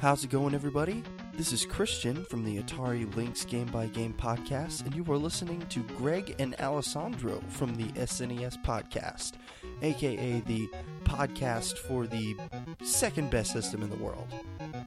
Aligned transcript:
How's 0.00 0.24
it 0.24 0.30
going, 0.30 0.54
everybody? 0.54 1.02
This 1.34 1.52
is 1.52 1.66
Christian 1.66 2.24
from 2.24 2.42
the 2.42 2.62
Atari 2.62 3.14
Lynx 3.16 3.44
Game 3.44 3.66
by 3.66 3.84
Game 3.84 4.14
podcast, 4.14 4.86
and 4.86 4.94
you 4.94 5.04
are 5.12 5.18
listening 5.18 5.60
to 5.68 5.80
Greg 5.98 6.34
and 6.38 6.58
Alessandro 6.58 7.42
from 7.50 7.74
the 7.74 7.84
SNES 7.92 8.64
podcast, 8.64 9.32
aka 9.82 10.40
the 10.46 10.70
podcast 11.04 11.76
for 11.76 12.06
the 12.06 12.34
second 12.82 13.30
best 13.30 13.52
system 13.52 13.82
in 13.82 13.90
the 13.90 13.96
world. 13.96 14.32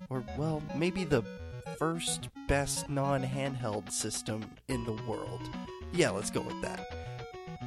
Or, 0.09 0.23
well, 0.35 0.63
maybe 0.75 1.03
the 1.03 1.23
first 1.77 2.29
best 2.47 2.89
non 2.89 3.21
handheld 3.21 3.91
system 3.91 4.43
in 4.67 4.83
the 4.83 4.99
world. 5.07 5.47
Yeah, 5.93 6.09
let's 6.09 6.31
go 6.31 6.41
with 6.41 6.59
that. 6.63 6.89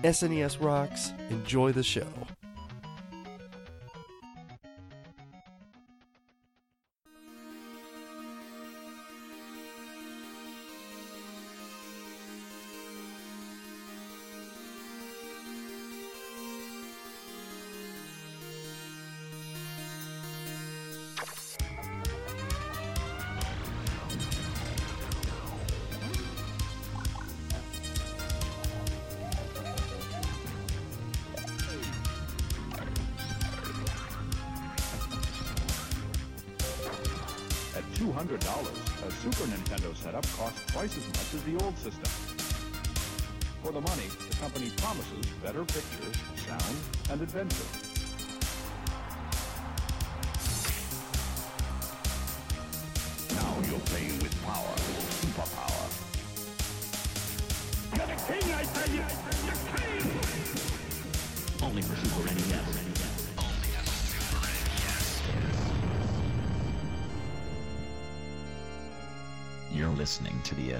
SNES 0.02 0.60
rocks. 0.60 1.12
Enjoy 1.30 1.70
the 1.70 1.84
show. 1.84 2.08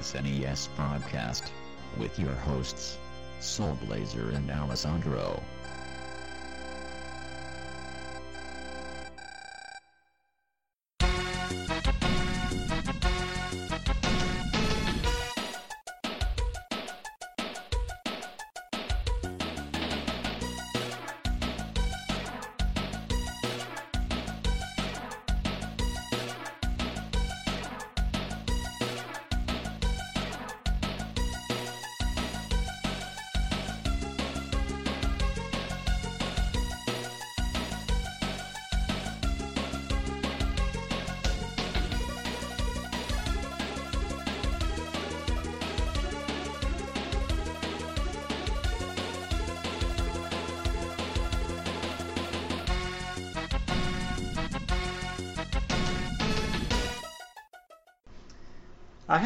SNES 0.07 0.69
broadcast 0.77 1.51
with 1.97 2.17
your 2.17 2.33
hosts, 2.33 2.97
Soul 3.41 3.77
Blazer 3.85 4.29
and 4.29 4.49
Alessandro. 4.49 5.43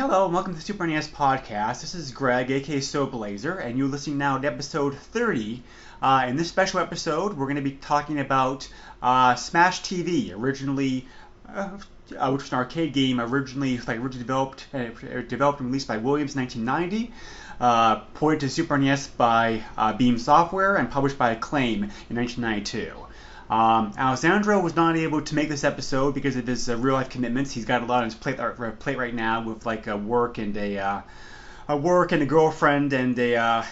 Hello, 0.02 0.26
and 0.26 0.34
welcome 0.34 0.54
to 0.54 0.60
the 0.60 0.66
Super 0.66 0.88
NES 0.88 1.10
Podcast. 1.10 1.82
This 1.82 1.94
is 1.94 2.10
Greg, 2.10 2.50
aka 2.50 2.82
Soul 2.82 3.06
Blazer, 3.06 3.60
and 3.60 3.78
you're 3.78 3.88
listening 3.88 4.18
now 4.18 4.36
to 4.36 4.48
episode 4.48 4.98
30. 4.98 5.62
Uh, 6.02 6.26
in 6.28 6.38
this 6.38 6.50
special 6.50 6.80
episode, 6.80 7.38
we're 7.38 7.46
going 7.46 7.58
to 7.58 7.62
be 7.62 7.74
talking 7.74 8.20
about 8.20 8.68
uh, 9.04 9.36
Smash 9.36 9.84
TV, 9.84 10.36
originally, 10.36 11.06
uh, 11.48 11.68
which 11.68 12.42
was 12.42 12.52
an 12.52 12.58
arcade 12.58 12.94
game 12.94 13.22
originally 13.22 13.78
like 13.78 14.00
originally 14.00 14.18
developed, 14.18 14.66
uh, 14.74 14.88
developed 15.28 15.60
and 15.60 15.70
released 15.70 15.88
by 15.88 15.98
Williams 15.98 16.34
in 16.36 16.42
1990. 16.42 17.14
Uh, 17.60 18.00
ported 18.16 18.40
to 18.40 18.50
Super 18.50 18.80
NES 18.80 19.06
by 19.06 19.62
uh, 19.78 19.94
Beam 19.94 20.18
Software 20.18 20.78
and 20.78 20.90
published 20.90 21.20
by 21.20 21.30
Acclaim 21.30 21.84
in 22.10 22.16
1992. 22.16 23.01
Um, 23.52 23.92
Alessandro 23.98 24.62
was 24.62 24.78
not 24.78 24.96
able 24.96 25.22
to 25.22 25.36
make 25.36 25.50
this 25.50 25.66
episode 25.66 26.14
because 26.14 26.38
of 26.38 26.48
his 26.48 26.70
uh, 26.70 26.78
real 26.78 26.94
life 26.96 27.10
commitments. 27.10 27.52
He's 27.52 27.66
got 27.66 27.84
a 27.84 27.86
lot 27.86 27.98
on 27.98 28.06
his 28.06 28.16
plate, 28.16 28.40
uh, 28.40 28.72
plate 28.80 28.98
right 28.98 29.14
now 29.14 29.44
with 29.44 29.66
like 29.66 29.88
a 29.88 29.98
work 29.98 30.38
and 30.38 30.56
a, 30.56 30.78
uh, 30.78 31.02
a 31.68 31.76
work 31.76 32.14
and 32.14 32.24
a 32.24 32.26
girlfriend 32.26 32.94
and 32.94 33.20
a 33.20 33.36
uh, 33.36 33.64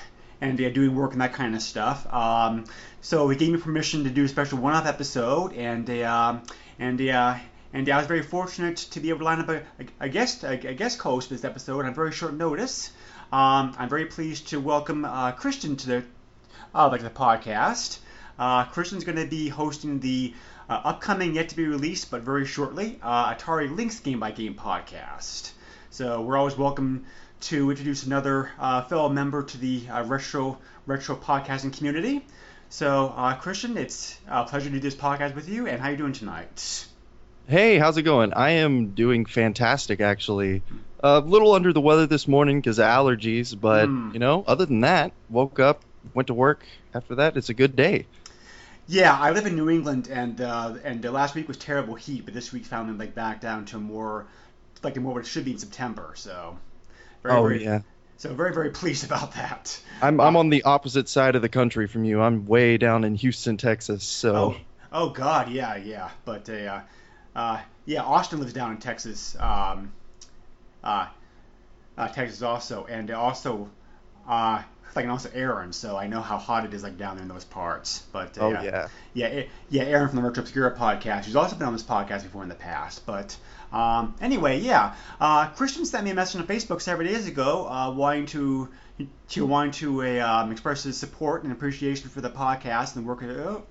and 0.42 0.58
doing 0.58 0.96
work 0.96 1.14
and 1.14 1.22
that 1.22 1.32
kind 1.32 1.56
of 1.56 1.62
stuff. 1.62 2.06
Um, 2.14 2.66
so 3.00 3.30
he 3.30 3.38
gave 3.38 3.54
me 3.54 3.60
permission 3.60 4.04
to 4.04 4.10
do 4.10 4.26
a 4.26 4.28
special 4.28 4.58
one-off 4.58 4.86
episode, 4.86 5.54
and 5.54 5.90
uh, 5.90 6.40
and 6.78 7.02
uh, 7.02 7.36
and 7.72 7.90
I 7.90 7.98
was 7.98 8.08
very 8.08 8.24
fortunate 8.24 8.78
to 8.78 9.00
be 9.00 9.10
able 9.10 9.20
to 9.20 9.26
line 9.26 9.40
up 9.40 9.48
a, 9.48 9.64
a 10.02 10.10
guest 10.10 10.44
a, 10.44 10.68
a 10.68 10.74
guest 10.74 11.00
host 11.00 11.30
for 11.30 11.36
this 11.36 11.46
episode 11.46 11.86
on 11.86 11.94
very 11.94 12.12
short 12.12 12.34
notice. 12.34 12.92
Um, 13.32 13.74
I'm 13.78 13.88
very 13.88 14.08
pleased 14.08 14.50
to 14.50 14.60
welcome 14.60 15.06
uh, 15.06 15.32
Christian 15.32 15.78
to 15.78 15.88
the 15.88 16.04
uh, 16.76 16.90
like 16.90 17.02
the 17.02 17.10
podcast. 17.10 18.00
Uh, 18.40 18.64
Christian's 18.66 19.04
going 19.04 19.18
to 19.18 19.28
be 19.28 19.50
hosting 19.50 20.00
the 20.00 20.34
uh, 20.70 20.82
upcoming, 20.86 21.36
yet 21.36 21.50
to 21.50 21.56
be 21.58 21.66
released, 21.66 22.10
but 22.10 22.22
very 22.22 22.46
shortly, 22.46 22.98
uh, 23.04 23.34
Atari 23.36 23.76
Lynx 23.76 24.00
Game 24.00 24.20
by 24.22 24.32
Game 24.32 24.56
podcast. 24.56 25.52
So 25.90 26.22
we're 26.22 26.38
always 26.38 26.58
welcome 26.58 27.06
to 27.42 27.70
introduce 27.70 28.04
another 28.06 28.50
uh, 28.58 28.84
fellow 28.84 29.10
member 29.10 29.44
to 29.44 29.58
the 29.58 29.84
uh, 29.90 30.04
retro 30.06 30.58
retro 30.86 31.16
podcasting 31.18 31.76
community. 31.76 32.26
So 32.70 33.14
uh, 33.16 33.36
Christian, 33.36 33.76
it's 33.78 34.18
a 34.28 34.46
pleasure 34.46 34.70
to 34.70 34.76
do 34.76 34.80
this 34.80 34.96
podcast 34.96 35.36
with 35.36 35.50
you. 35.50 35.68
And 35.68 35.82
how 35.82 35.90
are 35.90 35.92
you 35.92 35.98
doing 35.98 36.14
tonight? 36.14 36.86
Hey, 37.48 37.78
how's 37.78 37.98
it 37.98 38.04
going? 38.04 38.32
I 38.34 38.52
am 38.52 38.92
doing 38.92 39.26
fantastic, 39.26 40.00
actually. 40.02 40.62
A 41.02 41.20
little 41.20 41.54
under 41.54 41.74
the 41.74 41.82
weather 41.82 42.06
this 42.06 42.28
morning 42.28 42.62
because 42.62 42.78
of 42.80 42.86
allergies, 42.86 43.60
but 43.60 43.88
Hmm. 43.88 44.12
you 44.14 44.20
know, 44.20 44.44
other 44.48 44.66
than 44.66 44.82
that, 44.82 45.12
woke 45.30 45.60
up, 45.60 45.82
went 46.14 46.28
to 46.28 46.34
work. 46.34 46.64
After 46.94 47.16
that, 47.16 47.38
it's 47.38 47.50
a 47.50 47.54
good 47.54 47.76
day. 47.76 48.06
Yeah, 48.92 49.16
I 49.16 49.30
live 49.32 49.46
in 49.46 49.56
New 49.56 49.70
England, 49.70 50.08
and 50.12 50.42
uh, 50.42 50.74
and 50.84 51.06
uh, 51.06 51.12
last 51.12 51.36
week 51.36 51.48
was 51.48 51.58
terrible 51.58 51.94
heat, 51.94 52.26
but 52.26 52.34
this 52.34 52.52
week 52.52 52.66
found 52.66 52.90
them 52.90 52.98
like 52.98 53.14
back 53.14 53.40
down 53.40 53.66
to 53.66 53.78
more 53.78 54.26
like 54.82 54.98
more 54.98 55.14
what 55.14 55.20
it 55.20 55.28
should 55.28 55.46
be 55.46 55.52
in 55.52 55.60
September. 55.60 56.14
So 56.16 56.58
very, 57.22 57.36
oh 57.36 57.42
very, 57.44 57.64
yeah, 57.64 57.82
So 58.18 58.34
very 58.34 58.52
very 58.52 58.72
pleased 58.72 59.06
about 59.06 59.36
that. 59.36 59.80
I'm 60.02 60.20
I'm 60.20 60.36
on 60.36 60.50
the 60.50 60.64
opposite 60.64 61.08
side 61.08 61.36
of 61.36 61.44
the 61.44 61.50
country 61.50 61.86
from 61.86 62.04
you. 62.04 62.20
I'm 62.20 62.48
way 62.48 62.78
down 62.78 63.04
in 63.04 63.14
Houston, 63.14 63.58
Texas. 63.58 64.04
So 64.04 64.36
Oh, 64.36 64.56
oh 64.92 65.10
God, 65.12 65.52
yeah, 65.52 65.76
yeah. 65.76 66.10
But 66.26 66.50
uh, 66.50 66.82
uh, 67.36 67.62
yeah, 67.86 68.02
Austin 68.02 68.40
lives 68.40 68.54
down 68.54 68.72
in 68.72 68.78
Texas, 68.78 69.36
um, 69.40 69.94
uh, 70.84 71.06
uh, 71.96 72.08
Texas 72.08 72.42
also, 72.42 72.88
and 72.90 73.12
also, 73.12 73.70
uh, 74.28 74.64
like 74.96 75.04
and 75.04 75.12
also 75.12 75.30
Aaron. 75.34 75.74
So 75.74 75.98
I 75.98 76.08
know 76.08 76.22
how 76.22 76.38
hot 76.38 76.66
it 76.66 76.74
is 76.74 76.84
like 76.84 76.98
down 76.98 77.16
there 77.16 77.24
in 77.24 77.30
those 77.30 77.46
parts. 77.46 78.04
But 78.12 78.38
uh, 78.38 78.46
oh 78.46 78.50
yeah. 78.52 78.88
yeah, 79.14 79.28
A- 79.28 79.50
yeah, 79.70 79.84
Aaron 79.84 80.08
from 80.10 80.18
the 80.18 80.24
Retro 80.24 80.44
Obscura 80.44 80.76
podcast, 80.76 81.26
who's 81.26 81.36
also 81.36 81.56
been 81.56 81.68
on 81.68 81.74
this 81.74 81.84
podcast 81.84 82.24
before 82.24 82.44
in 82.44 82.50
the 82.50 82.56
past. 82.56 83.06
But 83.06 83.38
um, 83.72 84.16
anyway, 84.22 84.60
yeah, 84.60 84.96
uh, 85.20 85.48
Christian 85.50 85.86
sent 85.86 86.04
me 86.04 86.12
a 86.12 86.16
message 86.16 86.42
on 86.42 86.48
Facebook 86.48 86.82
several 86.82 87.08
days 87.08 87.28
ago, 87.28 87.68
uh, 87.68 87.92
wanting 87.92 88.26
to 88.28 88.70
to 89.30 89.46
wanting 89.46 89.72
to 89.72 90.04
uh, 90.04 90.28
um, 90.28 90.52
express 90.52 90.84
his 90.84 90.98
support 90.98 91.44
and 91.44 91.52
appreciation 91.52 92.10
for 92.10 92.22
the 92.22 92.30
podcast 92.30 92.96
and 92.96 93.06
the 93.06 93.08
work. 93.08 93.24
Uh, 93.24 93.62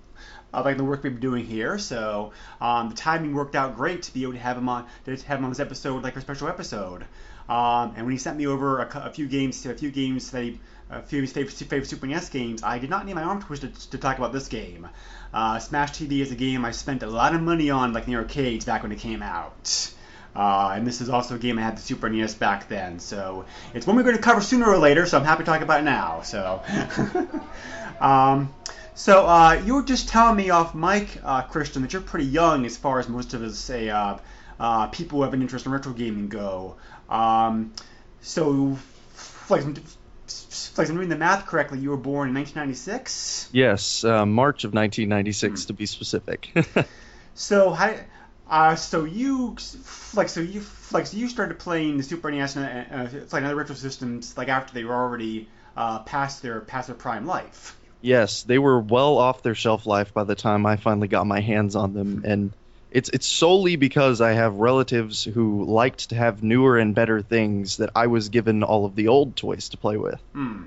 like 0.64 0.78
the 0.78 0.84
work 0.84 1.02
we've 1.02 1.12
been 1.12 1.20
doing 1.20 1.44
here, 1.44 1.78
so 1.78 2.32
um, 2.60 2.88
the 2.88 2.94
timing 2.94 3.34
worked 3.34 3.54
out 3.54 3.76
great 3.76 4.02
to 4.02 4.14
be 4.14 4.22
able 4.22 4.32
to 4.32 4.38
have 4.38 4.56
him 4.56 4.66
on 4.68 4.86
to 5.04 5.14
have 5.14 5.38
him 5.38 5.44
on 5.44 5.50
this 5.50 5.60
episode, 5.60 6.02
like 6.02 6.16
a 6.16 6.20
special 6.22 6.48
episode. 6.48 7.04
Um, 7.48 7.94
and 7.96 8.04
when 8.04 8.12
he 8.12 8.18
sent 8.18 8.36
me 8.36 8.46
over 8.46 8.80
a, 8.80 9.06
a 9.06 9.10
few 9.10 9.26
games, 9.26 9.62
to 9.62 9.70
a 9.70 9.74
few 9.74 9.90
games 9.90 10.30
that 10.30 10.42
he, 10.42 10.60
a 10.90 11.02
few 11.02 11.18
of 11.18 11.22
his 11.22 11.32
favorite, 11.32 11.86
Super 11.86 12.06
NES 12.06 12.28
games, 12.30 12.62
I 12.62 12.78
did 12.78 12.90
not 12.90 13.06
need 13.06 13.14
my 13.14 13.22
arm 13.22 13.42
twisted 13.42 13.74
to, 13.74 13.90
to 13.90 13.98
talk 13.98 14.18
about 14.18 14.32
this 14.32 14.48
game. 14.48 14.88
Uh, 15.32 15.58
Smash 15.58 15.92
TV 15.92 16.20
is 16.20 16.32
a 16.32 16.34
game 16.34 16.64
I 16.64 16.70
spent 16.70 17.02
a 17.02 17.06
lot 17.06 17.34
of 17.34 17.42
money 17.42 17.70
on, 17.70 17.92
like 17.92 18.06
in 18.06 18.12
the 18.12 18.18
arcades 18.18 18.64
back 18.64 18.82
when 18.82 18.92
it 18.92 18.98
came 18.98 19.22
out. 19.22 19.92
Uh, 20.34 20.72
and 20.74 20.86
this 20.86 21.00
is 21.00 21.08
also 21.08 21.34
a 21.34 21.38
game 21.38 21.58
I 21.58 21.62
had 21.62 21.76
the 21.76 21.82
Super 21.82 22.08
NES 22.08 22.34
back 22.34 22.68
then. 22.68 23.00
So 23.00 23.44
it's 23.74 23.86
one 23.86 23.96
we're 23.96 24.02
going 24.02 24.16
to 24.16 24.22
cover 24.22 24.40
sooner 24.40 24.66
or 24.66 24.78
later, 24.78 25.04
so 25.04 25.18
I'm 25.18 25.24
happy 25.24 25.42
to 25.42 25.50
talk 25.50 25.62
about 25.62 25.80
it 25.80 25.84
now. 25.84 26.22
So, 26.22 26.62
um, 28.00 28.54
so 28.94 29.26
uh, 29.26 29.60
you 29.64 29.74
were 29.74 29.82
just 29.82 30.08
telling 30.08 30.36
me 30.36 30.50
off 30.50 30.74
Mike 30.74 31.08
uh, 31.22 31.42
Christian, 31.42 31.82
that 31.82 31.92
you're 31.92 32.02
pretty 32.02 32.26
young 32.26 32.64
as 32.64 32.76
far 32.76 32.98
as 32.98 33.08
most 33.08 33.34
of 33.34 33.42
us 33.42 33.58
say 33.58 33.90
uh, 33.90 34.18
uh, 34.60 34.86
people 34.88 35.18
who 35.18 35.24
have 35.24 35.34
an 35.34 35.42
interest 35.42 35.66
in 35.66 35.72
retro 35.72 35.92
gaming 35.92 36.28
go. 36.28 36.76
Um, 37.08 37.72
so, 38.20 38.78
like, 39.48 39.64
like 40.76 40.88
I'm 40.88 40.96
doing 40.96 41.08
the 41.08 41.16
math 41.16 41.46
correctly, 41.46 41.78
you 41.78 41.90
were 41.90 41.96
born 41.96 42.28
in 42.28 42.34
1996. 42.34 43.50
Yes, 43.52 44.04
uh, 44.04 44.24
March 44.26 44.64
of 44.64 44.74
1996 44.74 45.66
to 45.66 45.72
be 45.72 45.86
specific. 45.86 46.50
So 47.34 47.70
how? 47.70 47.94
Uh, 48.50 48.74
so 48.74 49.04
you 49.04 49.56
like 50.14 50.28
so 50.28 50.40
you 50.40 50.64
like 50.90 51.06
so 51.06 51.16
you 51.16 51.28
started 51.28 51.58
playing 51.60 51.98
the 51.98 52.02
Super 52.02 52.32
NES 52.32 52.56
and 52.56 52.66
uh, 52.92 53.20
like 53.30 53.44
other 53.44 53.54
retro 53.54 53.76
systems 53.76 54.36
like 54.36 54.48
after 54.48 54.74
they 54.74 54.82
were 54.82 54.94
already 54.94 55.48
uh, 55.76 56.00
past 56.00 56.42
their 56.42 56.60
past 56.60 56.88
their 56.88 56.96
prime 56.96 57.26
life. 57.26 57.78
yes, 58.00 58.42
they 58.42 58.58
were 58.58 58.80
well 58.80 59.18
off 59.18 59.42
their 59.44 59.54
shelf 59.54 59.86
life 59.86 60.12
by 60.12 60.24
the 60.24 60.34
time 60.34 60.66
I 60.66 60.76
finally 60.76 61.06
got 61.06 61.28
my 61.28 61.40
hands 61.40 61.76
on 61.76 61.92
them, 61.92 62.22
and 62.24 62.52
it's 62.90 63.08
it's 63.10 63.26
solely 63.26 63.76
because 63.76 64.20
I 64.20 64.32
have 64.32 64.54
relatives 64.54 65.24
who 65.24 65.64
liked 65.64 66.10
to 66.10 66.14
have 66.14 66.42
newer 66.42 66.78
and 66.78 66.94
better 66.94 67.20
things 67.22 67.78
that 67.78 67.90
I 67.94 68.06
was 68.06 68.28
given 68.28 68.62
all 68.62 68.84
of 68.84 68.94
the 68.94 69.08
old 69.08 69.36
toys 69.36 69.70
to 69.70 69.76
play 69.76 69.96
with. 69.96 70.20
Hmm. 70.32 70.64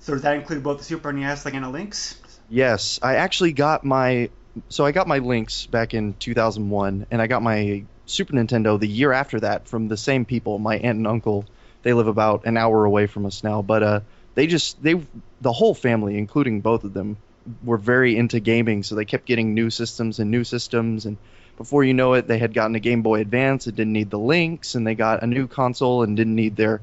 So 0.00 0.14
does 0.14 0.22
that 0.22 0.36
include 0.36 0.62
both 0.62 0.78
the 0.78 0.84
Super 0.84 1.12
NES 1.12 1.44
like 1.44 1.54
and 1.54 1.64
the 1.64 1.68
Lynx? 1.68 2.18
Yes, 2.48 2.98
I 3.02 3.16
actually 3.16 3.52
got 3.52 3.84
my 3.84 4.30
so 4.68 4.84
I 4.84 4.92
got 4.92 5.06
my 5.06 5.18
Lynx 5.18 5.66
back 5.66 5.94
in 5.94 6.14
2001, 6.14 7.06
and 7.10 7.22
I 7.22 7.26
got 7.26 7.42
my 7.42 7.84
Super 8.06 8.32
Nintendo 8.34 8.78
the 8.78 8.88
year 8.88 9.12
after 9.12 9.40
that 9.40 9.68
from 9.68 9.88
the 9.88 9.96
same 9.96 10.24
people, 10.24 10.58
my 10.58 10.76
aunt 10.76 10.98
and 10.98 11.06
uncle. 11.06 11.44
They 11.82 11.92
live 11.92 12.08
about 12.08 12.44
an 12.44 12.56
hour 12.56 12.84
away 12.84 13.06
from 13.06 13.24
us 13.24 13.42
now, 13.42 13.62
but 13.62 13.82
uh, 13.82 14.00
they 14.34 14.46
just 14.46 14.82
they 14.82 15.00
the 15.40 15.52
whole 15.52 15.74
family, 15.74 16.18
including 16.18 16.60
both 16.60 16.84
of 16.84 16.92
them, 16.92 17.16
were 17.64 17.76
very 17.76 18.16
into 18.16 18.40
gaming, 18.40 18.82
so 18.82 18.94
they 18.94 19.04
kept 19.04 19.26
getting 19.26 19.54
new 19.54 19.70
systems 19.70 20.18
and 20.18 20.30
new 20.30 20.44
systems, 20.44 21.06
and 21.06 21.16
before 21.56 21.84
you 21.84 21.94
know 21.94 22.14
it, 22.14 22.26
they 22.26 22.38
had 22.38 22.54
gotten 22.54 22.74
a 22.74 22.80
Game 22.80 23.02
Boy 23.02 23.20
Advance. 23.20 23.66
It 23.66 23.76
didn't 23.76 23.92
need 23.92 24.10
the 24.10 24.18
Lynx, 24.18 24.74
and 24.74 24.86
they 24.86 24.94
got 24.94 25.22
a 25.22 25.26
new 25.26 25.46
console 25.46 26.02
and 26.02 26.16
didn't 26.16 26.34
need 26.34 26.56
their 26.56 26.80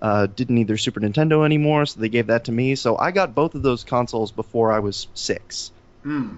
uh, 0.00 0.26
didn't 0.26 0.54
need 0.54 0.68
their 0.68 0.76
Super 0.76 1.00
Nintendo 1.00 1.44
anymore, 1.44 1.86
so 1.86 2.00
they 2.00 2.08
gave 2.08 2.28
that 2.28 2.44
to 2.44 2.52
me. 2.52 2.74
So 2.74 2.96
I 2.96 3.10
got 3.10 3.34
both 3.34 3.54
of 3.54 3.62
those 3.62 3.84
consoles 3.84 4.30
before 4.30 4.70
I 4.72 4.78
was 4.78 5.08
six. 5.14 5.72
Hmm. 6.02 6.36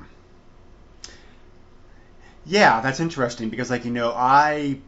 Yeah, 2.47 2.81
that's 2.81 3.01
interesting 3.01 3.51
because 3.51 3.71
like 3.71 3.85
you 3.85 3.91
know 3.91 4.13
I 4.15 4.79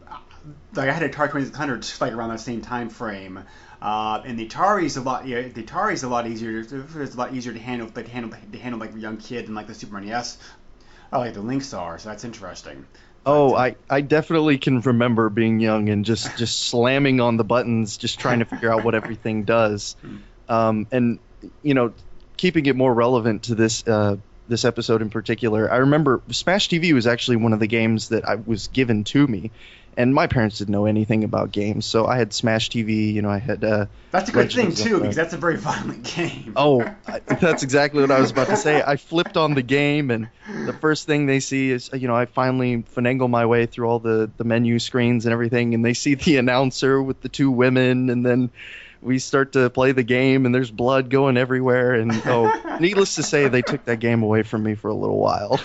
like 0.73 0.89
I 0.89 0.91
had 0.91 1.03
a 1.03 1.09
Atari 1.09 1.31
2600 1.31 1.85
like 2.01 2.13
around 2.13 2.29
that 2.29 2.39
same 2.39 2.61
time 2.61 2.89
frame. 2.89 3.43
Uh, 3.83 4.23
and 4.25 4.39
the 4.39 4.47
Atari's 4.47 4.95
a 4.95 5.01
lot. 5.01 5.27
Yeah, 5.27 5.41
the 5.41 5.61
Atari's 5.61 6.03
a 6.03 6.07
lot 6.07 6.25
easier. 6.25 6.61
It's 6.61 6.71
a 6.71 7.17
lot 7.17 7.33
easier 7.33 7.51
to 7.51 7.59
handle, 7.59 7.91
like 7.93 8.07
handle 8.07 8.31
to 8.31 8.57
handle 8.57 8.79
like 8.79 8.95
a 8.95 8.99
young 8.99 9.17
kid 9.17 9.47
than 9.47 9.55
like 9.55 9.67
the 9.67 9.73
Super 9.73 9.99
NES, 9.99 10.37
uh, 11.11 11.19
like 11.19 11.33
the 11.33 11.41
Lynx 11.41 11.73
are. 11.73 11.99
So 11.99 12.07
that's 12.07 12.23
interesting. 12.23 12.85
Oh, 13.25 13.53
I, 13.55 13.75
I 13.89 13.99
definitely 13.99 14.57
can 14.57 14.79
remember 14.79 15.29
being 15.29 15.59
young 15.59 15.89
and 15.89 16.05
just, 16.05 16.37
just 16.37 16.59
slamming 16.63 17.19
on 17.19 17.35
the 17.35 17.43
buttons, 17.43 17.97
just 17.97 18.19
trying 18.19 18.39
to 18.39 18.45
figure 18.45 18.71
out 18.71 18.85
what 18.85 18.95
everything 18.95 19.43
does. 19.43 19.97
Um, 20.47 20.87
and 20.91 21.19
you 21.61 21.73
know, 21.73 21.93
keeping 22.37 22.65
it 22.65 22.77
more 22.77 22.93
relevant 22.93 23.43
to 23.43 23.55
this 23.55 23.85
uh, 23.85 24.15
this 24.47 24.63
episode 24.65 25.01
in 25.01 25.09
particular, 25.09 25.69
I 25.71 25.77
remember 25.77 26.21
Smash 26.31 26.69
TV 26.69 26.93
was 26.93 27.05
actually 27.05 27.37
one 27.37 27.51
of 27.51 27.59
the 27.59 27.67
games 27.67 28.09
that 28.09 28.27
I 28.27 28.35
was 28.35 28.67
given 28.67 29.03
to 29.05 29.27
me, 29.27 29.51
and 29.97 30.13
my 30.13 30.27
parents 30.27 30.57
didn't 30.57 30.71
know 30.71 30.85
anything 30.85 31.23
about 31.23 31.51
games, 31.51 31.85
so 31.85 32.05
I 32.05 32.17
had 32.17 32.33
Smash 32.33 32.69
TV. 32.69 33.13
You 33.13 33.21
know, 33.21 33.29
I 33.29 33.37
had. 33.39 33.63
Uh, 33.63 33.85
That's 34.11 34.29
a 34.29 34.31
good 34.31 34.51
thing 34.51 34.73
too 34.73 34.99
because 34.99 35.15
that's 35.15 35.33
a 35.33 35.37
very 35.37 35.57
violent 35.57 36.03
game. 36.03 36.53
Oh, 36.55 36.81
I- 37.07 37.19
that's 37.19 37.63
exactly 37.63 38.01
what 38.01 38.11
I 38.11 38.19
was 38.19 38.31
about 38.31 38.47
to 38.47 38.57
say. 38.57 38.81
I 38.85 38.97
flipped 38.97 39.37
on 39.37 39.53
the 39.53 39.61
game, 39.63 40.11
and 40.11 40.29
the 40.65 40.73
first 40.73 41.05
thing 41.07 41.25
they 41.25 41.39
see 41.39 41.71
is, 41.71 41.89
you 41.93 42.07
know, 42.07 42.15
I 42.15 42.25
finally 42.25 42.83
finagle 42.95 43.29
my 43.29 43.45
way 43.45 43.65
through 43.65 43.87
all 43.87 43.99
the, 43.99 44.29
the 44.37 44.43
menu 44.43 44.79
screens 44.79 45.25
and 45.25 45.33
everything, 45.33 45.73
and 45.73 45.83
they 45.83 45.93
see 45.93 46.15
the 46.15 46.37
announcer 46.43 47.01
with 47.01 47.21
the 47.21 47.29
two 47.29 47.49
women, 47.51 48.09
and 48.09 48.25
then 48.25 48.49
we 49.01 49.19
start 49.19 49.53
to 49.53 49.69
play 49.69 49.91
the 49.91 50.03
game, 50.03 50.45
and 50.45 50.55
there's 50.55 50.71
blood 50.71 51.09
going 51.09 51.35
everywhere. 51.37 51.93
And 51.93 52.11
oh, 52.25 52.77
needless 52.79 53.15
to 53.15 53.23
say, 53.23 53.47
they 53.49 53.61
took 53.61 53.83
that 53.85 53.99
game 53.99 54.23
away 54.23 54.43
from 54.43 54.63
me 54.63 54.75
for 54.75 54.89
a 54.89 54.93
little 54.93 55.19
while. 55.19 55.59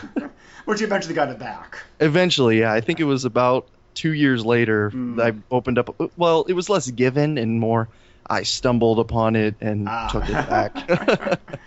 You 0.67 0.85
eventually 0.85 1.15
got 1.15 1.31
it 1.31 1.39
back. 1.39 1.79
Eventually, 1.99 2.61
yeah, 2.61 2.71
I 2.73 2.83
think 2.83 3.01
it 3.01 3.05
was 3.05 3.25
about 3.25 3.67
two 3.99 4.12
years 4.12 4.45
later 4.45 4.91
Hmm. 4.91 5.21
I 5.21 5.35
opened 5.50 5.79
up. 5.79 5.89
Well, 6.17 6.45
it 6.49 6.55
was 6.55 6.69
less 6.71 6.91
given 6.91 7.39
and 7.39 7.59
more. 7.61 7.89
I 8.31 8.43
stumbled 8.45 8.99
upon 8.99 9.37
it 9.37 9.56
and 9.61 9.89
Ah. 9.89 10.09
took 10.12 10.25
it 10.29 10.35
back. 10.55 11.41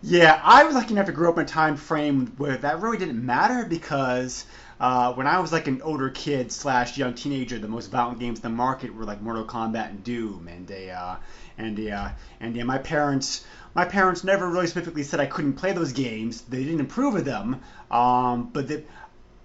Yeah, 0.00 0.40
I 0.44 0.62
was 0.62 0.76
lucky 0.76 0.92
enough 0.92 1.06
to 1.06 1.12
grow 1.12 1.30
up 1.30 1.38
in 1.38 1.44
a 1.44 1.48
time 1.48 1.76
frame 1.76 2.32
where 2.36 2.56
that 2.56 2.80
really 2.80 2.98
didn't 2.98 3.24
matter 3.24 3.66
because 3.68 4.44
uh, 4.78 5.12
when 5.14 5.26
I 5.26 5.40
was 5.40 5.50
like 5.50 5.66
an 5.66 5.82
older 5.82 6.08
kid 6.08 6.52
slash 6.52 6.96
young 6.96 7.14
teenager, 7.14 7.58
the 7.58 7.66
most 7.66 7.90
violent 7.90 8.20
games 8.20 8.38
in 8.38 8.42
the 8.42 8.48
market 8.48 8.94
were 8.94 9.04
like 9.04 9.20
Mortal 9.20 9.44
Kombat 9.44 9.90
and 9.90 10.04
Doom, 10.04 10.46
and 10.46 10.68
they 10.68 10.90
uh, 10.90 11.16
and 11.58 11.76
they, 11.76 11.90
uh, 11.90 12.10
and 12.40 12.54
yeah, 12.54 12.62
my 12.62 12.78
parents. 12.78 13.44
My 13.74 13.84
parents 13.84 14.24
never 14.24 14.48
really 14.48 14.66
specifically 14.66 15.02
said 15.04 15.20
I 15.20 15.26
couldn't 15.26 15.54
play 15.54 15.72
those 15.72 15.92
games. 15.92 16.42
They 16.42 16.64
didn't 16.64 16.80
approve 16.80 17.14
of 17.16 17.24
them, 17.24 17.60
um, 17.90 18.50
but 18.52 18.66
they, 18.66 18.82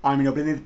I 0.03 0.15
mean, 0.15 0.25
but 0.25 0.45
they, 0.45 0.59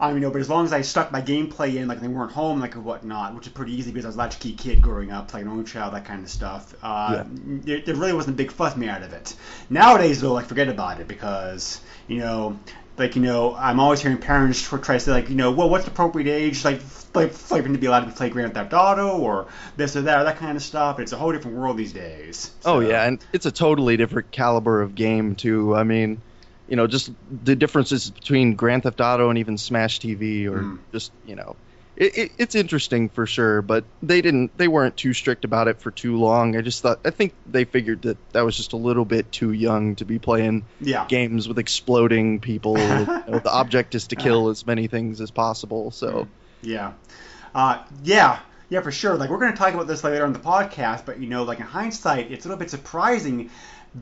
I 0.00 0.12
mean, 0.12 0.22
no, 0.22 0.30
but 0.30 0.40
as 0.40 0.48
long 0.48 0.64
as 0.64 0.72
I 0.72 0.82
stuck 0.82 1.10
my 1.10 1.20
gameplay 1.20 1.74
in, 1.74 1.88
like 1.88 2.00
they 2.00 2.06
weren't 2.06 2.30
home, 2.30 2.60
like 2.60 2.76
or 2.76 2.80
whatnot, 2.80 3.34
which 3.34 3.48
is 3.48 3.52
pretty 3.52 3.74
easy 3.74 3.90
because 3.90 4.04
I 4.04 4.08
was 4.08 4.16
a 4.16 4.18
latchkey 4.18 4.52
kid 4.52 4.80
growing 4.80 5.10
up, 5.10 5.34
like 5.34 5.42
an 5.42 5.48
only 5.48 5.64
child, 5.64 5.94
that 5.94 6.04
kind 6.04 6.22
of 6.22 6.30
stuff. 6.30 6.72
Uh, 6.82 7.24
there, 7.26 7.80
there 7.80 7.96
really 7.96 8.12
wasn't 8.12 8.34
a 8.34 8.36
big 8.36 8.52
fuss 8.52 8.76
me 8.76 8.88
out 8.88 9.02
of 9.02 9.12
it. 9.12 9.34
Nowadays, 9.70 10.20
though, 10.20 10.34
like 10.34 10.46
forget 10.46 10.68
about 10.68 11.00
it 11.00 11.08
because 11.08 11.80
you 12.06 12.18
know, 12.18 12.60
like 12.96 13.16
you 13.16 13.22
know, 13.22 13.56
I'm 13.56 13.80
always 13.80 14.00
hearing 14.00 14.18
parents 14.18 14.62
try 14.62 14.78
to 14.78 15.00
say 15.00 15.10
like, 15.10 15.30
you 15.30 15.34
know, 15.34 15.50
well, 15.50 15.68
what's 15.68 15.84
the 15.84 15.90
appropriate 15.90 16.32
age, 16.32 16.64
like, 16.64 16.80
like, 17.14 17.50
like 17.50 17.64
to 17.64 17.78
be 17.78 17.86
allowed 17.86 18.04
to 18.04 18.12
play 18.12 18.30
Grand 18.30 18.54
Theft 18.54 18.72
Auto 18.74 19.18
or 19.18 19.48
this 19.76 19.96
or 19.96 20.02
that 20.02 20.20
or 20.20 20.24
that 20.24 20.36
kind 20.36 20.56
of 20.56 20.62
stuff. 20.62 21.00
It's 21.00 21.10
a 21.10 21.16
whole 21.16 21.32
different 21.32 21.56
world 21.56 21.76
these 21.76 21.92
days. 21.92 22.52
Oh 22.64 22.78
yeah, 22.78 23.04
and 23.04 23.18
it's 23.32 23.46
a 23.46 23.52
totally 23.52 23.96
different 23.96 24.30
caliber 24.30 24.80
of 24.80 24.94
game 24.94 25.34
too. 25.34 25.74
I 25.74 25.82
mean, 25.82 26.20
you 26.68 26.76
know, 26.76 26.86
just 26.86 27.10
the 27.44 27.56
differences 27.56 28.10
between 28.10 28.54
Grand 28.54 28.82
Theft 28.82 29.00
Auto 29.00 29.30
and 29.30 29.38
even 29.38 29.58
Smash 29.58 30.00
TV, 30.00 30.46
or 30.46 30.62
Mm. 30.62 30.78
just 30.92 31.12
you 31.26 31.34
know, 31.34 31.56
it, 31.96 32.16
it, 32.16 32.32
it's 32.38 32.54
interesting 32.54 33.08
for 33.08 33.26
sure. 33.26 33.60
But 33.62 33.84
they 34.02 34.20
didn't, 34.20 34.56
they 34.56 34.68
weren't 34.68 34.96
too 34.96 35.12
strict 35.12 35.44
about 35.44 35.68
it 35.68 35.80
for 35.80 35.90
too 35.90 36.16
long. 36.16 36.56
I 36.56 36.60
just 36.60 36.82
thought, 36.82 37.00
I 37.04 37.10
think 37.10 37.34
they 37.46 37.64
figured 37.64 38.02
that 38.02 38.16
that 38.32 38.44
was 38.44 38.56
just 38.56 38.72
a 38.72 38.76
little 38.76 39.04
bit 39.04 39.32
too 39.32 39.52
young 39.52 39.96
to 39.96 40.04
be 40.04 40.18
playing 40.18 40.64
yeah. 40.80 41.06
games 41.08 41.48
with 41.48 41.58
exploding 41.58 42.40
people. 42.40 42.78
you 42.78 42.84
know, 42.84 43.40
the 43.42 43.50
object 43.50 43.94
is 43.94 44.08
to 44.08 44.16
kill 44.16 44.48
as 44.48 44.64
many 44.64 44.86
things 44.86 45.20
as 45.20 45.30
possible. 45.30 45.90
So 45.90 46.28
Yeah. 46.62 46.92
Uh, 47.54 47.82
yeah. 48.04 48.40
Yeah, 48.70 48.82
for 48.82 48.92
sure. 48.92 49.16
Like 49.16 49.30
we're 49.30 49.38
going 49.38 49.52
to 49.52 49.58
talk 49.58 49.72
about 49.72 49.86
this 49.86 50.04
later 50.04 50.24
on 50.24 50.34
the 50.34 50.38
podcast, 50.38 51.06
but 51.06 51.18
you 51.18 51.26
know, 51.26 51.44
like 51.44 51.58
in 51.58 51.64
hindsight, 51.64 52.30
it's 52.30 52.44
a 52.44 52.48
little 52.48 52.58
bit 52.58 52.70
surprising 52.70 53.50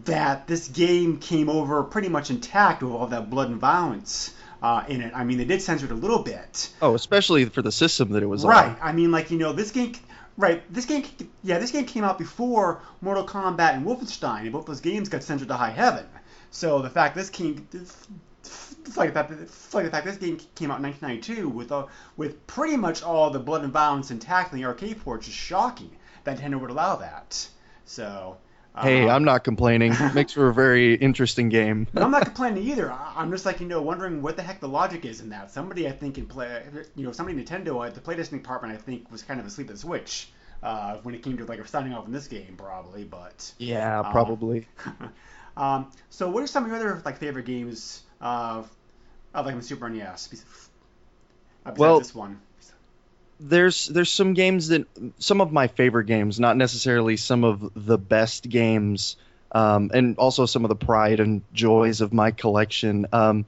that 0.04 0.46
this 0.46 0.68
game 0.68 1.18
came 1.18 1.48
over 1.48 1.82
pretty 1.84 2.08
much 2.08 2.30
intact 2.30 2.82
with 2.82 2.92
all 2.92 3.06
that 3.06 3.30
blood 3.30 3.50
and 3.50 3.60
violence 3.60 4.34
uh, 4.62 4.84
in 4.88 5.00
it. 5.00 5.12
I 5.14 5.24
mean, 5.24 5.38
they 5.38 5.44
did 5.44 5.62
censor 5.62 5.86
it 5.86 5.92
a 5.92 5.94
little 5.94 6.22
bit, 6.22 6.70
oh, 6.82 6.94
especially 6.94 7.44
for 7.46 7.62
the 7.62 7.72
system 7.72 8.10
that 8.10 8.22
it 8.22 8.26
was 8.26 8.44
right? 8.44 8.64
on. 8.64 8.72
Right. 8.72 8.78
I 8.82 8.92
mean, 8.92 9.10
like 9.10 9.30
you 9.30 9.38
know, 9.38 9.52
this 9.52 9.70
game, 9.70 9.94
right? 10.36 10.62
This 10.72 10.86
game, 10.86 11.04
yeah, 11.42 11.58
this 11.58 11.70
game 11.70 11.84
came 11.84 12.04
out 12.04 12.18
before 12.18 12.82
Mortal 13.00 13.26
Kombat 13.26 13.74
and 13.74 13.86
Wolfenstein, 13.86 14.42
and 14.42 14.52
both 14.52 14.66
those 14.66 14.80
games 14.80 15.08
got 15.08 15.22
censored 15.22 15.48
to 15.48 15.54
high 15.54 15.70
heaven. 15.70 16.06
So 16.50 16.80
the 16.80 16.90
fact 16.90 17.14
this 17.14 17.30
came, 17.30 17.68
like 18.96 19.14
that, 19.14 19.30
it's 19.30 19.74
like 19.74 19.84
the 19.84 19.90
fact 19.90 20.06
this 20.06 20.16
game 20.16 20.38
came 20.54 20.70
out 20.70 20.78
in 20.78 20.84
1992 20.84 21.48
with 21.48 21.72
uh, 21.72 21.86
with 22.16 22.46
pretty 22.46 22.76
much 22.76 23.02
all 23.02 23.30
the 23.30 23.38
blood 23.38 23.62
and 23.62 23.72
violence 23.72 24.10
intact 24.10 24.52
in 24.52 24.58
the 24.58 24.64
arcade 24.64 25.00
ports 25.02 25.28
is 25.28 25.34
shocking 25.34 25.90
that 26.24 26.38
Nintendo 26.38 26.60
would 26.60 26.70
allow 26.70 26.96
that. 26.96 27.46
So. 27.84 28.38
Hey, 28.80 29.08
uh, 29.08 29.14
I'm 29.14 29.24
not 29.24 29.42
complaining. 29.44 29.94
Makes 30.14 30.32
for 30.32 30.48
a 30.48 30.54
very 30.54 30.94
interesting 30.94 31.48
game. 31.48 31.86
I'm 31.94 32.10
not 32.10 32.24
complaining 32.24 32.62
either. 32.64 32.92
I'm 32.92 33.30
just 33.30 33.46
like 33.46 33.60
you 33.60 33.66
know 33.66 33.80
wondering 33.80 34.20
what 34.22 34.36
the 34.36 34.42
heck 34.42 34.60
the 34.60 34.68
logic 34.68 35.04
is 35.04 35.20
in 35.20 35.30
that. 35.30 35.50
Somebody 35.50 35.88
I 35.88 35.92
think 35.92 36.18
in 36.18 36.26
play, 36.26 36.62
you 36.94 37.04
know, 37.06 37.12
somebody 37.12 37.42
Nintendo 37.42 37.86
at 37.86 37.94
the 37.94 38.00
PlayStation 38.00 38.30
department 38.32 38.74
I 38.74 38.76
think 38.76 39.10
was 39.10 39.22
kind 39.22 39.40
of 39.40 39.46
asleep 39.46 39.68
at 39.68 39.74
the 39.76 39.80
switch 39.80 40.28
uh, 40.62 40.96
when 41.02 41.14
it 41.14 41.22
came 41.22 41.38
to 41.38 41.44
like 41.44 41.66
signing 41.66 41.94
off 41.94 42.06
in 42.06 42.12
this 42.12 42.28
game 42.28 42.54
probably. 42.56 43.04
But 43.04 43.52
Yeah, 43.58 44.00
Uh, 44.00 44.12
probably. 44.12 44.66
um, 45.56 45.90
so 46.10 46.28
what 46.30 46.42
are 46.42 46.46
some 46.46 46.64
of 46.64 46.70
your 46.70 46.78
other 46.78 47.02
like 47.04 47.16
favorite 47.18 47.46
games 47.46 48.02
of 48.20 48.70
of 49.34 49.46
like 49.46 49.62
Super 49.62 49.88
NES? 49.88 50.28
bes- 50.28 50.44
uh, 51.64 51.70
Besides 51.70 51.78
Well- 51.78 51.98
this 51.98 52.14
one. 52.14 52.40
There's 53.38 53.86
there's 53.86 54.10
some 54.10 54.34
games 54.34 54.68
that 54.68 54.86
some 55.18 55.40
of 55.40 55.52
my 55.52 55.68
favorite 55.68 56.06
games, 56.06 56.40
not 56.40 56.56
necessarily 56.56 57.16
some 57.16 57.44
of 57.44 57.70
the 57.74 57.98
best 57.98 58.48
games, 58.48 59.16
um, 59.52 59.90
and 59.92 60.16
also 60.18 60.46
some 60.46 60.64
of 60.64 60.68
the 60.68 60.76
pride 60.76 61.20
and 61.20 61.42
joys 61.52 62.00
of 62.00 62.12
my 62.12 62.30
collection. 62.30 63.06
Um, 63.12 63.46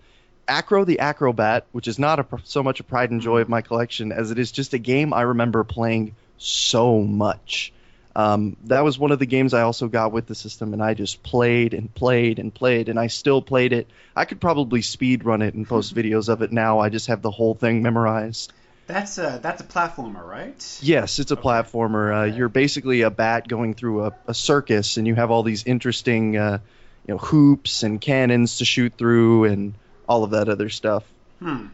Aero 0.48 0.84
the 0.84 1.00
Acrobat, 1.00 1.66
which 1.72 1.88
is 1.88 1.98
not 1.98 2.18
a, 2.18 2.26
so 2.44 2.62
much 2.62 2.80
a 2.80 2.84
pride 2.84 3.10
and 3.10 3.20
joy 3.20 3.40
of 3.40 3.48
my 3.48 3.60
collection 3.60 4.12
as 4.12 4.30
it 4.30 4.38
is 4.38 4.50
just 4.50 4.72
a 4.72 4.78
game 4.78 5.12
I 5.12 5.22
remember 5.22 5.62
playing 5.64 6.14
so 6.38 7.02
much. 7.02 7.72
Um, 8.16 8.56
that 8.64 8.82
was 8.82 8.98
one 8.98 9.12
of 9.12 9.18
the 9.18 9.26
games 9.26 9.54
I 9.54 9.62
also 9.62 9.86
got 9.86 10.10
with 10.10 10.26
the 10.26 10.34
system, 10.34 10.72
and 10.72 10.82
I 10.82 10.94
just 10.94 11.22
played 11.22 11.74
and 11.74 11.92
played 11.94 12.38
and 12.38 12.52
played, 12.52 12.88
and 12.88 12.98
I 12.98 13.06
still 13.06 13.42
played 13.42 13.72
it. 13.72 13.86
I 14.16 14.24
could 14.24 14.40
probably 14.40 14.82
speed 14.82 15.24
run 15.24 15.42
it 15.42 15.54
and 15.54 15.68
post 15.68 15.94
videos 15.94 16.28
of 16.28 16.42
it 16.42 16.50
now. 16.50 16.80
I 16.80 16.88
just 16.88 17.06
have 17.08 17.22
the 17.22 17.30
whole 17.30 17.54
thing 17.54 17.82
memorized. 17.82 18.52
That's 18.88 19.18
a 19.18 19.38
that's 19.40 19.60
a 19.60 19.64
platformer, 19.64 20.26
right? 20.26 20.78
Yes, 20.82 21.18
it's 21.18 21.30
a 21.30 21.34
Okay. 21.34 21.42
platformer. 21.42 22.12
Uh, 22.12 22.26
Okay. 22.26 22.36
You're 22.36 22.48
basically 22.48 23.02
a 23.02 23.10
bat 23.10 23.46
going 23.46 23.74
through 23.74 24.06
a, 24.06 24.12
a 24.26 24.34
circus, 24.34 24.96
and 24.96 25.06
you 25.06 25.14
have 25.14 25.30
all 25.30 25.42
these 25.44 25.64
interesting, 25.64 26.36
uh, 26.36 26.58
you 27.06 27.14
know, 27.14 27.18
hoops 27.18 27.82
and 27.82 28.00
cannons 28.00 28.58
to 28.58 28.64
shoot 28.64 28.94
through, 28.98 29.44
and 29.44 29.74
all 30.08 30.24
of 30.24 30.30
that 30.30 30.48
other 30.48 30.70
stuff. 30.70 31.04
Hmm. 31.38 31.66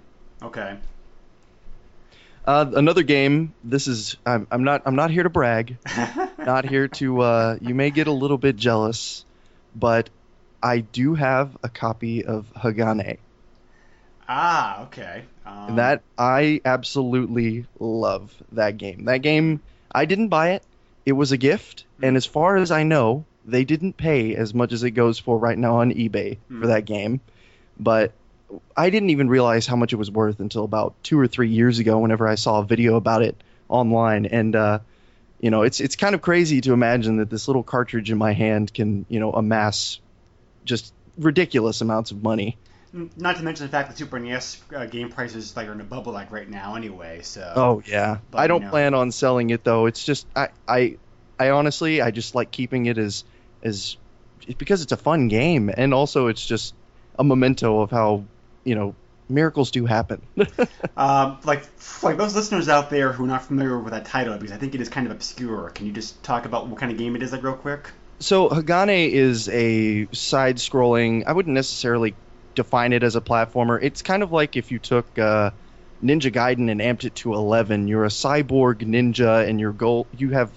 Okay. 0.42 0.76
Uh, 2.44 2.70
another 2.74 3.02
game. 3.04 3.54
This 3.62 3.86
is. 3.86 4.16
I'm, 4.26 4.46
I'm 4.50 4.64
not. 4.64 4.82
I'm 4.84 4.96
not 4.96 5.10
here 5.10 5.22
to 5.22 5.30
brag. 5.30 5.78
not 6.38 6.64
here 6.68 6.88
to. 6.88 7.20
Uh, 7.20 7.56
you 7.60 7.74
may 7.74 7.90
get 7.90 8.06
a 8.08 8.12
little 8.12 8.38
bit 8.38 8.56
jealous, 8.56 9.24
but 9.74 10.10
I 10.62 10.80
do 10.80 11.14
have 11.14 11.56
a 11.62 11.68
copy 11.68 12.24
of 12.24 12.52
Hagane, 12.56 13.18
ah, 14.28 14.82
okay. 14.84 15.24
Um, 15.46 15.68
and 15.68 15.78
that 15.78 16.02
I 16.18 16.60
absolutely 16.64 17.66
love 17.78 18.32
that 18.52 18.76
game. 18.78 19.04
That 19.04 19.18
game. 19.18 19.60
I 19.94 20.06
didn't 20.06 20.28
buy 20.28 20.50
it. 20.52 20.62
It 21.06 21.12
was 21.12 21.32
a 21.32 21.36
gift, 21.36 21.84
and 22.02 22.16
as 22.16 22.26
far 22.26 22.56
as 22.56 22.70
I 22.70 22.82
know, 22.82 23.24
they 23.44 23.64
didn't 23.64 23.96
pay 23.96 24.34
as 24.34 24.54
much 24.54 24.72
as 24.72 24.82
it 24.82 24.92
goes 24.92 25.18
for 25.18 25.38
right 25.38 25.56
now 25.58 25.76
on 25.76 25.92
eBay 25.92 26.38
for 26.48 26.54
Hmm. 26.54 26.66
that 26.66 26.84
game. 26.86 27.20
But 27.78 28.12
I 28.76 28.90
didn't 28.90 29.10
even 29.10 29.28
realize 29.28 29.66
how 29.66 29.76
much 29.76 29.92
it 29.92 29.96
was 29.96 30.10
worth 30.10 30.40
until 30.40 30.64
about 30.64 30.94
two 31.02 31.18
or 31.18 31.26
three 31.26 31.48
years 31.50 31.78
ago, 31.78 31.98
whenever 31.98 32.26
I 32.26 32.36
saw 32.36 32.60
a 32.60 32.64
video 32.64 32.96
about 32.96 33.22
it 33.22 33.36
online. 33.68 34.26
And 34.26 34.56
uh, 34.56 34.78
you 35.40 35.50
know, 35.50 35.62
it's 35.62 35.80
it's 35.80 35.96
kind 35.96 36.14
of 36.14 36.22
crazy 36.22 36.60
to 36.62 36.72
imagine 36.72 37.18
that 37.18 37.28
this 37.30 37.46
little 37.48 37.62
cartridge 37.62 38.10
in 38.10 38.16
my 38.18 38.32
hand 38.32 38.72
can 38.72 39.04
you 39.08 39.20
know 39.20 39.32
amass 39.32 40.00
just 40.64 40.92
ridiculous 41.18 41.80
amounts 41.82 42.10
of 42.10 42.22
money. 42.22 42.56
Not 43.16 43.36
to 43.36 43.42
mention 43.42 43.66
the 43.66 43.70
fact 43.72 43.88
that 43.88 43.98
Super 43.98 44.20
NES 44.20 44.62
uh, 44.74 44.86
game 44.86 45.08
prices 45.08 45.56
like 45.56 45.66
are 45.66 45.72
in 45.72 45.80
a 45.80 45.84
bubble 45.84 46.12
like 46.12 46.30
right 46.30 46.48
now 46.48 46.76
anyway. 46.76 47.22
So. 47.22 47.52
Oh 47.56 47.82
yeah, 47.84 48.18
But, 48.30 48.38
I 48.38 48.46
don't 48.46 48.60
you 48.60 48.66
know. 48.66 48.70
plan 48.70 48.94
on 48.94 49.10
selling 49.10 49.50
it 49.50 49.64
though. 49.64 49.86
It's 49.86 50.04
just 50.04 50.26
I 50.36 50.48
I 50.68 50.96
I 51.38 51.50
honestly 51.50 52.00
I 52.00 52.12
just 52.12 52.34
like 52.36 52.52
keeping 52.52 52.86
it 52.86 52.96
as 52.98 53.24
as 53.64 53.96
because 54.58 54.82
it's 54.82 54.92
a 54.92 54.96
fun 54.96 55.26
game 55.28 55.70
and 55.76 55.92
also 55.92 56.28
it's 56.28 56.44
just 56.44 56.74
a 57.18 57.24
memento 57.24 57.80
of 57.80 57.90
how 57.90 58.24
you 58.62 58.76
know 58.76 58.94
miracles 59.28 59.70
do 59.72 59.86
happen. 59.86 60.22
Um, 60.96 61.38
like 61.44 61.64
like 62.04 62.16
those 62.16 62.36
listeners 62.36 62.68
out 62.68 62.88
there 62.88 63.12
who 63.12 63.24
are 63.24 63.26
not 63.26 63.44
familiar 63.44 63.76
with 63.76 63.92
that 63.92 64.04
title, 64.04 64.34
because 64.34 64.52
I 64.52 64.56
think 64.58 64.76
it 64.76 64.80
is 64.80 64.88
kind 64.88 65.06
of 65.06 65.12
obscure. 65.12 65.70
Can 65.70 65.86
you 65.86 65.92
just 65.92 66.22
talk 66.22 66.44
about 66.46 66.68
what 66.68 66.78
kind 66.78 66.92
of 66.92 66.98
game 66.98 67.16
it 67.16 67.22
is, 67.22 67.32
like 67.32 67.42
real 67.42 67.54
quick? 67.54 67.90
so 68.20 68.48
Hagane 68.48 69.10
is 69.10 69.48
a 69.48 70.06
side-scrolling. 70.12 71.24
I 71.26 71.32
wouldn't 71.32 71.52
necessarily 71.54 72.14
define 72.54 72.92
it 72.92 73.02
as 73.02 73.16
a 73.16 73.20
platformer. 73.20 73.78
It's 73.82 74.02
kind 74.02 74.22
of 74.22 74.32
like 74.32 74.56
if 74.56 74.70
you 74.70 74.78
took 74.78 75.18
uh, 75.18 75.50
Ninja 76.02 76.32
Gaiden 76.32 76.70
and 76.70 76.80
amped 76.80 77.04
it 77.04 77.14
to 77.16 77.34
11. 77.34 77.88
You're 77.88 78.04
a 78.04 78.08
cyborg 78.08 78.82
ninja, 78.82 79.48
and 79.48 79.58
your 79.58 79.72
goal 79.72 80.06
you 80.16 80.30
have 80.30 80.50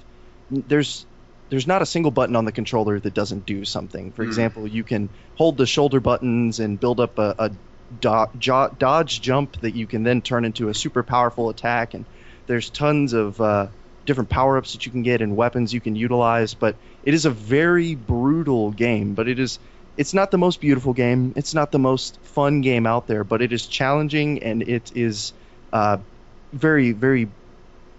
there's 0.50 1.06
there's 1.50 1.68
not 1.68 1.82
a 1.82 1.86
single 1.86 2.12
button 2.12 2.36
on 2.36 2.44
the 2.46 2.52
controller 2.52 3.00
that 3.00 3.14
doesn't 3.14 3.46
do 3.46 3.64
something. 3.64 4.12
For 4.12 4.24
Hmm. 4.24 4.30
example, 4.30 4.68
you 4.68 4.84
can 4.84 5.10
hold 5.36 5.58
the 5.58 5.66
shoulder 5.66 6.00
buttons 6.02 6.60
and 6.60 6.80
build 6.80 7.00
up 7.00 7.18
a, 7.20 7.36
a 7.40 7.52
do- 8.00 8.26
jo- 8.38 8.76
dodge 8.78 9.22
jump 9.22 9.62
that 9.62 9.74
you 9.74 9.88
can 9.88 10.04
then 10.04 10.22
turn 10.22 10.44
into 10.44 10.68
a 10.68 10.74
super 10.74 11.04
powerful 11.04 11.50
attack. 11.50 11.94
And 11.94 12.06
there's 12.48 12.70
tons 12.70 13.14
of 13.14 13.40
uh, 13.40 13.68
different 14.06 14.30
power 14.30 14.58
ups 14.58 14.74
that 14.74 14.86
you 14.86 14.92
can 14.92 15.04
get 15.04 15.22
and 15.22 15.38
weapons 15.38 15.74
you 15.74 15.80
can 15.80 15.96
utilize. 15.96 16.54
But 16.54 16.76
it 17.02 17.14
is 17.14 17.26
a 17.26 17.30
very 17.30 17.96
brutal 17.96 18.72
game. 18.72 19.14
But 19.14 19.30
it 19.30 19.40
is 19.40 19.60
it's 19.98 20.14
not 20.14 20.32
the 20.32 20.38
most 20.38 20.62
beautiful 20.62 20.94
game. 20.94 21.34
It's 21.36 21.54
not 21.54 21.72
the 21.72 21.80
most 21.80 22.20
fun 22.22 22.62
game 22.62 22.86
out 22.86 23.08
there. 23.08 23.24
But 23.24 23.42
it 23.42 23.52
is 23.52 23.66
challenging 23.66 24.44
and 24.44 24.62
it 24.62 24.92
is 24.96 25.34
uh, 25.74 25.98
very 26.54 26.92
very 26.92 27.28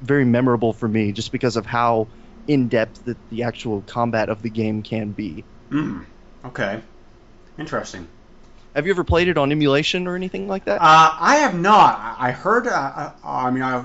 very 0.01 0.25
memorable 0.25 0.73
for 0.73 0.89
me 0.89 1.13
just 1.13 1.33
because 1.33 1.57
of 1.57 1.67
how 1.67 2.07
in 2.47 2.69
depth 2.69 3.05
that 3.05 3.17
the 3.31 3.43
actual 3.43 3.83
combat 3.87 4.29
of 4.29 4.43
the 4.43 4.51
game 4.51 4.83
can 4.83 5.11
be. 5.11 5.45
Hmm. 5.71 6.03
Okay. 6.45 6.81
Interesting. 7.59 8.07
Have 8.75 8.87
you 8.87 8.93
ever 8.93 9.05
played 9.05 9.29
it 9.29 9.37
on 9.37 9.51
emulation 9.51 10.07
or 10.07 10.15
anything 10.15 10.47
like 10.47 10.65
that? 10.67 10.81
Uh, 10.81 11.11
I 11.19 11.37
have 11.37 11.59
not. 11.59 11.99
I 11.99 12.29
I 12.29 12.31
heard. 12.31 12.67
Uh, 12.67 12.71
uh, 12.71 13.13
I 13.25 13.51
mean, 13.51 13.63
I, 13.63 13.85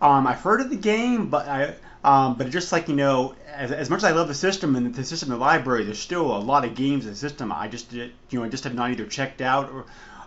um, 0.00 0.26
I've 0.26 0.40
heard 0.40 0.60
of 0.60 0.70
the 0.70 0.76
game, 0.76 1.28
but 1.28 1.46
I, 1.46 1.74
um, 2.02 2.36
but 2.36 2.50
just 2.50 2.72
like 2.72 2.88
you 2.88 2.96
know, 2.96 3.34
as, 3.46 3.72
as 3.72 3.90
much 3.90 3.98
as 3.98 4.04
I 4.04 4.12
love 4.12 4.28
the 4.28 4.34
system 4.34 4.76
and 4.76 4.94
the 4.94 5.04
system, 5.04 5.30
in 5.32 5.38
the 5.38 5.44
library, 5.44 5.84
there's 5.84 5.98
still 5.98 6.36
a 6.36 6.38
lot 6.38 6.64
of 6.64 6.74
games 6.74 7.04
in 7.04 7.10
the 7.10 7.16
system. 7.16 7.52
I 7.52 7.68
just, 7.68 7.92
you 7.92 8.10
know, 8.32 8.48
just 8.48 8.64
have 8.64 8.74
not 8.74 8.90
either 8.90 9.06
checked 9.06 9.40
out 9.40 9.70
or, 9.70 9.84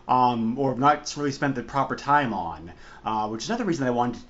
um, 0.08 0.60
or 0.60 0.76
not 0.76 1.14
really 1.18 1.32
spent 1.32 1.56
the 1.56 1.64
proper 1.64 1.96
time 1.96 2.34
on. 2.34 2.72
Uh, 3.04 3.28
which 3.28 3.44
is 3.44 3.50
another 3.50 3.66
reason 3.66 3.88
I 3.88 3.92
wanted. 3.92 4.22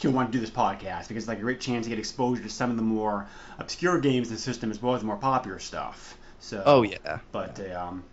To 0.00 0.10
want 0.10 0.32
to 0.32 0.36
do 0.36 0.40
this 0.40 0.50
podcast 0.50 1.06
because 1.06 1.24
it's 1.24 1.28
like 1.28 1.38
a 1.38 1.42
great 1.42 1.60
chance 1.60 1.86
to 1.86 1.90
get 1.90 1.98
exposure 2.00 2.42
to 2.42 2.48
some 2.48 2.70
of 2.72 2.76
the 2.76 2.82
more 2.82 3.28
obscure 3.58 4.00
games 4.00 4.28
in 4.28 4.34
the 4.34 4.40
system 4.40 4.72
as 4.72 4.82
well 4.82 4.94
as 4.94 5.02
the 5.02 5.06
more 5.06 5.16
popular 5.16 5.60
stuff. 5.60 6.18
So. 6.40 6.60
oh 6.66 6.82
yeah. 6.82 7.20
But 7.30 7.60
uh, 7.60 7.78
um, 7.78 8.04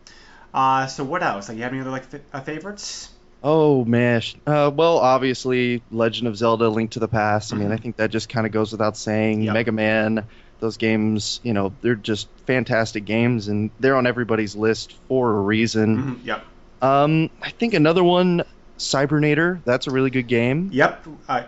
uh, 0.53 0.86
so 0.86 1.03
what 1.03 1.24
else? 1.24 1.50
Like, 1.50 1.57
you 1.57 1.63
have 1.63 1.71
any 1.71 1.81
other 1.81 1.89
like 1.89 2.05
fa- 2.05 2.21
uh, 2.31 2.41
favorites? 2.41 3.09
Oh 3.43 3.86
man. 3.86 4.22
Uh, 4.46 4.72
well, 4.74 4.98
obviously, 4.98 5.81
Legend 5.91 6.27
of 6.27 6.36
Zelda: 6.36 6.69
Link 6.69 6.91
to 6.91 7.00
the 7.00 7.08
Past. 7.08 7.53
I 7.53 7.58
mean. 7.58 7.72
I 7.72 7.77
think 7.77 7.98
that 7.98 8.12
just 8.12 8.29
kind 8.29 8.46
of 8.46 8.51
goes 8.51 8.72
without 8.72 8.98
saying. 8.98 9.41
Yep. 9.43 9.53
Mega 9.53 9.72
Man. 9.72 10.25
Those 10.60 10.75
games, 10.75 11.39
you 11.41 11.53
know, 11.53 11.72
they're 11.81 11.96
just 11.96 12.27
fantastic 12.46 13.05
games, 13.05 13.48
and 13.48 13.72
they're 13.79 13.96
on 13.96 14.05
everybody's 14.05 14.58
list 14.58 14.93
for 15.08 15.31
a 15.31 15.39
reason. 15.41 15.98
Mhm, 15.98 16.25
Yep. 16.25 16.46
Um, 16.81 17.29
I 17.41 17.50
think 17.50 17.74
another 17.74 18.03
one, 18.03 18.43
Cybernator. 18.77 19.62
That's 19.63 19.88
a 19.88 19.91
really 19.91 20.10
good 20.10 20.27
game. 20.27 20.69
Yep. 20.74 21.08
Uh, 21.29 21.43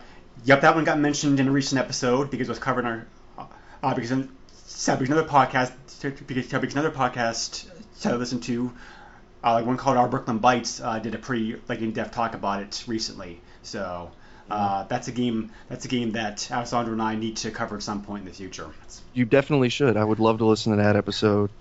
yep. 0.46 0.62
That 0.62 0.76
one 0.76 0.86
got 0.86 0.98
mentioned 0.98 1.42
in 1.42 1.48
a 1.50 1.52
recent 1.52 1.80
episode 1.80 2.32
because 2.32 2.48
it 2.48 2.52
was 2.52 2.60
covered 2.60 2.82
in 2.82 2.86
our 2.86 3.08
uh, 3.38 3.46
uh, 3.84 3.94
because 3.94 4.12
in, 4.12 4.30
so 4.66 4.96
because 4.96 5.10
another 5.10 5.28
podcast 5.28 5.74
because, 6.02 6.48
because 6.48 6.74
another 6.74 6.92
podcast 6.92 7.66
I 8.06 8.14
listened 8.16 8.44
to 8.44 8.72
uh, 9.44 9.54
like 9.54 9.66
one 9.66 9.78
called 9.78 9.98
Our 9.98 10.08
Brooklyn 10.08 10.38
Bites 10.40 10.80
uh, 10.82 11.00
did 11.00 11.16
a 11.16 11.18
pretty 11.18 11.56
like 11.68 11.80
in-depth 11.82 12.14
talk 12.14 12.34
about 12.36 12.62
it 12.64 12.84
recently. 12.88 13.42
So. 13.64 14.12
Uh, 14.50 14.84
that's 14.90 15.08
a 15.08 15.14
game. 15.14 15.50
That's 15.70 15.86
a 15.86 15.88
game 15.88 16.12
that 16.12 16.52
Alessandro 16.52 16.92
and 16.92 17.02
I 17.02 17.16
need 17.16 17.38
to 17.38 17.52
cover 17.52 17.78
at 17.78 17.84
some 17.84 18.04
point 18.04 18.24
in 18.24 18.28
the 18.28 18.34
future. 18.34 18.68
You 19.14 19.24
definitely 19.24 19.70
should. 19.70 19.96
I 19.96 20.04
would 20.04 20.20
love 20.20 20.40
to 20.40 20.46
listen 20.46 20.76
to 20.76 20.84
that 20.84 20.98
episode. 20.98 21.52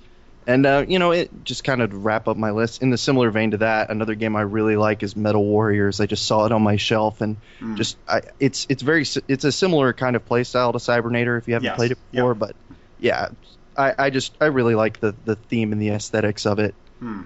And 0.44 0.66
uh, 0.66 0.84
you 0.88 0.98
know, 0.98 1.12
it 1.12 1.30
just 1.44 1.62
kind 1.62 1.82
of 1.82 2.04
wrap 2.04 2.26
up 2.26 2.36
my 2.36 2.50
list. 2.50 2.82
In 2.82 2.90
the 2.90 2.98
similar 2.98 3.30
vein 3.30 3.52
to 3.52 3.58
that, 3.58 3.90
another 3.90 4.16
game 4.16 4.34
I 4.34 4.40
really 4.40 4.74
like 4.74 5.04
is 5.04 5.14
Metal 5.14 5.44
Warriors. 5.44 6.00
I 6.00 6.06
just 6.06 6.26
saw 6.26 6.46
it 6.46 6.52
on 6.52 6.62
my 6.62 6.78
shelf, 6.78 7.20
and 7.20 7.36
Mm. 7.60 7.76
just 7.76 7.96
I, 8.08 8.22
it's 8.40 8.66
it's 8.68 8.82
very 8.82 9.04
it's 9.28 9.44
a 9.44 9.52
similar 9.52 9.92
kind 9.92 10.16
of 10.16 10.24
play 10.24 10.42
style 10.42 10.72
to 10.72 10.78
Cybernator 10.80 11.38
if 11.38 11.46
you 11.46 11.54
haven't 11.54 11.66
Yes. 11.66 11.76
played 11.76 11.92
it 11.92 11.98
Yep. 12.10 12.22
before. 12.22 12.34
But 12.34 12.56
yeah, 12.98 13.28
I, 13.76 13.94
I 13.96 14.10
just 14.10 14.36
I 14.40 14.46
really 14.46 14.74
like 14.74 14.98
the 14.98 15.14
the 15.24 15.36
theme 15.36 15.70
and 15.70 15.80
the 15.80 15.90
aesthetics 15.90 16.44
of 16.44 16.58
it. 16.58 16.74
Hmm. 16.98 17.22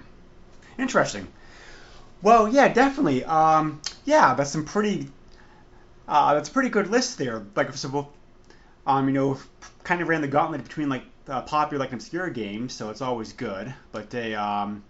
Interesting. 0.77 1.27
Well, 2.21 2.47
yeah, 2.49 2.69
definitely. 2.69 3.23
Um, 3.25 3.81
yeah, 4.05 4.33
that's 4.35 4.51
some 4.51 4.65
pretty. 4.65 5.09
Uh, 6.07 6.33
that's 6.35 6.49
a 6.49 6.51
pretty 6.51 6.69
good 6.69 6.87
list 6.89 7.17
there. 7.17 7.43
Like, 7.55 7.73
so, 7.75 7.89
we'll, 7.89 8.09
um, 8.87 9.07
you 9.07 9.13
know, 9.13 9.39
kind 9.83 10.01
of 10.01 10.07
ran 10.09 10.21
the 10.21 10.27
gauntlet 10.27 10.63
between 10.63 10.89
like 10.89 11.03
uh, 11.29 11.41
popular, 11.43 11.79
like 11.83 11.93
obscure 11.93 12.29
games, 12.29 12.73
so 12.73 12.89
it's 12.89 13.01
always 13.01 13.33
good. 13.33 13.73
But 13.91 14.09
they, 14.09 14.35
um, 14.35 14.83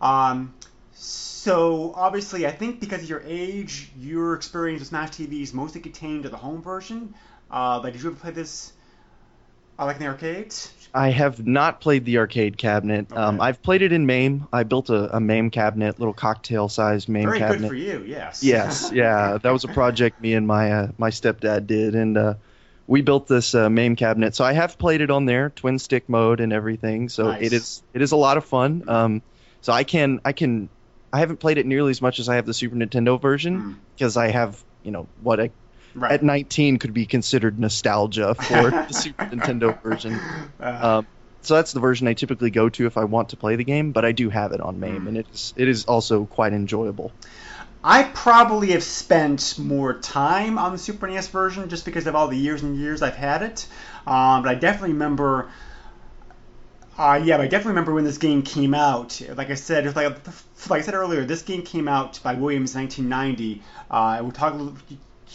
um, 0.00 0.54
so 0.92 1.92
obviously, 1.96 2.46
I 2.46 2.52
think 2.52 2.80
because 2.80 3.02
of 3.04 3.08
your 3.10 3.22
age, 3.26 3.90
your 3.98 4.34
experience 4.34 4.80
with 4.80 4.88
Smash 4.88 5.10
TV 5.12 5.42
is 5.42 5.54
mostly 5.54 5.80
contained 5.80 6.24
to 6.24 6.28
the 6.30 6.36
home 6.36 6.62
version. 6.62 7.14
Uh, 7.50 7.80
like, 7.82 7.94
did 7.94 8.02
you 8.02 8.10
ever 8.10 8.18
play 8.18 8.30
this? 8.32 8.72
Uh, 9.78 9.86
like 9.86 9.96
in 9.96 10.02
the 10.02 10.08
arcades? 10.08 10.72
I 10.94 11.10
have 11.10 11.44
not 11.44 11.80
played 11.80 12.04
the 12.04 12.18
arcade 12.18 12.56
cabinet. 12.56 13.12
Um, 13.12 13.40
I've 13.40 13.60
played 13.62 13.82
it 13.82 13.92
in 13.92 14.06
MAME. 14.06 14.46
I 14.52 14.62
built 14.62 14.90
a, 14.90 15.16
a 15.16 15.20
MAME 15.20 15.50
cabinet, 15.50 15.98
little 15.98 16.14
cocktail-sized 16.14 17.08
MAME 17.08 17.24
Very 17.24 17.38
cabinet. 17.40 17.68
Very 17.68 17.80
good 17.80 17.92
for 17.92 18.00
you. 18.04 18.04
Yes. 18.06 18.44
Yes, 18.44 18.90
yeah, 18.94 19.38
that 19.42 19.50
was 19.52 19.64
a 19.64 19.68
project 19.68 20.20
me 20.20 20.34
and 20.34 20.46
my 20.46 20.70
uh, 20.70 20.88
my 20.96 21.10
stepdad 21.10 21.66
did, 21.66 21.96
and 21.96 22.16
uh, 22.16 22.34
we 22.86 23.02
built 23.02 23.26
this 23.26 23.54
uh, 23.56 23.68
MAME 23.68 23.96
cabinet. 23.96 24.36
So 24.36 24.44
I 24.44 24.52
have 24.52 24.78
played 24.78 25.00
it 25.00 25.10
on 25.10 25.24
there, 25.24 25.50
twin 25.50 25.80
stick 25.80 26.08
mode 26.08 26.38
and 26.38 26.52
everything. 26.52 27.08
So 27.08 27.24
Nice. 27.24 27.42
it 27.42 27.52
is 27.52 27.82
it 27.92 28.00
is 28.00 28.12
a 28.12 28.16
lot 28.16 28.36
of 28.36 28.44
fun. 28.44 28.84
Um, 28.88 29.22
so 29.62 29.72
I 29.72 29.82
can 29.82 30.20
I 30.24 30.32
can 30.32 30.68
I 31.12 31.18
haven't 31.18 31.38
played 31.38 31.58
it 31.58 31.66
nearly 31.66 31.90
as 31.90 32.00
much 32.00 32.20
as 32.20 32.28
I 32.28 32.36
have 32.36 32.46
the 32.46 32.54
Super 32.54 32.76
Nintendo 32.76 33.20
version 33.20 33.58
Mm. 33.58 33.74
because 33.96 34.16
I 34.16 34.28
have 34.30 34.62
you 34.84 34.92
know 34.92 35.08
what 35.22 35.40
I, 35.40 35.50
Right. 35.94 36.12
at 36.12 36.22
19 36.22 36.78
could 36.78 36.92
be 36.92 37.06
considered 37.06 37.58
nostalgia 37.58 38.34
for 38.34 38.70
the 38.70 38.92
Super 38.92 39.24
Nintendo 39.26 39.80
version. 39.82 40.14
Uh, 40.60 40.98
Um, 40.98 41.06
so 41.42 41.54
that's 41.56 41.72
the 41.72 41.80
version 41.80 42.08
I 42.08 42.14
typically 42.14 42.50
go 42.50 42.68
to 42.70 42.86
if 42.86 42.96
I 42.96 43.04
want 43.04 43.28
to 43.30 43.36
play 43.36 43.56
the 43.56 43.64
game. 43.64 43.92
But 43.92 44.04
I 44.04 44.12
do 44.12 44.30
have 44.30 44.52
it 44.52 44.60
on 44.60 44.80
MAME, 44.80 45.02
Mm. 45.04 45.08
and 45.08 45.16
it's 45.18 45.52
it 45.56 45.68
is 45.68 45.84
also 45.84 46.24
quite 46.24 46.52
enjoyable. 46.52 47.12
I 47.86 48.02
probably 48.04 48.70
have 48.70 48.82
spent 48.82 49.58
more 49.58 49.92
time 49.92 50.56
on 50.58 50.72
the 50.72 50.78
Super 50.78 51.06
NES 51.06 51.28
version 51.28 51.68
just 51.68 51.84
because 51.84 52.06
of 52.06 52.14
all 52.14 52.28
the 52.28 52.36
years 52.36 52.62
and 52.62 52.76
years 52.78 53.02
I've 53.02 53.14
had 53.16 53.42
it. 53.42 53.66
Um, 54.06 54.42
but 54.42 54.48
I 54.48 54.54
definitely 54.54 54.92
remember. 54.94 55.50
Uh, 56.96 57.20
yeah, 57.22 57.36
but 57.36 57.42
I 57.42 57.46
definitely 57.48 57.70
remember 57.72 57.92
when 57.92 58.04
this 58.04 58.18
game 58.18 58.42
came 58.42 58.72
out. 58.72 59.20
Like 59.36 59.50
I 59.50 59.54
said, 59.54 59.84
like, 59.96 60.16
like 60.70 60.82
I 60.82 60.84
said 60.84 60.94
earlier, 60.94 61.24
this 61.24 61.42
game 61.42 61.62
came 61.62 61.88
out 61.88 62.20
by 62.22 62.34
Williams 62.34 62.74
in 62.74 62.82
1990. 62.82 63.62
Uh, 63.90 64.20
we'll 64.22 64.32
talk. 64.32 64.54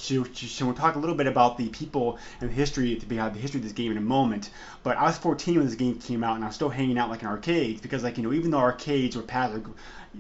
Little- 0.10 0.26
So, 0.34 0.48
so 0.48 0.66
we'll 0.66 0.76
talk 0.76 0.96
a 0.96 1.00
little 1.00 1.16
bit 1.16 1.28
about 1.28 1.58
the 1.58 1.68
people 1.70 2.18
and 2.42 2.50
the 2.50 2.54
history 2.54 2.96
behind 3.08 3.36
the 3.36 3.40
history 3.40 3.60
of 3.60 3.64
this 3.64 3.74
game 3.74 3.92
in 3.92 3.98
a 3.98 4.02
moment. 4.02 4.50
But 4.84 4.98
I 4.98 5.04
was 5.04 5.18
14 5.18 5.56
when 5.58 5.66
this 5.66 5.76
game 5.76 5.96
came 6.00 6.24
out, 6.24 6.36
and 6.36 6.44
I 6.44 6.48
was 6.48 6.56
still 6.56 6.70
hanging 6.70 6.98
out 6.98 7.10
like 7.10 7.22
in 7.22 7.28
arcades 7.28 7.82
because, 7.82 8.04
like 8.04 8.18
you 8.18 8.24
know, 8.24 8.34
even 8.34 8.52
though 8.52 8.60
arcades 8.60 9.16
were 9.16 9.22
past, 9.24 9.54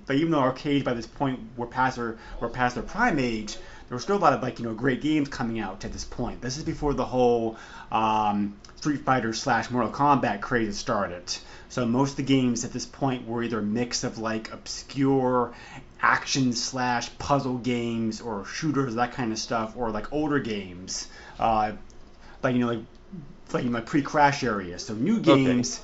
like 0.07 0.17
even 0.17 0.31
though 0.31 0.39
arcades 0.39 0.85
by 0.85 0.93
this 0.93 1.07
point 1.07 1.39
were 1.57 1.67
past 1.67 1.95
their 1.97 2.17
were 2.39 2.49
past 2.49 2.75
their 2.75 2.83
prime 2.83 3.19
age, 3.19 3.53
there 3.55 3.95
were 3.95 3.99
still 4.01 4.17
a 4.17 4.19
lot 4.19 4.33
of 4.33 4.41
like 4.43 4.59
you 4.59 4.65
know 4.65 4.73
great 4.73 5.01
games 5.01 5.29
coming 5.29 5.59
out 5.59 5.83
at 5.85 5.91
this 5.93 6.03
point. 6.05 6.41
This 6.41 6.57
is 6.57 6.63
before 6.63 6.93
the 6.93 7.05
whole 7.05 7.57
um, 7.91 8.55
Street 8.75 9.01
Fighter 9.05 9.33
slash 9.33 9.69
Mortal 9.71 9.91
Kombat 9.91 10.41
craze 10.41 10.77
started. 10.77 11.23
So 11.69 11.85
most 11.85 12.11
of 12.11 12.17
the 12.17 12.23
games 12.23 12.65
at 12.65 12.71
this 12.73 12.85
point 12.85 13.27
were 13.27 13.43
either 13.43 13.59
a 13.59 13.63
mix 13.63 14.03
of 14.03 14.17
like 14.17 14.51
obscure 14.51 15.53
action 16.01 16.53
slash 16.53 17.09
puzzle 17.17 17.57
games 17.57 18.21
or 18.21 18.45
shooters, 18.45 18.95
that 18.95 19.13
kind 19.13 19.31
of 19.31 19.39
stuff, 19.39 19.75
or 19.75 19.91
like 19.91 20.11
older 20.13 20.39
games, 20.39 21.07
uh, 21.39 21.71
like 22.43 22.55
you 22.55 22.61
know 22.61 22.67
like 22.67 22.83
like 23.53 23.65
in 23.65 23.71
my 23.71 23.81
pre-crash 23.81 24.43
area. 24.43 24.79
So 24.79 24.93
new 24.93 25.19
games. 25.19 25.81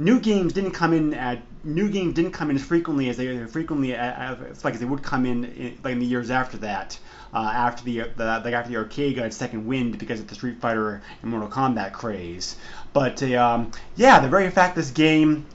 New 0.00 0.20
games 0.20 0.52
didn't 0.52 0.70
come 0.70 0.92
in 0.92 1.12
at 1.12 1.42
new 1.64 1.90
games 1.90 2.14
didn't 2.14 2.30
come 2.30 2.50
in 2.50 2.56
as 2.56 2.64
frequently 2.64 3.08
as 3.08 3.16
they 3.16 3.44
frequently 3.46 3.94
as, 3.94 4.64
like 4.64 4.74
as 4.74 4.80
they 4.80 4.86
would 4.86 5.02
come 5.02 5.26
in, 5.26 5.44
in 5.44 5.78
like 5.82 5.92
in 5.92 5.98
the 5.98 6.06
years 6.06 6.30
after 6.30 6.56
that, 6.58 6.96
uh, 7.34 7.50
after 7.52 7.82
the, 7.82 8.02
the 8.16 8.24
like 8.44 8.54
after 8.54 8.70
the 8.70 8.76
arcade 8.76 9.16
got 9.16 9.26
its 9.26 9.36
second 9.36 9.66
wind 9.66 9.98
because 9.98 10.20
of 10.20 10.28
the 10.28 10.36
Street 10.36 10.60
Fighter 10.60 11.02
and 11.20 11.30
Mortal 11.32 11.48
Kombat 11.48 11.92
craze. 11.92 12.56
But 12.92 13.22
uh, 13.24 13.36
um, 13.36 13.72
yeah, 13.96 14.20
the 14.20 14.28
very 14.28 14.48
fact 14.50 14.76
this 14.76 14.92
game 14.92 15.46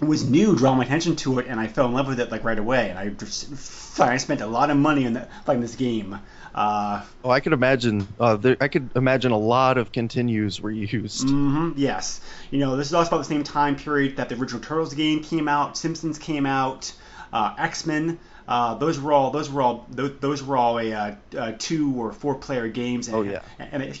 was 0.00 0.28
new 0.28 0.54
drew 0.56 0.74
my 0.74 0.84
attention 0.84 1.16
to 1.16 1.38
it, 1.38 1.46
and 1.48 1.58
I 1.58 1.66
fell 1.66 1.86
in 1.86 1.92
love 1.92 2.06
with 2.06 2.20
it 2.20 2.30
like 2.30 2.44
right 2.44 2.58
away. 2.58 2.90
And 2.90 2.98
I 2.98 3.08
just 3.08 4.00
I 4.00 4.16
spent 4.18 4.40
a 4.40 4.46
lot 4.46 4.70
of 4.70 4.76
money 4.76 5.06
on 5.06 5.26
playing 5.44 5.60
this 5.60 5.74
game. 5.74 6.18
Uh, 6.54 7.02
Oh, 7.24 7.30
I 7.30 7.40
could 7.40 7.52
imagine. 7.52 8.06
Uh, 8.18 8.36
there, 8.36 8.56
I 8.60 8.68
could 8.68 8.90
imagine 8.96 9.32
a 9.32 9.38
lot 9.38 9.76
of 9.78 9.92
continues 9.92 10.60
were 10.60 10.70
used. 10.70 11.26
Mm-hmm, 11.26 11.72
yes, 11.76 12.20
you 12.50 12.58
know 12.60 12.76
this 12.76 12.86
is 12.88 12.94
also 12.94 13.08
about 13.10 13.18
the 13.18 13.24
same 13.24 13.44
time 13.44 13.76
period 13.76 14.16
that 14.16 14.28
the 14.28 14.36
original 14.36 14.60
Turtles 14.62 14.94
game 14.94 15.22
came 15.22 15.48
out, 15.48 15.76
Simpsons 15.76 16.18
came 16.18 16.46
out, 16.46 16.92
uh, 17.32 17.54
X 17.58 17.86
Men. 17.86 18.18
Uh, 18.46 18.74
those 18.76 18.98
were 18.98 19.12
all 19.12 19.30
those 19.30 19.50
were 19.50 19.60
all 19.60 19.86
those, 19.90 20.12
those 20.20 20.42
were 20.42 20.56
all 20.56 20.78
a 20.78 20.92
uh, 20.92 21.14
uh, 21.36 21.52
two 21.58 21.92
or 22.00 22.12
four 22.12 22.34
player 22.36 22.66
games. 22.68 23.08
And, 23.08 23.16
Oh, 23.16 23.22
yeah. 23.22 23.42
and, 23.58 23.82
it, 23.82 24.00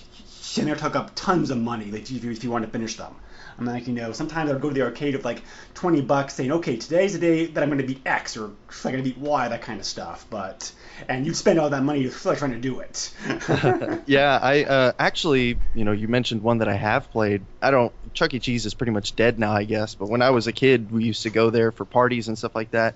and 0.56 0.66
they 0.68 0.74
took 0.74 0.96
up 0.96 1.10
tons 1.14 1.50
of 1.50 1.58
money 1.58 1.90
like, 1.90 2.10
if 2.10 2.24
you, 2.24 2.30
if 2.30 2.42
you 2.42 2.50
want 2.50 2.64
to 2.64 2.70
finish 2.70 2.96
them. 2.96 3.14
I'm 3.58 3.66
like, 3.66 3.88
you 3.88 3.92
know, 3.92 4.12
sometimes 4.12 4.50
I'd 4.50 4.60
go 4.60 4.68
to 4.68 4.74
the 4.74 4.82
arcade 4.82 5.16
with 5.16 5.24
like 5.24 5.42
20 5.74 6.02
bucks 6.02 6.34
saying, 6.34 6.52
okay, 6.52 6.76
today's 6.76 7.14
the 7.14 7.18
day 7.18 7.46
that 7.46 7.62
I'm 7.62 7.68
going 7.68 7.80
to 7.80 7.86
beat 7.86 8.02
X 8.06 8.36
or 8.36 8.44
I'm 8.44 8.54
going 8.82 8.98
to 8.98 9.02
beat 9.02 9.18
Y, 9.18 9.48
that 9.48 9.62
kind 9.62 9.80
of 9.80 9.86
stuff. 9.86 10.26
But, 10.30 10.70
and 11.08 11.26
you'd 11.26 11.36
spend 11.36 11.58
all 11.58 11.68
that 11.70 11.82
money 11.82 12.08
like 12.24 12.38
trying 12.38 12.52
to 12.52 12.58
do 12.58 12.80
it. 12.80 13.12
yeah, 14.06 14.38
I 14.40 14.62
uh, 14.62 14.92
actually, 14.98 15.58
you 15.74 15.84
know, 15.84 15.92
you 15.92 16.06
mentioned 16.06 16.42
one 16.42 16.58
that 16.58 16.68
I 16.68 16.74
have 16.74 17.10
played. 17.10 17.42
I 17.60 17.72
don't. 17.72 17.92
Chuck 18.14 18.32
E. 18.32 18.38
Cheese 18.38 18.64
is 18.64 18.74
pretty 18.74 18.92
much 18.92 19.16
dead 19.16 19.38
now, 19.38 19.52
I 19.52 19.64
guess. 19.64 19.96
But 19.96 20.08
when 20.08 20.22
I 20.22 20.30
was 20.30 20.46
a 20.46 20.52
kid, 20.52 20.92
we 20.92 21.04
used 21.04 21.24
to 21.24 21.30
go 21.30 21.50
there 21.50 21.72
for 21.72 21.84
parties 21.84 22.28
and 22.28 22.38
stuff 22.38 22.54
like 22.54 22.70
that. 22.70 22.94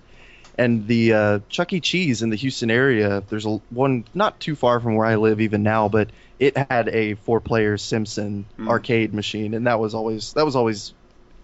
And 0.56 0.86
the 0.86 1.12
uh, 1.12 1.38
Chuck 1.48 1.72
E. 1.72 1.80
Cheese 1.80 2.22
in 2.22 2.30
the 2.30 2.36
Houston 2.36 2.70
area, 2.70 3.22
there's 3.28 3.46
a 3.46 3.60
one 3.70 4.04
not 4.14 4.38
too 4.38 4.54
far 4.54 4.80
from 4.80 4.94
where 4.94 5.06
I 5.06 5.16
live 5.16 5.40
even 5.40 5.62
now, 5.62 5.88
but 5.88 6.10
it 6.42 6.56
had 6.70 6.88
a 6.90 7.14
four-player 7.14 7.78
Simpson 7.78 8.46
Mm. 8.58 8.66
arcade 8.68 9.14
machine, 9.14 9.54
and 9.54 9.66
that 9.66 9.80
was 9.80 9.94
always 9.94 10.32
that 10.34 10.44
was 10.44 10.56
always 10.56 10.94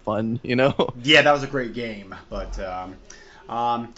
fun, 0.05 0.39
you 0.43 0.55
know. 0.55 0.75
yeah, 1.03 1.21
that 1.21 1.31
was 1.31 1.43
a 1.43 1.47
great 1.47 1.73
game. 1.73 2.15
But, 2.29 2.59
um, 2.59 2.95
um, 3.47 3.93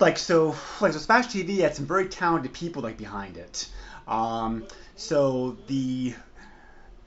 like, 0.00 0.18
so, 0.18 0.56
like, 0.80 0.92
so 0.92 0.98
Smash 0.98 1.28
TV 1.28 1.58
had 1.58 1.74
some 1.74 1.86
very 1.86 2.08
talented 2.08 2.52
people 2.52 2.82
like 2.82 2.96
behind 2.96 3.36
it. 3.36 3.68
Um, 4.06 4.66
so 4.96 5.58
the 5.66 6.14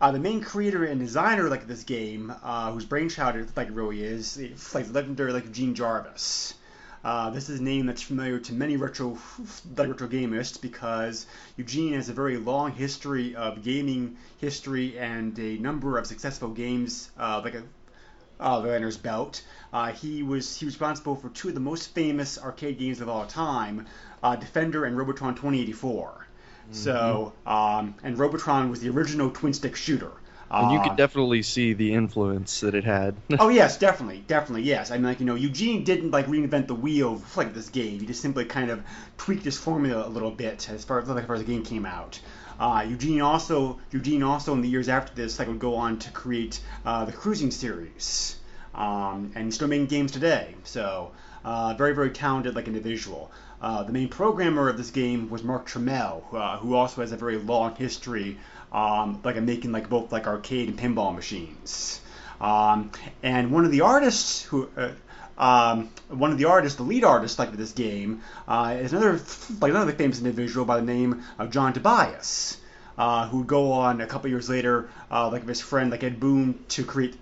uh, 0.02 0.12
the 0.12 0.19
main 0.19 0.41
creator 0.41 0.84
and 0.86 0.99
designer 0.99 1.49
like 1.49 1.67
this 1.67 1.84
game, 1.84 2.34
uh, 2.43 2.71
whose 2.71 2.86
brainchild 2.86 3.36
it 3.36 3.56
like 3.58 3.67
it 3.69 3.73
really 3.73 4.04
is, 4.04 4.38
like 4.73 4.91
legendary 4.93 5.34
like 5.34 5.52
Gene 5.52 5.76
Jarvis. 5.76 6.56
Uh, 7.04 7.32
this 7.32 7.50
is 7.50 7.60
a 7.60 7.64
name 7.64 7.88
that's 7.88 8.02
familiar 8.02 8.38
to 8.40 8.54
many 8.54 8.78
retro 8.78 9.18
like 9.76 9.90
retro 9.90 10.08
gamists 10.08 10.62
because 10.62 11.26
Eugene 11.58 11.94
has 11.94 12.10
a 12.10 12.14
very 12.14 12.38
long 12.38 12.72
history 12.72 13.36
of 13.36 13.64
gaming 13.64 14.18
history 14.38 15.00
and 15.00 15.38
a 15.40 15.58
number 15.58 15.98
of 15.98 16.06
successful 16.06 16.50
games 16.50 17.10
uh, 17.20 17.42
like 17.44 17.56
a 17.56 17.64
uh, 18.40 18.60
the 18.60 18.70
Lanner's 18.70 18.98
belt. 18.98 19.44
Uh, 19.72 19.92
he 19.92 20.24
was 20.24 20.58
he 20.58 20.66
was 20.66 20.74
responsible 20.76 21.16
for 21.16 21.30
two 21.30 21.50
of 21.50 21.54
the 21.54 21.60
most 21.60 21.94
famous 21.94 22.40
arcade 22.40 22.78
games 22.78 23.02
of 23.02 23.10
all 23.10 23.26
time, 23.26 23.86
uh, 24.24 24.36
Defender 24.36 24.86
and 24.86 24.98
Robotron 24.98 25.36
2084. 25.36 26.28
So, 26.74 27.34
um, 27.46 27.96
and 28.04 28.18
Robotron 28.18 28.70
was 28.70 28.80
the 28.80 28.90
original 28.90 29.30
twin 29.30 29.54
stick 29.54 29.76
shooter. 29.76 30.12
And 30.54 30.72
you 30.74 30.82
could 30.82 30.98
definitely 30.98 31.44
see 31.44 31.74
the 31.74 31.94
influence 31.94 32.60
that 32.60 32.76
it 32.76 32.84
had. 32.84 33.16
oh 33.40 33.48
yes, 33.50 33.78
definitely, 33.78 34.24
definitely, 34.28 34.64
yes. 34.64 34.92
I 34.92 34.96
mean, 34.96 35.06
like 35.06 35.20
you 35.20 35.26
know, 35.26 35.36
Eugene 35.36 35.84
didn't 35.84 36.12
like 36.12 36.28
reinvent 36.28 36.68
the 36.68 36.76
wheel 36.76 37.18
for, 37.18 37.44
like 37.44 37.54
this 37.54 37.70
game. 37.70 38.00
He 38.00 38.06
just 38.06 38.22
simply 38.22 38.46
kind 38.46 38.70
of 38.70 38.84
tweaked 39.18 39.46
his 39.46 39.58
formula 39.58 40.06
a 40.06 40.10
little 40.10 40.32
bit 40.32 40.70
as 40.70 40.84
far 40.84 41.00
as, 41.00 41.08
like, 41.08 41.22
as, 41.22 41.28
far 41.28 41.36
as 41.36 41.42
the 41.42 41.48
game 41.48 41.64
came 41.64 41.86
out. 41.86 42.20
Uh, 42.60 42.86
Eugene 42.88 43.22
also 43.22 43.80
Eugene 43.92 44.24
also 44.24 44.54
in 44.54 44.62
the 44.62 44.68
years 44.68 44.90
after 44.90 45.16
this 45.16 45.40
like 45.40 45.48
would 45.48 45.60
go 45.60 45.76
on 45.76 45.98
to 46.00 46.12
create 46.12 46.60
uh, 46.86 47.06
the 47.06 47.12
Cruis'n 47.12 47.52
series, 47.52 48.36
um, 48.76 49.32
and 49.36 49.54
still 49.54 49.68
making 49.68 49.88
games 49.88 50.12
today. 50.12 50.54
So 50.64 51.12
uh, 51.46 51.76
very 51.78 51.96
very 51.96 52.12
talented 52.12 52.56
like 52.56 52.68
individual. 52.68 53.32
Uh, 53.62 53.84
the 53.84 53.94
main 53.94 54.10
programmer 54.10 54.70
of 54.70 54.78
this 54.78 54.90
game 54.90 55.30
was 55.30 55.44
Mark 55.44 55.70
Turmell, 55.70 56.24
uh, 56.34 56.58
who 56.58 56.74
also 56.74 57.02
has 57.02 57.12
a 57.12 57.18
very 57.18 57.38
long 57.38 57.76
history, 57.76 58.38
um, 58.71 59.21
like 59.23 59.36
of 59.36 59.43
making 59.43 59.71
like 59.71 59.89
both 59.89 60.12
like 60.12 60.27
arcade 60.27 60.69
and 60.69 60.77
pinball 60.77 61.13
machines. 61.13 62.01
Um, 62.39 62.91
and 63.21 63.51
one 63.51 63.65
of 63.65 63.71
the 63.71 63.81
artists 63.81 64.43
who, 64.43 64.69
uh, 64.75 64.91
um, 65.38 65.89
one 66.10 66.31
of 66.31 66.38
the 66.38 66.45
artists, 66.45 66.77
the 66.77 66.84
lead 66.84 67.03
artist 67.03 67.38
like 67.38 67.49
of 67.49 67.57
this 67.57 67.71
game, 67.71 68.21
uh, 68.47 68.77
is 68.79 68.93
another 68.93 69.19
like 69.60 69.71
another 69.71 69.91
famous 69.91 70.17
individual 70.17 70.65
by 70.65 70.77
the 70.77 70.86
name 70.86 71.23
of 71.38 71.51
John 71.51 71.73
Tobias, 71.73 72.57
uh, 72.97 73.27
who 73.27 73.39
would 73.39 73.47
go 73.47 73.71
on 73.73 74.01
a 74.01 74.07
couple 74.07 74.29
years 74.29 74.49
later, 74.49 74.89
uh, 75.12 75.29
like 75.29 75.43
of 75.43 75.47
his 75.47 75.62
friend 75.62 75.91
like 75.91 76.03
Ed 76.03 76.19
Boon, 76.19 76.63
to 76.69 76.84
create, 76.84 77.15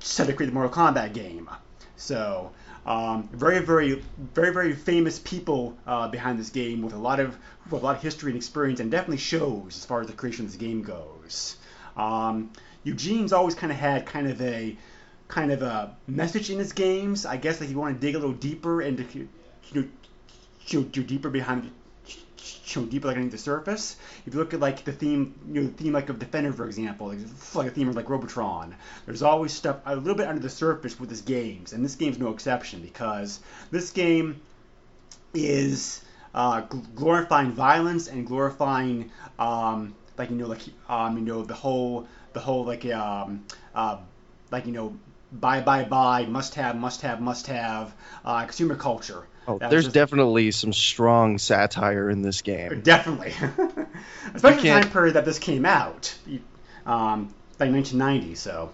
said 0.00 0.26
to 0.26 0.32
create 0.32 0.48
the 0.48 0.54
Mortal 0.54 0.72
Kombat 0.72 1.12
game. 1.12 1.50
So. 1.96 2.52
Um, 2.88 3.28
very, 3.34 3.58
very, 3.58 4.02
very, 4.32 4.50
very 4.50 4.72
famous 4.72 5.18
people 5.18 5.76
uh, 5.86 6.08
behind 6.08 6.38
this 6.38 6.48
game 6.48 6.80
with 6.80 6.94
a 6.94 6.98
lot 6.98 7.20
of 7.20 7.36
with 7.70 7.82
a 7.82 7.84
lot 7.84 7.96
of 7.96 8.02
history 8.02 8.30
and 8.30 8.36
experience, 8.38 8.80
and 8.80 8.90
definitely 8.90 9.18
shows 9.18 9.76
as 9.76 9.84
far 9.84 10.00
as 10.00 10.06
the 10.06 10.14
creation 10.14 10.46
of 10.46 10.52
this 10.52 10.58
game 10.58 10.80
goes. 10.82 11.56
Um, 11.98 12.50
Eugene's 12.84 13.34
always 13.34 13.54
kind 13.54 13.70
of 13.70 13.78
had 13.78 14.06
kind 14.06 14.26
of 14.26 14.40
a 14.40 14.74
kind 15.28 15.52
of 15.52 15.60
a 15.60 15.94
message 16.06 16.48
in 16.48 16.58
his 16.58 16.72
games. 16.72 17.26
I 17.26 17.36
guess 17.36 17.60
like 17.60 17.68
you 17.68 17.78
want 17.78 18.00
to 18.00 18.06
dig 18.06 18.14
a 18.14 18.18
little 18.18 18.34
deeper 18.34 18.80
into 18.80 19.04
you 19.12 19.28
know, 19.74 19.84
you 20.68 20.80
know, 20.80 20.86
deeper 20.86 21.28
behind 21.28 21.70
know, 22.76 22.86
deeper 22.86 23.08
like 23.08 23.16
underneath 23.16 23.32
the 23.32 23.38
surface. 23.38 23.96
If 24.26 24.34
you 24.34 24.40
look 24.40 24.54
at 24.54 24.60
like 24.60 24.84
the 24.84 24.92
theme, 24.92 25.34
you 25.52 25.60
know, 25.60 25.66
the 25.68 25.72
theme 25.72 25.92
like 25.92 26.08
of 26.08 26.18
Defender, 26.18 26.52
for 26.52 26.66
example, 26.66 27.08
like, 27.08 27.18
like 27.54 27.66
a 27.68 27.70
theme 27.70 27.88
of 27.88 27.96
like 27.96 28.08
Robotron, 28.08 28.74
there's 29.06 29.22
always 29.22 29.52
stuff 29.52 29.78
a 29.86 29.96
little 29.96 30.14
bit 30.14 30.28
under 30.28 30.40
the 30.40 30.50
surface 30.50 30.98
with 31.00 31.10
his 31.10 31.22
games, 31.22 31.72
and 31.72 31.84
this 31.84 31.94
game's 31.94 32.18
no 32.18 32.30
exception 32.30 32.80
because 32.80 33.40
this 33.70 33.90
game 33.90 34.40
is 35.34 36.02
uh, 36.34 36.60
glorifying 36.94 37.52
violence 37.52 38.08
and 38.08 38.26
glorifying 38.26 39.10
um, 39.38 39.94
like 40.16 40.30
you 40.30 40.36
know 40.36 40.46
like 40.46 40.62
um, 40.88 41.16
you 41.18 41.24
know 41.24 41.42
the 41.42 41.54
whole 41.54 42.06
the 42.32 42.40
whole 42.40 42.64
like 42.64 42.84
um, 42.86 43.44
uh, 43.74 43.98
like 44.50 44.66
you 44.66 44.72
know 44.72 44.96
buy 45.32 45.60
buy 45.60 45.84
buy 45.84 46.24
must 46.26 46.54
have 46.54 46.76
must 46.76 47.02
have 47.02 47.20
must 47.20 47.46
have 47.46 47.94
uh, 48.24 48.44
consumer 48.44 48.74
culture. 48.74 49.26
Oh, 49.48 49.58
there's 49.58 49.84
just- 49.84 49.94
definitely 49.94 50.50
some 50.50 50.72
strong 50.72 51.38
satire 51.38 52.10
in 52.10 52.20
this 52.22 52.42
game. 52.42 52.80
Definitely, 52.84 53.32
especially 54.34 54.68
the 54.68 54.80
time 54.80 54.90
period 54.90 55.14
that 55.14 55.24
this 55.24 55.38
came 55.38 55.64
out, 55.64 56.14
um, 56.84 57.34
like 57.58 57.72
1990. 57.72 58.34
So 58.34 58.70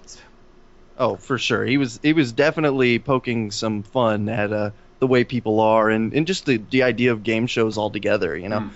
Oh, 0.98 1.16
for 1.16 1.38
sure. 1.38 1.64
He 1.64 1.78
was 1.78 2.00
he 2.02 2.12
was 2.12 2.32
definitely 2.32 2.98
poking 2.98 3.50
some 3.50 3.82
fun 3.84 4.28
at 4.28 4.52
uh, 4.52 4.70
the 4.98 5.06
way 5.06 5.24
people 5.24 5.60
are 5.60 5.90
and, 5.90 6.12
and 6.12 6.26
just 6.26 6.46
the, 6.46 6.56
the 6.56 6.82
idea 6.84 7.12
of 7.12 7.22
game 7.22 7.46
shows 7.46 7.78
altogether, 7.78 8.36
you 8.36 8.48
know. 8.48 8.60
Mm. 8.60 8.70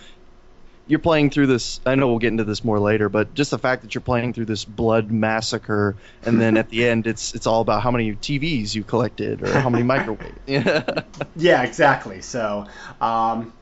You're 0.88 0.98
playing 0.98 1.30
through 1.30 1.46
this. 1.46 1.80
I 1.86 1.94
know 1.94 2.08
we'll 2.08 2.18
get 2.18 2.28
into 2.28 2.44
this 2.44 2.64
more 2.64 2.80
later, 2.80 3.08
but 3.08 3.34
just 3.34 3.50
the 3.50 3.58
fact 3.58 3.82
that 3.82 3.94
you're 3.94 4.02
playing 4.02 4.32
through 4.32 4.46
this 4.46 4.64
blood 4.64 5.10
massacre, 5.10 5.96
and 6.24 6.40
then 6.40 6.56
at 6.56 6.70
the 6.70 6.88
end, 6.88 7.06
it's 7.06 7.34
it's 7.34 7.46
all 7.46 7.60
about 7.60 7.82
how 7.82 7.90
many 7.90 8.12
TVs 8.14 8.74
you 8.74 8.82
collected 8.82 9.42
or 9.42 9.52
how 9.60 9.68
many 9.70 9.84
microwaves. 9.94 10.34
Yeah. 11.36 11.62
exactly. 11.62 12.22
So. 12.22 12.66
Um, 13.00 13.52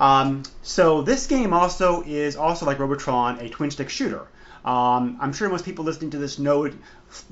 um, 0.00 0.42
so 0.62 1.02
this 1.02 1.28
game 1.28 1.52
also 1.52 2.02
is 2.02 2.34
also 2.34 2.66
like 2.66 2.80
Robotron, 2.80 3.38
a 3.38 3.48
twin 3.48 3.70
stick 3.70 3.88
shooter. 3.88 4.26
Um, 4.64 5.18
I'm 5.20 5.32
sure 5.32 5.48
most 5.48 5.64
people 5.64 5.84
listening 5.84 6.10
to 6.10 6.18
this 6.18 6.38
know 6.38 6.70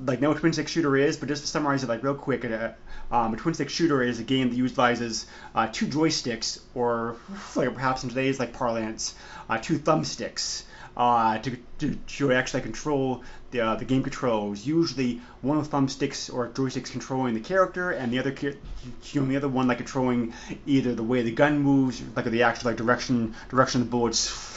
like 0.04 0.20
know 0.20 0.30
what 0.30 0.38
twin 0.38 0.52
stick 0.52 0.68
shooter 0.68 0.96
is, 0.96 1.16
but 1.16 1.28
just 1.28 1.42
to 1.42 1.48
summarize 1.48 1.82
it 1.82 1.88
like 1.88 2.02
real 2.02 2.14
quick, 2.14 2.44
uh, 2.44 2.70
um, 3.10 3.34
a 3.34 3.36
twin 3.36 3.54
stick 3.54 3.68
shooter 3.68 4.02
is 4.02 4.18
a 4.20 4.22
game 4.22 4.50
that 4.50 4.56
utilizes 4.56 5.26
uh, 5.54 5.68
two 5.72 5.86
joysticks, 5.86 6.60
or 6.74 7.16
like 7.54 7.72
perhaps 7.74 8.02
in 8.02 8.08
today's 8.08 8.38
like 8.38 8.52
parlance, 8.52 9.14
uh, 9.48 9.58
two 9.58 9.78
thumbsticks. 9.78 10.64
Uh, 10.96 11.38
to, 11.38 11.56
to, 11.78 11.94
to, 11.94 12.32
actually 12.32 12.60
control 12.60 13.22
the, 13.52 13.60
uh, 13.60 13.76
the 13.76 13.84
game 13.84 14.02
controls. 14.02 14.66
Usually, 14.66 15.20
one 15.40 15.56
of 15.56 15.70
the 15.70 15.74
thumbsticks 15.74 16.34
or 16.34 16.48
joysticks 16.48 16.90
controlling 16.90 17.32
the 17.32 17.40
character, 17.40 17.92
and 17.92 18.12
the 18.12 18.18
other 18.18 18.34
you 18.40 19.20
know, 19.20 19.26
the 19.26 19.36
other 19.36 19.48
one 19.48 19.68
like 19.68 19.78
controlling 19.78 20.34
either 20.66 20.94
the 20.94 21.04
way 21.04 21.22
the 21.22 21.30
gun 21.30 21.60
moves, 21.60 22.02
like 22.16 22.24
the 22.24 22.42
actual 22.42 22.70
like 22.70 22.76
direction 22.76 23.34
direction 23.48 23.80
of 23.80 23.86
the 23.86 23.90
bullets 23.90 24.49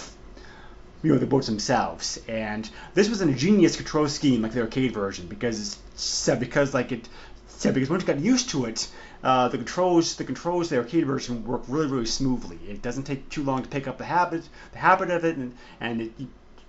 you 1.04 1.12
know 1.12 1.20
the 1.20 1.28
boats 1.28 1.48
themselves. 1.48 2.20
And 2.28 2.68
this 2.94 3.10
was 3.10 3.22
an 3.22 3.30
ingenious 3.30 3.76
control 3.76 4.08
scheme 4.08 4.42
like 4.42 4.54
the 4.54 4.62
arcade 4.62 4.94
version 4.94 5.28
because 5.28 5.78
said 5.96 6.40
because 6.40 6.74
like 6.74 6.92
it 6.92 7.08
said 7.48 7.74
because 7.74 7.90
once 7.90 8.04
you 8.04 8.08
got 8.08 8.20
used 8.20 8.50
to 8.52 8.66
it, 8.66 8.88
uh, 9.24 9.50
the 9.50 9.58
controls 9.58 10.16
the 10.16 10.24
controls 10.24 10.70
the 10.70 10.78
arcade 10.78 11.06
version 11.06 11.46
work 11.46 11.64
really 11.68 11.88
really 11.88 12.06
smoothly. 12.06 12.58
It 12.68 12.82
doesn't 12.82 13.04
take 13.04 13.30
too 13.30 13.44
long 13.44 13.62
to 13.62 13.70
pick 13.70 13.88
up 13.88 13.98
the 13.98 14.06
habit 14.06 14.48
the 14.72 14.80
habit 14.80 15.12
of 15.12 15.26
it 15.26 15.36
and 15.36 15.56
and 15.80 16.02
it, 16.02 16.12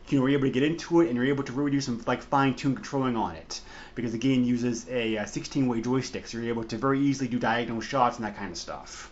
you 0.09 0.19
know, 0.19 0.27
you're 0.27 0.37
able 0.37 0.49
to 0.49 0.51
get 0.51 0.63
into 0.63 1.01
it 1.01 1.07
and 1.07 1.17
you're 1.17 1.27
able 1.27 1.45
to 1.45 1.53
really 1.53 1.71
do 1.71 1.81
some 1.81 2.03
like 2.07 2.23
fine-tuned 2.23 2.77
controlling 2.77 3.17
on 3.17 3.37
it 3.37 3.61
because 3.95 4.13
the 4.13 4.19
game 4.19 4.45
uses 4.45 4.87
a 4.89 5.15
16-way 5.17 5.81
joystick, 5.81 6.27
so 6.27 6.37
you're 6.37 6.49
able 6.49 6.65
to 6.65 6.77
very 6.77 7.01
easily 7.01 7.29
do 7.29 7.39
diagonal 7.39 7.81
shots 7.81 8.17
and 8.17 8.27
that 8.27 8.37
kind 8.37 8.51
of 8.51 8.59
stuff. 8.59 9.11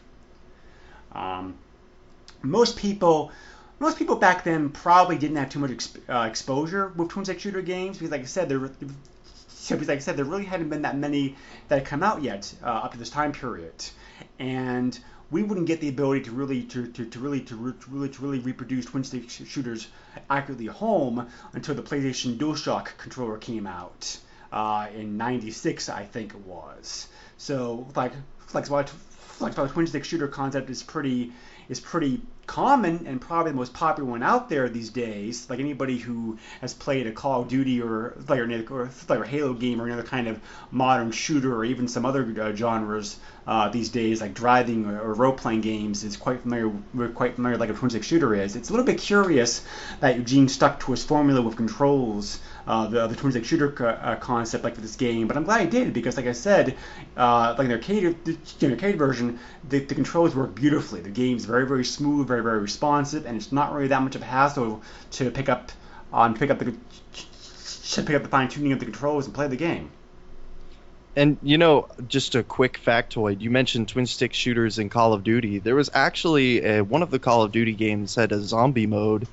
Um, 1.12 1.54
most 2.42 2.76
people 2.76 3.32
most 3.82 3.98
people 3.98 4.14
back 4.14 4.44
then 4.44 4.68
probably 4.70 5.18
didn't 5.18 5.36
have 5.36 5.50
too 5.50 5.58
much 5.58 5.72
exp- 5.72 6.08
uh, 6.08 6.28
exposure 6.28 6.88
with 6.94 7.08
twin 7.08 7.24
stick 7.24 7.40
shooter 7.40 7.60
games 7.60 7.98
because, 7.98 8.12
like 8.12 8.20
I 8.20 8.26
said, 8.26 8.48
there 8.48 8.60
because 8.60 9.88
like 9.88 9.98
I 9.98 9.98
said, 9.98 10.16
there 10.16 10.24
really 10.24 10.44
hadn't 10.44 10.68
been 10.68 10.82
that 10.82 10.96
many 10.96 11.36
that 11.66 11.80
had 11.80 11.86
come 11.86 12.02
out 12.02 12.22
yet 12.22 12.54
uh, 12.62 12.66
up 12.66 12.92
to 12.92 12.98
this 12.98 13.10
time 13.10 13.32
period, 13.32 13.74
and 14.38 14.96
we 15.32 15.42
wouldn't 15.42 15.66
get 15.66 15.80
the 15.80 15.88
ability 15.88 16.22
to 16.22 16.30
really 16.30 16.62
to, 16.62 16.86
to, 16.92 17.04
to 17.06 17.18
really 17.18 17.40
to, 17.40 17.56
re- 17.56 17.72
to, 17.72 17.90
really 17.90 18.08
to 18.08 18.22
really 18.22 18.38
reproduce 18.38 18.84
twin 18.84 19.02
stick 19.02 19.28
sh- 19.28 19.42
shooters 19.46 19.88
accurately 20.30 20.68
at 20.68 20.74
home 20.74 21.28
until 21.52 21.74
the 21.74 21.82
PlayStation 21.82 22.38
DualShock 22.38 22.96
controller 22.98 23.36
came 23.36 23.66
out 23.66 24.16
uh, 24.52 24.86
in 24.94 25.16
'96, 25.16 25.88
I 25.88 26.04
think 26.04 26.34
it 26.34 26.40
was. 26.46 27.08
So 27.36 27.88
like 27.96 28.12
like 28.54 28.70
like 28.70 29.54
the 29.56 29.66
twin 29.66 29.88
stick 29.88 30.04
shooter 30.04 30.28
concept 30.28 30.70
is 30.70 30.84
pretty 30.84 31.32
is 31.68 31.80
pretty 31.80 32.20
common 32.46 33.06
and 33.06 33.20
probably 33.20 33.52
the 33.52 33.56
most 33.56 33.72
popular 33.72 34.08
one 34.10 34.22
out 34.22 34.48
there 34.48 34.68
these 34.68 34.90
days. 34.90 35.48
Like 35.48 35.60
anybody 35.60 35.96
who 35.98 36.38
has 36.60 36.74
played 36.74 37.06
a 37.06 37.12
Call 37.12 37.42
of 37.42 37.48
Duty 37.48 37.80
or 37.80 38.14
like 38.28 38.70
or, 38.70 38.90
like 39.08 39.20
a 39.20 39.26
Halo 39.26 39.54
game 39.54 39.80
or 39.80 39.86
another 39.86 40.02
kind 40.02 40.28
of 40.28 40.40
modern 40.70 41.12
shooter 41.12 41.54
or 41.54 41.64
even 41.64 41.88
some 41.88 42.04
other 42.04 42.22
uh, 42.40 42.54
genres 42.54 43.18
uh, 43.46 43.68
these 43.68 43.88
days, 43.88 44.20
like 44.20 44.34
driving 44.34 44.86
or, 44.86 45.00
or 45.00 45.14
role 45.14 45.32
playing 45.32 45.60
games, 45.60 46.04
is 46.04 46.16
quite 46.16 46.40
familiar. 46.40 46.72
We're 46.94 47.08
quite 47.08 47.36
familiar 47.36 47.58
like 47.58 47.70
a 47.70 47.74
twin 47.74 47.90
stick 47.90 48.04
shooter 48.04 48.34
is. 48.34 48.56
It's 48.56 48.68
a 48.68 48.72
little 48.72 48.86
bit 48.86 48.98
curious 48.98 49.64
that 50.00 50.16
Eugene 50.16 50.48
stuck 50.48 50.80
to 50.80 50.90
his 50.90 51.04
formula 51.04 51.42
with 51.42 51.56
controls 51.56 52.40
uh, 52.66 52.86
the, 52.86 53.06
the 53.08 53.16
twin 53.16 53.32
stick 53.32 53.44
shooter 53.44 53.70
co- 53.70 53.86
uh, 53.88 54.16
concept 54.16 54.64
like 54.64 54.74
for 54.74 54.80
this 54.80 54.96
game. 54.96 55.26
But 55.26 55.36
I'm 55.36 55.44
glad 55.44 55.60
I 55.60 55.66
did 55.66 55.92
because, 55.92 56.16
like 56.16 56.26
I 56.26 56.32
said, 56.32 56.76
uh, 57.16 57.54
like 57.58 57.64
in 57.64 57.68
the 57.68 57.74
arcade, 57.74 58.24
the, 58.24 58.36
the 58.58 58.70
arcade 58.70 58.96
version, 58.96 59.38
the, 59.68 59.80
the 59.80 59.94
controls 59.94 60.34
work 60.34 60.54
beautifully. 60.54 61.00
The 61.00 61.10
game's 61.10 61.44
very 61.44 61.66
very 61.66 61.84
smooth, 61.84 62.28
very 62.28 62.42
very 62.42 62.60
responsive, 62.60 63.26
and 63.26 63.36
it's 63.36 63.52
not 63.52 63.72
really 63.72 63.88
that 63.88 64.02
much 64.02 64.14
of 64.14 64.22
a 64.22 64.26
hassle 64.26 64.82
to 65.12 65.30
pick 65.30 65.48
up 65.48 65.72
um, 66.12 66.34
pick 66.34 66.50
up 66.50 66.58
the 66.58 66.74
to 67.92 68.02
pick 68.02 68.16
up 68.16 68.22
the 68.22 68.28
fine 68.28 68.48
tuning 68.48 68.72
of 68.72 68.78
the 68.78 68.84
controls 68.84 69.26
and 69.26 69.34
play 69.34 69.48
the 69.48 69.56
game. 69.56 69.90
And 71.14 71.36
you 71.42 71.58
know, 71.58 71.88
just 72.08 72.34
a 72.34 72.42
quick 72.42 72.80
factoid. 72.82 73.40
You 73.40 73.50
mentioned 73.50 73.88
twin 73.88 74.06
stick 74.06 74.32
shooters 74.32 74.78
in 74.78 74.88
Call 74.88 75.12
of 75.12 75.24
Duty. 75.24 75.58
There 75.58 75.74
was 75.74 75.90
actually 75.92 76.64
a, 76.64 76.82
one 76.82 77.02
of 77.02 77.10
the 77.10 77.18
Call 77.18 77.42
of 77.42 77.52
Duty 77.52 77.72
games 77.72 78.14
had 78.14 78.32
a 78.32 78.40
zombie 78.40 78.86
mode 78.86 79.28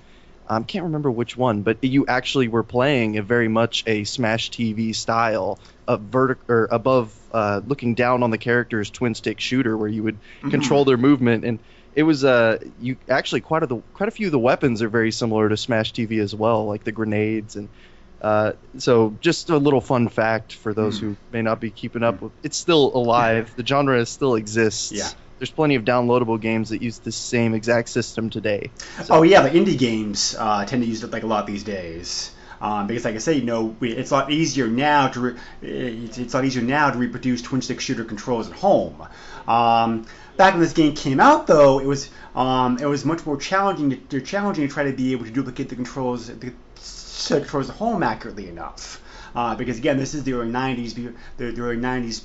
I 0.49 0.55
um, 0.55 0.63
can't 0.63 0.85
remember 0.85 1.12
which 1.12 1.38
one, 1.38 1.62
but 1.62 1.83
you 1.83 2.07
actually 2.07 2.47
were 2.47 2.63
playing 2.63 3.17
a 3.17 3.21
very 3.21 3.47
much 3.47 3.83
a 3.85 4.03
Smash 4.03 4.49
TV 4.49 4.95
style 4.95 5.59
of 5.88 6.01
vertic 6.01 6.38
or 6.47 6.67
above, 6.71 7.15
uh, 7.31 7.62
looking 7.67 7.93
down 7.93 8.23
on 8.23 8.31
the 8.31 8.39
characters 8.39 8.89
twin 8.89 9.13
stick 9.13 9.39
shooter 9.39 9.77
where 9.77 9.88
you 9.88 10.01
would 10.01 10.15
mm-hmm. 10.15 10.49
control 10.49 10.85
their 10.85 10.97
movement 10.97 11.45
and 11.45 11.59
it 11.95 12.03
was 12.03 12.23
uh 12.23 12.57
you 12.79 12.97
actually 13.09 13.41
quite 13.41 13.63
a 13.63 13.67
the 13.67 13.77
quite 13.93 14.07
a 14.07 14.12
few 14.12 14.27
of 14.27 14.31
the 14.31 14.39
weapons 14.39 14.81
are 14.81 14.89
very 14.89 15.12
similar 15.12 15.49
to 15.49 15.57
Smash 15.57 15.93
TV 15.93 16.19
as 16.19 16.33
well, 16.33 16.65
like 16.65 16.83
the 16.83 16.91
grenades 16.91 17.55
and 17.55 17.69
uh, 18.21 18.51
so 18.77 19.15
just 19.21 19.49
a 19.49 19.57
little 19.57 19.79
fun 19.79 20.09
fact 20.09 20.53
for 20.53 20.73
those 20.73 20.97
mm. 20.97 21.01
who 21.01 21.17
may 21.31 21.41
not 21.41 21.59
be 21.62 21.69
keeping 21.69 22.03
up 22.03 22.21
with 22.21 22.31
it's 22.43 22.57
still 22.57 22.91
alive. 22.95 23.55
the 23.55 23.65
genre 23.65 24.03
still 24.05 24.35
exists. 24.35 24.91
Yeah 24.91 25.09
there's 25.39 25.52
plenty 25.52 25.75
of 25.75 25.84
downloadable 25.84 26.39
games 26.39 26.69
that 26.69 26.82
use 26.82 26.99
the 26.99 27.12
same 27.12 27.54
exact 27.54 27.89
system 27.89 28.30
today. 28.30 28.71
So. 29.04 29.15
Oh 29.15 29.21
yeah, 29.23 29.41
the 29.41 29.49
indie 29.49 29.78
games 29.78 30.36
uh, 30.38 30.65
tend 30.65 30.84
to 30.84 30.88
use 30.88 31.04
it 31.04 31.12
like 31.12 31.23
a 31.23 31.28
lot 31.28 31.47
these 31.47 31.63
days. 31.63 32.32
Um, 32.62 32.88
because 32.88 33.06
like 33.06 33.15
I 33.15 33.19
say, 33.19 33.36
you 33.36 33.43
know, 33.43 33.75
it's 33.80 34.12
a 34.12 34.15
lot 34.15 34.32
easier 34.32 34.67
now 34.67 35.08
to 35.08 35.19
re- 35.21 35.36
it's, 35.62 36.17
it's, 36.17 36.34
a 36.34 36.38
lot 36.38 36.45
easier 36.45 36.62
now 36.62 36.91
to 36.91 36.97
reproduce 36.97 37.41
twin 37.41 37.62
stick 37.62 37.80
shooter 37.80 38.04
controls 38.04 38.49
at 38.49 38.54
home. 38.54 39.08
Um, 39.47 40.06
back 40.36 40.56
when 40.56 40.62
this 40.62 40.73
game 40.73 40.93
came 40.93 41.21
out, 41.21 41.47
though, 41.47 41.80
it 41.80 41.86
was 41.86 42.10
um, 42.36 42.78
it 42.78 42.86
was 42.86 43.06
much 43.06 43.25
more 43.25 43.38
challenging 43.38 43.91
to, 43.91 43.95
to, 43.95 44.21
challenging 44.21 44.67
to 44.67 44.73
try 44.73 44.84
to 44.84 44.91
be 44.91 45.13
able 45.13 45.23
to 45.23 45.32
duplicate 45.32 45.69
the 45.69 45.75
controls 45.75 46.28
the, 46.28 46.36
the 46.36 47.39
controls 47.39 47.69
at 47.69 47.78
home 47.78 48.04
accurately 48.04 48.49
enough. 48.49 49.02
Uh, 49.34 49.56
because 49.56 49.78
again, 49.78 49.97
this 49.97 50.13
is 50.13 50.25
the 50.25 50.34
early 50.34 50.52
'90s, 50.52 50.95
the, 51.38 51.52
the 51.52 51.62
early 51.62 51.78
'90s 51.78 52.23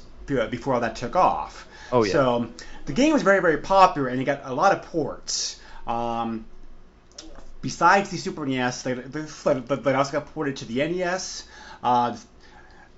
before 0.51 0.75
all 0.75 0.81
that 0.81 0.97
took 0.97 1.15
off. 1.15 1.69
Oh 1.93 2.03
yeah. 2.03 2.13
So 2.13 2.51
the 2.87 2.93
game 2.93 3.13
was 3.13 3.23
very, 3.23 3.41
very 3.41 3.59
popular, 3.59 4.09
and 4.09 4.21
it 4.21 4.25
got 4.25 4.43
a 4.45 4.55
lot 4.55 4.73
of 4.73 4.83
ports. 4.83 5.61
Um, 5.87 6.47
besides 7.61 8.11
the 8.11 8.19
Super 8.19 8.47
NES, 8.47 8.83
they, 8.83 8.95
they, 8.95 9.21
they, 9.23 9.95
also 9.95 10.13
got 10.13 10.27
ported 10.35 10.57
to 10.57 10.65
the 10.65 10.87
NES, 10.87 11.45
uh, 11.83 12.17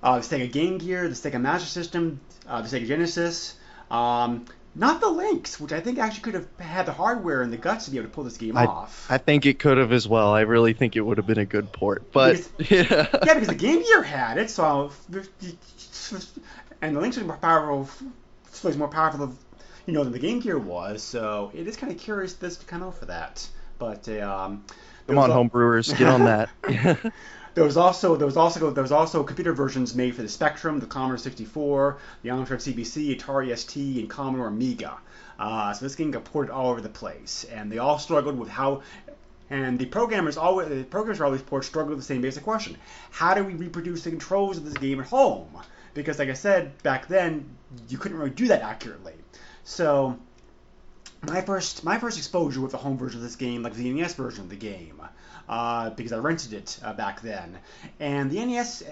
uh, 0.03 0.19
the 0.19 0.23
Sega 0.23 0.51
Game 0.51 0.77
Gear, 0.77 1.07
the 1.07 1.15
Sega 1.15 1.39
Master 1.39 1.67
System, 1.67 2.19
uh, 2.47 2.61
the 2.61 2.67
Sega 2.67 2.87
Genesis. 2.87 3.55
Um, 3.89 4.45
not 4.75 5.01
the 5.01 5.09
Lynx, 5.09 5.59
which 5.59 5.71
I 5.71 5.79
think 5.79 5.97
actually 5.97 6.21
could 6.21 6.33
have 6.35 6.47
had 6.59 6.85
the 6.85 6.91
hardware 6.91 7.41
and 7.41 7.51
the 7.51 7.57
guts 7.57 7.85
to 7.85 7.91
be 7.91 7.97
able 7.97 8.09
to 8.09 8.13
pull 8.13 8.23
this 8.23 8.37
game 8.37 8.55
I, 8.55 8.65
off. 8.65 9.07
I 9.09 9.17
think 9.17 9.45
it 9.45 9.57
could 9.57 9.77
have 9.77 9.91
as 9.91 10.07
well. 10.07 10.33
I 10.33 10.41
really 10.41 10.73
think 10.73 10.95
it 10.95 11.01
would 11.01 11.17
have 11.17 11.25
been 11.25 11.39
a 11.39 11.45
good 11.45 11.71
port, 11.71 12.11
but 12.11 12.35
because, 12.57 12.71
yeah. 12.71 13.07
yeah, 13.25 13.33
because 13.33 13.47
the 13.47 13.55
Game 13.55 13.81
Gear 13.81 14.03
had 14.03 14.37
it, 14.37 14.51
so 14.51 14.91
and 16.81 16.95
the 16.95 17.01
Lynx 17.01 17.17
was 17.17 17.25
more 17.25 17.37
powerful, 17.37 17.89
was 18.63 18.77
more 18.77 18.87
powerful 18.87 19.35
you 19.87 19.93
know, 19.93 20.03
than 20.03 20.13
the 20.13 20.19
Game 20.19 20.39
Gear 20.39 20.59
was. 20.59 21.01
So 21.01 21.51
it 21.55 21.67
is 21.67 21.75
kind 21.77 21.91
of 21.91 21.97
curious 21.97 22.33
this 22.33 22.57
to 22.57 22.65
come 22.65 22.83
out 22.83 22.99
for 22.99 23.05
that. 23.05 23.47
But 23.79 24.07
um, 24.09 24.65
come 25.07 25.17
on, 25.17 25.31
homebrewers, 25.31 25.97
get 25.97 26.07
on 26.07 26.25
that. 26.25 26.49
there 27.55 27.63
was 27.63 27.77
also 27.77 28.15
there 28.15 28.25
was 28.25 28.37
also 28.37 28.69
there 28.69 28.83
was 28.83 28.91
also 28.91 29.23
computer 29.23 29.53
versions 29.53 29.95
made 29.95 30.15
for 30.15 30.21
the 30.21 30.29
Spectrum, 30.29 30.79
the 30.79 30.85
Commodore 30.85 31.17
64, 31.17 31.97
the 32.21 32.29
Amstrad 32.29 32.57
CPC, 32.57 33.17
Atari 33.17 33.57
ST, 33.57 33.97
and 33.97 34.09
Commodore 34.09 34.47
Amiga. 34.47 34.97
Uh, 35.39 35.71
so 35.73 35.85
this 35.85 35.95
game 35.95 36.11
got 36.11 36.25
ported 36.25 36.51
all 36.51 36.69
over 36.69 36.81
the 36.81 36.89
place, 36.89 37.45
and 37.45 37.71
they 37.71 37.77
all 37.77 37.97
struggled 37.97 38.37
with 38.37 38.49
how. 38.49 38.81
And 39.49 39.79
the 39.79 39.85
programmers 39.85 40.35
always 40.35 40.67
the 40.67 40.83
programmers 40.83 41.21
always 41.21 41.41
ports 41.41 41.67
struggled 41.67 41.91
with 41.91 41.99
the 41.99 42.13
same 42.13 42.21
basic 42.21 42.43
question: 42.43 42.77
How 43.11 43.33
do 43.33 43.43
we 43.43 43.53
reproduce 43.53 44.03
the 44.03 44.09
controls 44.09 44.57
of 44.57 44.65
this 44.65 44.73
game 44.73 44.99
at 44.99 45.05
home? 45.05 45.47
Because, 45.93 46.19
like 46.19 46.29
I 46.29 46.33
said 46.33 46.81
back 46.83 47.07
then, 47.07 47.45
you 47.87 47.97
couldn't 47.97 48.17
really 48.17 48.31
do 48.31 48.47
that 48.49 48.61
accurately. 48.61 49.13
So 49.67 50.17
my 51.21 51.41
first 51.41 51.83
my 51.83 51.99
first 51.99 52.17
exposure 52.17 52.61
with 52.61 52.71
the 52.71 52.77
home 52.77 52.97
version 52.97 53.19
of 53.19 53.23
this 53.23 53.35
game, 53.35 53.63
like 53.63 53.73
the 53.73 53.91
NES 53.91 54.13
version 54.13 54.45
of 54.45 54.49
the 54.49 54.55
game, 54.55 55.01
uh, 55.49 55.89
because 55.89 56.13
I 56.13 56.19
rented 56.19 56.53
it 56.53 56.79
uh, 56.81 56.93
back 56.93 57.21
then, 57.21 57.59
and 57.99 58.31
the 58.31 58.45
NES. 58.45 58.83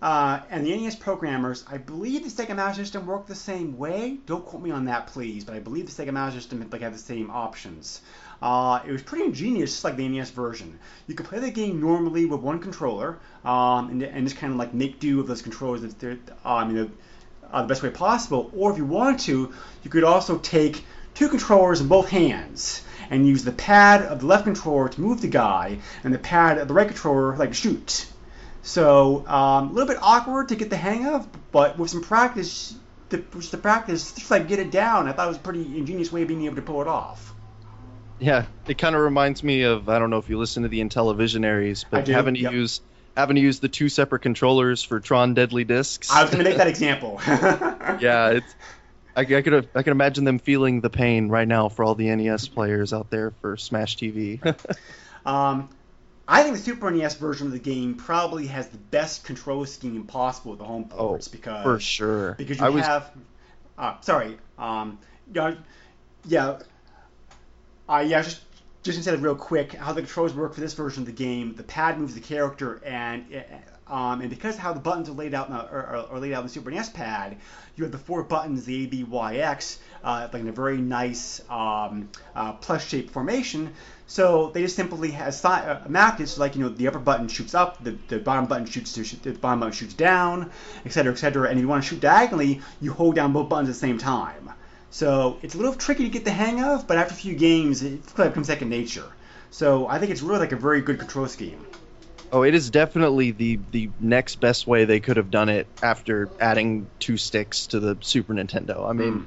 Uh, 0.00 0.40
and 0.50 0.66
the 0.66 0.74
NES 0.74 0.96
programmers, 0.96 1.64
I 1.70 1.76
believe 1.76 2.24
the 2.24 2.42
Sega 2.42 2.56
Master 2.56 2.82
System 2.82 3.06
worked 3.06 3.28
the 3.28 3.36
same 3.36 3.78
way. 3.78 4.18
Don't 4.26 4.44
quote 4.44 4.60
me 4.60 4.72
on 4.72 4.86
that, 4.86 5.06
please, 5.06 5.44
but 5.44 5.54
I 5.54 5.60
believe 5.60 5.86
the 5.86 6.02
Sega 6.02 6.12
Master 6.12 6.40
System 6.40 6.68
like 6.72 6.80
had 6.80 6.92
the 6.92 6.98
same 6.98 7.30
options. 7.30 8.00
Uh, 8.40 8.80
it 8.84 8.90
was 8.90 9.02
pretty 9.02 9.26
ingenious, 9.26 9.70
just 9.70 9.84
like 9.84 9.94
the 9.94 10.08
NES 10.08 10.30
version. 10.30 10.76
You 11.06 11.14
could 11.14 11.26
play 11.26 11.38
the 11.38 11.52
game 11.52 11.80
normally 11.80 12.26
with 12.26 12.40
one 12.40 12.58
controller, 12.58 13.20
um, 13.44 13.90
and, 13.90 14.02
and, 14.02 14.26
just 14.26 14.40
kind 14.40 14.52
of 14.52 14.58
like 14.58 14.74
make 14.74 14.98
do 14.98 15.18
with 15.18 15.28
those 15.28 15.42
controllers 15.42 15.82
that 15.82 16.18
uh, 16.44 16.48
I 16.48 16.64
mean, 16.66 16.90
uh, 17.52 17.62
the 17.62 17.68
best 17.68 17.82
way 17.82 17.90
possible. 17.90 18.50
Or 18.56 18.70
if 18.70 18.78
you 18.78 18.84
wanted 18.84 19.20
to, 19.20 19.52
you 19.82 19.90
could 19.90 20.04
also 20.04 20.38
take 20.38 20.84
two 21.14 21.28
controllers 21.28 21.80
in 21.80 21.88
both 21.88 22.08
hands 22.08 22.82
and 23.10 23.26
use 23.26 23.44
the 23.44 23.52
pad 23.52 24.02
of 24.02 24.20
the 24.20 24.26
left 24.26 24.44
controller 24.44 24.88
to 24.88 25.00
move 25.00 25.20
the 25.20 25.28
guy, 25.28 25.78
and 26.02 26.14
the 26.14 26.18
pad 26.18 26.58
of 26.58 26.68
the 26.68 26.74
right 26.74 26.88
controller 26.88 27.36
like 27.36 27.52
shoot. 27.52 28.06
So 28.62 29.26
um, 29.26 29.70
a 29.70 29.72
little 29.72 29.88
bit 29.88 29.98
awkward 30.00 30.48
to 30.48 30.56
get 30.56 30.70
the 30.70 30.76
hang 30.76 31.06
of, 31.06 31.28
but 31.50 31.78
with 31.78 31.90
some 31.90 32.02
practice, 32.02 32.74
the, 33.10 33.22
with 33.34 33.50
the 33.50 33.58
practice, 33.58 34.12
just 34.12 34.30
like 34.30 34.48
get 34.48 34.60
it 34.60 34.70
down. 34.70 35.08
I 35.08 35.12
thought 35.12 35.26
it 35.26 35.28
was 35.28 35.36
a 35.36 35.40
pretty 35.40 35.78
ingenious 35.78 36.12
way 36.12 36.22
of 36.22 36.28
being 36.28 36.44
able 36.44 36.56
to 36.56 36.62
pull 36.62 36.80
it 36.80 36.88
off. 36.88 37.34
Yeah, 38.18 38.46
it 38.68 38.78
kind 38.78 38.94
of 38.94 39.02
reminds 39.02 39.42
me 39.42 39.62
of 39.62 39.88
I 39.88 39.98
don't 39.98 40.10
know 40.10 40.18
if 40.18 40.30
you 40.30 40.38
listen 40.38 40.62
to 40.62 40.68
the 40.68 40.80
Intellivisionaries, 40.80 41.84
but 41.90 42.06
having 42.06 42.34
to 42.34 42.40
yep. 42.40 42.52
use 42.52 42.80
having 43.16 43.36
to 43.36 43.42
use 43.42 43.60
the 43.60 43.68
two 43.68 43.88
separate 43.88 44.20
controllers 44.20 44.82
for 44.82 45.00
Tron 45.00 45.34
Deadly 45.34 45.64
Discs. 45.64 46.10
I 46.10 46.22
was 46.22 46.30
going 46.30 46.44
to 46.44 46.50
make 46.50 46.58
that 46.58 46.68
example. 46.68 47.20
yeah, 47.26 48.30
it's 48.30 48.54
I, 49.16 49.20
I 49.20 49.42
could 49.42 49.68
I 49.74 49.82
can 49.82 49.92
imagine 49.92 50.24
them 50.24 50.38
feeling 50.38 50.80
the 50.80 50.90
pain 50.90 51.28
right 51.28 51.46
now 51.46 51.68
for 51.68 51.84
all 51.84 51.94
the 51.94 52.14
NES 52.14 52.48
players 52.48 52.92
out 52.92 53.10
there 53.10 53.32
for 53.40 53.56
Smash 53.56 53.96
TV. 53.96 54.44
um, 55.26 55.68
I 56.26 56.42
think 56.42 56.56
the 56.56 56.62
Super 56.62 56.90
NES 56.90 57.16
version 57.16 57.48
of 57.48 57.52
the 57.52 57.58
game 57.58 57.94
probably 57.94 58.46
has 58.46 58.68
the 58.68 58.78
best 58.78 59.24
control 59.24 59.66
scheme 59.66 60.04
possible 60.04 60.52
with 60.52 60.60
the 60.60 60.64
home 60.64 60.88
oh, 60.92 61.18
because 61.30 61.62
for 61.62 61.80
sure. 61.80 62.32
because 62.34 62.58
you 62.58 62.64
I 62.64 62.70
was, 62.70 62.86
have 62.86 63.10
uh, 63.76 64.00
sorry 64.00 64.38
um, 64.58 64.98
yeah 65.34 65.54
yeah 66.26 66.58
uh, 67.88 68.04
yeah 68.06 68.22
just 68.22 68.40
just 68.82 68.96
instead 68.96 69.14
of 69.14 69.22
real 69.22 69.34
quick 69.34 69.72
how 69.72 69.92
the 69.92 70.00
controls 70.00 70.34
work 70.34 70.54
for 70.54 70.60
this 70.60 70.74
version 70.74 71.02
of 71.02 71.06
the 71.06 71.12
game 71.12 71.54
the 71.54 71.62
pad 71.62 71.98
moves 71.98 72.14
the 72.14 72.20
character 72.20 72.80
and 72.84 73.24
um, 73.88 74.20
and 74.20 74.30
because 74.30 74.56
how 74.56 74.72
the 74.72 74.80
buttons 74.80 75.08
are 75.08 75.12
laid 75.12 75.34
out 75.34 75.48
in 75.48 75.54
the, 75.54 75.60
are, 75.60 76.06
are 76.10 76.18
laid 76.18 76.32
out 76.32 76.40
in 76.40 76.46
the 76.46 76.52
Super 76.52 76.70
NES 76.70 76.90
pad 76.90 77.36
you 77.76 77.84
have 77.84 77.92
the 77.92 77.98
four 77.98 78.22
buttons 78.22 78.64
the 78.64 78.84
A 78.84 78.86
B 78.86 79.04
Y 79.04 79.36
X 79.36 79.78
uh, 80.02 80.28
like 80.32 80.42
in 80.42 80.48
a 80.48 80.52
very 80.52 80.78
nice 80.78 81.42
um, 81.50 82.08
uh, 82.34 82.52
plus 82.54 82.86
shaped 82.86 83.10
formation 83.10 83.72
so 84.12 84.50
they 84.52 84.60
just 84.60 84.76
simply 84.76 85.10
has 85.12 85.42
uh, 85.42 85.82
mapped 85.88 86.20
it 86.20 86.26
so 86.26 86.42
like 86.42 86.54
you 86.54 86.60
know 86.60 86.68
the 86.68 86.86
upper 86.86 86.98
button 86.98 87.28
shoots 87.28 87.54
up, 87.54 87.82
the, 87.82 87.96
the 88.08 88.18
bottom 88.18 88.44
button 88.44 88.66
shoots 88.66 88.92
the 88.92 89.32
bottom 89.32 89.60
button 89.60 89.72
shoots 89.72 89.94
down, 89.94 90.50
etc. 90.84 91.12
etc. 91.12 91.48
And 91.48 91.58
if 91.58 91.62
you 91.62 91.68
want 91.68 91.82
to 91.82 91.88
shoot 91.88 92.00
diagonally, 92.00 92.60
you 92.82 92.92
hold 92.92 93.14
down 93.14 93.32
both 93.32 93.48
buttons 93.48 93.70
at 93.70 93.72
the 93.72 93.78
same 93.78 93.96
time. 93.96 94.52
So 94.92 95.38
it's 95.42 95.54
a 95.54 95.58
little 95.58 95.74
tricky 95.74 96.04
to 96.04 96.10
get 96.10 96.24
the 96.24 96.30
hang 96.30 96.62
of, 96.62 96.86
but 96.86 96.98
after 96.98 97.14
a 97.14 97.16
few 97.16 97.34
games, 97.34 97.82
it 97.82 98.06
kind 98.14 98.28
of 98.28 98.32
becomes 98.32 98.46
second 98.46 98.68
nature. 98.68 99.10
So 99.50 99.88
I 99.88 99.98
think 99.98 100.12
it's 100.12 100.22
really 100.22 100.38
like 100.38 100.52
a 100.52 100.56
very 100.56 100.80
good 100.80 100.98
control 100.98 101.26
scheme. 101.26 101.66
Oh, 102.30 102.42
it 102.44 102.54
is 102.54 102.70
definitely 102.70 103.32
the 103.32 103.58
the 103.72 103.90
next 104.00 104.40
best 104.40 104.66
way 104.66 104.84
they 104.84 105.00
could 105.00 105.16
have 105.16 105.30
done 105.30 105.48
it 105.48 105.66
after 105.82 106.30
adding 106.38 106.86
two 107.00 107.16
sticks 107.16 107.66
to 107.68 107.80
the 107.80 107.98
Super 108.02 108.34
Nintendo. 108.34 108.88
I 108.88 108.92
mean. 108.92 109.12
Mm 109.12 109.26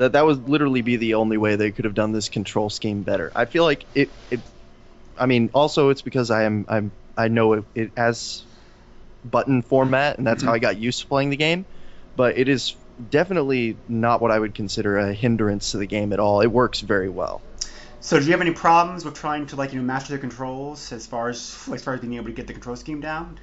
that 0.00 0.12
that 0.12 0.24
would 0.24 0.48
literally 0.48 0.82
be 0.82 0.96
the 0.96 1.14
only 1.14 1.36
way 1.36 1.56
they 1.56 1.70
could 1.70 1.84
have 1.84 1.94
done 1.94 2.12
this 2.12 2.28
control 2.28 2.70
scheme 2.70 3.02
better. 3.02 3.30
I 3.34 3.44
feel 3.44 3.64
like 3.64 3.86
it 3.94 4.10
it 4.30 4.40
I 5.16 5.26
mean 5.26 5.50
also 5.52 5.90
it's 5.90 6.02
because 6.02 6.30
I 6.30 6.44
am 6.44 6.64
I'm 6.68 6.92
I 7.16 7.28
know 7.28 7.52
it, 7.52 7.64
it 7.74 7.92
has 7.96 8.42
button 9.24 9.62
format 9.62 10.16
and 10.16 10.26
that's 10.26 10.42
how 10.42 10.52
I 10.52 10.58
got 10.58 10.78
used 10.78 11.02
to 11.02 11.06
playing 11.06 11.30
the 11.30 11.36
game, 11.36 11.66
but 12.16 12.38
it 12.38 12.48
is 12.48 12.74
definitely 13.08 13.76
not 13.88 14.20
what 14.20 14.30
I 14.30 14.38
would 14.38 14.54
consider 14.54 14.98
a 14.98 15.12
hindrance 15.12 15.72
to 15.72 15.78
the 15.78 15.86
game 15.86 16.12
at 16.12 16.20
all. 16.20 16.40
It 16.40 16.48
works 16.48 16.80
very 16.80 17.08
well. 17.08 17.40
So, 18.00 18.18
do 18.18 18.24
you 18.24 18.32
have 18.32 18.40
any 18.40 18.52
problems 18.52 19.04
with 19.04 19.14
trying 19.14 19.46
to 19.46 19.56
like 19.56 19.72
you 19.72 19.78
know 19.78 19.84
master 19.84 20.14
the 20.14 20.18
controls 20.18 20.90
as 20.92 21.06
far 21.06 21.28
as 21.28 21.68
as 21.72 21.82
far 21.82 21.94
as 21.94 22.00
being 22.00 22.14
able 22.14 22.26
to 22.26 22.32
get 22.32 22.46
the 22.46 22.54
control 22.54 22.76
scheme 22.76 23.00
down? 23.00 23.38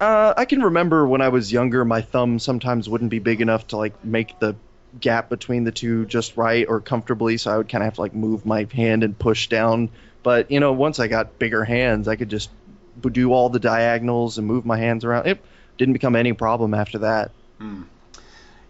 Uh, 0.00 0.34
I 0.36 0.44
can 0.44 0.62
remember 0.62 1.06
when 1.06 1.20
I 1.20 1.28
was 1.28 1.52
younger, 1.52 1.84
my 1.84 2.02
thumb 2.02 2.38
sometimes 2.38 2.88
wouldn't 2.88 3.10
be 3.10 3.18
big 3.18 3.40
enough 3.40 3.68
to 3.68 3.76
like 3.76 4.04
make 4.04 4.38
the 4.38 4.56
gap 5.00 5.28
between 5.28 5.64
the 5.64 5.72
two 5.72 6.06
just 6.06 6.36
right 6.36 6.66
or 6.68 6.80
comfortably, 6.80 7.36
so 7.36 7.52
I 7.52 7.56
would 7.56 7.68
kind 7.68 7.82
of 7.82 7.86
have 7.86 7.94
to 7.94 8.00
like 8.00 8.14
move 8.14 8.46
my 8.46 8.66
hand 8.72 9.04
and 9.04 9.18
push 9.18 9.48
down. 9.48 9.90
But 10.22 10.50
you 10.50 10.60
know, 10.60 10.72
once 10.72 10.98
I 10.98 11.08
got 11.08 11.38
bigger 11.38 11.64
hands, 11.64 12.08
I 12.08 12.16
could 12.16 12.30
just 12.30 12.50
do 13.00 13.32
all 13.32 13.48
the 13.48 13.60
diagonals 13.60 14.38
and 14.38 14.46
move 14.46 14.66
my 14.66 14.78
hands 14.78 15.04
around. 15.04 15.26
It 15.26 15.40
didn't 15.76 15.92
become 15.92 16.16
any 16.16 16.32
problem 16.32 16.74
after 16.74 16.98
that. 16.98 17.30
Hmm. 17.58 17.82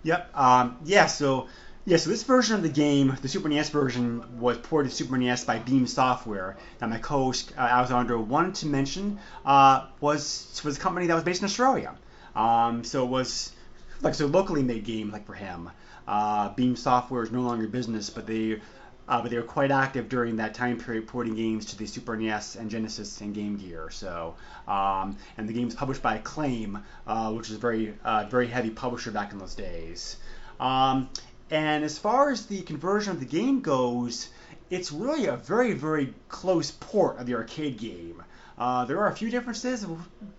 Yep. 0.09 0.31
Um, 0.35 0.79
yeah. 0.87 1.07
So 1.07 1.49
yeah. 1.85 1.99
So 1.99 2.09
this 2.09 2.23
version 2.23 2.57
of 2.57 2.63
the 2.63 2.71
game, 2.71 3.15
the 3.21 3.29
Super 3.29 3.51
NES 3.51 3.69
version, 3.69 4.41
was 4.41 4.57
ported 4.57 4.91
to 4.91 4.97
Super 4.97 5.19
NES 5.19 5.45
by 5.45 5.59
Beam 5.59 5.87
Software. 5.87 6.57
Now 6.81 6.87
my 6.87 6.97
co-host 6.97 7.53
uh, 7.59 7.61
Alessandro 7.61 8.19
wanted 8.19 8.55
to 8.57 8.67
mention 8.67 9.19
uh, 9.45 9.87
was 10.01 10.63
was 10.65 10.79
a 10.79 10.81
company 10.81 11.09
that 11.09 11.15
was 11.15 11.25
based 11.25 11.43
in 11.43 11.45
Australia. 11.45 11.95
Um, 12.35 12.85
so 12.85 13.05
it 13.05 13.11
was 13.11 13.53
like 14.01 14.15
so 14.15 14.25
locally 14.25 14.63
made 14.63 14.85
game 14.85 15.11
like 15.11 15.27
for 15.27 15.35
him. 15.35 15.69
Uh, 16.07 16.55
Beam 16.55 16.75
Software 16.75 17.23
is 17.23 17.31
no 17.31 17.43
longer 17.43 17.69
business, 17.69 18.09
but 18.09 18.27
they 18.27 18.63
uh, 19.09 19.23
but 19.23 19.31
they 19.31 19.37
were 19.37 19.43
quite 19.43 19.71
active 19.71 20.09
during 20.09 20.37
that 20.37 20.55
time 20.55 20.79
period, 20.79 21.07
porting 21.07 21.35
games 21.35 21.65
to 21.67 21.79
the 21.79 21.87
Super 21.87 22.17
NES 22.17 22.57
and 22.57 22.71
Genesis 22.71 23.21
and 23.21 23.35
Game 23.35 23.57
Gear. 23.57 23.89
So, 23.91 24.35
um, 24.67 25.17
and 25.37 25.49
the 25.49 25.55
game 25.55 25.69
is 25.69 25.75
published 25.75 26.03
by 26.03 26.17
Acclaim, 26.17 26.79
uh, 27.07 27.33
which 27.33 27.49
is 27.49 27.57
a 27.57 27.59
very 27.59 27.95
uh, 28.05 28.27
very 28.31 28.47
heavy 28.47 28.71
publisher 28.71 29.11
back 29.11 29.33
in 29.33 29.39
those 29.39 29.55
days. 29.55 30.17
Um, 30.61 31.09
and 31.51 31.85
as 31.85 31.99
far 31.99 32.31
as 32.31 32.47
the 32.47 32.61
conversion 32.63 33.13
of 33.13 33.21
the 33.21 33.27
game 33.27 33.61
goes, 33.61 34.29
it's 34.69 34.93
really 34.93 35.27
a 35.27 35.37
very 35.37 35.73
very 35.73 36.13
close 36.29 36.71
port 36.71 37.19
of 37.19 37.27
the 37.27 37.35
arcade 37.35 37.79
game. 37.79 38.23
Uh, 38.59 38.85
there 38.85 38.99
are 38.99 39.07
a 39.07 39.15
few 39.15 39.31
differences 39.31 39.87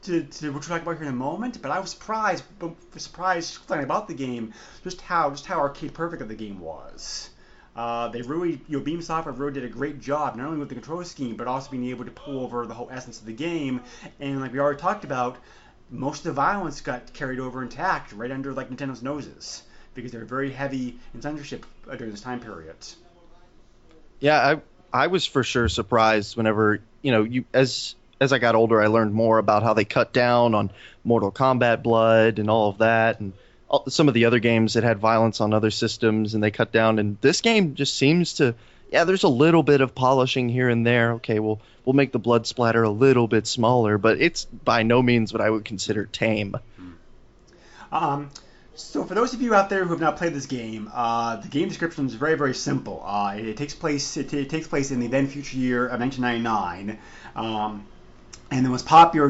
to, 0.02 0.24
to, 0.24 0.52
which 0.52 0.68
we'll 0.68 0.78
talk 0.78 0.82
about 0.82 0.98
here 0.98 1.08
in 1.08 1.14
a 1.14 1.16
moment, 1.16 1.62
but 1.62 1.72
I 1.72 1.80
was 1.80 1.92
surprised, 1.92 2.44
surprised 2.98 3.58
about 3.72 4.10
the 4.10 4.14
game, 4.14 4.54
just 4.84 5.00
how 5.00 5.30
just 5.32 5.46
how 5.46 5.60
arcade 5.60 5.94
perfect 5.94 6.28
the 6.28 6.36
game 6.36 6.60
was. 6.60 7.30
Uh, 7.80 8.10
they 8.10 8.22
really, 8.24 8.60
you 8.68 8.78
know, 8.78 8.80
Beam 8.82 9.02
Software 9.02 9.34
really 9.34 9.54
did 9.54 9.64
a 9.64 9.70
great 9.70 10.02
job, 10.02 10.36
not 10.36 10.48
only 10.48 10.60
with 10.60 10.68
the 10.68 10.76
control 10.76 11.02
scheme, 11.06 11.38
but 11.38 11.48
also 11.48 11.72
being 11.72 11.86
able 11.86 12.04
to 12.04 12.12
pull 12.12 12.42
over 12.42 12.66
the 12.66 12.74
whole 12.74 12.90
essence 12.92 13.22
of 13.22 13.26
the 13.26 13.32
game. 13.32 13.80
And 14.20 14.42
like 14.42 14.52
we 14.52 14.60
already 14.60 14.82
talked 14.82 15.06
about, 15.06 15.38
most 15.90 16.18
of 16.18 16.24
the 16.26 16.34
violence 16.34 16.82
got 16.82 17.14
carried 17.14 17.40
over 17.40 17.64
intact, 17.64 18.12
right 18.12 18.32
under 18.32 18.52
like 18.52 18.70
Nintendo's 18.70 19.02
noses, 19.02 19.64
because 19.94 20.12
they 20.12 20.18
were 20.18 20.26
very 20.26 20.52
heavy 20.52 21.00
in 21.14 21.22
censorship 21.22 21.66
uh, 21.90 21.96
during 21.96 22.12
this 22.12 22.20
time 22.20 22.42
period. 22.42 22.76
Yeah, 24.20 24.58
I 24.92 25.04
I 25.06 25.08
was 25.08 25.26
for 25.26 25.46
sure 25.46 25.70
surprised 25.70 26.36
whenever 26.36 26.82
you 27.02 27.14
know 27.14 27.24
you 27.24 27.46
as 27.54 27.96
as 28.20 28.34
I 28.34 28.40
got 28.40 28.56
older, 28.56 28.82
I 28.82 28.88
learned 28.88 29.14
more 29.14 29.38
about 29.38 29.64
how 29.64 29.74
they 29.74 29.86
cut 29.86 30.12
down 30.12 30.54
on 30.54 30.72
Mortal 31.06 31.32
Kombat 31.32 31.82
blood 31.82 32.40
and 32.40 32.50
all 32.50 32.72
of 32.72 32.80
that, 32.80 33.22
and 33.22 33.32
some 33.88 34.08
of 34.08 34.14
the 34.14 34.26
other 34.26 34.40
games 34.40 34.74
that 34.74 34.84
had 34.84 35.00
violence 35.00 35.42
on 35.42 35.54
other 35.54 35.72
systems, 35.72 36.34
and 36.34 36.44
they 36.44 36.52
cut 36.52 36.72
down. 36.72 37.00
And 37.00 37.18
this 37.22 37.42
game 37.42 37.76
just 37.76 37.96
seems 37.96 38.36
to, 38.36 38.56
yeah, 38.92 39.04
there's 39.04 39.24
a 39.24 39.30
little 39.30 39.64
bit 39.64 39.82
of 39.82 39.94
polishing 39.94 40.50
here 40.50 40.70
and 40.70 40.86
there. 40.86 41.14
Okay, 41.14 41.40
we'll 41.40 41.62
we'll 41.86 41.94
make 41.94 42.12
the 42.12 42.20
blood 42.20 42.48
splatter 42.48 42.84
a 42.84 42.90
little 42.90 43.28
bit 43.28 43.48
smaller, 43.48 43.98
but 43.98 44.20
it's 44.20 44.46
by 44.46 44.84
no 44.84 45.02
means 45.02 45.34
what 45.34 45.42
I 45.42 45.50
would 45.50 45.66
consider 45.66 46.06
tame. 46.06 46.56
Um, 47.92 48.30
so 48.76 49.04
for 49.04 49.14
those 49.14 49.34
of 49.34 49.42
you 49.42 49.54
out 49.54 49.70
there 49.70 49.84
who 49.84 49.92
have 49.92 50.00
not 50.00 50.18
played 50.18 50.34
this 50.34 50.46
game, 50.46 50.90
uh, 50.94 51.38
the 51.38 51.48
game 51.48 51.68
description 51.68 52.06
is 52.06 52.14
very 52.14 52.36
very 52.36 52.56
simple. 52.56 53.04
Uh, 53.06 53.36
it, 53.38 53.46
it, 53.50 53.58
takes 53.58 53.76
place 53.76 54.18
it, 54.18 54.34
it, 54.34 54.50
takes 54.50 54.68
place 54.68 54.92
in 54.92 55.00
the 55.00 55.08
then 55.08 55.28
future 55.28 55.58
year 55.58 55.88
of 55.88 56.00
1999. 56.00 56.98
Um, 57.36 57.86
and 58.52 58.66
the 58.66 58.70
most 58.70 58.86
popular 58.86 59.30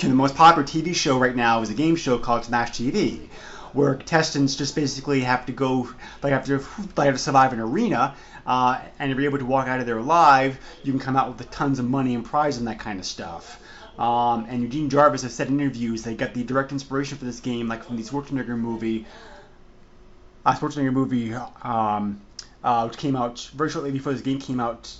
the 0.00 0.08
most 0.08 0.34
popular 0.34 0.66
TV 0.66 0.94
show 0.94 1.18
right 1.18 1.36
now 1.36 1.62
is 1.62 1.70
a 1.70 1.74
game 1.74 1.96
show 1.96 2.18
called 2.18 2.44
Smash 2.44 2.70
TV, 2.70 3.28
where 3.72 3.94
contestants 3.94 4.56
just 4.56 4.74
basically 4.74 5.20
have 5.20 5.46
to 5.46 5.52
go, 5.52 5.88
they 6.20 6.30
have 6.30 6.44
to, 6.46 6.64
they 6.96 7.06
have 7.06 7.14
to 7.14 7.20
survive 7.20 7.52
an 7.52 7.60
arena, 7.60 8.14
uh, 8.46 8.80
and 8.98 9.12
if 9.12 9.18
you're 9.18 9.28
able 9.28 9.38
to 9.38 9.46
walk 9.46 9.68
out 9.68 9.80
of 9.80 9.86
there 9.86 9.98
alive, 9.98 10.58
you 10.82 10.92
can 10.92 11.00
come 11.00 11.16
out 11.16 11.36
with 11.36 11.50
tons 11.50 11.78
of 11.78 11.88
money 11.88 12.14
and 12.14 12.24
prizes 12.24 12.58
and 12.58 12.68
that 12.68 12.78
kind 12.78 12.98
of 12.98 13.06
stuff. 13.06 13.60
Um, 13.98 14.46
and 14.48 14.62
Eugene 14.62 14.88
Jarvis 14.88 15.22
has 15.22 15.34
said 15.34 15.48
in 15.48 15.60
interviews 15.60 16.02
they 16.02 16.14
got 16.14 16.34
the 16.34 16.42
direct 16.42 16.72
inspiration 16.72 17.18
for 17.18 17.24
this 17.24 17.40
game, 17.40 17.68
like 17.68 17.84
from 17.84 17.96
the 17.96 18.02
Schwarzenegger 18.02 18.58
movie, 18.58 19.06
uh, 20.44 20.54
Schwarzenegger 20.54 20.92
movie, 20.92 21.34
um, 21.34 22.20
uh, 22.64 22.86
which 22.86 22.98
came 22.98 23.14
out 23.14 23.50
very 23.54 23.70
shortly 23.70 23.90
before 23.90 24.12
this 24.12 24.22
game 24.22 24.40
came 24.40 24.60
out, 24.60 24.92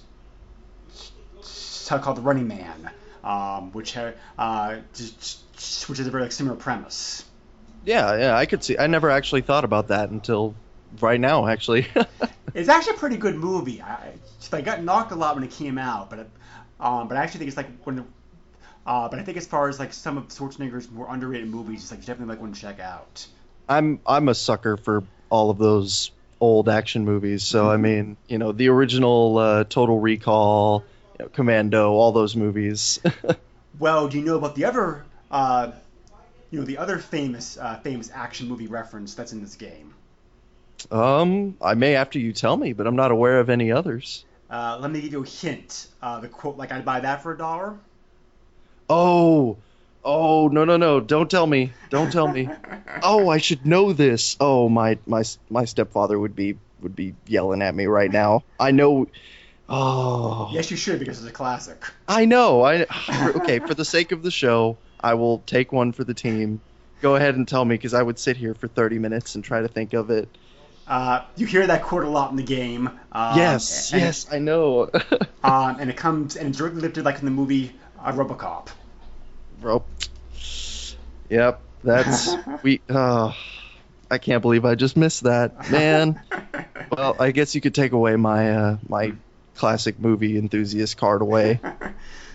called 1.89 2.17
The 2.17 2.23
Running 2.23 2.49
Man, 2.49 2.91
um, 3.25 3.73
which 3.73 3.97
uh, 3.97 4.11
which 4.39 5.99
is 6.01 6.07
a 6.07 6.11
very 6.11 6.25
like, 6.25 6.33
similar 6.33 6.57
premise. 6.57 7.25
Yeah, 7.85 8.17
yeah, 8.17 8.37
I 8.37 8.47
could 8.47 8.63
see. 8.63 8.79
I 8.79 8.87
never 8.87 9.11
actually 9.11 9.43
thought 9.43 9.65
about 9.65 9.89
that 9.89 10.11
until 10.11 10.55
right 11.01 11.21
now, 11.21 11.47
actually. 11.47 11.87
it's 12.55 12.69
actually 12.69 12.95
a 12.95 12.99
pretty 12.99 13.17
good 13.17 13.37
movie. 13.37 13.83
I, 13.83 14.13
I 14.53 14.61
got 14.61 14.83
knocked 14.83 15.13
a 15.13 15.17
lot 15.17 15.35
when 15.35 15.45
it 15.45 15.51
came 15.51 15.79
out, 15.79 16.11
but 16.11 16.29
um, 16.79 17.09
but 17.09 17.17
I 17.17 17.23
actually 17.23 17.39
think 17.39 17.49
it's 17.49 17.57
like 17.57 17.83
when. 17.85 18.07
Uh, 18.85 19.09
but 19.09 19.21
I 19.21 19.23
think 19.23 19.37
as 19.37 19.47
far 19.47 19.69
as 19.69 19.79
like 19.79 19.93
some 19.93 20.19
of 20.19 20.29
Schwarzenegger's 20.29 20.91
more 20.91 21.07
underrated 21.09 21.49
movies, 21.49 21.83
it's 21.83 21.91
like 21.93 22.01
definitely 22.01 22.27
like 22.35 22.41
one 22.41 22.53
to 22.53 22.61
check 22.61 22.81
out. 22.81 23.27
I'm 23.69 24.01
I'm 24.07 24.29
a 24.29 24.35
sucker 24.35 24.77
for 24.77 25.05
all 25.31 25.51
of 25.51 25.59
those 25.59 26.11
old 26.41 26.69
action 26.69 27.05
movies. 27.05 27.45
So 27.45 27.71
I 27.71 27.77
mean, 27.77 28.17
you 28.27 28.39
know, 28.39 28.53
the 28.53 28.69
original 28.69 29.39
uh, 29.39 29.65
Total 29.65 29.99
Recall, 29.99 30.85
you 31.19 31.25
know, 31.25 31.29
Commando, 31.31 31.93
all 31.93 32.13
those 32.13 32.37
movies. 32.37 33.01
well, 33.79 34.09
do 34.09 34.19
you 34.19 34.25
know 34.25 34.37
about 34.37 34.55
the 34.55 34.65
other, 34.65 35.05
uh, 35.31 35.73
you 36.51 36.59
know, 36.59 36.65
the 36.65 36.79
other 36.79 36.99
famous 36.99 37.57
uh, 37.57 37.79
famous 37.83 38.11
action 38.13 38.49
movie 38.49 38.67
reference 38.67 39.15
that's 39.15 39.33
in 39.33 39.41
this 39.41 39.55
game? 39.55 39.95
Um, 40.91 41.57
I 41.61 41.75
may 41.75 41.95
after 41.95 42.19
you 42.19 42.33
tell 42.33 42.57
me, 42.57 42.73
but 42.73 42.87
I'm 42.87 42.97
not 42.97 43.11
aware 43.11 43.39
of 43.41 43.51
any 43.51 43.71
others. 43.71 44.25
Uh, 44.51 44.79
let 44.81 44.91
me 44.91 45.01
give 45.01 45.13
you 45.13 45.23
a 45.23 45.27
hint. 45.27 45.89
Uh, 46.03 46.21
the 46.21 46.29
quote, 46.29 46.57
like 46.57 46.73
I'd 46.73 46.85
buy 46.85 47.01
that 47.01 47.23
for 47.23 47.33
a 47.33 47.39
dollar. 47.39 47.79
Oh, 48.91 49.57
oh 50.05 50.49
no 50.49 50.65
no 50.65 50.77
no! 50.77 51.01
Don't 51.01 51.31
tell 51.31 51.47
me! 51.47 51.73
Don't 51.89 52.13
tell 52.13 52.29
me! 52.29 52.49
oh, 53.03 53.29
I 53.29 53.39
should 53.39 53.65
know 53.65 53.93
this. 53.93 54.37
Oh 54.41 54.69
my 54.69 54.99
my 55.07 55.23
my 55.49 55.65
stepfather 55.65 56.19
would 56.19 56.37
be 56.37 56.59
would 56.83 56.97
be 56.97 57.15
yelling 57.27 57.63
at 57.63 57.75
me 57.75 57.87
right 57.87 58.11
now. 58.11 58.43
I 58.59 58.73
know. 58.73 59.07
Oh. 59.75 60.51
Yes, 60.53 60.71
you 60.71 60.77
should 60.77 60.99
because 60.99 61.19
it's 61.19 61.29
a 61.29 61.33
classic. 61.33 61.83
I 62.07 62.27
know. 62.27 62.61
I 62.61 62.87
okay. 63.37 63.59
For 63.59 63.73
the 63.73 63.87
sake 63.87 64.13
of 64.13 64.23
the 64.23 64.31
show, 64.31 64.77
I 65.01 65.15
will 65.15 65.39
take 65.47 65.73
one 65.73 65.93
for 65.93 66.05
the 66.05 66.13
team. 66.13 66.61
Go 67.01 67.17
ahead 67.17 67.37
and 67.37 67.49
tell 67.49 67.65
me 67.65 67.75
because 67.77 67.95
I 67.95 68.03
would 68.03 68.19
sit 68.19 68.37
here 68.37 68.55
for 68.55 68.69
30 68.69 68.99
minutes 68.99 69.35
and 69.35 69.43
try 69.43 69.63
to 69.63 69.69
think 69.69 69.95
of 69.95 70.11
it. 70.11 70.29
Uh, 70.87 71.25
you 71.37 71.47
hear 71.47 71.67
that 71.67 71.85
quote 71.85 72.05
a 72.05 72.09
lot 72.09 72.31
in 72.31 72.37
the 72.37 72.43
game. 72.43 72.89
Um, 73.13 73.39
yes, 73.39 73.93
and, 73.93 74.03
yes, 74.03 74.27
I 74.31 74.41
know. 74.41 74.91
um, 75.43 75.77
and 75.81 75.89
it 75.89 75.97
comes 75.97 76.37
and 76.37 76.51
it's 76.51 76.59
directly 76.59 76.83
lifted 76.83 77.07
like 77.07 77.19
in 77.21 77.25
the 77.25 77.31
movie 77.31 77.73
uh, 77.99 78.13
RoboCop. 78.13 78.69
Rope. 79.63 79.89
Yep, 81.31 81.63
that's 81.83 82.35
we. 82.63 82.83
Uh, 82.91 83.33
I 84.11 84.19
can't 84.19 84.43
believe 84.43 84.67
I 84.67 84.75
just 84.75 84.99
missed 84.99 85.23
that, 85.23 85.71
man. 85.71 86.21
well, 86.95 87.17
I 87.19 87.31
guess 87.31 87.55
you 87.55 87.63
could 87.63 87.75
take 87.75 87.93
away 87.93 88.17
my 88.17 88.51
uh, 88.55 88.77
my 88.87 89.15
classic 89.55 89.99
movie 89.99 90.39
enthusiast 90.39 90.97
card 90.97 91.23
away. 91.23 91.61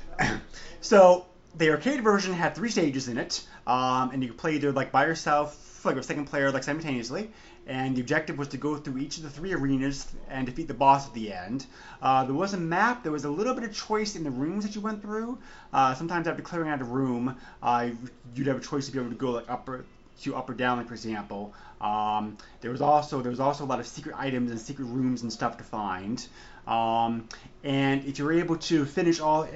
so 0.82 1.26
the 1.58 1.72
arcade 1.72 2.04
version 2.04 2.34
had 2.34 2.56
three 2.56 2.70
stages 2.70 3.08
in 3.08 3.18
it, 3.18 3.46
um, 3.66 4.12
and 4.12 4.22
you 4.22 4.30
could 4.30 4.38
play 4.38 4.56
either 4.56 4.72
like 4.72 4.92
by 4.92 5.06
yourself, 5.06 5.86
like 5.86 5.96
a 5.96 6.04
second 6.04 6.26
player, 6.26 6.52
like 6.52 6.64
simultaneously. 6.64 7.32
And 7.66 7.98
the 7.98 8.02
objective 8.02 8.38
was 8.38 8.48
to 8.50 8.58
go 8.58 8.78
through 8.78 9.02
each 9.02 9.18
of 9.18 9.24
the 9.24 9.30
three 9.30 9.54
arenas 9.54 10.08
and 10.30 10.46
defeat 10.46 10.70
the 10.70 10.74
boss 10.74 11.06
at 11.06 11.14
the 11.14 11.34
end. 11.34 11.66
Uh, 12.02 12.24
there 12.24 12.34
was 12.34 12.54
a 12.54 12.58
map. 12.58 13.04
There 13.04 13.12
was 13.12 13.26
a 13.26 13.30
little 13.30 13.54
bit 13.54 13.66
of 13.66 13.76
choice 13.76 14.16
in 14.16 14.24
the 14.24 14.32
rooms 14.32 14.66
that 14.66 14.74
you 14.74 14.80
went 14.80 15.02
through. 15.02 15.38
Uh, 15.74 15.94
sometimes 15.94 16.28
after 16.28 16.42
clearing 16.42 16.70
out 16.70 16.80
a 16.80 16.86
room, 16.86 17.36
uh, 17.62 17.90
you'd 18.34 18.48
have 18.48 18.58
a 18.58 18.62
choice 18.62 18.86
to 18.86 18.94
be 18.94 19.00
able 19.00 19.10
to 19.10 19.18
go 19.18 19.32
like 19.32 19.50
up 19.50 19.68
or 19.68 19.86
to 20.22 20.36
up 20.36 20.50
or 20.50 20.54
down, 20.54 20.78
like 20.78 20.88
for 20.88 20.94
example. 20.94 21.54
Um, 21.80 22.38
there 22.62 22.72
was 22.72 22.82
also 22.82 23.22
there 23.22 23.30
was 23.30 23.40
also 23.40 23.64
a 23.64 23.68
lot 23.68 23.80
of 23.80 23.88
secret 23.88 24.16
items 24.18 24.52
and 24.52 24.60
secret 24.60 24.86
rooms 24.86 25.22
and 25.22 25.32
stuff 25.32 25.58
to 25.58 25.64
find. 25.64 26.26
Um, 26.68 27.30
and 27.64 28.04
if 28.06 28.20
you're 28.20 28.34
able 28.34 28.58
to 28.58 28.86
finish 28.86 29.22
all, 29.22 29.48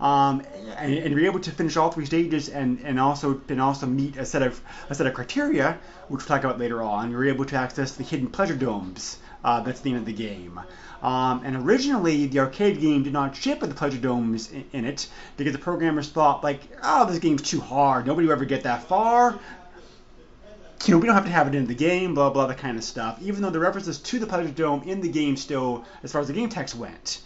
um, 0.00 0.42
and, 0.76 0.94
and, 0.94 1.12
you're 1.12 1.26
able 1.26 1.40
to 1.40 1.50
finish 1.50 1.76
all 1.76 1.90
three 1.90 2.06
stages 2.06 2.48
and, 2.48 2.80
and 2.84 3.00
also 3.00 3.40
and 3.48 3.60
also 3.60 3.86
meet 3.86 4.16
a 4.16 4.24
set 4.24 4.42
of 4.42 4.60
a 4.88 4.94
set 4.94 5.06
of 5.06 5.14
criteria, 5.14 5.78
which 6.08 6.20
we'll 6.20 6.28
talk 6.28 6.44
about 6.44 6.60
later 6.60 6.82
on, 6.82 7.10
you're 7.10 7.24
able 7.24 7.44
to 7.46 7.56
access 7.56 7.92
the 7.96 8.04
hidden 8.04 8.28
pleasure 8.28 8.54
domes. 8.54 9.18
Uh, 9.44 9.60
that's 9.60 9.80
the 9.80 9.90
end 9.90 9.98
of 9.98 10.04
the 10.04 10.12
game. 10.12 10.60
Um, 11.02 11.42
and 11.44 11.56
originally, 11.56 12.26
the 12.26 12.38
arcade 12.38 12.80
game 12.80 13.02
did 13.02 13.12
not 13.12 13.34
ship 13.34 13.60
with 13.60 13.70
the 13.70 13.74
pleasure 13.74 13.98
domes 13.98 14.52
in, 14.52 14.64
in, 14.72 14.84
it 14.84 15.08
because 15.36 15.52
the 15.52 15.58
programmers 15.58 16.08
thought 16.08 16.44
like, 16.44 16.60
oh, 16.84 17.06
this 17.06 17.18
game's 17.18 17.42
too 17.42 17.60
hard. 17.60 18.06
Nobody 18.06 18.28
will 18.28 18.34
ever 18.34 18.44
get 18.44 18.62
that 18.62 18.84
far 18.84 19.40
you 20.86 20.94
know, 20.94 20.98
we 20.98 21.06
don't 21.06 21.14
have 21.14 21.24
to 21.24 21.30
have 21.30 21.46
it 21.46 21.54
in 21.54 21.66
the 21.66 21.74
game, 21.74 22.14
blah, 22.14 22.30
blah, 22.30 22.46
that 22.46 22.58
kind 22.58 22.76
of 22.76 22.84
stuff, 22.84 23.18
even 23.22 23.42
though 23.42 23.50
the 23.50 23.60
references 23.60 23.98
to 23.98 24.18
the 24.18 24.26
Pleasure 24.26 24.50
Dome 24.50 24.82
in 24.84 25.00
the 25.00 25.08
game 25.08 25.36
still, 25.36 25.84
as 26.02 26.12
far 26.12 26.20
as 26.20 26.28
the 26.28 26.32
game 26.32 26.48
text 26.48 26.74
went. 26.74 27.20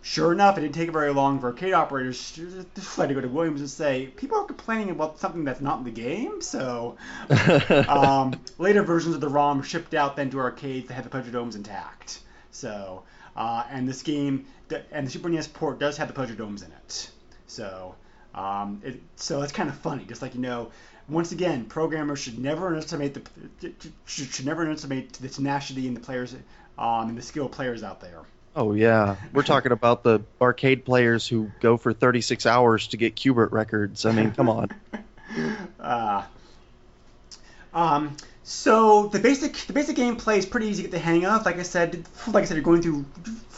Sure 0.00 0.32
enough, 0.32 0.56
it 0.56 0.62
didn't 0.62 0.74
take 0.74 0.90
very 0.90 1.12
long 1.12 1.40
for 1.40 1.48
arcade 1.48 1.74
operators 1.74 2.30
to 2.32 2.64
to 2.74 3.14
go 3.14 3.20
to 3.20 3.28
Williams 3.28 3.60
and 3.60 3.68
say, 3.68 4.06
people 4.06 4.38
are 4.38 4.44
complaining 4.44 4.90
about 4.90 5.18
something 5.18 5.44
that's 5.44 5.60
not 5.60 5.78
in 5.78 5.84
the 5.84 5.90
game, 5.90 6.40
so 6.40 6.96
um, 7.88 8.40
later 8.58 8.82
versions 8.82 9.14
of 9.14 9.20
the 9.20 9.28
ROM 9.28 9.62
shipped 9.62 9.94
out 9.94 10.16
then 10.16 10.30
to 10.30 10.38
arcades 10.38 10.88
that 10.88 10.94
had 10.94 11.04
the 11.04 11.10
Pleasure 11.10 11.30
Domes 11.30 11.56
intact. 11.56 12.20
So, 12.50 13.02
uh, 13.36 13.64
and 13.70 13.88
this 13.88 14.02
game, 14.02 14.46
and 14.92 15.06
the 15.06 15.10
Super 15.10 15.28
NES 15.28 15.48
port 15.48 15.78
does 15.78 15.96
have 15.96 16.08
the 16.08 16.14
Pleasure 16.14 16.34
Domes 16.34 16.62
in 16.62 16.72
it. 16.72 17.10
So, 17.46 17.94
um, 18.34 18.80
it, 18.84 19.00
so 19.16 19.42
it's 19.42 19.52
kind 19.52 19.68
of 19.68 19.76
funny, 19.76 20.04
just 20.04 20.22
like, 20.22 20.34
you 20.34 20.40
know, 20.40 20.70
once 21.08 21.32
again, 21.32 21.64
programmers 21.64 22.18
should 22.18 22.38
never 22.38 22.66
underestimate 22.66 23.14
the 23.14 23.72
should, 24.06 24.32
should 24.32 24.46
never 24.46 24.62
underestimate 24.62 25.12
the 25.14 25.28
tenacity 25.28 25.86
and 25.86 25.96
the 25.96 26.00
players 26.00 26.34
um, 26.78 27.08
and 27.08 27.18
the 27.18 27.22
skill 27.22 27.48
players 27.48 27.82
out 27.82 28.00
there. 28.00 28.20
Oh 28.54 28.72
yeah, 28.72 29.16
we're 29.32 29.42
talking 29.42 29.72
about 29.72 30.02
the 30.02 30.20
arcade 30.40 30.84
players 30.84 31.26
who 31.28 31.50
go 31.60 31.76
for 31.76 31.92
36 31.92 32.44
hours 32.44 32.88
to 32.88 32.96
get 32.96 33.14
Q*bert 33.14 33.52
records. 33.52 34.04
I 34.04 34.12
mean, 34.12 34.32
come 34.32 34.48
on. 34.48 34.68
uh, 35.80 36.24
um, 37.72 38.16
so 38.48 39.08
the 39.08 39.18
basic 39.18 39.52
the 39.66 39.74
basic 39.74 39.94
gameplay 39.94 40.38
is 40.38 40.46
pretty 40.46 40.68
easy 40.68 40.82
to 40.82 40.88
get 40.88 40.92
the 40.92 40.98
hang 40.98 41.26
of. 41.26 41.44
Like 41.44 41.58
I 41.58 41.62
said, 41.62 42.06
like 42.28 42.44
I 42.44 42.46
said, 42.46 42.54
you're 42.54 42.64
going 42.64 42.80
through 42.80 43.04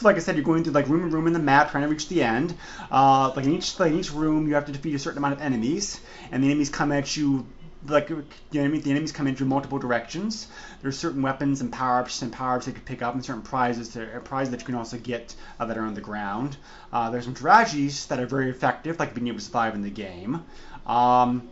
like 0.01 0.17
I 0.17 0.19
said, 0.19 0.35
you're 0.35 0.43
going 0.43 0.65
through 0.65 0.73
like 0.73 0.89
room 0.89 1.03
and 1.03 1.13
room 1.13 1.27
in 1.27 1.33
the 1.33 1.39
map, 1.39 1.71
trying 1.71 1.83
to 1.83 1.89
reach 1.89 2.09
the 2.09 2.21
end. 2.21 2.53
Uh, 2.91 3.31
like 3.33 3.45
in 3.45 3.53
each 3.53 3.79
like 3.79 3.93
in 3.93 3.99
each 3.99 4.11
room, 4.11 4.49
you 4.49 4.55
have 4.55 4.65
to 4.65 4.73
defeat 4.73 4.93
a 4.93 4.99
certain 4.99 5.19
amount 5.19 5.35
of 5.35 5.41
enemies, 5.41 6.01
and 6.29 6.43
the 6.43 6.47
enemies 6.49 6.69
come 6.69 6.91
at 6.91 7.15
you 7.15 7.45
like 7.87 8.09
you 8.09 8.25
know 8.51 8.65
I 8.65 8.67
mean? 8.67 8.81
The 8.81 8.91
enemies 8.91 9.13
come 9.13 9.27
in 9.27 9.35
through 9.37 9.47
multiple 9.47 9.79
directions. 9.79 10.47
There's 10.81 10.97
certain 10.97 11.21
weapons 11.21 11.61
and 11.61 11.71
power 11.71 12.01
ups 12.01 12.21
and 12.21 12.33
power 12.33 12.57
ups 12.57 12.65
that 12.65 12.71
you 12.71 12.75
can 12.75 12.83
pick 12.83 13.01
up, 13.01 13.13
and 13.13 13.23
certain 13.23 13.43
prizes 13.43 13.87
to, 13.93 14.13
uh, 14.13 14.19
prizes 14.19 14.51
that 14.51 14.59
you 14.59 14.65
can 14.65 14.75
also 14.75 14.97
get 14.97 15.33
uh, 15.57 15.65
that 15.67 15.77
are 15.77 15.85
on 15.85 15.93
the 15.93 16.01
ground. 16.01 16.57
Uh, 16.91 17.09
there's 17.11 17.23
some 17.23 17.35
strategies 17.37 18.07
that 18.07 18.19
are 18.19 18.27
very 18.27 18.49
effective, 18.49 18.99
like 18.99 19.15
being 19.15 19.29
able 19.29 19.39
to 19.39 19.45
survive 19.45 19.73
in 19.73 19.83
the 19.83 19.89
game. 19.89 20.43
Um, 20.85 21.49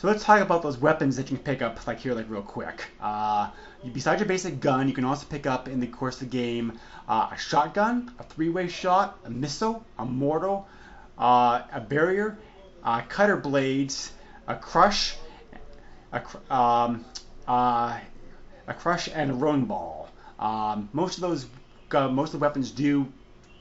so 0.00 0.08
let's 0.08 0.24
talk 0.24 0.40
about 0.40 0.62
those 0.62 0.78
weapons 0.78 1.16
that 1.16 1.30
you 1.30 1.36
can 1.36 1.44
pick 1.44 1.60
up, 1.60 1.86
like 1.86 2.00
here, 2.00 2.14
like 2.14 2.24
real 2.30 2.40
quick. 2.40 2.84
Uh, 3.02 3.50
besides 3.92 4.18
your 4.18 4.26
basic 4.26 4.58
gun, 4.58 4.88
you 4.88 4.94
can 4.94 5.04
also 5.04 5.26
pick 5.28 5.46
up 5.46 5.68
in 5.68 5.78
the 5.78 5.86
course 5.86 6.22
of 6.22 6.30
the 6.30 6.38
game 6.38 6.78
uh, 7.06 7.28
a 7.30 7.36
shotgun, 7.36 8.10
a 8.18 8.22
three-way 8.22 8.66
shot, 8.66 9.18
a 9.26 9.30
missile, 9.30 9.84
a 9.98 10.06
mortar, 10.06 10.62
uh, 11.18 11.60
a 11.70 11.82
barrier, 11.86 12.38
uh, 12.82 13.02
cutter 13.10 13.36
blades, 13.36 14.14
a 14.48 14.54
crush, 14.54 15.18
a, 16.14 16.22
um, 16.50 17.04
uh, 17.46 18.00
a 18.68 18.74
crush, 18.78 19.10
and 19.12 19.30
a 19.30 19.34
rolling 19.34 19.66
ball. 19.66 20.08
Um, 20.38 20.88
most 20.94 21.18
of 21.18 21.20
those, 21.20 21.46
uh, 21.90 22.08
most 22.08 22.28
of 22.32 22.40
the 22.40 22.42
weapons 22.42 22.70
do 22.70 23.06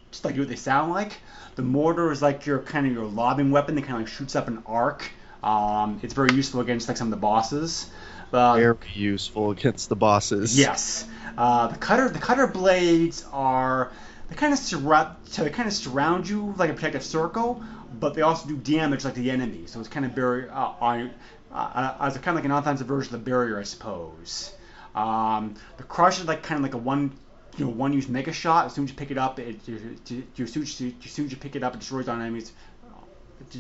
just 0.10 0.23
like 0.23 0.38
what 0.38 0.47
they 0.47 0.56
sound 0.56 0.93
like. 0.93 1.19
The 1.56 1.63
mortar 1.63 2.13
is 2.13 2.21
like 2.21 2.45
your 2.45 2.60
kind 2.60 2.88
of 2.88 2.93
your 2.93 3.08
lobbing 3.08 3.52
weapon 3.52 3.75
that 3.75 3.82
kind 3.82 3.95
of 3.95 4.04
like 4.04 4.08
shoots 4.08 4.38
up 4.38 4.47
an 4.47 4.63
arc. 4.65 5.12
Um, 5.43 5.99
it's 6.04 6.13
very 6.13 6.34
useful 6.34 6.62
against 6.62 6.88
like 6.88 6.97
some 6.97 7.08
of 7.08 7.12
the 7.12 7.17
bosses. 7.17 7.89
Uh, 8.32 8.56
very 8.56 8.78
useful 8.93 9.52
against 9.52 9.89
the 9.89 9.95
bosses. 9.95 10.58
Yes. 10.58 11.08
Uh, 11.38 11.67
the 11.67 11.78
cutter 11.78 12.10
the 12.10 12.19
cutter 12.19 12.47
blades 12.47 13.25
are 13.32 13.91
they 14.30 14.36
kind 14.36 14.54
of 14.54 14.60
surround 14.60 15.15
so 15.25 15.43
they 15.43 15.49
kind 15.49 15.67
of 15.67 15.73
surround 15.73 16.28
you 16.28 16.54
like 16.58 16.69
a 16.69 16.73
protective 16.73 17.04
circle, 17.04 17.63
but 17.99 18.13
they 18.13 18.21
also 18.21 18.47
do 18.47 18.58
damage 18.58 19.06
like 19.06 19.15
the 19.15 19.32
enemy. 19.32 19.63
So 19.65 19.80
it's 19.80 19.89
kind 19.89 20.06
of 20.06 20.13
barrier 20.13 20.52
uh, 20.54 20.73
on 20.80 21.12
uh, 21.52 21.95
as 22.02 22.15
a 22.15 22.19
kind 22.19 22.38
of 22.38 22.43
like 22.43 22.45
an 22.45 22.52
offensive 22.52 22.88
version 22.88 23.15
of 23.15 23.23
the 23.23 23.30
barrier, 23.30 23.60
I 23.60 23.63
suppose. 23.63 24.54
Um, 24.93 25.56
the 25.78 25.84
crush 25.84 26.19
is 26.19 26.25
like 26.25 26.43
kind 26.43 26.60
of 26.60 26.63
like 26.63 26.73
a 26.73 26.78
one 26.78 27.13
you 27.58 27.65
know 27.65 27.71
one 27.71 27.93
use 27.93 28.08
mega 28.08 28.34
shot. 28.34 28.65
As 28.65 28.73
soon 28.73 28.84
as 28.86 28.91
you 28.91 28.95
pick 28.95 29.12
it 29.12 29.17
up, 29.17 29.39
it, 29.39 29.60
you, 29.65 29.97
you, 30.08 30.23
you, 30.36 30.43
as 30.45 30.52
soon 30.54 30.93
as 31.25 31.32
you 31.32 31.38
pick 31.38 31.56
it 31.56 31.63
up, 31.63 31.73
it 31.73 31.80
destroys 31.80 32.08
on 32.08 32.21
enemies 32.21 32.52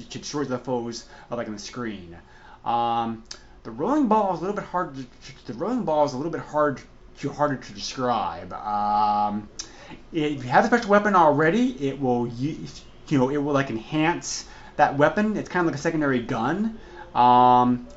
destroys 0.09 0.47
the 0.47 0.57
foes 0.57 1.05
like 1.29 1.47
on 1.47 1.53
the 1.53 1.59
screen. 1.59 2.17
Um, 2.65 3.23
the 3.63 3.71
rolling 3.71 4.07
ball 4.07 4.33
is 4.33 4.39
a 4.39 4.41
little 4.41 4.55
bit 4.55 4.65
hard. 4.65 4.95
To, 4.95 5.51
the 5.51 5.53
rolling 5.53 5.83
ball 5.83 6.05
is 6.05 6.13
a 6.13 6.17
little 6.17 6.31
bit 6.31 6.41
hard, 6.41 6.81
to, 7.19 7.29
harder 7.29 7.57
to 7.57 7.73
describe. 7.73 8.53
Um, 8.53 9.49
if 10.11 10.43
you 10.43 10.49
have 10.49 10.65
a 10.65 10.67
special 10.67 10.89
weapon 10.89 11.15
already, 11.15 11.87
it 11.87 11.99
will 11.99 12.27
you 12.27 12.57
know 13.11 13.29
it 13.29 13.37
will 13.37 13.53
like 13.53 13.69
enhance 13.69 14.45
that 14.77 14.97
weapon. 14.97 15.35
It's 15.37 15.49
kind 15.49 15.65
of 15.65 15.71
like 15.71 15.79
a 15.79 15.81
secondary 15.81 16.19
gun. 16.19 16.79
Um, 17.13 17.87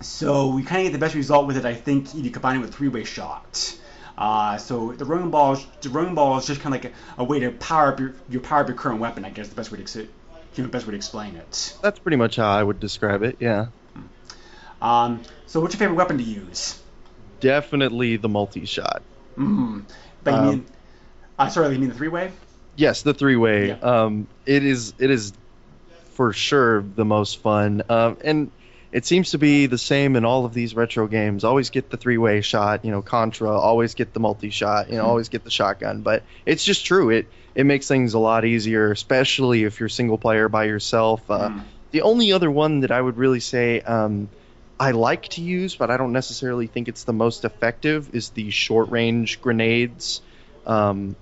so 0.00 0.48
we 0.48 0.62
kind 0.62 0.86
of 0.86 0.92
get 0.92 0.92
the 0.92 1.04
best 1.04 1.14
result 1.14 1.46
with 1.46 1.56
it, 1.56 1.64
I 1.64 1.74
think, 1.74 2.14
if 2.14 2.24
you 2.24 2.30
combine 2.30 2.56
it 2.56 2.60
with 2.60 2.72
three-way 2.74 3.04
shot. 3.04 3.76
Uh, 4.16 4.56
so 4.56 4.92
the 4.92 5.04
rolling 5.04 5.30
ball, 5.30 5.56
the 5.80 5.88
rolling 5.88 6.14
ball 6.14 6.38
is 6.38 6.46
just 6.46 6.60
kind 6.60 6.74
of 6.74 6.82
like 6.82 6.92
a, 6.92 7.22
a, 7.22 7.24
way 7.24 7.40
to 7.40 7.52
power 7.52 7.92
up 7.92 8.00
your, 8.00 8.14
your 8.28 8.40
power 8.40 8.60
up 8.60 8.68
your 8.68 8.76
current 8.76 9.00
weapon. 9.00 9.24
I 9.24 9.30
guess 9.30 9.48
the 9.48 9.54
best 9.54 9.70
way 9.70 9.78
to 9.78 10.08
you 10.54 10.64
know, 10.64 10.68
best 10.68 10.86
way 10.86 10.92
to 10.92 10.96
explain 10.96 11.36
it. 11.36 11.76
That's 11.82 11.98
pretty 11.98 12.16
much 12.16 12.36
how 12.36 12.50
I 12.50 12.62
would 12.62 12.80
describe 12.80 13.22
it. 13.22 13.36
Yeah. 13.40 13.66
Um, 14.80 15.22
so, 15.46 15.60
what's 15.60 15.74
your 15.74 15.78
favorite 15.78 15.96
weapon 15.96 16.18
to 16.18 16.24
use? 16.24 16.80
Definitely 17.40 18.16
the 18.16 18.28
multi-shot. 18.28 19.02
Mm-hmm. 19.36 19.80
But 20.24 20.30
you 20.30 20.36
um, 20.36 20.48
mean, 20.48 20.66
uh, 21.38 21.48
sorry, 21.48 21.72
you 21.72 21.80
mean 21.80 21.88
the 21.88 21.94
three-way? 21.94 22.32
Yes, 22.76 23.02
the 23.02 23.14
three-way. 23.14 23.68
Yeah. 23.68 23.74
Um, 23.74 24.28
it 24.46 24.64
is. 24.64 24.94
It 24.98 25.10
is 25.10 25.32
for 26.12 26.32
sure 26.32 26.82
the 26.82 27.04
most 27.04 27.40
fun. 27.40 27.82
Um, 27.88 28.16
and 28.24 28.50
it 28.90 29.04
seems 29.04 29.32
to 29.32 29.38
be 29.38 29.66
the 29.66 29.78
same 29.78 30.16
in 30.16 30.24
all 30.24 30.44
of 30.44 30.54
these 30.54 30.74
retro 30.74 31.06
games. 31.06 31.44
Always 31.44 31.70
get 31.70 31.90
the 31.90 31.96
three-way 31.96 32.40
shot, 32.40 32.84
you 32.84 32.90
know, 32.90 33.02
Contra. 33.02 33.50
Always 33.50 33.94
get 33.94 34.12
the 34.14 34.20
multi-shot, 34.20 34.88
you 34.88 34.94
know, 34.94 35.02
mm-hmm. 35.02 35.10
always 35.10 35.28
get 35.28 35.44
the 35.44 35.50
shotgun. 35.50 36.02
But 36.02 36.22
it's 36.46 36.64
just 36.64 36.86
true. 36.86 37.10
It 37.10 37.28
it 37.58 37.66
makes 37.66 37.88
things 37.88 38.14
a 38.14 38.20
lot 38.20 38.44
easier, 38.44 38.92
especially 38.92 39.64
if 39.64 39.80
you're 39.80 39.88
single 39.88 40.16
player 40.16 40.48
by 40.48 40.66
yourself. 40.66 41.28
Uh, 41.28 41.48
mm. 41.48 41.62
The 41.90 42.02
only 42.02 42.30
other 42.32 42.48
one 42.48 42.80
that 42.80 42.92
I 42.92 43.00
would 43.00 43.16
really 43.16 43.40
say 43.40 43.80
um, 43.80 44.28
I 44.78 44.92
like 44.92 45.28
to 45.30 45.40
use, 45.40 45.74
but 45.74 45.90
I 45.90 45.96
don't 45.96 46.12
necessarily 46.12 46.68
think 46.68 46.86
it's 46.86 47.02
the 47.02 47.12
most 47.12 47.44
effective, 47.44 48.10
is 48.12 48.30
the 48.30 48.50
short 48.50 48.90
range 48.90 49.40
grenades. 49.40 50.20
Um, 50.66 51.16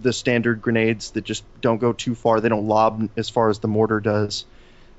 the 0.00 0.14
standard 0.14 0.62
grenades 0.62 1.10
that 1.10 1.24
just 1.24 1.44
don't 1.60 1.78
go 1.78 1.92
too 1.92 2.14
far. 2.14 2.40
They 2.40 2.48
don't 2.48 2.66
lob 2.66 3.10
as 3.18 3.28
far 3.28 3.50
as 3.50 3.58
the 3.58 3.68
mortar 3.68 4.00
does. 4.00 4.46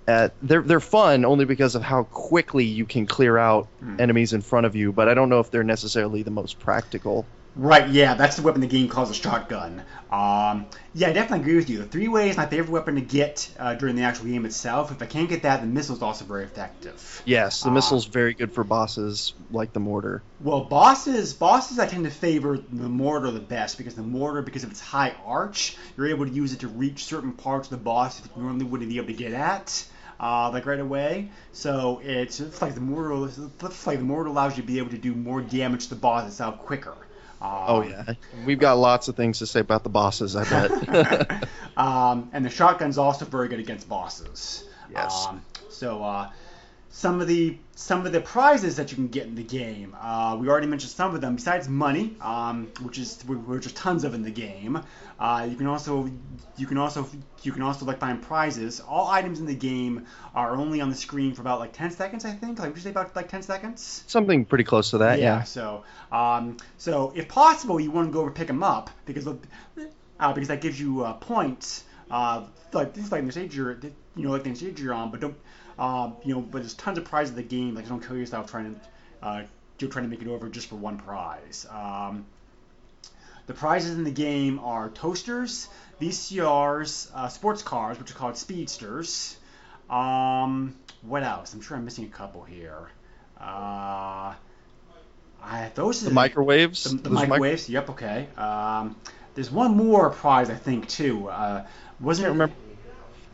Uh, 0.07 0.29
they're 0.43 0.61
they're 0.61 0.79
fun 0.79 1.25
only 1.25 1.45
because 1.45 1.73
of 1.73 1.81
how 1.81 2.03
quickly 2.03 2.65
you 2.65 2.85
can 2.85 3.07
clear 3.07 3.39
out 3.39 3.69
Hmm. 3.81 3.99
enemies 3.99 4.33
in 4.33 4.41
front 4.41 4.67
of 4.67 4.75
you. 4.75 4.91
But 4.91 5.09
I 5.09 5.15
don't 5.15 5.29
know 5.29 5.39
if 5.39 5.49
they're 5.49 5.63
necessarily 5.63 6.21
the 6.21 6.29
most 6.29 6.59
practical. 6.59 7.25
Right, 7.57 7.87
yeah, 7.89 8.15
that's 8.15 8.35
the 8.35 8.41
weapon 8.41 8.59
the 8.59 8.67
game 8.67 8.89
calls 8.89 9.09
a 9.09 9.13
shotgun. 9.13 9.81
Um, 10.11 10.65
yeah, 10.93 11.07
I 11.07 11.13
definitely 11.13 11.39
agree 11.39 11.55
with 11.55 11.69
you. 11.69 11.77
The 11.77 11.85
three 11.85 12.09
way 12.09 12.29
is 12.29 12.35
my 12.35 12.45
favorite 12.45 12.69
weapon 12.71 12.95
to 12.95 13.01
get 13.01 13.49
uh, 13.57 13.75
during 13.75 13.95
the 13.95 14.03
actual 14.03 14.25
game 14.25 14.45
itself. 14.45 14.91
If 14.91 15.01
I 15.01 15.05
can't 15.05 15.29
get 15.29 15.43
that, 15.43 15.61
the 15.61 15.67
missile's 15.67 16.01
also 16.01 16.25
very 16.25 16.43
effective. 16.43 17.21
Yes, 17.25 17.63
the 17.63 17.69
Ah. 17.69 17.73
missile's 17.73 18.05
very 18.07 18.33
good 18.33 18.51
for 18.51 18.65
bosses 18.65 19.33
like 19.51 19.71
the 19.71 19.79
mortar. 19.79 20.21
Well, 20.41 20.65
bosses, 20.65 21.33
bosses, 21.33 21.79
I 21.79 21.85
tend 21.87 22.03
to 22.03 22.11
favor 22.11 22.57
the 22.57 22.89
mortar 22.89 23.31
the 23.31 23.39
best 23.39 23.77
because 23.77 23.95
the 23.95 24.03
mortar, 24.03 24.41
because 24.41 24.65
of 24.65 24.71
its 24.71 24.81
high 24.81 25.15
arch, 25.25 25.77
you're 25.95 26.07
able 26.07 26.25
to 26.25 26.31
use 26.33 26.51
it 26.51 26.59
to 26.59 26.67
reach 26.67 27.05
certain 27.05 27.31
parts 27.31 27.67
of 27.71 27.77
the 27.77 27.83
boss 27.83 28.19
that 28.19 28.35
you 28.35 28.43
normally 28.43 28.65
wouldn't 28.65 28.89
be 28.89 28.97
able 28.97 29.07
to 29.07 29.13
get 29.13 29.31
at, 29.31 29.85
uh, 30.19 30.49
like 30.51 30.65
right 30.65 30.79
away. 30.81 31.31
So 31.53 32.01
it's, 32.03 32.41
it's 32.41 32.61
like 32.61 32.75
the 32.75 32.81
mortar, 32.81 33.27
it's 33.63 33.87
like 33.87 33.99
the 33.99 34.03
mortar 34.05 34.29
allows 34.29 34.57
you 34.57 34.63
to 34.63 34.67
be 34.67 34.77
able 34.79 34.89
to 34.91 34.97
do 34.97 35.15
more 35.15 35.41
damage 35.41 35.85
to 35.85 35.89
the 35.91 35.95
boss 35.95 36.27
itself 36.27 36.59
quicker. 36.59 36.95
Um, 37.45 37.63
Oh 37.67 37.81
yeah, 37.83 38.13
we've 38.45 38.59
got 38.59 38.77
lots 38.77 39.07
of 39.07 39.15
things 39.15 39.39
to 39.39 39.45
say 39.45 39.59
about 39.59 39.83
the 39.83 39.89
bosses. 39.89 40.35
I 40.35 40.43
bet. 40.43 41.47
um, 41.77 42.29
and 42.33 42.43
the 42.43 42.49
shotgun's 42.49 42.97
also 42.97 43.25
very 43.25 43.47
good 43.47 43.59
against 43.59 43.87
bosses. 43.87 44.63
Yes. 44.91 45.27
Um, 45.27 45.41
so 45.69 46.03
uh, 46.03 46.29
some 46.95 47.19
of 47.19 47.27
the 47.27 47.57
some 47.75 48.05
of 48.05 48.13
the 48.13 48.21
prizes 48.21 48.77
that 48.77 48.89
you 48.89 48.95
can 48.95 49.09
get 49.09 49.27
in 49.27 49.35
the 49.35 49.43
game, 49.43 49.93
uh, 49.99 50.37
we 50.39 50.47
already 50.47 50.65
mentioned 50.65 50.91
some 50.91 51.13
of 51.13 51.19
them. 51.19 51.35
Besides 51.35 51.67
money, 51.67 52.15
um, 52.21 52.71
which 52.83 52.97
is 52.97 53.21
which 53.25 53.65
is 53.65 53.73
tons 53.73 54.05
of 54.05 54.13
in 54.13 54.21
the 54.21 54.31
game, 54.31 54.81
uh, 55.19 55.45
you 55.49 55.57
can 55.57 55.67
also 55.67 56.09
you 56.55 56.65
can 56.65 56.77
also 56.77 57.05
you 57.43 57.51
can 57.51 57.63
also 57.63 57.85
like 57.85 57.99
find 57.99 58.21
prizes. 58.21 58.79
All 58.79 59.09
items 59.09 59.41
in 59.41 59.45
the 59.45 59.55
game 59.55 60.05
are 60.33 60.55
only 60.55 60.79
on 60.79 60.89
the 60.89 60.95
screen 60.95 61.33
for 61.33 61.41
about 61.41 61.59
like 61.59 61.73
10 61.73 61.91
seconds, 61.91 62.23
I 62.23 62.31
think. 62.31 62.59
Like 62.59 62.69
would 62.69 62.77
you 62.77 62.83
say 62.83 62.91
about 62.91 63.13
like 63.13 63.27
10 63.27 63.41
seconds? 63.41 64.05
Something 64.07 64.45
pretty 64.45 64.63
close 64.63 64.91
to 64.91 64.99
that. 64.99 65.19
Yeah. 65.19 65.43
So, 65.43 65.83
um, 66.13 66.55
so 66.77 67.11
if 67.13 67.27
possible, 67.27 67.77
you 67.77 67.91
want 67.91 68.07
to 68.07 68.13
go 68.13 68.21
over 68.21 68.31
pick 68.31 68.47
them 68.47 68.63
up 68.63 68.89
because 69.05 69.27
uh, 69.27 69.35
because 70.33 70.47
that 70.47 70.61
gives 70.61 70.79
you 70.79 71.03
uh, 71.03 71.11
points. 71.11 71.83
Uh, 72.09 72.45
like 72.71 72.93
this, 72.93 73.11
like 73.11 73.25
the 73.25 73.31
stage 73.31 73.55
you're, 73.55 73.79
know, 74.23 74.31
like 74.31 74.43
the 74.43 74.73
you're 74.79 74.93
on, 74.93 75.11
but 75.11 75.19
don't, 75.19 75.35
uh, 75.79 76.11
you 76.23 76.35
know, 76.35 76.41
but 76.41 76.59
there's 76.59 76.73
tons 76.75 76.97
of 76.97 77.05
prizes 77.05 77.31
in 77.31 77.37
the 77.37 77.43
game. 77.43 77.75
Like 77.75 77.87
don't 77.87 78.05
kill 78.05 78.17
yourself 78.17 78.49
trying 78.49 78.75
to, 78.75 78.81
uh, 79.25 79.43
you're 79.79 79.89
trying 79.89 80.05
to 80.05 80.09
make 80.09 80.21
it 80.21 80.27
over 80.27 80.47
just 80.49 80.67
for 80.67 80.75
one 80.75 80.97
prize. 80.97 81.65
Um, 81.69 82.25
the 83.47 83.53
prizes 83.53 83.95
in 83.97 84.03
the 84.03 84.11
game 84.11 84.59
are 84.59 84.89
toasters, 84.89 85.67
VCRs, 86.01 87.11
uh, 87.13 87.27
sports 87.27 87.61
cars, 87.61 87.99
which 87.99 88.11
are 88.11 88.15
called 88.15 88.37
speedsters. 88.37 89.37
Um, 89.89 90.75
what 91.03 91.23
else? 91.23 91.53
I'm 91.53 91.61
sure 91.61 91.77
I'm 91.77 91.85
missing 91.85 92.05
a 92.05 92.09
couple 92.09 92.43
here. 92.43 92.89
Uh, 93.39 94.33
I, 95.43 95.71
those 95.75 96.01
are 96.01 96.09
The 96.09 96.13
microwaves. 96.13 96.83
the, 96.85 96.97
the 96.97 97.09
microwaves. 97.11 97.69
yep. 97.69 97.89
Okay. 97.91 98.27
Um, 98.35 98.95
there's 99.35 99.51
one 99.51 99.77
more 99.77 100.09
prize 100.09 100.49
I 100.49 100.55
think 100.55 100.87
too. 100.87 101.27
Uh, 101.29 101.67
wasn't 101.99 102.27
it? 102.27 102.31
remember. 102.31 102.55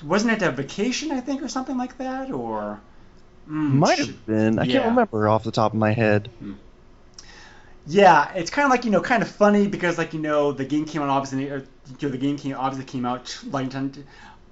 Wasn't 0.03 0.32
it 0.32 0.41
a 0.41 0.51
vacation 0.51 1.12
I 1.12 1.22
think 1.22 1.43
or 1.43 1.47
something 1.47 1.78
like 1.78 1.97
that 1.97 2.32
or? 2.32 2.82
Mm, 3.47 3.74
Might 3.74 3.99
have 3.99 4.26
been. 4.26 4.59
I 4.59 4.64
yeah. 4.64 4.74
can't 4.74 4.86
remember 4.86 5.28
off 5.28 5.43
the 5.43 5.51
top 5.51 5.74
of 5.74 5.80
my 5.80 5.91
head. 5.91 6.30
Yeah, 7.88 8.32
it's 8.34 8.51
kind 8.51 8.66
of 8.66 8.72
like 8.72 8.86
you 8.86 8.91
know, 8.91 9.01
kind 9.01 9.24
of 9.24 9.30
funny 9.30 9.68
because 9.68 9.97
like 9.97 10.14
you 10.14 10.20
know, 10.20 10.51
the 10.51 10.66
game 10.66 10.86
came 10.86 11.01
out 11.01 11.09
obviously, 11.09 11.49
or, 11.49 11.57
you 11.99 12.07
know, 12.07 12.09
the 12.09 12.18
game 12.18 12.38
came 12.38 12.55
obviously 12.55 12.86
came 12.86 13.05
out 13.05 13.38
like 13.49 13.70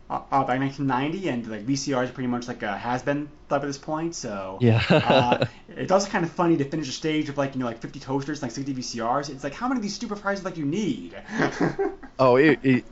uh, 0.09 0.21
uh, 0.31 0.43
by 0.43 0.57
1990, 0.57 1.29
and 1.29 1.47
like 1.47 1.61
VCR 1.61 2.03
is 2.03 2.11
pretty 2.11 2.27
much 2.27 2.47
like 2.47 2.63
a 2.63 2.77
has 2.77 3.03
been 3.03 3.29
up 3.49 3.61
at 3.63 3.67
this 3.67 3.77
point. 3.77 4.15
So 4.15 4.59
Yeah. 4.61 4.81
uh, 5.03 5.39
it's 5.69 5.91
also 5.91 6.09
kind 6.09 6.25
of 6.25 6.31
funny 6.31 6.57
to 6.57 6.65
finish 6.65 6.89
a 6.89 6.91
stage 6.91 7.29
of 7.29 7.37
like 7.37 7.53
you 7.55 7.59
know 7.59 7.65
like 7.65 7.79
50 7.79 7.99
toasters, 7.99 8.41
like 8.41 8.51
60 8.51 8.73
VCRs. 8.73 9.29
It's 9.29 9.43
like 9.43 9.53
how 9.53 9.67
many 9.67 9.79
of 9.79 9.83
these 9.83 9.95
stupid 9.95 10.19
prizes 10.21 10.45
like 10.45 10.57
you 10.57 10.65
need? 10.65 11.15
Oh, 12.21 12.35
it, 12.35 12.59
it, 12.63 12.85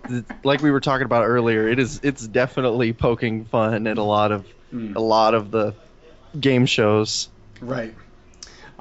like 0.43 0.61
we 0.61 0.71
were 0.71 0.79
talking 0.79 1.05
about 1.05 1.25
earlier, 1.25 1.67
it 1.67 1.79
is 1.79 1.99
it's 2.01 2.25
definitely 2.25 2.93
poking 2.93 3.45
fun 3.45 3.85
at 3.87 3.97
a 3.97 4.03
lot 4.03 4.31
of 4.31 4.45
Mm. 4.73 4.97
a 4.97 4.99
lot 4.99 5.33
of 5.33 5.49
the 5.49 5.75
game 6.39 6.65
shows, 6.65 7.29
right. 7.61 7.95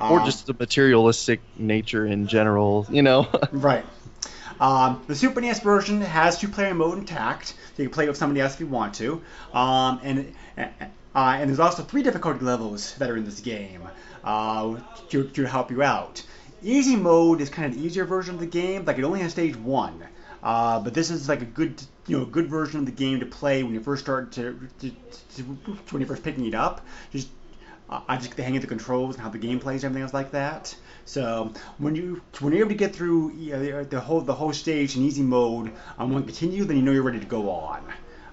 or 0.09 0.19
Um, 0.19 0.27
just 0.27 0.47
the 0.47 0.55
materialistic 0.59 1.41
nature 1.57 2.07
in 2.07 2.27
general. 2.27 2.87
You 2.91 3.03
know. 3.03 3.29
Right. 3.53 3.85
Um, 4.61 5.03
the 5.07 5.15
Super 5.15 5.41
NES 5.41 5.61
version 5.61 6.01
has 6.01 6.39
two-player 6.39 6.75
mode 6.75 6.99
intact, 6.99 7.49
so 7.49 7.83
you 7.83 7.89
can 7.89 7.95
play 7.95 8.09
with 8.09 8.17
somebody 8.17 8.41
else 8.41 8.55
if 8.55 8.61
you 8.61 8.67
want 8.67 8.95
to. 8.95 9.23
Um, 9.53 10.01
and 10.03 10.35
uh, 11.17 11.39
and 11.41 11.49
there's 11.49 11.61
also 11.61 11.83
three 11.83 12.03
difficulty 12.03 12.45
levels 12.45 12.95
that 12.97 13.11
are 13.11 13.17
in 13.17 13.25
this 13.25 13.41
game 13.41 13.83
uh, 14.23 14.79
to, 15.09 15.25
to 15.29 15.45
help 15.47 15.71
you 15.71 15.83
out. 15.83 16.23
Easy 16.63 16.95
mode 16.95 17.41
is 17.41 17.49
kind 17.49 17.73
of 17.73 17.79
the 17.79 17.87
easier 17.87 18.05
version 18.05 18.35
of 18.35 18.41
the 18.41 18.47
game, 18.47 18.85
like 18.85 18.99
it 18.99 19.05
only 19.05 19.21
has 19.21 19.33
stage 19.33 19.57
one. 19.57 20.03
Uh, 20.43 20.79
but 20.79 20.93
this 20.93 21.11
is 21.11 21.29
like 21.29 21.41
a 21.41 21.47
good, 21.47 21.83
you 22.07 22.19
know, 22.19 22.25
good 22.25 22.49
version 22.49 22.81
of 22.81 22.87
the 22.87 22.93
game 22.93 23.21
to 23.21 23.27
play 23.27 23.63
when 23.63 23.73
you 23.73 23.81
first 23.81 24.03
start 24.03 24.31
to, 24.33 24.61
to, 24.79 24.91
to 25.37 25.43
when 25.91 26.01
you're 26.01 26.07
first 26.07 26.23
picking 26.23 26.45
it 26.45 26.55
up. 26.55 26.87
Just 27.11 27.29
uh, 27.89 28.01
I 28.09 28.17
just 28.17 28.29
get 28.29 28.37
the 28.37 28.43
hang 28.43 28.57
of 28.57 28.63
the 28.63 28.69
controls 28.69 29.15
and 29.15 29.25
how 29.25 29.31
the 29.31 29.39
game 29.39 29.59
plays 29.59 29.85
and 29.85 29.91
everything 29.91 30.03
else 30.03 30.15
like 30.15 30.33
that. 30.33 30.75
So 31.07 31.53
when 31.79 31.95
you 31.95 32.21
when 32.41 32.53
you're 32.53 32.63
able 32.63 32.71
to 32.71 32.77
get 32.77 32.95
through 32.95 33.33
you 33.33 33.53
know, 33.53 33.85
the 33.85 34.01
whole 34.01 34.21
the 34.21 34.35
whole 34.35 34.53
stage 34.53 34.97
in 34.97 35.03
easy 35.03 35.23
mode 35.23 35.73
on 35.99 36.11
one 36.11 36.25
continue, 36.25 36.65
then 36.65 36.77
you 36.77 36.83
know 36.83 36.93
you're 36.93 37.03
ready 37.03 37.21
to 37.21 37.27
go 37.27 37.51
on. 37.51 37.83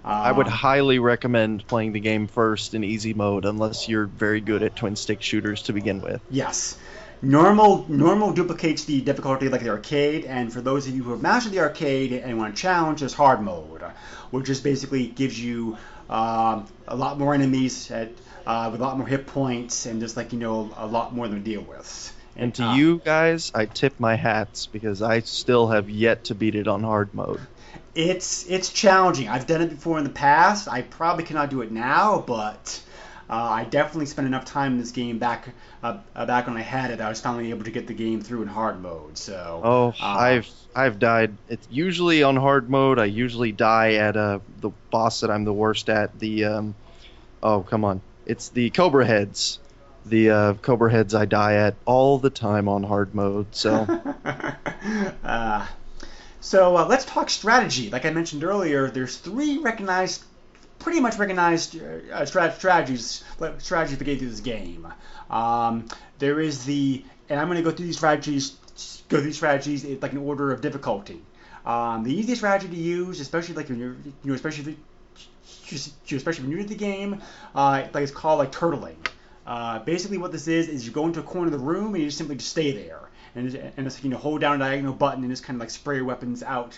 Uh, 0.04 0.08
I 0.08 0.32
would 0.32 0.48
highly 0.48 1.00
recommend 1.00 1.66
playing 1.66 1.94
the 1.94 2.02
game 2.02 2.28
first 2.28 2.74
in 2.74 2.84
easy 2.84 3.14
mode, 3.14 3.46
unless 3.46 3.88
you're 3.88 4.08
very 4.08 4.42
good 4.42 4.62
at 4.64 4.76
twin 4.76 4.98
stick 4.98 5.22
shooters 5.22 5.62
to 5.64 5.74
begin 5.74 6.02
with. 6.02 6.22
Yes. 6.30 6.78
Normal 7.22 7.86
normal 7.88 8.34
duplicates 8.34 8.84
the 8.84 9.00
difficulty 9.00 9.48
like 9.48 9.62
the 9.62 9.70
arcade, 9.70 10.26
and 10.26 10.52
for 10.52 10.60
those 10.60 10.88
of 10.88 10.96
you 10.96 11.04
who 11.04 11.12
have 11.12 11.22
mastered 11.22 11.54
the 11.54 11.60
arcade 11.60 12.12
and 12.12 12.38
want 12.38 12.56
to 12.56 12.62
challenge, 12.62 13.00
there's 13.00 13.14
hard 13.14 13.42
mode, 13.42 13.84
which 14.32 14.46
just 14.46 14.64
basically 14.64 15.08
gives 15.08 15.40
you 15.40 15.78
um, 16.10 16.66
a 16.88 16.96
lot 16.96 17.18
more 17.18 17.34
enemies 17.34 17.90
at, 17.92 18.10
uh, 18.46 18.70
with 18.72 18.82
a 18.82 18.84
lot 18.84 18.98
more 18.98 19.08
hit 19.08 19.26
points 19.26 19.86
and 19.86 20.02
just 20.02 20.18
like 20.18 20.34
you 20.34 20.40
know 20.40 20.74
a 20.76 20.86
lot 20.88 21.14
more 21.16 21.28
to 21.28 21.40
deal 21.40 21.62
with. 21.62 22.13
And 22.36 22.54
to 22.56 22.64
uh, 22.64 22.76
you 22.76 23.02
guys, 23.04 23.52
I 23.54 23.66
tip 23.66 24.00
my 24.00 24.16
hats 24.16 24.66
because 24.66 25.02
I 25.02 25.20
still 25.22 25.68
have 25.68 25.90
yet 25.90 26.26
to 26.26 26.36
beat 26.36 26.56
it 26.56 26.68
on 26.68 26.84
hard 26.84 27.14
mode. 27.14 27.40
It's 27.96 28.48
it's 28.50 28.72
challenging. 28.74 29.28
I've 29.28 29.46
done 29.46 29.62
it 29.62 29.70
before 29.70 29.98
in 30.00 30.04
the 30.04 30.10
past. 30.10 30.68
I 30.68 30.82
probably 30.82 31.26
cannot 31.26 31.52
do 31.52 31.62
it 31.62 31.72
now, 31.72 32.24
but 32.26 32.82
uh, 33.30 33.34
I 33.36 33.64
definitely 33.66 34.08
spent 34.08 34.28
enough 34.28 34.46
time 34.46 34.74
in 34.74 34.78
this 34.80 34.92
game 34.92 35.20
back 35.20 35.50
uh, 35.84 35.98
uh, 36.16 36.26
back 36.26 36.48
when 36.48 36.58
I 36.58 36.62
had 36.62 36.90
it. 36.92 37.02
I 37.02 37.10
was 37.10 37.22
finally 37.22 37.52
able 37.52 37.66
to 37.66 37.72
get 37.72 37.86
the 37.88 37.94
game 37.94 38.22
through 38.22 38.42
in 38.42 38.48
hard 38.48 38.82
mode. 38.82 39.18
So 39.18 39.62
Oh, 39.64 39.88
uh, 39.90 40.06
I've 40.06 40.50
I've 40.76 40.98
died. 40.98 41.36
It's 41.50 41.68
usually 41.70 42.24
on 42.24 42.36
hard 42.36 42.70
mode. 42.70 42.98
I 42.98 43.06
usually 43.06 43.52
die 43.52 43.94
at 43.94 44.18
uh, 44.18 44.40
the 44.60 44.72
boss 44.90 45.22
that 45.22 45.30
I'm 45.30 45.44
the 45.44 45.54
worst 45.54 45.90
at. 45.90 46.18
The 46.20 46.46
um, 46.46 46.76
oh 47.44 47.62
come 47.62 47.86
on, 47.86 48.02
it's 48.26 48.50
the 48.50 48.72
Cobra 48.72 49.06
heads. 49.06 49.60
The 50.06 50.30
uh, 50.30 50.54
Cobra 50.56 50.92
heads 50.92 51.16
I 51.16 51.26
die 51.26 51.56
at 51.56 51.76
all 51.86 52.18
the 52.20 52.30
time 52.30 52.68
on 52.68 52.84
hard 52.84 53.16
mode. 53.16 53.48
So 53.56 53.72
uh, 55.24 55.68
so 56.42 56.78
uh, 56.78 56.86
let's 56.88 57.06
talk 57.06 57.30
strategy. 57.30 57.90
Like 57.90 58.06
I 58.06 58.10
mentioned 58.10 58.44
earlier, 58.44 58.90
there's 58.90 59.16
three 59.18 59.60
recognized, 59.60 60.24
pretty 60.80 61.00
much 61.00 61.18
recognized 61.18 61.76
uh, 61.78 62.24
strat- 62.26 62.58
strategies 62.58 63.24
strategies 63.60 63.98
to 63.98 64.04
get 64.04 64.20
through 64.20 64.30
this 64.30 64.42
game. 64.42 64.88
Um, 65.30 65.88
there 66.20 66.40
is 66.40 66.66
the, 66.66 67.04
and 67.30 67.40
I'm 67.40 67.48
going 67.48 67.58
to 67.58 67.64
go 67.64 67.72
through 67.76 67.86
these 67.86 67.98
strategies, 67.98 68.58
go 69.08 69.22
through 69.22 69.34
strategies 69.34 69.86
like 70.02 70.12
in 70.12 70.18
order 70.18 70.52
of 70.52 70.60
difficulty. 70.62 71.22
Um, 71.66 72.04
the 72.04 72.14
easiest 72.14 72.42
strategy 72.42 72.68
to 72.76 72.80
use, 72.80 73.22
especially 73.22 73.56
like 73.56 73.70
when 73.70 73.80
you're, 73.80 73.96
you 74.04 74.14
know, 74.26 74.34
especially 74.34 74.74
if 74.74 74.78
you- 76.12 76.18
especially 76.18 76.44
when 76.44 76.52
you're 76.52 76.60
new 76.60 76.68
to 76.68 76.70
the 76.74 76.80
game, 76.80 77.22
uh, 77.56 77.88
like 77.94 78.04
it's 78.04 78.12
called 78.12 78.40
like 78.40 78.52
turtling. 78.52 78.96
Uh, 79.46 79.80
basically, 79.80 80.18
what 80.18 80.32
this 80.32 80.48
is 80.48 80.68
is 80.70 80.86
you 80.86 80.92
go 80.92 81.06
into 81.06 81.20
a 81.20 81.24
corner 81.24 81.48
of 81.48 81.52
the 81.52 81.58
room 81.58 81.94
and 81.94 81.98
you 81.98 82.06
just 82.06 82.18
simply 82.18 82.36
just 82.36 82.50
stay 82.50 82.72
there, 82.72 83.10
and 83.36 83.54
and 83.78 83.86
just 83.86 84.04
you 84.04 84.10
know 84.10 84.18
hold 84.18 84.42
down 84.42 84.56
a 84.56 84.60
diagonal 84.60 84.94
button 84.94 85.24
and 85.24 85.32
just 85.32 85.44
kind 85.44 85.58
of 85.58 85.60
like 85.60 85.70
spray 85.70 85.98
your 85.98 86.06
weapons 86.06 86.44
out, 86.44 86.78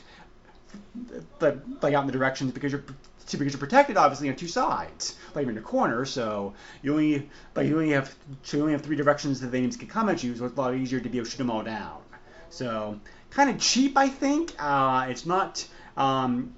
like 1.41 1.93
out 1.93 2.01
in 2.01 2.07
the 2.07 2.13
directions 2.13 2.51
because 2.51 2.71
you're 2.71 2.83
because 3.31 3.53
you're 3.53 3.59
protected 3.59 3.97
obviously 3.97 4.29
on 4.29 4.35
two 4.35 4.47
sides, 4.47 5.15
like 5.33 5.43
you're 5.43 5.51
in 5.51 5.57
a 5.57 5.61
corner, 5.61 6.05
so 6.05 6.53
you 6.81 6.91
only 6.91 7.29
like 7.55 7.67
you 7.67 7.75
only 7.75 7.91
have 7.91 8.13
so 8.43 8.57
you 8.57 8.63
only 8.63 8.73
have 8.73 8.81
three 8.81 8.95
directions 8.95 9.41
that 9.41 9.47
the 9.47 9.57
enemies 9.57 9.77
can 9.77 9.87
come 9.87 10.09
at 10.09 10.23
you, 10.23 10.35
so 10.35 10.45
it's 10.45 10.57
a 10.57 10.61
lot 10.61 10.75
easier 10.75 10.99
to 10.99 11.09
be 11.09 11.17
able 11.17 11.25
to 11.25 11.31
shoot 11.31 11.37
them 11.37 11.51
all 11.51 11.63
down. 11.63 12.01
So 12.49 12.99
kind 13.29 13.49
of 13.49 13.59
cheap, 13.59 13.97
I 13.97 14.07
think. 14.07 14.53
Uh, 14.57 15.07
it's 15.09 15.25
not. 15.25 15.67
Um, 15.97 16.53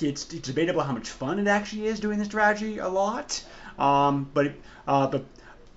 it's, 0.00 0.32
it's 0.32 0.48
debatable 0.48 0.82
how 0.82 0.92
much 0.92 1.08
fun 1.08 1.38
it 1.38 1.46
actually 1.46 1.86
is 1.86 2.00
doing 2.00 2.18
this 2.18 2.26
strategy 2.28 2.78
a 2.78 2.88
lot. 2.88 3.44
Um, 3.78 4.30
but 4.32 4.52
uh, 4.86 5.06
but 5.08 5.24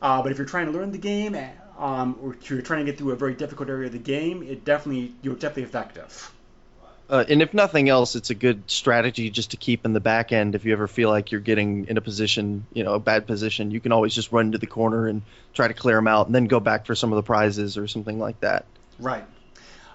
uh, 0.02 0.22
but 0.22 0.32
if 0.32 0.38
you're 0.38 0.48
trying 0.48 0.68
to 0.68 0.72
learn 0.72 0.92
the 0.92 0.98
game, 0.98 1.38
um, 1.78 2.18
or 2.22 2.34
if 2.34 2.50
you're 2.50 2.62
trying 2.62 2.86
to 2.86 2.92
get 2.92 2.98
through 2.98 3.12
a 3.12 3.16
very 3.16 3.34
difficult 3.34 3.70
area 3.70 3.88
of 3.88 3.94
the 3.94 4.00
game, 4.00 4.44
it 4.44 4.66
definitely 4.66 5.14
you're 5.22 5.36
definitely 5.36 5.64
effective. 5.64 6.32
Uh, 7.10 7.24
and 7.30 7.42
if 7.42 7.54
nothing 7.54 7.88
else, 7.88 8.16
it's 8.16 8.32
a 8.32 8.36
good 8.36 8.70
strategy 8.70 9.30
just 9.30 9.52
to 9.52 9.58
keep 9.58 9.86
in 9.86 9.94
the 9.94 10.00
back 10.00 10.34
end. 10.34 10.56
If 10.56 10.66
you 10.66 10.74
ever 10.74 10.88
feel 10.88 11.10
like 11.10 11.32
you're 11.32 11.40
getting 11.40 11.88
in 11.88 11.96
a 11.96 12.02
position, 12.02 12.66
you 12.74 12.84
know, 12.84 12.96
a 12.96 13.00
bad 13.00 13.26
position, 13.26 13.72
you 13.72 13.80
can 13.80 13.94
always 13.94 14.14
just 14.14 14.34
run 14.34 14.52
to 14.52 14.58
the 14.58 14.68
corner 14.68 15.08
and 15.08 15.22
try 15.54 15.70
to 15.70 15.74
clear 15.74 15.96
them 15.96 16.08
out, 16.08 16.26
and 16.26 16.36
then 16.36 16.46
go 16.46 16.60
back 16.60 16.86
for 16.86 16.96
some 16.96 17.14
of 17.14 17.16
the 17.16 17.24
prizes 17.24 17.78
or 17.78 17.88
something 17.88 18.20
like 18.20 18.40
that. 18.42 18.66
Right. 19.00 19.24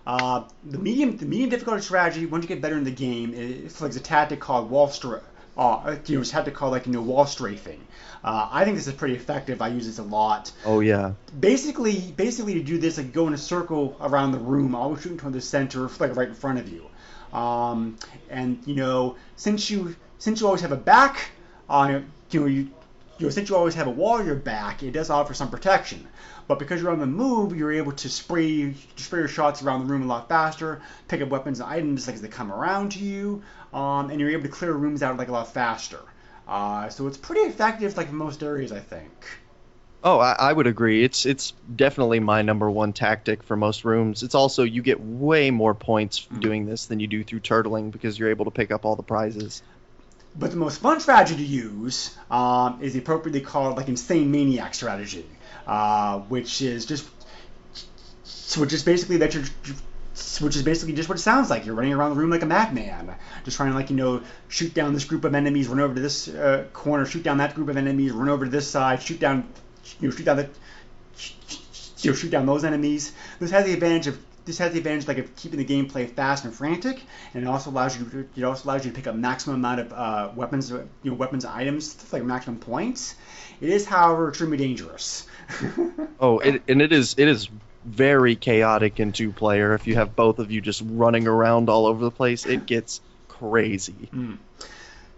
Uh, 0.06 0.44
the 0.64 0.78
medium 0.78 1.16
the 1.16 1.26
medium 1.26 1.50
difficulty 1.50 1.82
strategy, 1.82 2.26
once 2.26 2.42
you 2.44 2.48
get 2.48 2.60
better 2.60 2.76
in 2.76 2.84
the 2.84 2.90
game, 2.90 3.34
it's 3.34 3.80
like 3.80 3.94
a 3.94 4.00
tactic 4.00 4.40
called 4.40 4.70
wall 4.70 4.88
stra- 4.88 5.22
uh, 5.56 5.96
you 6.06 6.16
know, 6.16 6.22
a 6.22 6.24
tactic 6.24 6.54
called 6.54 6.72
like 6.72 6.86
you 6.86 6.92
know 6.92 7.02
wall 7.02 7.26
strafing. 7.26 7.86
Uh, 8.24 8.48
I 8.50 8.64
think 8.64 8.76
this 8.76 8.86
is 8.86 8.94
pretty 8.94 9.14
effective. 9.14 9.60
I 9.60 9.68
use 9.68 9.86
this 9.86 9.98
a 9.98 10.02
lot. 10.02 10.52
Oh 10.64 10.80
yeah. 10.80 11.12
Basically, 11.38 12.00
basically 12.16 12.54
to 12.54 12.62
do 12.62 12.78
this, 12.78 12.96
like 12.96 13.12
go 13.12 13.26
in 13.26 13.34
a 13.34 13.38
circle 13.38 13.96
around 14.00 14.32
the 14.32 14.38
room, 14.38 14.74
always 14.74 15.02
shooting 15.02 15.18
toward 15.18 15.34
the 15.34 15.40
center, 15.40 15.88
like 15.98 16.16
right 16.16 16.28
in 16.28 16.34
front 16.34 16.58
of 16.58 16.68
you. 16.68 16.86
Um, 17.36 17.98
and 18.30 18.62
you 18.66 18.74
know, 18.74 19.16
since 19.36 19.70
you 19.70 19.96
since 20.18 20.40
you 20.40 20.46
always 20.46 20.62
have 20.62 20.72
a 20.72 20.76
back 20.76 21.30
on 21.68 22.10
you 22.30 22.40
know 22.40 22.46
you, 22.46 22.70
you 23.18 23.26
know 23.26 23.30
since 23.30 23.48
you 23.48 23.56
always 23.56 23.74
have 23.74 23.86
a 23.86 23.90
wall 23.90 24.14
on 24.14 24.26
your 24.26 24.36
back, 24.36 24.82
it 24.82 24.92
does 24.92 25.10
offer 25.10 25.34
some 25.34 25.50
protection. 25.50 26.06
But 26.48 26.58
because 26.58 26.82
you're 26.82 26.90
on 26.90 26.98
the 26.98 27.06
move, 27.06 27.56
you're 27.56 27.72
able 27.72 27.92
to 27.92 28.08
spray 28.08 28.74
spray 28.96 29.20
your 29.20 29.28
shots 29.28 29.62
around 29.62 29.86
the 29.86 29.92
room 29.92 30.02
a 30.02 30.06
lot 30.06 30.28
faster, 30.28 30.80
pick 31.08 31.20
up 31.20 31.28
weapons 31.28 31.60
and 31.60 31.68
items 31.68 32.06
like 32.06 32.14
as 32.14 32.22
they 32.22 32.28
come 32.28 32.52
around 32.52 32.92
to 32.92 32.98
you, 32.98 33.42
um, 33.72 34.10
and 34.10 34.20
you're 34.20 34.30
able 34.30 34.42
to 34.42 34.48
clear 34.48 34.72
rooms 34.72 35.02
out 35.02 35.16
like 35.16 35.28
a 35.28 35.32
lot 35.32 35.52
faster. 35.52 36.00
Uh, 36.46 36.88
so 36.88 37.06
it's 37.06 37.16
pretty 37.16 37.42
effective, 37.42 37.96
like 37.96 38.08
in 38.08 38.16
most 38.16 38.42
areas, 38.42 38.72
I 38.72 38.80
think. 38.80 39.10
Oh, 40.04 40.18
I, 40.18 40.32
I, 40.32 40.52
would 40.52 40.66
agree. 40.66 41.04
It's 41.04 41.26
it's 41.26 41.52
definitely 41.74 42.18
my 42.18 42.42
number 42.42 42.68
one 42.68 42.92
tactic 42.92 43.44
for 43.44 43.56
most 43.56 43.84
rooms. 43.84 44.24
It's 44.24 44.34
also 44.34 44.64
you 44.64 44.82
get 44.82 45.00
way 45.00 45.52
more 45.52 45.74
points 45.74 46.26
mm. 46.26 46.40
doing 46.40 46.66
this 46.66 46.86
than 46.86 46.98
you 46.98 47.06
do 47.06 47.22
through 47.22 47.40
turtling 47.40 47.92
because 47.92 48.18
you're 48.18 48.30
able 48.30 48.46
to 48.46 48.50
pick 48.50 48.72
up 48.72 48.84
all 48.84 48.96
the 48.96 49.04
prizes. 49.04 49.62
But 50.36 50.50
the 50.50 50.56
most 50.56 50.80
fun 50.80 50.98
strategy 50.98 51.36
to 51.36 51.44
use 51.44 52.16
um, 52.30 52.78
is 52.82 52.94
the 52.94 52.98
appropriately 52.98 53.42
called 53.42 53.76
like 53.76 53.88
insane 53.88 54.32
maniac 54.32 54.74
strategy, 54.74 55.26
uh, 55.68 56.18
which 56.20 56.62
is 56.62 56.84
just 56.84 57.06
which 58.56 58.72
is 58.72 58.82
basically 58.82 59.18
that 59.18 59.34
you're 59.34 59.44
which 60.40 60.56
is 60.56 60.62
basically 60.62 60.94
just 60.94 61.08
what 61.08 61.18
it 61.18 61.22
sounds 61.22 61.50
like. 61.50 61.66
You're 61.66 61.74
running 61.74 61.94
around 61.94 62.10
the 62.10 62.16
room 62.16 62.30
like 62.30 62.42
a 62.42 62.46
madman, 62.46 63.14
just 63.44 63.56
trying 63.56 63.70
to 63.70 63.74
like 63.74 63.90
you 63.90 63.96
know 63.96 64.22
shoot 64.48 64.74
down 64.74 64.94
this 64.94 65.04
group 65.04 65.24
of 65.24 65.34
enemies, 65.34 65.68
run 65.68 65.80
over 65.80 65.94
to 65.94 66.00
this 66.00 66.28
uh, 66.28 66.66
corner, 66.72 67.06
shoot 67.06 67.22
down 67.22 67.38
that 67.38 67.54
group 67.54 67.68
of 67.68 67.76
enemies, 67.76 68.12
run 68.12 68.28
over 68.28 68.44
to 68.44 68.50
this 68.50 68.68
side, 68.68 69.02
shoot 69.02 69.18
down 69.20 69.48
you 70.00 70.08
know, 70.08 70.14
shoot 70.14 70.24
down 70.24 70.36
the 70.36 70.48
you 71.98 72.10
know, 72.10 72.16
shoot 72.16 72.30
down 72.30 72.46
those 72.46 72.64
enemies. 72.64 73.12
This 73.38 73.50
has 73.50 73.64
the 73.64 73.72
advantage 73.72 74.06
of 74.06 74.18
this 74.44 74.58
has 74.58 74.72
the 74.72 74.78
advantage 74.78 75.06
like 75.06 75.18
of 75.18 75.34
keeping 75.36 75.58
the 75.58 75.64
gameplay 75.64 76.10
fast 76.10 76.44
and 76.44 76.54
frantic, 76.54 77.00
and 77.34 77.44
it 77.44 77.46
also 77.46 77.70
allows 77.70 77.98
you 77.98 78.04
to, 78.06 78.28
it 78.36 78.44
also 78.44 78.68
allows 78.68 78.84
you 78.84 78.90
to 78.90 78.96
pick 78.96 79.06
up 79.06 79.14
maximum 79.14 79.56
amount 79.56 79.80
of 79.80 79.92
uh, 79.92 80.30
weapons, 80.34 80.70
you 80.70 80.88
know, 81.04 81.14
weapons 81.14 81.44
items 81.44 82.12
like 82.12 82.24
maximum 82.24 82.58
points. 82.58 83.14
It 83.60 83.68
is, 83.68 83.86
however, 83.86 84.28
extremely 84.28 84.56
dangerous. 84.56 85.26
oh, 86.20 86.40
it, 86.40 86.62
and 86.66 86.82
it 86.82 86.92
is 86.92 87.14
it 87.18 87.28
is 87.28 87.48
very 87.84 88.36
chaotic 88.36 89.00
in 89.00 89.12
two 89.12 89.32
player. 89.32 89.74
If 89.74 89.86
you 89.86 89.96
have 89.96 90.14
both 90.16 90.38
of 90.38 90.50
you 90.50 90.60
just 90.60 90.82
running 90.84 91.26
around 91.26 91.68
all 91.68 91.86
over 91.86 92.04
the 92.04 92.10
place, 92.10 92.46
it 92.46 92.66
gets 92.66 93.00
crazy. 93.28 94.08
Mm. 94.12 94.38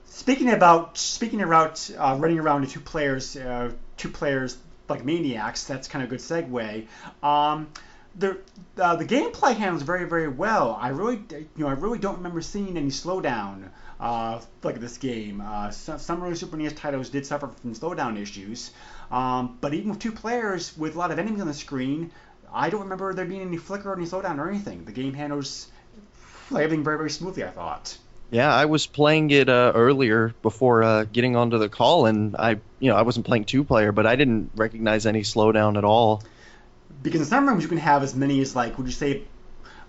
Speaking 0.07 0.51
about 0.51 0.97
speaking 0.97 1.43
about 1.43 1.91
uh, 1.99 2.17
running 2.19 2.39
around 2.39 2.62
to 2.62 2.67
two 2.69 2.81
players, 2.81 3.37
uh, 3.37 3.73
two 3.97 4.09
players 4.09 4.57
like 4.89 5.05
maniacs. 5.05 5.65
That's 5.65 5.89
kind 5.89 6.03
of 6.03 6.09
a 6.09 6.17
good 6.17 6.21
segue. 6.21 6.87
Um, 7.23 7.69
the 8.17 8.39
uh, 8.79 8.97
the 8.97 9.05
gameplay 9.05 9.55
handles 9.55 9.83
very 9.83 10.05
very 10.05 10.29
well. 10.29 10.79
I 10.81 10.89
really 10.89 11.21
you 11.31 11.49
know 11.57 11.69
I 11.69 11.73
really 11.73 11.99
don't 11.99 12.17
remember 12.17 12.41
seeing 12.41 12.77
any 12.77 12.89
slowdown 12.89 13.71
uh, 14.01 14.41
like 14.62 14.81
this 14.81 14.99
game. 14.99 15.41
Uh, 15.41 15.71
some, 15.71 15.99
some 15.99 16.23
early 16.23 16.35
Super 16.37 16.57
NES 16.57 16.75
titles 16.75 17.11
did 17.11 17.27
suffer 17.27 17.49
from 17.49 17.75
slowdown 17.75 18.21
issues, 18.21 18.71
um, 19.11 19.59
but 19.61 19.75
even 19.75 19.91
with 19.91 19.99
two 19.99 20.12
players 20.12 20.77
with 20.77 20.95
a 20.95 20.99
lot 20.99 21.11
of 21.11 21.19
enemies 21.19 21.41
on 21.41 21.49
the 21.49 21.55
screen, 21.55 22.11
I 22.55 22.71
don't 22.71 22.83
remember 22.83 23.13
there 23.13 23.25
being 23.25 23.43
any 23.43 23.57
flicker 23.57 23.91
or 23.91 23.97
any 23.97 24.07
slowdown 24.07 24.39
or 24.39 24.49
anything. 24.49 24.85
The 24.85 24.93
game 24.93 25.13
handles 25.13 25.67
like, 26.51 26.65
everything 26.65 26.85
very 26.85 26.97
very 26.97 27.11
smoothly. 27.11 27.45
I 27.45 27.49
thought. 27.49 27.99
Yeah, 28.31 28.53
I 28.53 28.65
was 28.65 28.87
playing 28.87 29.31
it 29.31 29.49
uh, 29.49 29.73
earlier 29.75 30.35
before 30.43 30.83
uh, 30.83 31.05
getting 31.05 31.37
onto 31.37 31.59
the 31.59 31.69
call, 31.69 32.07
and 32.07 32.35
I, 32.37 32.57
you 32.81 32.91
know, 32.91 32.97
I 32.97 33.03
wasn't 33.03 33.27
playing 33.27 33.45
two 33.45 33.65
player, 33.65 33.93
but 33.93 34.07
I 34.07 34.17
didn't 34.17 34.51
recognize 34.57 35.07
any 35.07 35.23
slowdown 35.23 35.77
at 35.77 35.85
all. 35.85 36.23
Because 37.03 37.21
in 37.21 37.27
some 37.27 37.47
rooms 37.47 37.63
you 37.63 37.69
can 37.69 37.79
have 37.79 38.03
as 38.03 38.15
many 38.15 38.41
as 38.41 38.57
like, 38.57 38.79
would 38.79 38.87
you 38.87 38.93
say? 38.93 39.23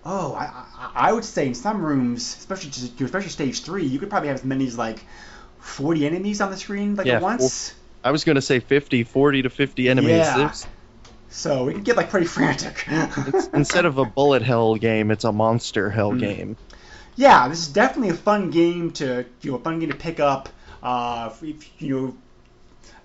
Oh, 0.04 0.34
I, 0.34 0.44
I, 0.44 1.08
I 1.08 1.12
would 1.12 1.24
say 1.24 1.48
in 1.48 1.54
some 1.54 1.84
rooms, 1.84 2.36
especially 2.36 2.70
just, 2.70 3.00
especially 3.00 3.30
stage 3.30 3.62
three, 3.62 3.84
you 3.84 3.98
could 3.98 4.10
probably 4.10 4.28
have 4.28 4.38
as 4.38 4.44
many 4.44 4.66
as 4.66 4.78
like 4.78 5.04
40 5.58 6.06
enemies 6.06 6.40
on 6.40 6.50
the 6.50 6.56
screen 6.56 6.94
like 6.94 7.06
yeah, 7.06 7.16
at 7.16 7.22
once. 7.22 7.74
I 8.04 8.12
was 8.12 8.22
gonna 8.22 8.42
say 8.42 8.60
50, 8.60 9.02
40 9.04 9.42
to 9.42 9.50
50 9.50 9.88
enemies. 9.88 10.10
Yeah. 10.10 10.52
So 11.28 11.64
we 11.64 11.74
could 11.74 11.84
get 11.84 11.96
like 11.96 12.10
pretty 12.10 12.26
frantic. 12.26 12.86
instead 13.52 13.84
of 13.84 13.98
a 13.98 14.04
bullet 14.04 14.42
hell 14.42 14.76
game, 14.76 15.10
it's 15.10 15.24
a 15.24 15.32
monster 15.32 15.90
hell 15.90 16.12
mm. 16.12 16.20
game 16.20 16.56
yeah, 17.16 17.48
this 17.48 17.60
is 17.60 17.68
definitely 17.68 18.10
a 18.10 18.14
fun 18.14 18.50
game 18.50 18.92
to 18.92 19.24
you 19.40 19.50
know 19.50 19.56
a 19.56 19.60
fun 19.60 19.80
game 19.80 19.90
to 19.90 19.96
pick 19.96 20.20
up. 20.20 20.50
Uh, 20.82 21.30
if 21.42 21.82
you 21.82 22.16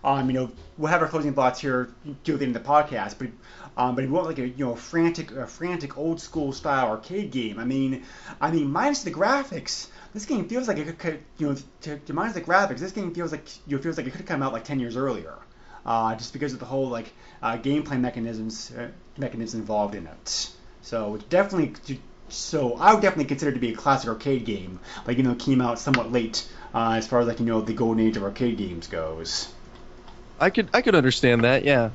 know, 0.04 0.10
um, 0.10 0.30
you 0.30 0.34
know, 0.34 0.52
we'll 0.78 0.92
have 0.92 1.02
our 1.02 1.08
closing 1.08 1.34
thoughts 1.34 1.60
here 1.60 1.90
to 2.26 2.38
the 2.38 2.46
end 2.46 2.56
of 2.56 2.62
the 2.62 2.70
podcast, 2.70 3.16
but 3.18 3.30
um, 3.78 3.96
but 3.96 4.04
if 4.04 4.10
you 4.10 4.14
want 4.14 4.28
like 4.28 4.40
a 4.40 4.48
you 4.48 4.66
know 4.66 4.76
frantic, 4.76 5.32
a 5.32 5.48
frantic 5.48 5.98
old 5.98 6.20
school 6.20 6.52
style 6.52 6.90
arcade 6.90 7.32
game, 7.32 7.58
I 7.58 7.64
mean, 7.64 8.04
I 8.40 8.52
mean 8.52 8.70
minus 8.70 9.04
the 9.04 9.12
graphics, 9.12 9.88
this 10.14 10.26
game 10.26 10.48
feels 10.50 10.68
like 10.68 10.78
it 10.78 11.00
could 11.00 11.20
you 11.38 11.48
know 11.48 11.56
to, 11.82 11.98
to 11.98 12.14
minus 12.14 12.34
the 12.34 12.42
graphics, 12.42 12.80
this 12.80 12.92
game 12.92 13.14
feels 13.14 13.32
like 13.32 13.48
you 13.66 13.78
know, 13.78 13.82
feels 13.82 13.96
like 13.96 14.06
it 14.06 14.12
could 14.12 14.20
have 14.20 14.28
come 14.28 14.44
out 14.44 14.52
like 14.52 14.66
10 14.66 14.82
years 14.82 14.98
earlier, 14.98 15.36
uh, 15.86 16.16
just 16.16 16.34
because 16.34 16.54
of 16.54 16.60
the 16.60 16.66
whole 16.66 16.88
like 16.88 17.12
uh, 17.42 17.58
gameplay 17.58 18.00
mechanisms 18.00 18.72
uh, 18.72 18.90
mechanisms 19.18 19.60
involved 19.60 19.96
in 19.96 20.08
it. 20.08 20.50
So 20.82 21.16
it's 21.16 21.24
definitely 21.26 22.00
so 22.32 22.76
I 22.76 22.94
would 22.94 23.02
definitely 23.02 23.26
consider 23.26 23.52
it 23.52 23.56
to 23.56 23.60
be 23.60 23.74
a 23.74 23.76
classic 23.76 24.10
arcade 24.10 24.46
game, 24.46 24.80
like 25.06 25.18
you 25.18 25.24
know, 25.24 25.36
came 25.36 25.62
out 25.62 25.80
somewhat 25.80 26.12
late 26.12 26.48
uh, 26.74 26.94
as 26.94 27.08
far 27.08 27.20
as 27.20 27.28
like 27.28 27.40
you 27.40 27.46
know 27.46 27.62
the 27.62 27.74
golden 27.74 28.06
age 28.06 28.18
of 28.18 28.24
arcade 28.24 28.58
games 28.58 28.88
goes. 28.88 29.52
I 30.40 30.50
could 30.50 30.70
I 30.74 30.82
could 30.82 30.96
understand 30.96 31.44
that, 31.44 31.64
yeah. 31.64 31.92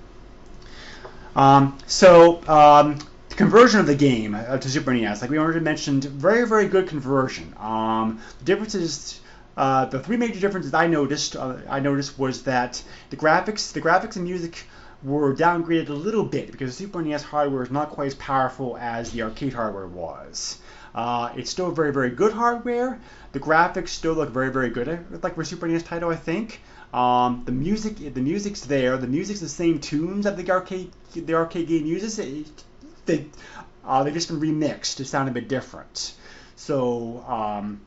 Um, 1.35 1.77
so 1.87 2.47
um, 2.49 2.99
the 3.29 3.35
conversion 3.35 3.81
of 3.81 3.87
the 3.87 3.95
game 3.95 4.35
uh, 4.35 4.57
to 4.57 4.71
Super 4.71 4.95
NES, 4.95 5.21
like 5.21 5.31
we 5.31 5.39
already 5.39 5.61
mentioned, 5.61 6.05
very 6.05 6.47
very 6.47 6.69
good 6.69 6.89
conversion. 6.89 7.55
Um, 7.59 8.21
the 8.39 8.45
differences. 8.45 9.21
Uh, 9.57 9.87
the 9.87 9.99
three 9.99 10.17
major 10.17 10.39
differences 10.39 10.75
I 10.75 10.87
noticed, 10.87 11.35
uh, 11.35 11.57
I 11.69 11.81
noticed 11.81 12.19
was 12.19 12.43
that 12.43 12.83
the 13.11 13.17
graphics, 13.17 13.73
the 13.73 13.81
graphics 13.81 14.17
and 14.17 14.25
music 14.25 14.67
were 15.03 15.35
downgraded 15.35 15.89
a 15.89 15.95
little 15.95 16.25
bit 16.25 16.51
because 16.51 16.77
the 16.77 16.85
Super 16.85 17.03
NES 17.03 17.23
hardware 17.23 17.63
is 17.63 17.71
not 17.71 17.91
quite 17.91 18.07
as 18.07 18.15
powerful 18.15 18.77
as 18.77 19.13
the 19.13 19.23
arcade 19.23 19.53
hardware 19.53 19.87
was. 19.87 20.59
Uh, 20.95 21.31
it's 21.37 21.51
still 21.51 21.71
very, 21.71 21.93
very 21.93 22.11
good 22.11 22.33
hardware. 22.33 22.99
The 23.33 23.41
graphics 23.41 23.89
still 23.89 24.15
look 24.15 24.31
very, 24.31 24.51
very 24.51 24.71
good, 24.71 24.89
uh, 24.89 24.97
like 25.23 25.35
for 25.35 25.45
Super 25.45 25.69
NES 25.69 25.83
title, 25.83 26.11
I 26.11 26.17
think. 26.17 26.61
Um, 26.93 27.43
the 27.45 27.53
music, 27.53 28.15
the 28.15 28.21
music's 28.21 28.63
there. 28.63 28.97
The 28.97 29.07
music's 29.07 29.41
the 29.41 29.49
same 29.49 29.81
tunes 29.81 30.25
that 30.25 30.37
the 30.37 30.51
arcade, 30.51 30.93
the 31.15 31.35
arcade 31.35 31.69
game 31.69 31.85
uses. 31.85 32.19
It, 32.19 32.47
they, 33.05 33.27
uh, 33.85 34.03
they've 34.05 34.15
just 34.15 34.29
been 34.29 34.41
remixed 34.41 34.97
to 34.97 35.05
sound 35.05 35.29
a 35.29 35.33
bit 35.33 35.49
different. 35.49 36.15
So, 36.57 37.23
um, 37.29 37.81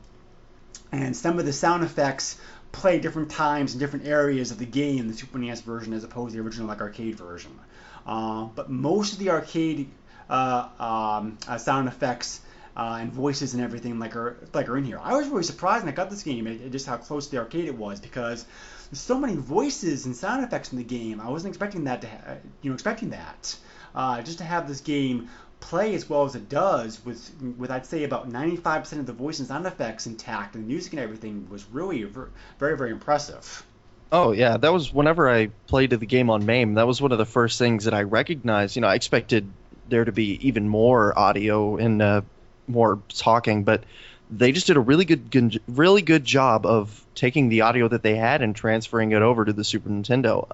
and 0.92 1.16
some 1.16 1.38
of 1.38 1.46
the 1.46 1.52
sound 1.52 1.84
effects 1.84 2.36
play 2.72 2.98
different 2.98 3.30
times 3.30 3.74
in 3.74 3.78
different 3.78 4.06
areas 4.06 4.50
of 4.50 4.58
the 4.58 4.66
game, 4.66 5.08
the 5.08 5.14
Super 5.14 5.38
NES 5.38 5.60
version, 5.62 5.92
as 5.92 6.04
opposed 6.04 6.32
to 6.32 6.36
the 6.36 6.44
original 6.44 6.68
like 6.68 6.80
arcade 6.80 7.16
version. 7.16 7.58
Uh, 8.06 8.44
but 8.54 8.70
most 8.70 9.14
of 9.14 9.18
the 9.18 9.30
arcade 9.30 9.90
uh, 10.28 10.68
um, 10.78 11.38
uh, 11.48 11.58
sound 11.58 11.88
effects 11.88 12.40
uh, 12.76 12.98
and 13.00 13.12
voices 13.12 13.54
and 13.54 13.62
everything 13.62 13.98
like 13.98 14.16
are 14.16 14.36
like 14.54 14.68
are 14.68 14.76
in 14.76 14.84
here. 14.84 15.00
I 15.02 15.16
was 15.16 15.28
really 15.28 15.42
surprised 15.42 15.84
when 15.84 15.92
I 15.92 15.96
got 15.96 16.10
this 16.10 16.22
game 16.22 16.46
at, 16.46 16.70
just 16.70 16.86
how 16.86 16.96
close 16.96 17.26
to 17.26 17.32
the 17.32 17.38
arcade 17.38 17.66
it 17.66 17.76
was 17.76 18.00
because 18.00 18.44
there's 18.90 19.00
so 19.00 19.18
many 19.18 19.36
voices 19.36 20.06
and 20.06 20.16
sound 20.16 20.44
effects 20.44 20.72
in 20.72 20.78
the 20.78 20.84
game. 20.84 21.20
I 21.20 21.28
wasn't 21.28 21.50
expecting 21.50 21.84
that 21.84 22.02
to 22.02 22.08
ha- 22.08 22.36
you 22.62 22.70
know 22.70 22.74
expecting 22.74 23.10
that. 23.10 23.56
Uh, 23.94 24.22
just 24.22 24.38
to 24.38 24.44
have 24.44 24.68
this 24.68 24.80
game 24.80 25.28
play 25.60 25.94
as 25.94 26.08
well 26.08 26.24
as 26.24 26.34
it 26.34 26.48
does 26.48 27.04
with 27.04 27.30
with 27.58 27.70
I'd 27.70 27.86
say 27.86 28.04
about 28.04 28.30
95% 28.30 28.98
of 28.98 29.06
the 29.06 29.12
voice 29.12 29.38
and 29.38 29.48
sound 29.48 29.66
effects 29.66 30.06
intact 30.06 30.54
and 30.54 30.64
the 30.64 30.68
music 30.68 30.92
and 30.92 31.00
everything 31.00 31.48
was 31.50 31.64
really 31.70 32.02
very 32.02 32.76
very 32.76 32.90
impressive. 32.90 33.64
Oh 34.12 34.32
yeah, 34.32 34.56
that 34.56 34.72
was 34.72 34.92
whenever 34.92 35.30
I 35.30 35.50
played 35.66 35.90
the 35.90 35.98
game 35.98 36.30
on 36.30 36.44
MAME. 36.44 36.74
That 36.74 36.86
was 36.86 37.00
one 37.00 37.12
of 37.12 37.18
the 37.18 37.26
first 37.26 37.58
things 37.58 37.84
that 37.84 37.94
I 37.94 38.02
recognized. 38.02 38.74
You 38.74 38.82
know, 38.82 38.88
I 38.88 38.96
expected 38.96 39.50
there 39.88 40.04
to 40.04 40.12
be 40.12 40.46
even 40.46 40.68
more 40.68 41.16
audio 41.16 41.76
and 41.76 42.02
uh, 42.02 42.22
more 42.66 43.00
talking, 43.08 43.64
but 43.64 43.84
they 44.30 44.52
just 44.52 44.66
did 44.66 44.76
a 44.76 44.80
really 44.80 45.04
good, 45.04 45.30
good, 45.30 45.60
really 45.68 46.02
good 46.02 46.24
job 46.24 46.66
of 46.66 47.04
taking 47.14 47.48
the 47.48 47.62
audio 47.62 47.88
that 47.88 48.02
they 48.02 48.16
had 48.16 48.42
and 48.42 48.54
transferring 48.54 49.12
it 49.12 49.22
over 49.22 49.44
to 49.44 49.52
the 49.52 49.64
Super 49.64 49.90
Nintendo. 49.90 50.48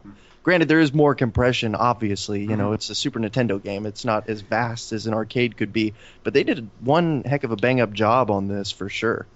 Granted, 0.46 0.68
there 0.68 0.78
is 0.78 0.94
more 0.94 1.16
compression. 1.16 1.74
Obviously, 1.74 2.44
you 2.44 2.54
Mm-hmm. 2.54 2.56
know, 2.56 2.72
it's 2.72 2.88
a 2.88 2.94
Super 2.94 3.18
Nintendo 3.18 3.60
game. 3.60 3.84
It's 3.84 4.04
not 4.04 4.28
as 4.28 4.42
vast 4.42 4.92
as 4.92 5.08
an 5.08 5.12
arcade 5.12 5.56
could 5.56 5.72
be, 5.72 5.94
but 6.22 6.34
they 6.34 6.44
did 6.44 6.70
one 6.78 7.24
heck 7.24 7.42
of 7.42 7.50
a 7.50 7.56
bang 7.56 7.80
up 7.80 7.92
job 7.92 8.30
on 8.30 8.46
this 8.46 8.70
for 8.70 8.88
sure. 8.88 9.26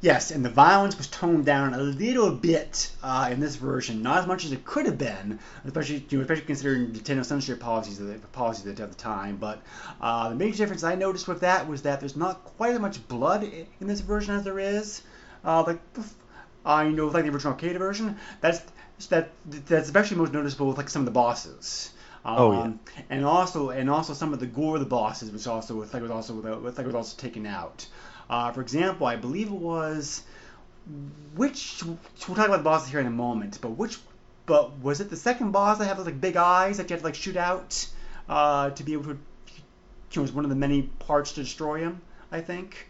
Yes, 0.00 0.30
and 0.30 0.44
the 0.44 0.48
violence 0.50 0.96
was 0.96 1.08
toned 1.08 1.44
down 1.44 1.74
a 1.74 1.78
little 1.78 2.30
bit 2.30 2.90
uh, 3.02 3.28
in 3.32 3.40
this 3.40 3.56
version, 3.56 4.02
not 4.02 4.18
as 4.18 4.26
much 4.26 4.44
as 4.44 4.52
it 4.52 4.64
could 4.64 4.86
have 4.86 4.96
been, 4.96 5.40
especially 5.66 6.06
you 6.08 6.18
know, 6.18 6.22
especially 6.22 6.46
considering 6.46 6.92
Nintendo 6.92 7.24
censorship 7.24 7.60
policies 7.60 7.98
the, 7.98 8.18
policies 8.32 8.66
at 8.66 8.76
the 8.76 8.96
time. 8.96 9.36
But 9.36 9.60
uh, 10.00 10.30
the 10.30 10.36
major 10.36 10.56
difference 10.56 10.84
I 10.84 10.94
noticed 10.94 11.28
with 11.28 11.40
that 11.40 11.68
was 11.68 11.82
that 11.82 12.00
there's 12.00 12.16
not 12.16 12.44
quite 12.44 12.72
as 12.74 12.80
much 12.80 13.06
blood 13.08 13.42
in 13.42 13.86
this 13.86 14.00
version 14.00 14.36
as 14.36 14.44
there 14.44 14.58
is, 14.58 15.02
uh, 15.44 15.64
like 15.66 15.80
uh, 16.68 16.82
you 16.82 16.92
know, 16.92 17.06
like 17.06 17.24
the 17.24 17.30
original 17.30 17.54
arcade 17.54 17.78
version. 17.78 18.16
That's 18.40 18.62
that 19.08 19.30
that's 19.46 19.86
especially 19.86 20.16
most 20.16 20.32
noticeable 20.32 20.68
with 20.68 20.76
like 20.76 20.88
some 20.88 21.02
of 21.02 21.06
the 21.06 21.12
bosses. 21.12 21.90
Um, 22.24 22.36
Oh, 22.38 22.52
yeah. 22.52 22.72
And 23.10 23.24
also 23.24 23.70
and 23.70 23.88
also 23.88 24.12
some 24.12 24.32
of 24.32 24.40
the 24.40 24.46
gore 24.46 24.74
of 24.74 24.80
the 24.80 24.86
bosses, 24.86 25.30
which 25.30 25.46
also 25.46 25.74
was 25.74 25.92
like 25.92 26.02
was 26.02 26.10
also 26.10 26.34
was 26.34 26.76
like 26.76 26.86
was 26.86 26.94
also 26.94 27.16
taken 27.16 27.46
out. 27.46 27.86
Uh, 28.28 28.52
for 28.52 28.60
example, 28.60 29.06
I 29.06 29.16
believe 29.16 29.48
it 29.48 29.52
was 29.52 30.22
which 31.34 31.82
we'll 31.84 32.36
talk 32.36 32.46
about 32.46 32.58
the 32.58 32.64
bosses 32.64 32.90
here 32.90 33.00
in 33.00 33.06
a 33.06 33.10
moment, 33.10 33.58
but 33.60 33.70
which 33.70 33.98
but 34.46 34.78
was 34.78 35.00
it 35.00 35.10
the 35.10 35.16
second 35.16 35.52
boss 35.52 35.78
that 35.78 35.86
had 35.86 35.98
like 35.98 36.20
big 36.20 36.36
eyes 36.36 36.78
that 36.78 36.88
you 36.90 36.94
had 36.94 37.00
to 37.00 37.04
like 37.04 37.14
shoot 37.14 37.36
out 37.36 37.86
uh, 38.28 38.70
to 38.70 38.82
be 38.82 38.94
able 38.94 39.04
to 39.04 39.18
know, 40.16 40.22
was 40.22 40.32
one 40.32 40.44
of 40.44 40.50
the 40.50 40.56
many 40.56 40.82
parts 40.82 41.32
to 41.32 41.42
destroy 41.42 41.80
him, 41.80 42.00
I 42.32 42.40
think. 42.40 42.88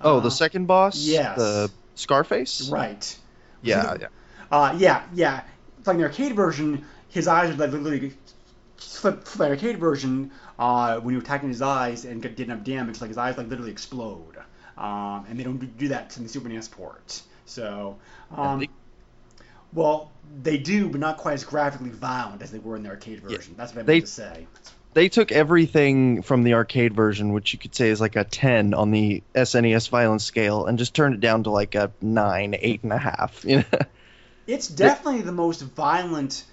Oh, 0.00 0.18
Uh, 0.18 0.20
the 0.20 0.30
second 0.30 0.66
boss, 0.66 0.96
yes. 0.98 1.36
the 1.36 1.70
Scarface. 1.98 2.68
Right. 2.68 3.18
Yeah, 3.62 3.96
yeah. 4.00 4.06
Uh, 4.50 4.74
yeah, 4.78 5.04
yeah. 5.12 5.42
It's 5.78 5.86
like 5.86 5.94
in 5.94 6.00
the 6.00 6.06
arcade 6.06 6.34
version, 6.34 6.84
his 7.08 7.26
eyes 7.28 7.48
would 7.50 7.58
like 7.58 7.72
literally 7.72 8.12
flip, 8.76 9.24
flip 9.24 9.48
the 9.48 9.54
arcade 9.54 9.78
version. 9.78 10.30
Uh, 10.58 10.98
when 11.00 11.12
you're 11.14 11.22
attacking 11.22 11.48
his 11.48 11.62
eyes 11.62 12.04
and 12.04 12.22
get, 12.22 12.38
enough 12.40 12.64
damage, 12.64 13.00
like 13.00 13.08
his 13.08 13.18
eyes 13.18 13.36
like 13.36 13.48
literally 13.48 13.70
explode. 13.70 14.36
Um, 14.76 15.26
and 15.28 15.38
they 15.38 15.44
don't 15.44 15.76
do- 15.78 15.88
that 15.88 16.16
in 16.16 16.22
the 16.22 16.28
Super 16.28 16.48
NES 16.48 16.68
port. 16.68 17.20
So, 17.46 17.96
um, 18.36 18.60
they- 18.60 18.68
well, 19.72 20.10
they 20.42 20.56
do, 20.58 20.88
but 20.88 21.00
not 21.00 21.16
quite 21.18 21.34
as 21.34 21.44
graphically 21.44 21.90
violent 21.90 22.42
as 22.42 22.50
they 22.50 22.58
were 22.58 22.76
in 22.76 22.82
the 22.82 22.88
arcade 22.90 23.20
version. 23.20 23.54
That's 23.56 23.72
what 23.74 23.80
I 23.80 23.84
They- 23.84 23.94
meant 23.94 24.06
to 24.06 24.12
say. 24.12 24.46
They 24.94 25.08
took 25.08 25.30
everything 25.30 26.22
from 26.22 26.42
the 26.42 26.54
arcade 26.54 26.94
version, 26.94 27.32
which 27.32 27.52
you 27.52 27.58
could 27.58 27.74
say 27.74 27.88
is 27.90 28.00
like 28.00 28.16
a 28.16 28.24
10 28.24 28.74
on 28.74 28.90
the 28.90 29.22
SNES 29.34 29.88
violence 29.90 30.24
scale, 30.24 30.66
and 30.66 30.78
just 30.78 30.94
turned 30.94 31.14
it 31.14 31.20
down 31.20 31.44
to 31.44 31.50
like 31.50 31.74
a 31.74 31.92
9, 32.00 32.52
8.5. 32.52 33.44
You 33.48 33.56
know? 33.58 33.64
It's 34.46 34.66
definitely 34.68 35.22
the 35.22 35.32
most 35.32 35.60
violent. 35.60 36.44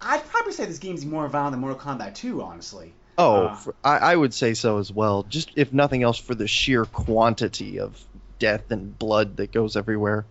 I'd 0.00 0.24
probably 0.28 0.52
say 0.52 0.64
this 0.66 0.78
game's 0.78 1.04
more 1.04 1.26
violent 1.28 1.52
than 1.52 1.60
Mortal 1.60 1.78
Kombat 1.78 2.14
2, 2.14 2.42
honestly. 2.42 2.92
Oh, 3.16 3.46
Uh, 3.46 3.54
for, 3.56 3.74
I, 3.82 3.96
I 3.98 4.16
would 4.16 4.32
say 4.34 4.54
so 4.54 4.78
as 4.78 4.92
well. 4.92 5.24
Just 5.24 5.50
if 5.56 5.72
nothing 5.72 6.02
else, 6.02 6.18
for 6.18 6.34
the 6.34 6.46
sheer 6.46 6.84
quantity 6.84 7.80
of 7.80 8.00
death 8.38 8.70
and 8.70 8.96
blood 8.98 9.36
that 9.38 9.50
goes 9.52 9.76
everywhere. 9.76 10.24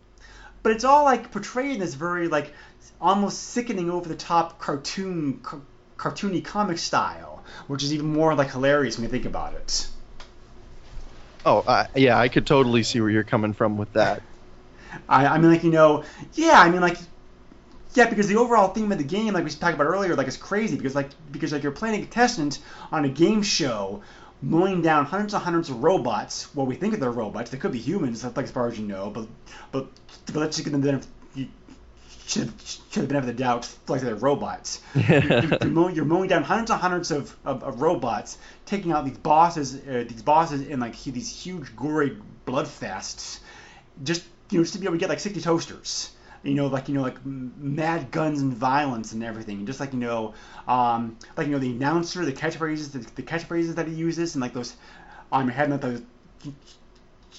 but 0.63 0.71
it's 0.71 0.83
all 0.85 1.03
like 1.03 1.31
portrayed 1.31 1.71
in 1.71 1.79
this 1.79 1.93
very 1.95 2.27
like 2.29 2.53
almost 3.01 3.39
sickening 3.43 3.89
over 3.89 4.07
the 4.07 4.15
top 4.15 4.59
cartoon 4.59 5.39
ca- 5.43 5.59
cartoony 5.97 6.43
comic 6.43 6.77
style 6.77 7.37
which 7.67 7.83
is 7.83 7.93
even 7.93 8.07
more 8.07 8.35
like 8.35 8.51
hilarious 8.51 8.97
when 8.97 9.03
you 9.03 9.09
think 9.09 9.25
about 9.25 9.53
it. 9.53 9.87
Oh, 11.45 11.59
uh, 11.59 11.87
yeah, 11.95 12.19
I 12.19 12.27
could 12.27 12.45
totally 12.45 12.83
see 12.83 12.99
where 12.99 13.09
you're 13.09 13.23
coming 13.23 13.53
from 13.53 13.77
with 13.77 13.93
that. 13.93 14.21
I, 15.09 15.27
I 15.27 15.37
mean 15.37 15.51
like 15.51 15.63
you 15.63 15.69
know 15.69 16.05
yeah 16.33 16.59
i 16.59 16.69
mean 16.69 16.79
like 16.79 16.97
yeah 17.93 18.09
because 18.09 18.27
the 18.27 18.37
overall 18.37 18.69
theme 18.69 18.89
of 18.91 18.97
the 18.97 19.03
game 19.03 19.33
like 19.33 19.43
we 19.43 19.49
talked 19.51 19.75
about 19.75 19.85
earlier 19.85 20.15
like 20.15 20.27
is 20.27 20.37
crazy 20.37 20.77
because 20.77 20.95
like 20.95 21.09
because 21.29 21.51
like 21.51 21.61
you're 21.61 21.73
playing 21.73 21.95
a 21.95 22.03
contestant 22.05 22.59
on 22.89 23.03
a 23.03 23.09
game 23.09 23.43
show 23.43 24.01
mowing 24.41 24.81
down 24.81 25.05
hundreds 25.05 25.33
and 25.33 25.43
hundreds 25.43 25.69
of 25.69 25.83
robots. 25.83 26.53
Well 26.55 26.65
we 26.65 26.75
think 26.75 26.93
of 26.93 26.99
they're 27.01 27.11
robots. 27.11 27.51
They 27.51 27.57
could 27.57 27.73
be 27.73 27.79
humans 27.79 28.23
like 28.23 28.37
as 28.37 28.51
far 28.51 28.69
as 28.69 28.79
you 28.79 28.87
know 28.87 29.09
but 29.09 29.27
but 29.71 29.87
but 30.27 30.37
let's 30.37 30.55
just 30.55 30.65
get 30.65 30.71
them 30.71 31.01
should 32.27 32.51
should 32.61 33.01
have 33.01 33.07
been 33.07 33.17
able 33.17 33.27
to 33.27 33.33
doubt 33.33 33.73
like 33.87 34.01
they're 34.01 34.15
robots 34.15 34.81
you're, 34.95 35.21
you're, 35.21 35.65
mowing, 35.65 35.95
you're 35.95 36.05
mowing 36.05 36.27
down 36.27 36.43
hundreds 36.43 36.69
and 36.69 36.79
hundreds 36.79 37.11
of, 37.11 37.35
of, 37.45 37.63
of 37.63 37.81
robots, 37.81 38.37
taking 38.65 38.91
out 38.91 39.05
these 39.05 39.17
bosses, 39.17 39.75
uh, 39.87 40.03
these 40.07 40.21
bosses 40.21 40.67
in 40.67 40.79
like 40.79 41.01
these 41.03 41.29
huge 41.29 41.75
gory 41.75 42.17
bloodfests, 42.45 43.39
just 44.03 44.23
you 44.49 44.57
know 44.57 44.63
just 44.63 44.73
to 44.73 44.79
be 44.79 44.85
able 44.85 44.95
to 44.95 44.99
get 44.99 45.09
like 45.09 45.19
60 45.19 45.41
toasters. 45.41 46.11
You 46.43 46.53
know, 46.53 46.67
like 46.67 46.87
you 46.87 46.93
know, 46.93 47.01
like 47.01 47.17
mad 47.25 48.11
guns 48.11 48.41
and 48.41 48.53
violence 48.53 49.11
and 49.11 49.23
everything. 49.23 49.57
And 49.57 49.67
just 49.67 49.79
like 49.79 49.91
you 49.91 49.99
know, 49.99 50.33
um, 50.67 51.17
like 51.35 51.47
you 51.47 51.53
know, 51.53 51.59
the 51.59 51.71
announcer, 51.71 52.23
the 52.23 52.31
catchphrases, 52.31 52.91
the, 52.91 52.99
the 53.15 53.23
catchphrases 53.23 53.75
that 53.75 53.87
he 53.87 53.93
uses, 53.93 54.35
and 54.35 54.41
like 54.41 54.53
those, 54.53 54.75
um, 55.31 55.47
having 55.49 55.71
like 55.71 55.81
those 55.81 56.01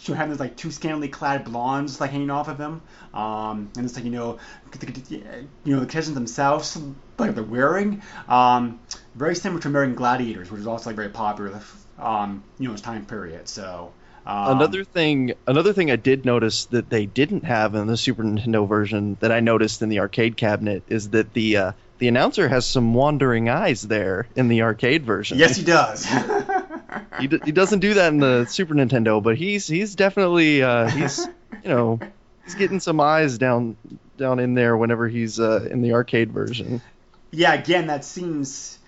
so 0.03 0.15
having 0.15 0.31
those 0.31 0.41
like 0.41 0.57
two 0.57 0.71
scantily 0.71 1.09
clad 1.09 1.45
blondes 1.45 2.01
like 2.01 2.11
hanging 2.11 2.31
off 2.31 2.49
of 2.49 2.59
him, 2.59 2.83
um, 3.13 3.71
and 3.77 3.85
it's 3.85 3.95
like 3.97 4.05
you 4.05 4.11
know, 4.11 4.39
you 5.05 5.23
know 5.67 5.81
the 5.81 5.87
contestants 5.87 6.15
themselves 6.15 6.79
like 7.19 7.35
they're 7.35 7.45
wearing, 7.45 8.03
um, 8.29 8.81
very 9.15 9.35
similar 9.35 9.61
to 9.61 9.69
American 9.69 9.95
Gladiators, 9.95 10.51
which 10.51 10.61
is 10.61 10.67
also 10.67 10.91
like 10.91 10.97
very 10.97 11.11
popular, 11.11 11.61
um, 11.99 12.43
you 12.59 12.69
know, 12.69 12.73
this 12.73 12.81
time 12.81 13.07
period. 13.07 13.49
So 13.49 13.93
um, 14.29 14.59
another 14.59 14.85
thing, 14.85 15.33
another 15.47 15.73
thing 15.73 15.91
I 15.91 15.97
did 15.97 16.27
notice 16.27 16.67
that 16.67 16.91
they 16.91 17.07
didn't 17.07 17.45
have 17.45 17.75
in 17.75 17.87
the 17.87 17.97
Super 17.97 18.23
Nintendo 18.23 18.69
version 18.69 19.17
that 19.21 19.33
I 19.33 19.41
noticed 19.41 19.81
in 19.81 19.89
the 19.89 20.01
arcade 20.01 20.37
cabinet 20.37 20.83
is 20.89 21.11
that 21.11 21.33
the 21.33 21.57
uh, 21.57 21.73
the 21.97 22.09
announcer 22.09 22.47
has 22.47 22.67
some 22.67 22.95
wandering 22.95 23.49
eyes 23.49 23.83
there 23.83 24.29
in 24.37 24.49
the 24.49 24.63
arcade 24.63 25.05
version. 25.05 25.39
yes, 25.39 25.57
he 25.57 25.65
does. 25.65 26.07
he, 27.17 27.27
d- 27.29 27.41
he 27.45 27.53
doesn't 27.53 27.81
do 27.81 27.95
that 27.95 28.13
in 28.13 28.21
the 28.21 28.47
Super 28.47 28.75
Nintendo, 28.75 29.23
but 29.23 29.37
he's 29.37 29.67
he's 29.67 29.95
definitely 29.97 30.63
uh, 30.63 30.89
he's 30.89 31.29
you 31.63 31.71
know 31.71 32.03
he's 32.45 32.55
getting 32.55 32.81
some 32.81 33.01
eyes 33.01 33.39
down 33.39 33.77
down 34.17 34.39
in 34.39 34.55
there 34.55 34.77
whenever 34.77 35.09
he's 35.09 35.39
uh, 35.41 35.67
in 35.71 35.83
the 35.83 35.93
arcade 35.93 36.33
version. 36.33 36.83
yeah, 37.33 37.53
again, 37.55 37.87
that 37.89 38.05
seems 38.05 38.79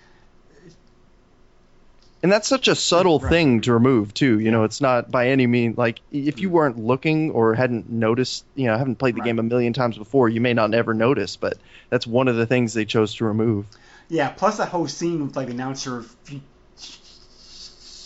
And 2.23 2.31
that's 2.31 2.47
such 2.47 2.67
a 2.67 2.75
subtle 2.75 3.19
Right. 3.19 3.29
thing 3.29 3.61
to 3.61 3.73
remove 3.73 4.13
too. 4.13 4.39
You 4.39 4.51
know, 4.51 4.63
it's 4.63 4.79
not 4.79 5.09
by 5.09 5.29
any 5.29 5.47
means 5.47 5.77
like 5.77 6.01
if 6.11 6.39
you 6.41 6.49
weren't 6.51 6.77
looking 6.77 7.31
or 7.31 7.55
hadn't 7.55 7.89
noticed, 7.89 8.45
you 8.55 8.67
know, 8.67 8.75
I 8.75 8.77
haven't 8.77 8.97
played 8.97 9.15
the 9.15 9.21
Right. 9.21 9.25
game 9.25 9.39
a 9.39 9.43
million 9.43 9.73
times 9.73 9.97
before, 9.97 10.29
you 10.29 10.39
may 10.41 10.53
not 10.53 10.73
ever 10.73 10.93
notice. 10.93 11.35
But 11.37 11.57
that's 11.89 12.05
one 12.05 12.27
of 12.27 12.35
the 12.35 12.45
things 12.45 12.73
they 12.73 12.85
chose 12.85 13.15
to 13.15 13.25
remove. 13.25 13.65
Yeah, 14.09 14.29
plus 14.29 14.57
that 14.57 14.69
whole 14.69 14.87
scene 14.87 15.25
with 15.25 15.35
like 15.35 15.47
the 15.47 15.53
announcer, 15.53 16.03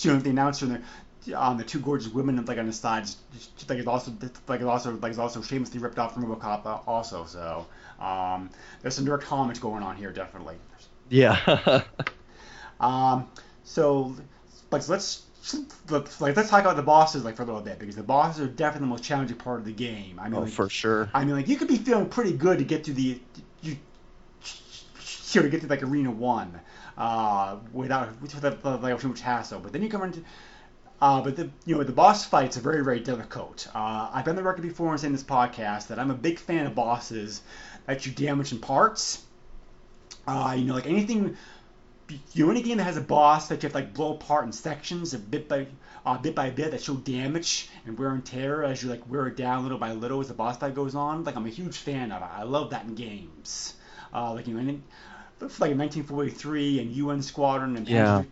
you 0.06 0.14
know, 0.14 0.20
the 0.20 0.30
announcer 0.30 0.66
and 0.66 0.84
the, 1.26 1.34
um, 1.34 1.58
the 1.58 1.64
two 1.64 1.80
gorgeous 1.80 2.08
women 2.08 2.44
like 2.46 2.58
on 2.58 2.68
the 2.68 2.74
sides, 2.74 3.18
like 3.68 3.80
it's 3.80 3.88
also 3.88 4.14
like 4.48 4.62
it's 4.62 4.68
also 4.68 4.96
like 4.98 5.10
it's 5.10 5.20
also 5.20 5.42
shamelessly 5.42 5.80
ripped 5.80 6.00
off 6.00 6.14
from 6.14 6.26
RoboCop 6.26 6.66
uh, 6.66 6.80
also. 6.88 7.26
So 7.26 7.66
um, 8.00 8.50
there's 8.82 8.96
some 8.96 9.06
direct 9.06 9.24
homage 9.24 9.60
going 9.60 9.84
on 9.84 9.96
here, 9.96 10.12
definitely. 10.12 10.56
Yeah. 11.10 11.84
Um, 12.80 13.30
so 13.64 14.16
like 14.72 14.88
let's 14.90 15.24
like 16.20 16.36
let's 16.36 16.50
talk 16.50 16.62
about 16.62 16.76
the 16.76 16.82
bosses 16.82 17.24
like 17.24 17.36
for 17.36 17.44
a 17.44 17.46
little 17.46 17.62
bit 17.62 17.80
because 17.80 17.96
the 17.96 18.04
bosses 18.04 18.42
are 18.42 18.48
definitely 18.48 18.88
the 18.88 18.92
most 18.92 19.04
challenging 19.04 19.38
part 19.38 19.60
of 19.60 19.66
the 19.66 19.72
game. 19.72 20.20
I 20.20 20.26
mean, 20.26 20.40
oh, 20.40 20.42
like, 20.42 20.52
for 20.52 20.70
sure. 20.70 21.10
I 21.14 21.24
mean, 21.24 21.36
like 21.36 21.48
you 21.48 21.58
could 21.58 21.68
be 21.68 21.78
feeling 21.78 22.10
pretty 22.10 22.34
good 22.34 22.58
to 22.60 22.66
get 22.66 22.84
to 22.86 22.94
the 22.94 23.20
you 23.62 23.78
sure 25.00 25.44
to 25.44 25.50
get 25.50 25.62
to 25.62 25.68
like 25.68 25.84
arena 25.84 26.12
one 26.12 26.60
uh, 26.98 27.58
without 27.74 28.22
without 28.22 28.82
like 28.82 29.00
too 29.00 29.10
much 29.10 29.22
hassle. 29.22 29.60
But 29.60 29.74
then 29.74 29.82
you 29.82 29.90
come 29.90 30.04
into 30.04 30.24
uh, 31.02 31.22
but 31.22 31.36
the 31.36 31.50
you 31.66 31.76
know 31.76 31.84
the 31.84 31.92
boss 31.92 32.26
fights 32.26 32.58
are 32.58 32.62
very 32.62 32.84
very 32.84 33.00
difficult. 33.00 33.68
Uh, 33.76 34.10
I've 34.14 34.26
been 34.26 34.36
the 34.36 34.44
record 34.44 34.62
before 34.62 34.92
and 34.92 35.00
saying 35.00 35.10
in 35.10 35.14
this 35.14 35.24
podcast 35.24 35.88
that 35.88 36.00
I'm 36.00 36.10
a 36.10 36.16
big 36.16 36.40
fan 36.40 36.66
of 36.66 36.76
bosses 36.76 37.42
that 37.86 38.06
you 38.06 38.12
damage 38.14 38.52
in 38.52 38.60
parts. 38.60 39.22
Uh, 40.28 40.56
you 40.58 40.66
know, 40.66 40.74
like 40.74 40.88
anything. 40.88 41.38
You 42.34 42.46
know, 42.46 42.52
any 42.52 42.62
game 42.62 42.78
that 42.78 42.84
has 42.84 42.98
a 42.98 43.02
boss 43.02 43.48
that 43.48 43.64
you 43.64 43.68
have 43.68 43.72
to 43.72 43.78
like 43.80 43.94
blow 43.94 44.14
apart 44.14 44.46
in 44.46 44.52
sections, 44.52 45.16
a 45.16 45.20
bit 45.20 45.50
by 45.50 45.66
uh, 46.06 46.18
bit 46.20 46.36
by 46.36 46.52
bit, 46.52 46.72
that 46.72 46.82
show 46.82 46.94
damage 46.94 47.68
and 47.86 47.98
wear 47.98 48.12
and 48.12 48.24
tear 48.24 48.64
as 48.64 48.82
you 48.82 48.90
like 48.90 49.10
wear 49.10 49.28
it 49.28 49.36
down 49.36 49.64
little 49.64 49.80
by 49.80 49.92
little 49.92 50.22
as 50.22 50.28
the 50.28 50.34
boss 50.34 50.58
fight 50.58 50.76
goes 50.76 50.96
on. 50.96 51.24
Like 51.24 51.36
I'm 51.36 51.46
a 51.46 51.50
huge 51.50 51.78
fan 51.78 52.12
of 52.12 52.22
it. 52.22 52.30
I 52.32 52.44
love 52.44 52.70
that 52.70 52.86
in 52.86 52.96
games. 52.96 53.74
Uh, 54.14 54.34
like 54.34 54.48
you 54.48 54.54
know, 54.54 54.80
in, 55.40 55.60
like 55.60 55.72
in 55.72 55.78
1943 55.78 56.80
and 56.80 56.92
UN 56.92 57.22
Squadron 57.22 57.76
and. 57.78 57.88
Panzer, 57.88 58.26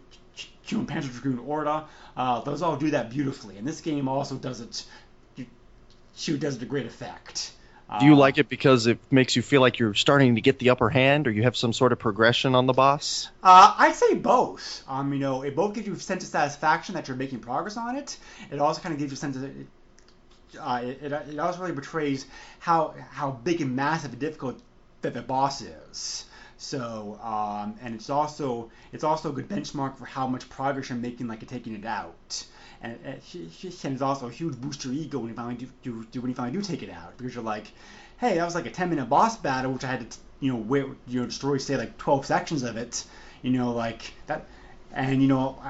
know, 0.78 0.86
Panzer 0.86 1.12
Dragoon 1.12 1.39
Orta, 1.39 1.84
uh, 2.16 2.41
those 2.41 2.62
all 2.62 2.76
do 2.76 2.91
that 2.91 3.10
beautifully. 3.10 3.58
And 3.58 3.68
this 3.68 3.82
game 3.82 4.08
also 4.08 4.36
does 4.36 4.62
it. 4.62 4.86
Shoot, 6.16 6.39
does 6.39 6.56
it 6.56 6.60
to 6.60 6.66
great 6.66 6.86
effect. 6.86 7.51
Do 7.99 8.06
you 8.06 8.14
Uh, 8.14 8.18
like 8.18 8.38
it 8.38 8.49
because 8.49 8.88
it 8.88 8.99
makes 9.12 9.36
you 9.36 9.41
feel 9.41 9.62
like 9.62 9.78
you're 9.78 9.93
starting 9.93 10.36
to 10.36 10.41
get 10.41 10.58
the 10.58 10.70
upper 10.70 10.89
hand, 10.89 11.28
or 11.28 11.32
you 11.32 11.43
have 11.43 11.58
some 11.58 11.74
sort 11.74 11.91
of 11.91 11.99
progression 11.99 12.56
on 12.56 12.66
the 12.66 12.74
boss? 12.74 13.30
Uh, 13.43 13.74
I'd 13.78 13.95
say 13.95 14.16
both. 14.16 14.84
Um, 14.88 15.14
you 15.14 15.20
know, 15.20 15.41
it 15.43 15.56
both 15.56 15.74
gives 15.74 15.86
you 15.88 15.93
a 15.93 15.99
sense 15.99 16.24
of 16.24 16.30
satisfaction 16.30 16.95
that 16.95 17.08
you're 17.08 17.18
making 17.18 17.39
progress 17.39 17.78
on 17.78 17.95
it. 17.95 18.18
It 18.51 18.60
also 18.60 18.82
kind 18.82 18.93
of 18.93 18.99
gives 18.99 19.12
you 19.12 19.16
a 19.16 19.18
sense 19.18 19.36
of 19.36 19.43
uh, 20.60 20.82
it, 20.84 21.04
it, 21.04 21.12
it 21.12 21.39
also 21.39 21.62
really 21.62 21.74
portrays 21.74 22.26
how 22.60 22.95
how 23.12 23.32
big 23.32 23.62
and 23.62 23.76
massive 23.76 24.12
and 24.12 24.20
difficult 24.20 24.60
that 25.01 25.14
the 25.14 25.22
boss 25.22 25.62
is. 25.62 26.26
So, 26.64 27.20
um, 27.22 27.76
and 27.82 27.93
it's 27.93 28.09
also 28.09 28.72
it's 28.93 29.03
also 29.03 29.30
a 29.30 29.34
good 29.34 29.49
benchmark 29.49 29.97
for 29.97 30.05
how 30.05 30.28
much 30.28 30.47
progress 30.49 30.89
you're 30.89 30.97
making, 30.97 31.28
like 31.28 31.45
taking 31.45 31.76
it 31.76 31.86
out. 31.86 32.45
And, 32.82 32.97
and 33.03 33.22
it's 33.34 34.01
also 34.01 34.28
a 34.28 34.32
huge 34.32 34.55
boost 34.55 34.82
to 34.82 34.93
your 34.93 35.03
ego 35.03 35.20
when 35.20 35.30
you 35.30 35.36
finally 35.36 35.55
do, 35.55 35.68
do, 35.84 36.05
do 36.11 36.22
when 36.22 36.30
you 36.30 36.36
finally 36.36 36.57
do 36.57 36.64
take 36.64 36.82
it 36.82 36.89
out 36.89 37.18
because 37.18 37.36
you're 37.36 37.43
like, 37.43 37.68
hey, 38.18 38.36
that 38.36 38.45
was 38.45 38.55
like 38.55 38.66
a 38.66 38.72
10 38.72 38.89
minute 38.89 39.09
boss 39.09 39.38
battle, 39.38 39.74
which 39.74 39.84
I 39.84 39.88
had 39.88 40.09
to 40.09 40.18
you 40.39 40.53
know 40.53 40.59
wait, 40.59 40.86
you 41.07 41.20
know 41.20 41.26
destroy 41.26 41.57
say 41.57 41.76
like 41.76 41.97
12 41.97 42.26
sections 42.26 42.64
of 42.64 42.78
it, 42.78 43.03
you 43.41 43.51
know 43.51 43.74
like 43.74 44.14
that, 44.28 44.45
and 44.93 45.22
you 45.22 45.28
know. 45.28 45.61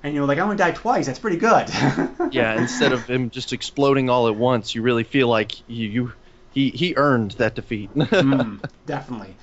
And 0.00 0.14
you 0.14 0.20
know, 0.20 0.26
like 0.26 0.38
I 0.38 0.42
only 0.42 0.54
died 0.54 0.76
twice. 0.76 1.06
That's 1.06 1.18
pretty 1.18 1.38
good. 1.38 1.68
yeah, 2.30 2.56
instead 2.56 2.92
of 2.92 3.02
him 3.02 3.30
just 3.30 3.52
exploding 3.52 4.08
all 4.08 4.28
at 4.28 4.36
once, 4.36 4.72
you 4.72 4.80
really 4.80 5.02
feel 5.02 5.26
like 5.26 5.68
you, 5.68 5.88
you 5.88 6.12
he 6.52 6.70
he 6.70 6.94
earned 6.96 7.32
that 7.32 7.56
defeat. 7.56 7.92
mm, 7.92 8.62
definitely. 8.86 9.34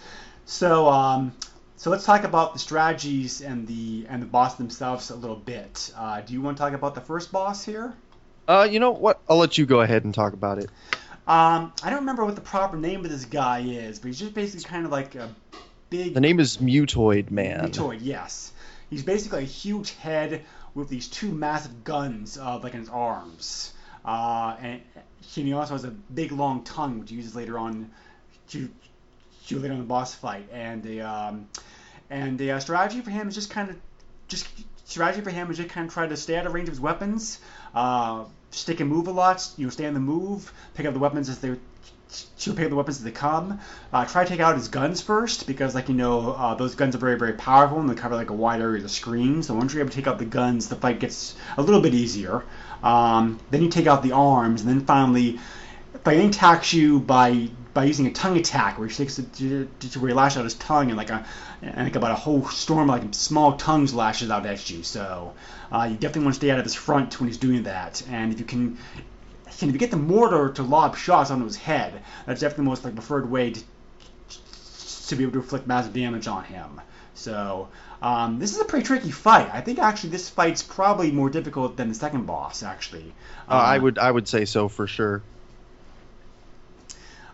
So 0.46 0.88
um, 0.88 1.34
so 1.76 1.90
let's 1.90 2.06
talk 2.06 2.24
about 2.24 2.54
the 2.54 2.60
strategies 2.60 3.42
and 3.42 3.68
the 3.68 4.06
and 4.10 4.22
the 4.22 4.28
boss 4.28 4.56
themselves 4.56 5.10
a 5.10 5.16
little 5.16 5.36
bit. 5.36 5.92
Uh, 5.98 6.22
do 6.22 6.34
you 6.34 6.42
want 6.42 6.58
to 6.58 6.62
talk 6.62 6.74
about 6.74 6.96
the 6.96 7.02
first 7.02 7.32
boss 7.32 7.66
here? 7.66 7.94
Uh, 8.48 8.68
you 8.70 8.80
know 8.80 8.92
what? 8.92 9.20
I'll 9.28 9.38
let 9.38 9.58
you 9.58 9.66
go 9.66 9.82
ahead 9.82 10.04
and 10.04 10.14
talk 10.14 10.34
about 10.34 10.60
it. 10.60 10.70
Um, 11.28 11.74
I 11.84 11.90
don't 11.90 12.02
remember 12.02 12.24
what 12.24 12.36
the 12.36 12.42
proper 12.42 12.78
name 12.78 13.04
of 13.04 13.10
this 13.10 13.26
guy 13.26 13.62
is, 13.62 13.98
but 13.98 14.08
he's 14.08 14.20
just 14.20 14.36
basically 14.36 14.64
kind 14.70 14.86
of 14.86 14.92
like 14.92 15.16
a 15.16 15.34
big. 15.90 16.14
The 16.14 16.22
name 16.22 16.40
is 16.40 16.58
Mutoid 16.58 17.32
Man. 17.32 17.72
Mutoid, 17.72 18.00
yes. 18.02 18.52
He's 18.92 19.04
basically 19.04 19.44
a 19.44 19.48
huge 19.48 19.96
head 19.96 20.44
with 20.76 20.90
these 20.90 21.08
two 21.08 21.32
massive 21.32 21.84
guns, 21.84 22.38
uh, 22.38 22.60
like 22.60 22.74
in 22.74 22.82
his 22.82 22.90
arms. 22.90 23.74
Uh, 24.04 24.56
and 24.60 24.82
he 25.24 25.54
also 25.54 25.74
has 25.74 25.84
a 25.84 25.90
big 25.90 26.32
long 26.32 26.64
tongue, 26.64 27.00
which 27.00 27.10
he 27.10 27.16
uses 27.16 27.36
later 27.36 27.58
on 27.58 27.90
to, 28.50 28.70
to 29.48 29.60
later 29.60 29.74
on 29.74 29.80
the 29.80 29.86
boss 29.86 30.14
fight. 30.14 30.48
And 30.52 30.84
the 30.84 31.02
um, 31.02 31.48
and 32.10 32.38
the 32.38 32.52
uh, 32.52 32.60
strategy 32.60 33.02
for 33.02 33.12
him 33.12 33.28
is 33.28 33.36
just 33.36 33.50
kind 33.50 33.70
of 33.70 33.78
just 34.28 34.48
strategy 34.86 35.22
for 35.22 35.32
him 35.32 35.50
is 35.52 35.58
just 35.58 35.70
kind 35.70 35.88
of 35.88 35.94
try 35.94 36.08
to 36.08 36.18
stay 36.18 36.38
out 36.38 36.46
of 36.46 36.54
range 36.54 36.68
of 36.68 36.74
his 36.74 36.80
weapons, 36.80 37.40
uh, 37.74 38.24
stick 38.52 38.80
and 38.80 38.90
move 38.90 39.08
a 39.08 39.12
lot. 39.12 39.48
You 39.58 39.66
know, 39.66 39.70
stay 39.70 39.86
on 39.86 39.94
the 39.94 40.00
move, 40.00 40.52
pick 40.76 40.86
up 40.86 40.94
the 40.94 41.00
weapons 41.00 41.30
as 41.30 41.40
they 41.40 41.56
to 42.40 42.54
pick 42.54 42.66
up 42.66 42.70
the 42.70 42.76
weapons 42.76 42.98
as 42.98 43.04
they 43.04 43.12
come. 43.12 43.60
Uh, 43.92 44.06
try 44.06 44.24
to 44.24 44.30
take 44.30 44.40
out 44.40 44.56
his 44.56 44.68
guns 44.68 45.02
first 45.02 45.48
because, 45.48 45.76
like 45.76 45.90
you 45.90 45.96
know, 45.96 46.32
uh, 46.34 46.54
those 46.56 46.76
guns 46.76 46.96
are 46.96 47.00
very 47.00 47.18
very 47.18 47.34
powerful 47.34 47.80
and 47.80 47.90
they 47.90 47.96
cover 47.96 48.16
like 48.16 48.30
a 48.30 48.34
wide 48.34 48.62
area 48.62 48.78
of 48.78 48.84
the 48.84 48.90
screen. 48.90 49.44
So 49.44 49.54
once 49.54 49.74
you're 49.74 49.82
able 49.82 49.90
to 49.90 49.96
take 49.96 50.08
out 50.08 50.20
the 50.20 50.26
guns, 50.26 50.70
the 50.70 50.76
fight 50.76 51.00
gets 51.00 51.36
a 51.58 51.62
little 51.62 51.82
bit 51.82 51.94
easier. 51.94 52.44
Um, 52.84 53.40
then 53.50 53.64
you 53.64 53.70
take 53.70 53.88
out 53.88 54.04
the 54.04 54.12
arms, 54.12 54.62
and 54.62 54.70
then 54.70 54.86
finally, 54.86 55.40
if 55.94 56.06
he 56.06 56.26
attacks 56.28 56.74
you 56.74 57.00
by 57.00 57.50
by 57.76 57.84
using 57.84 58.08
a 58.08 58.12
tongue 58.12 58.38
attack, 58.38 58.80
where 58.80 58.88
he 58.88 58.96
takes 58.96 59.18
to, 59.18 59.68
to, 59.80 60.00
where 60.00 60.08
he 60.08 60.16
lashes 60.16 60.38
out 60.38 60.46
his 60.46 60.54
tongue 60.56 60.88
and 60.88 60.98
like 60.98 61.10
a 61.10 61.26
and 61.62 61.84
like 61.84 61.98
about 61.98 62.12
a 62.12 62.16
whole 62.16 62.48
storm 62.48 62.90
of 62.90 63.04
like 63.04 63.14
small 63.14 63.58
tongues 63.58 63.94
lashes 63.94 64.32
out 64.32 64.46
at 64.46 64.70
you. 64.70 64.82
So 64.82 65.34
uh, 65.72 65.90
you 65.92 65.98
definitely 65.98 66.24
want 66.24 66.36
to 66.36 66.40
stay 66.40 66.52
out 66.52 66.58
of 66.58 66.64
his 66.64 66.74
front 66.74 67.20
when 67.20 67.28
he's 67.28 67.38
doing 67.38 67.64
that. 67.64 68.02
And 68.10 68.32
if 68.32 68.40
you 68.40 68.46
can 68.46 68.78
if 69.48 69.62
you 69.62 69.74
get 69.74 69.92
the 69.92 69.98
mortar 69.98 70.54
to 70.54 70.64
lob 70.64 70.96
shots 70.96 71.32
onto 71.32 71.44
his 71.44 71.58
head, 71.58 72.02
that's 72.26 72.40
definitely 72.40 72.64
the 72.64 72.70
most 72.70 72.86
like 72.86 72.96
preferred 72.96 73.30
way 73.30 73.52
to, 73.52 73.62
to 75.08 75.16
be 75.18 75.24
able 75.24 75.34
to 75.34 75.40
inflict 75.40 75.68
massive 75.68 75.94
damage 75.94 76.28
on 76.28 76.46
him. 76.46 76.80
So 77.14 77.68
um, 78.02 78.40
this 78.40 78.54
is 78.54 78.62
a 78.62 78.66
pretty 78.66 78.86
tricky 78.86 79.12
fight. 79.12 79.50
I 79.54 79.60
think 79.60 79.80
actually 79.80 80.12
this 80.12 80.30
fight's 80.30 80.64
probably 80.64 81.12
more 81.12 81.30
difficult 81.30 81.76
than 81.76 81.90
the 81.90 81.96
second 81.96 82.26
boss. 82.26 82.64
Actually, 82.64 83.14
uh, 83.50 83.54
I 83.54 83.78
would 83.78 83.98
I 83.98 84.10
would 84.10 84.30
say 84.30 84.46
so 84.46 84.70
for 84.70 84.88
sure. 84.88 85.22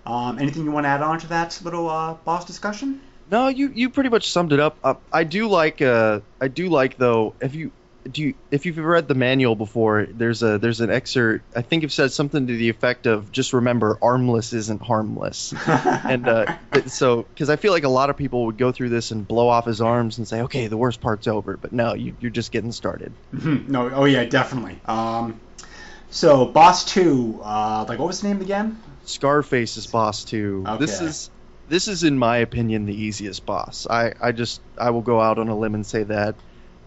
Um, 0.06 0.40
anything 0.40 0.64
you 0.64 0.72
want 0.72 0.86
to 0.86 0.90
add 0.90 1.02
on 1.02 1.20
to 1.20 1.28
that 1.28 1.60
little 1.64 1.90
uh, 1.90 2.14
boss 2.14 2.46
discussion? 2.46 3.02
No, 3.30 3.48
you, 3.48 3.70
you 3.70 3.90
pretty 3.90 4.10
much 4.10 4.30
summed 4.30 4.52
it 4.52 4.60
up. 4.60 4.78
Uh, 4.84 4.96
I 5.12 5.24
do 5.24 5.48
like 5.48 5.82
uh, 5.82 6.20
I 6.40 6.48
do 6.48 6.70
like 6.70 6.98
though. 6.98 7.34
If 7.40 7.56
you 7.56 7.72
do 8.10 8.24
you, 8.24 8.34
if 8.50 8.66
you've 8.66 8.78
read 8.78 9.08
the 9.08 9.16
manual 9.16 9.56
before, 9.56 10.08
there's 10.10 10.44
a 10.44 10.58
there's 10.58 10.82
an 10.82 10.90
excerpt. 10.90 11.46
I 11.56 11.62
think 11.62 11.84
it 11.84 11.92
says 11.92 12.14
something 12.16 12.48
to 12.48 12.58
the 12.58 12.70
effect 12.70 13.06
of 13.06 13.32
just 13.32 13.54
remember, 13.54 13.98
armless 14.02 14.54
isn't 14.54 14.82
harmless. 14.82 15.54
and 15.68 16.28
uh, 16.28 16.58
so 16.88 17.24
because 17.24 17.50
I 17.50 17.56
feel 17.56 17.72
like 17.72 17.84
a 17.84 17.90
lot 17.90 18.10
of 18.10 18.18
people 18.18 18.48
would 18.48 18.58
go 18.58 18.72
through 18.72 18.90
this 18.90 19.12
and 19.12 19.28
blow 19.28 19.48
off 19.48 19.66
his 19.66 19.82
arms 19.82 20.18
and 20.18 20.28
say, 20.28 20.42
okay, 20.42 20.68
the 20.68 20.78
worst 20.78 21.02
part's 21.02 21.28
over. 21.28 21.58
But 21.58 21.74
no, 21.74 21.94
you, 21.94 22.16
you're 22.20 22.32
just 22.32 22.52
getting 22.52 22.72
started. 22.72 23.14
Mm-hmm. 23.34 23.72
No, 23.72 23.90
oh 23.90 24.06
yeah, 24.06 24.26
definitely. 24.26 24.80
Um, 24.86 25.40
so 26.10 26.46
boss 26.46 26.86
two, 26.86 27.40
uh, 27.44 27.86
like 27.88 28.00
what 28.00 28.08
was 28.08 28.22
the 28.22 28.28
name 28.30 28.42
again? 28.42 28.82
Scarface 29.12 29.78
is 29.78 29.88
boss 29.88 30.24
two. 30.24 30.64
Okay. 30.68 30.80
This 30.80 31.02
is 31.02 31.30
this 31.70 31.88
is 31.88 32.04
in 32.04 32.18
my 32.18 32.38
opinion 32.38 32.86
the 32.86 32.96
easiest 32.96 33.46
boss. 33.46 33.88
I 33.90 34.14
I 34.22 34.32
just 34.32 34.62
I 34.78 34.90
will 34.92 35.02
go 35.02 35.20
out 35.20 35.40
on 35.40 35.48
a 35.48 35.58
limb 35.58 35.76
and 35.76 35.86
say 35.86 36.04
that. 36.04 36.36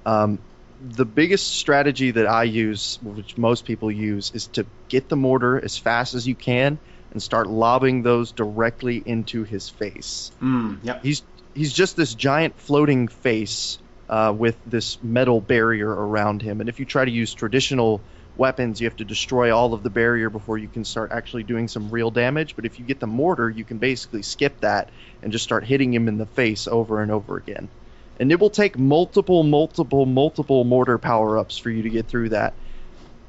Um, 0.04 0.38
the 0.86 1.04
biggest 1.04 1.46
strategy 1.46 2.10
that 2.10 2.26
I 2.26 2.44
use, 2.44 2.98
which 3.02 3.38
most 3.38 3.64
people 3.64 3.90
use, 3.90 4.32
is 4.34 4.48
to 4.48 4.66
get 4.88 5.08
the 5.08 5.16
mortar 5.16 5.62
as 5.62 5.78
fast 5.78 6.14
as 6.14 6.26
you 6.26 6.34
can 6.34 6.78
and 7.12 7.22
start 7.22 7.46
lobbing 7.46 8.02
those 8.02 8.32
directly 8.32 9.02
into 9.04 9.44
his 9.44 9.68
face. 9.68 10.30
Mm, 10.42 10.78
yep. 10.82 11.02
He's 11.02 11.22
he's 11.54 11.72
just 11.72 11.96
this 11.96 12.14
giant 12.14 12.56
floating 12.58 13.08
face 13.08 13.78
uh, 14.08 14.34
with 14.36 14.56
this 14.66 15.02
metal 15.02 15.40
barrier 15.40 15.88
around 15.88 16.42
him, 16.42 16.60
and 16.60 16.68
if 16.68 16.78
you 16.80 16.84
try 16.84 17.04
to 17.04 17.10
use 17.10 17.32
traditional 17.32 18.00
weapons, 18.36 18.80
you 18.80 18.86
have 18.86 18.96
to 18.96 19.04
destroy 19.04 19.54
all 19.54 19.74
of 19.74 19.82
the 19.82 19.90
barrier 19.90 20.30
before 20.30 20.58
you 20.58 20.68
can 20.68 20.84
start 20.84 21.12
actually 21.12 21.42
doing 21.42 21.68
some 21.68 21.90
real 21.90 22.10
damage. 22.10 22.56
But 22.56 22.64
if 22.64 22.78
you 22.78 22.84
get 22.84 23.00
the 23.00 23.06
mortar, 23.06 23.48
you 23.48 23.64
can 23.64 23.78
basically 23.78 24.22
skip 24.22 24.60
that 24.60 24.90
and 25.22 25.32
just 25.32 25.44
start 25.44 25.64
hitting 25.64 25.92
him 25.92 26.08
in 26.08 26.18
the 26.18 26.26
face 26.26 26.66
over 26.66 27.02
and 27.02 27.10
over 27.10 27.36
again 27.36 27.68
and 28.18 28.30
it 28.30 28.38
will 28.38 28.50
take 28.50 28.78
multiple, 28.78 29.42
multiple, 29.42 30.06
multiple 30.06 30.64
mortar 30.64 30.98
power 30.98 31.38
ups 31.38 31.58
for 31.58 31.70
you 31.70 31.82
to 31.82 31.90
get 31.90 32.06
through 32.06 32.30
that. 32.30 32.54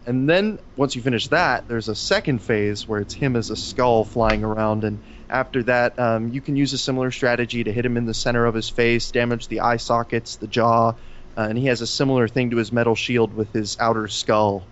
And 0.06 0.30
then 0.30 0.60
once 0.76 0.96
you 0.96 1.02
finish 1.02 1.28
that, 1.30 1.68
there's 1.68 1.90
a 1.90 1.96
second 1.96 2.40
phase 2.40 2.88
where 2.88 3.02
it's 3.02 3.14
him 3.14 3.36
as 3.36 3.50
a 3.50 3.56
skull 3.56 4.04
flying 4.04 4.44
around, 4.44 4.84
and 4.84 5.00
after 5.28 5.64
that, 5.64 5.98
um, 5.98 6.32
you 6.32 6.42
can 6.42 6.56
use 6.56 6.74
a 6.74 6.78
similar 6.78 7.10
strategy 7.10 7.64
to 7.64 7.72
hit 7.72 7.86
him 7.86 7.98
in 7.98 8.06
the 8.06 8.14
center 8.14 8.46
of 8.46 8.54
his 8.54 8.70
face, 8.70 9.10
damage 9.10 9.48
the 9.48 9.62
eye 9.62 9.78
sockets, 9.78 10.36
the 10.36 10.46
jaw, 10.46 10.90
uh, 10.90 10.94
and 11.42 11.58
he 11.58 11.66
has 11.66 11.82
a 11.82 11.88
similar 11.88 12.28
thing 12.28 12.52
to 12.52 12.58
his 12.58 12.72
metal 12.72 12.94
shield 12.94 13.34
with 13.34 13.52
his 13.52 13.78
outer 13.80 14.08
skull. 14.08 14.64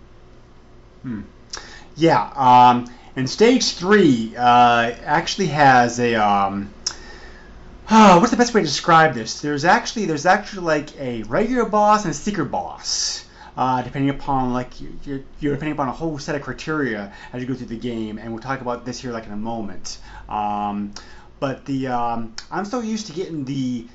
Hmm. 1.04 1.20
Yeah, 1.96 2.30
um, 2.34 2.86
and 3.14 3.30
stage 3.30 3.72
three 3.72 4.34
uh, 4.36 4.92
actually 5.04 5.46
has 5.48 6.00
a 6.00 6.16
um, 6.16 6.70
Oh, 7.90 8.18
what's 8.20 8.30
the 8.30 8.36
best 8.36 8.54
way 8.54 8.62
to 8.62 8.66
describe 8.66 9.14
this? 9.14 9.40
There's 9.40 9.64
actually 9.64 10.06
there's 10.06 10.26
actually 10.26 10.62
like 10.62 10.98
a 10.98 11.22
regular 11.24 11.66
boss 11.66 12.04
and 12.04 12.12
a 12.12 12.14
secret 12.14 12.46
boss, 12.46 13.26
uh, 13.56 13.82
depending 13.82 14.10
upon 14.10 14.52
like 14.52 14.80
you're, 14.80 15.20
you're 15.40 15.52
depending 15.52 15.72
upon 15.72 15.88
a 15.88 15.92
whole 15.92 16.18
set 16.18 16.34
of 16.34 16.42
criteria 16.42 17.12
as 17.32 17.42
you 17.42 17.48
go 17.48 17.54
through 17.54 17.66
the 17.66 17.76
game, 17.76 18.18
and 18.18 18.32
we'll 18.32 18.42
talk 18.42 18.60
about 18.60 18.84
this 18.84 19.00
here 19.00 19.12
like 19.12 19.26
in 19.26 19.32
a 19.32 19.36
moment. 19.36 19.98
Um, 20.28 20.92
but 21.40 21.66
the 21.66 21.88
um, 21.88 22.34
I'm 22.50 22.64
so 22.64 22.80
used 22.80 23.08
to 23.08 23.12
getting 23.12 23.44
the 23.44 23.86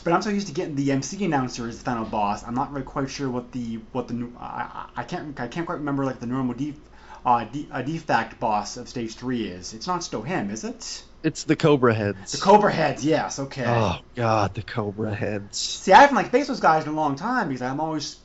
but 0.00 0.12
I'm 0.12 0.22
so 0.22 0.30
used 0.30 0.46
to 0.48 0.52
getting 0.52 0.74
the 0.74 0.92
MC 0.92 1.24
announcer 1.24 1.68
as 1.68 1.78
the 1.78 1.84
final 1.84 2.04
boss. 2.04 2.44
I'm 2.44 2.54
not 2.54 2.72
really 2.72 2.84
quite 2.84 3.10
sure 3.10 3.28
what 3.28 3.52
the 3.52 3.80
what 3.92 4.08
the 4.08 4.28
I, 4.38 4.86
I 4.96 5.04
can't 5.04 5.38
I 5.40 5.48
can't 5.48 5.66
quite 5.66 5.78
remember 5.78 6.04
like 6.04 6.20
the 6.20 6.26
normal 6.26 6.54
def, 6.54 6.76
uh, 7.24 7.44
de, 7.44 7.68
uh, 7.70 7.82
defact 7.82 8.40
boss 8.40 8.76
of 8.76 8.88
stage 8.88 9.14
three 9.14 9.44
is. 9.44 9.74
It's 9.74 9.86
not 9.86 10.02
still 10.02 10.22
him, 10.22 10.50
is 10.50 10.64
it? 10.64 11.04
It's 11.22 11.44
the 11.44 11.56
Cobra 11.56 11.94
heads. 11.94 12.32
The 12.32 12.38
Cobra 12.38 12.72
heads, 12.72 13.04
yes, 13.04 13.38
okay. 13.38 13.64
Oh 13.66 14.00
God, 14.16 14.54
the 14.54 14.62
Cobra 14.62 15.14
heads. 15.14 15.58
See, 15.58 15.92
I 15.92 16.00
haven't 16.00 16.16
like 16.16 16.30
faced 16.30 16.48
those 16.48 16.60
guys 16.60 16.84
in 16.84 16.90
a 16.90 16.96
long 16.96 17.16
time 17.16 17.48
because 17.48 17.62
I'm 17.62 17.80
always 17.80 18.16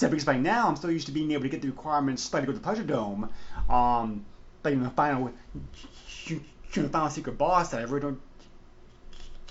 because 0.00 0.24
by 0.24 0.36
now 0.36 0.68
I'm 0.68 0.76
still 0.76 0.90
used 0.90 1.06
to 1.06 1.12
being 1.12 1.32
able 1.32 1.42
to 1.42 1.48
get 1.48 1.62
the 1.62 1.68
requirements 1.68 2.32
like 2.32 2.42
to 2.42 2.46
go 2.46 2.52
to 2.52 2.58
the 2.58 2.62
Pleasure 2.62 2.84
Dome. 2.84 3.28
Um, 3.68 4.24
but 4.62 4.72
in 4.72 4.82
the 4.82 4.90
final, 4.90 5.32
you, 6.26 6.40
you 6.72 6.82
the 6.82 6.88
final 6.88 7.10
secret 7.10 7.38
boss 7.38 7.70
that 7.70 7.80
I 7.80 7.84
really 7.84 8.00
don't. 8.00 8.20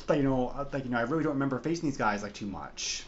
But 0.08 0.18
you 0.18 0.24
know, 0.24 0.68
like 0.72 0.86
you 0.86 0.90
know, 0.90 0.98
I 0.98 1.02
really 1.02 1.24
don't 1.24 1.34
remember 1.34 1.60
facing 1.60 1.90
these 1.90 1.98
guys 1.98 2.24
like 2.24 2.34
too 2.34 2.48
much. 2.48 3.04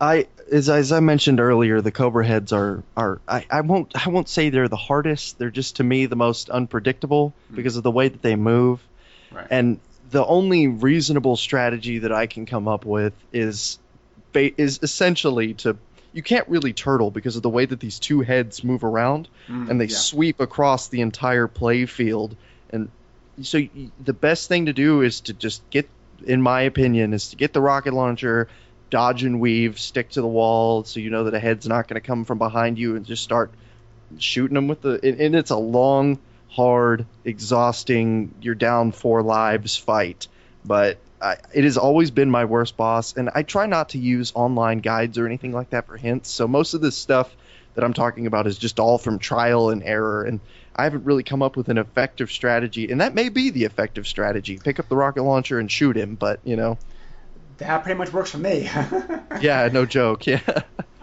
I 0.00 0.26
as 0.50 0.68
as 0.68 0.92
I 0.92 1.00
mentioned 1.00 1.40
earlier, 1.40 1.80
the 1.80 1.92
Cobra 1.92 2.26
heads 2.26 2.52
are 2.52 2.82
are 2.96 3.20
I, 3.28 3.46
I 3.50 3.60
won't 3.60 4.06
I 4.06 4.08
won't 4.08 4.28
say 4.28 4.50
they're 4.50 4.68
the 4.68 4.76
hardest. 4.76 5.38
They're 5.38 5.50
just 5.50 5.76
to 5.76 5.84
me 5.84 6.06
the 6.06 6.16
most 6.16 6.50
unpredictable 6.50 7.34
mm. 7.52 7.56
because 7.56 7.76
of 7.76 7.82
the 7.82 7.90
way 7.90 8.08
that 8.08 8.22
they 8.22 8.36
move. 8.36 8.80
Right. 9.30 9.46
And 9.50 9.80
the 10.10 10.24
only 10.24 10.68
reasonable 10.68 11.36
strategy 11.36 11.98
that 11.98 12.12
I 12.12 12.26
can 12.26 12.46
come 12.46 12.68
up 12.68 12.84
with 12.84 13.12
is 13.32 13.78
is 14.34 14.80
essentially 14.82 15.54
to 15.54 15.76
you 16.12 16.22
can't 16.22 16.48
really 16.48 16.72
turtle 16.72 17.10
because 17.10 17.34
of 17.36 17.42
the 17.42 17.50
way 17.50 17.66
that 17.66 17.80
these 17.80 17.98
two 17.98 18.20
heads 18.20 18.62
move 18.62 18.84
around 18.84 19.28
mm, 19.48 19.68
and 19.68 19.80
they 19.80 19.86
yeah. 19.86 19.96
sweep 19.96 20.40
across 20.40 20.88
the 20.88 21.00
entire 21.00 21.48
play 21.48 21.86
field 21.86 22.36
and 22.70 22.90
so 23.42 23.60
the 24.04 24.12
best 24.12 24.48
thing 24.48 24.66
to 24.66 24.72
do 24.72 25.02
is 25.02 25.22
to 25.22 25.32
just 25.32 25.68
get 25.70 25.88
in 26.24 26.42
my 26.42 26.62
opinion 26.62 27.12
is 27.12 27.30
to 27.30 27.36
get 27.36 27.52
the 27.52 27.60
rocket 27.60 27.94
launcher 27.94 28.48
dodge 28.90 29.24
and 29.24 29.40
weave, 29.40 29.78
stick 29.80 30.10
to 30.10 30.20
the 30.20 30.26
wall, 30.26 30.84
so 30.84 31.00
you 31.00 31.10
know 31.10 31.24
that 31.24 31.34
a 31.34 31.40
head's 31.40 31.66
not 31.66 31.88
going 31.88 32.00
to 32.00 32.06
come 32.06 32.24
from 32.24 32.38
behind 32.38 32.78
you, 32.78 32.94
and 32.96 33.04
just 33.04 33.24
start 33.24 33.50
shooting 34.18 34.54
them 34.54 34.68
with 34.68 34.82
the. 34.82 35.00
And 35.02 35.34
it's 35.34 35.50
a 35.50 35.56
long, 35.56 36.18
hard, 36.48 37.06
exhausting, 37.24 38.34
you're 38.40 38.54
down 38.54 38.92
four 38.92 39.22
lives 39.22 39.76
fight. 39.76 40.28
But 40.64 40.98
I, 41.20 41.38
it 41.52 41.64
has 41.64 41.76
always 41.76 42.10
been 42.10 42.30
my 42.30 42.44
worst 42.44 42.76
boss, 42.76 43.16
and 43.16 43.30
I 43.34 43.42
try 43.42 43.66
not 43.66 43.90
to 43.90 43.98
use 43.98 44.32
online 44.34 44.78
guides 44.78 45.18
or 45.18 45.26
anything 45.26 45.52
like 45.52 45.70
that 45.70 45.86
for 45.86 45.96
hints. 45.96 46.30
So 46.30 46.46
most 46.46 46.74
of 46.74 46.80
this 46.80 46.96
stuff 46.96 47.34
that 47.74 47.82
I'm 47.82 47.94
talking 47.94 48.28
about 48.28 48.46
is 48.46 48.56
just 48.58 48.78
all 48.78 48.98
from 48.98 49.18
trial 49.18 49.70
and 49.70 49.82
error, 49.82 50.22
and 50.22 50.38
I 50.76 50.84
haven't 50.84 51.04
really 51.04 51.22
come 51.22 51.42
up 51.42 51.56
with 51.56 51.68
an 51.68 51.78
effective 51.78 52.30
strategy. 52.30 52.90
And 52.90 53.00
that 53.00 53.14
may 53.14 53.28
be 53.28 53.50
the 53.50 53.64
effective 53.64 54.06
strategy: 54.06 54.58
pick 54.62 54.78
up 54.78 54.88
the 54.88 54.96
rocket 54.96 55.22
launcher 55.22 55.58
and 55.58 55.70
shoot 55.70 55.96
him. 55.96 56.14
But 56.14 56.40
you 56.44 56.56
know, 56.56 56.78
that 57.58 57.82
pretty 57.82 57.98
much 57.98 58.12
works 58.12 58.30
for 58.30 58.38
me. 58.38 58.62
yeah, 59.40 59.68
no 59.72 59.86
joke. 59.86 60.26
Yeah. 60.26 60.40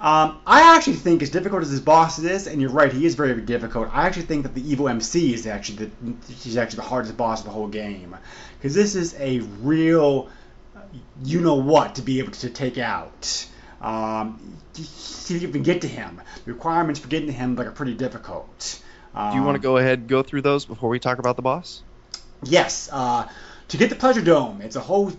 Um, 0.01 0.39
I 0.47 0.75
actually 0.75 0.95
think, 0.95 1.21
as 1.21 1.29
difficult 1.29 1.61
as 1.61 1.69
this 1.69 1.79
boss 1.79 2.17
is, 2.17 2.47
and 2.47 2.59
you're 2.59 2.71
right, 2.71 2.91
he 2.91 3.05
is 3.05 3.13
very, 3.13 3.33
very 3.33 3.45
difficult. 3.45 3.89
I 3.93 4.07
actually 4.07 4.23
think 4.23 4.43
that 4.43 4.55
the 4.55 4.67
evil 4.67 4.89
MC 4.89 5.31
is 5.31 5.45
actually 5.45 5.85
the 5.85 6.33
he's 6.33 6.57
actually 6.57 6.77
the 6.77 6.89
hardest 6.89 7.15
boss 7.15 7.41
of 7.41 7.45
the 7.45 7.51
whole 7.51 7.67
game, 7.67 8.17
because 8.57 8.73
this 8.73 8.95
is 8.95 9.13
a 9.19 9.39
real, 9.61 10.29
you 11.23 11.39
know 11.39 11.55
what, 11.55 11.95
to 11.95 12.01
be 12.01 12.17
able 12.17 12.31
to 12.31 12.49
take 12.49 12.79
out. 12.79 13.45
Um, 13.79 14.57
you 15.27 15.47
can 15.49 15.63
get 15.63 15.81
to 15.81 15.87
him. 15.87 16.19
The 16.45 16.53
requirements 16.53 16.99
for 16.99 17.07
getting 17.07 17.27
to 17.27 17.33
him 17.33 17.55
like 17.55 17.67
are 17.67 17.71
pretty 17.71 17.93
difficult. 17.93 18.81
Um, 19.13 19.31
Do 19.31 19.37
you 19.37 19.43
want 19.43 19.55
to 19.55 19.61
go 19.61 19.77
ahead 19.77 19.99
and 19.99 20.07
go 20.07 20.23
through 20.23 20.41
those 20.41 20.65
before 20.65 20.89
we 20.89 20.99
talk 20.99 21.19
about 21.19 21.35
the 21.35 21.41
boss? 21.41 21.81
Yes. 22.43 22.89
Uh, 22.91 23.27
to 23.69 23.77
get 23.77 23.89
the 23.89 23.95
pleasure 23.95 24.21
dome, 24.21 24.61
it's 24.61 24.75
a 24.75 24.81
whole. 24.81 25.11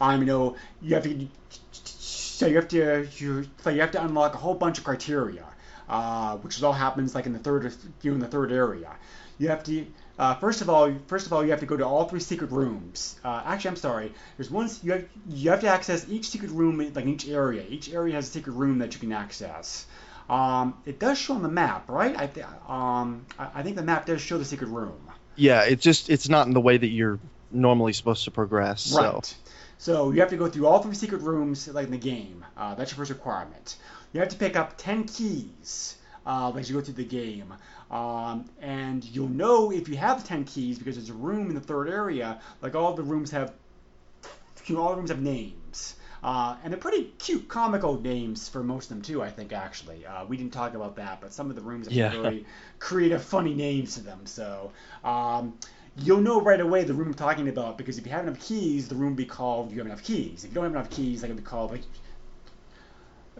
I 0.00 0.16
you 0.16 0.24
know 0.24 0.56
you 0.82 0.94
have 0.94 1.04
to. 1.04 1.28
So 1.72 2.46
you 2.46 2.56
have 2.56 2.68
to 2.68 3.08
you, 3.16 3.46
so 3.62 3.70
you 3.70 3.80
have 3.80 3.92
to 3.92 4.02
unlock 4.02 4.34
a 4.34 4.38
whole 4.38 4.54
bunch 4.54 4.78
of 4.78 4.84
criteria, 4.84 5.44
uh, 5.88 6.36
which 6.38 6.60
all 6.62 6.72
happens 6.72 7.14
like 7.14 7.26
in 7.26 7.32
the 7.32 7.38
third 7.38 7.72
you 8.02 8.10
know, 8.10 8.14
in 8.14 8.20
the 8.20 8.26
third 8.26 8.50
area. 8.50 8.90
You 9.38 9.48
have 9.48 9.62
to 9.64 9.86
uh, 10.20 10.34
first 10.34 10.60
of 10.60 10.68
all, 10.68 10.92
first 11.06 11.26
of 11.26 11.32
all, 11.32 11.42
you 11.42 11.50
have 11.50 11.60
to 11.60 11.66
go 11.66 11.78
to 11.78 11.86
all 11.86 12.04
three 12.04 12.20
secret 12.20 12.50
rooms. 12.50 13.18
Uh, 13.24 13.40
actually, 13.42 13.70
I'm 13.70 13.76
sorry. 13.76 14.12
There's 14.36 14.50
one. 14.50 14.68
You 14.82 14.92
have 14.92 15.04
you 15.30 15.50
have 15.50 15.60
to 15.62 15.68
access 15.68 16.06
each 16.10 16.28
secret 16.28 16.50
room, 16.50 16.92
like 16.94 17.06
each 17.06 17.26
area. 17.26 17.64
Each 17.66 17.88
area 17.88 18.16
has 18.16 18.28
a 18.28 18.30
secret 18.30 18.52
room 18.52 18.80
that 18.80 18.92
you 18.92 19.00
can 19.00 19.12
access. 19.12 19.86
Um, 20.30 20.74
it 20.86 21.00
does 21.00 21.18
show 21.18 21.34
on 21.34 21.42
the 21.42 21.48
map, 21.48 21.88
right? 21.90 22.16
I, 22.16 22.26
th- 22.28 22.46
um, 22.68 23.26
I, 23.38 23.48
I 23.56 23.62
think 23.62 23.76
the 23.76 23.82
map 23.82 24.06
does 24.06 24.20
show 24.20 24.38
the 24.38 24.44
secret 24.44 24.68
room. 24.68 25.10
Yeah, 25.34 25.62
it's 25.62 25.82
just 25.82 26.08
it's 26.08 26.28
not 26.28 26.46
in 26.46 26.52
the 26.52 26.60
way 26.60 26.76
that 26.76 26.86
you're 26.86 27.18
normally 27.50 27.92
supposed 27.92 28.24
to 28.24 28.30
progress. 28.30 28.94
Right. 28.94 29.24
So. 29.24 29.36
So 29.80 30.10
you 30.10 30.20
have 30.20 30.28
to 30.28 30.36
go 30.36 30.46
through 30.46 30.66
all 30.66 30.82
three 30.82 30.94
secret 30.94 31.22
rooms 31.22 31.66
like 31.68 31.86
in 31.86 31.90
the 31.90 31.96
game. 31.96 32.44
Uh, 32.54 32.74
that's 32.74 32.90
your 32.90 32.98
first 32.98 33.10
requirement. 33.10 33.76
You 34.12 34.20
have 34.20 34.28
to 34.28 34.36
pick 34.36 34.54
up 34.54 34.76
10 34.76 35.04
keys 35.04 35.96
uh, 36.26 36.52
as 36.54 36.68
you 36.68 36.76
go 36.76 36.82
through 36.82 37.02
the 37.02 37.04
game. 37.04 37.54
Um, 37.90 38.44
and 38.60 39.02
you'll 39.02 39.30
know 39.30 39.72
if 39.72 39.88
you 39.88 39.96
have 39.96 40.22
10 40.22 40.44
keys 40.44 40.78
because 40.78 40.96
there's 40.96 41.08
a 41.08 41.14
room 41.14 41.48
in 41.48 41.54
the 41.54 41.62
third 41.62 41.88
area. 41.88 42.42
Like 42.60 42.74
all 42.74 42.92
the 42.92 43.02
rooms 43.02 43.30
have, 43.30 43.54
you 44.66 44.74
know, 44.74 44.82
all 44.82 44.90
the 44.90 44.96
rooms 44.96 45.08
have 45.10 45.22
names. 45.22 45.54
Uh, 46.22 46.56
and 46.62 46.72
they're 46.72 46.80
pretty 46.80 47.04
cute, 47.18 47.48
comical 47.48 48.00
names 48.00 48.48
for 48.48 48.62
most 48.62 48.90
of 48.90 48.96
them 48.96 49.02
too. 49.02 49.22
I 49.22 49.30
think 49.30 49.52
actually, 49.52 50.04
uh, 50.04 50.24
we 50.26 50.36
didn't 50.36 50.52
talk 50.52 50.74
about 50.74 50.96
that, 50.96 51.20
but 51.20 51.32
some 51.32 51.48
of 51.48 51.56
the 51.56 51.62
rooms 51.62 51.86
have 51.86 51.94
yeah. 51.94 52.10
very 52.10 52.44
creative, 52.78 53.22
funny 53.22 53.54
names 53.54 53.94
to 53.94 54.02
them. 54.02 54.26
So 54.26 54.70
um, 55.02 55.54
you'll 55.96 56.20
know 56.20 56.40
right 56.40 56.60
away 56.60 56.84
the 56.84 56.94
room 56.94 57.08
I'm 57.08 57.14
talking 57.14 57.48
about 57.48 57.78
because 57.78 57.98
if 57.98 58.06
you 58.06 58.12
have 58.12 58.26
enough 58.26 58.40
keys, 58.40 58.88
the 58.88 58.94
room 58.94 59.10
will 59.10 59.16
be 59.16 59.24
called 59.24 59.70
you 59.70 59.78
have 59.78 59.86
enough 59.86 60.02
keys. 60.02 60.44
If 60.44 60.50
you 60.50 60.54
don't 60.54 60.64
have 60.64 60.72
enough 60.72 60.90
keys, 60.90 61.22
that 61.22 61.28
can 61.28 61.36
be 61.36 61.42
called 61.42 61.70
like 61.70 61.82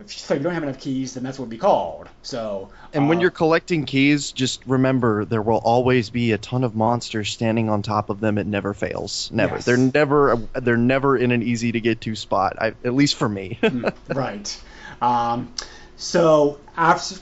so 0.06 0.34
if 0.34 0.40
you 0.40 0.44
don't 0.44 0.54
have 0.54 0.62
enough 0.62 0.80
keys, 0.80 1.14
then 1.14 1.22
that's 1.22 1.38
what 1.38 1.44
it'd 1.44 1.50
be 1.50 1.58
called. 1.58 2.08
So. 2.22 2.70
And 2.92 3.04
uh, 3.04 3.08
when 3.08 3.20
you're 3.20 3.30
collecting 3.30 3.84
keys, 3.84 4.32
just 4.32 4.64
remember 4.66 5.24
there 5.24 5.42
will 5.42 5.58
always 5.58 6.10
be 6.10 6.32
a 6.32 6.38
ton 6.38 6.64
of 6.64 6.74
monsters 6.74 7.30
standing 7.30 7.68
on 7.68 7.82
top 7.82 8.10
of 8.10 8.20
them. 8.20 8.38
It 8.38 8.46
never 8.46 8.74
fails. 8.74 9.30
Never. 9.32 9.56
Yes. 9.56 9.64
They're 9.64 9.76
never. 9.76 10.36
They're 10.54 10.76
never 10.76 11.16
in 11.16 11.32
an 11.32 11.42
easy 11.42 11.72
to 11.72 11.80
get 11.80 12.00
to 12.02 12.16
spot. 12.16 12.56
I, 12.60 12.68
at 12.68 12.94
least 12.94 13.16
for 13.16 13.28
me. 13.28 13.58
right. 14.08 14.62
Um, 15.00 15.54
so 15.96 16.60
after. 16.76 17.16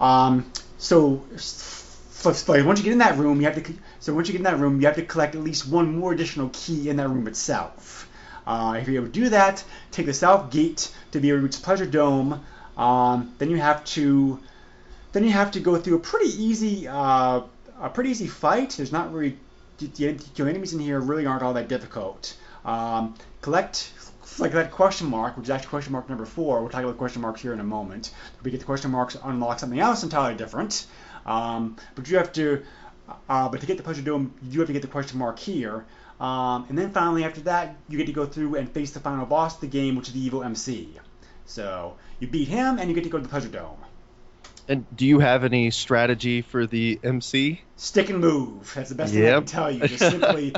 Um, 0.00 0.50
so, 0.78 1.24
so, 1.36 2.32
so 2.32 2.64
once 2.64 2.78
you 2.78 2.84
get 2.84 2.92
in 2.92 2.98
that 2.98 3.18
room, 3.18 3.40
you 3.40 3.46
have 3.46 3.62
to. 3.62 3.74
So 4.00 4.14
once 4.14 4.28
you 4.28 4.32
get 4.32 4.38
in 4.38 4.44
that 4.44 4.58
room, 4.58 4.80
you 4.80 4.86
have 4.86 4.96
to 4.96 5.04
collect 5.04 5.34
at 5.34 5.42
least 5.42 5.68
one 5.68 5.96
more 5.96 6.12
additional 6.12 6.50
key 6.52 6.88
in 6.88 6.96
that 6.96 7.08
room 7.08 7.26
itself. 7.26 8.07
Uh, 8.48 8.78
if 8.80 8.88
you're 8.88 8.96
able 8.96 9.06
to 9.06 9.12
do 9.12 9.28
that, 9.28 9.62
take 9.90 10.06
the 10.06 10.14
south 10.14 10.50
gate 10.50 10.90
to 11.12 11.20
be 11.20 11.28
able 11.28 11.40
to 11.40 11.44
reach 11.44 11.62
Pleasure 11.62 11.84
Dome. 11.84 12.42
Um, 12.78 13.34
then 13.36 13.50
you 13.50 13.58
have 13.58 13.84
to, 13.96 14.40
then 15.12 15.22
you 15.22 15.32
have 15.32 15.50
to 15.50 15.60
go 15.60 15.76
through 15.76 15.96
a 15.96 16.00
pretty 16.00 16.30
easy, 16.42 16.88
uh, 16.88 17.42
a 17.78 17.90
pretty 17.90 18.08
easy 18.08 18.26
fight. 18.26 18.70
There's 18.70 18.90
not 18.90 19.12
really, 19.12 19.36
the, 19.76 19.86
the 19.86 20.48
enemies 20.48 20.72
in 20.72 20.80
here 20.80 20.98
really 20.98 21.26
aren't 21.26 21.42
all 21.42 21.52
that 21.52 21.68
difficult. 21.68 22.34
Um, 22.64 23.16
collect 23.42 23.92
like 24.38 24.52
that 24.52 24.70
question 24.70 25.08
mark, 25.08 25.36
which 25.36 25.44
is 25.44 25.50
actually 25.50 25.68
question 25.68 25.92
mark 25.92 26.08
number 26.08 26.24
four. 26.24 26.60
We'll 26.60 26.70
talk 26.70 26.84
about 26.84 26.96
question 26.96 27.20
marks 27.20 27.42
here 27.42 27.52
in 27.52 27.60
a 27.60 27.64
moment. 27.64 28.12
If 28.38 28.44
we 28.44 28.50
get 28.50 28.60
the 28.60 28.66
question 28.66 28.90
marks, 28.90 29.14
unlock 29.24 29.58
something 29.58 29.78
else 29.78 30.02
entirely 30.04 30.36
different. 30.36 30.86
Um, 31.26 31.76
but 31.94 32.08
you 32.08 32.16
have 32.16 32.32
to, 32.32 32.62
uh, 33.28 33.50
but 33.50 33.60
to 33.60 33.66
get 33.66 33.76
the 33.76 33.82
pleasure 33.82 34.00
dome, 34.00 34.32
you 34.42 34.60
have 34.60 34.68
to 34.68 34.72
get 34.72 34.80
the 34.80 34.88
question 34.88 35.18
mark 35.18 35.38
here. 35.38 35.84
Um, 36.20 36.66
and 36.68 36.76
then 36.76 36.90
finally, 36.90 37.24
after 37.24 37.42
that, 37.42 37.76
you 37.88 37.96
get 37.96 38.06
to 38.06 38.12
go 38.12 38.26
through 38.26 38.56
and 38.56 38.70
face 38.70 38.90
the 38.90 39.00
final 39.00 39.24
boss 39.24 39.54
of 39.54 39.60
the 39.60 39.66
game, 39.68 39.96
which 39.96 40.08
is 40.08 40.14
the 40.14 40.20
evil 40.20 40.42
MC. 40.42 40.98
So 41.44 41.96
you 42.18 42.26
beat 42.26 42.48
him, 42.48 42.78
and 42.78 42.88
you 42.88 42.94
get 42.94 43.04
to 43.04 43.10
go 43.10 43.18
to 43.18 43.22
the 43.22 43.28
Pleasure 43.28 43.48
Dome. 43.48 43.78
And 44.66 44.84
do 44.94 45.06
you 45.06 45.20
have 45.20 45.44
any 45.44 45.70
strategy 45.70 46.42
for 46.42 46.66
the 46.66 47.00
MC? 47.02 47.62
Stick 47.76 48.10
and 48.10 48.20
move. 48.20 48.70
That's 48.74 48.90
the 48.90 48.96
best 48.96 49.14
thing 49.14 49.26
I 49.26 49.30
can 49.30 49.46
tell 49.46 49.70
you. 49.70 49.86
Just 49.86 50.00
simply 50.10 50.52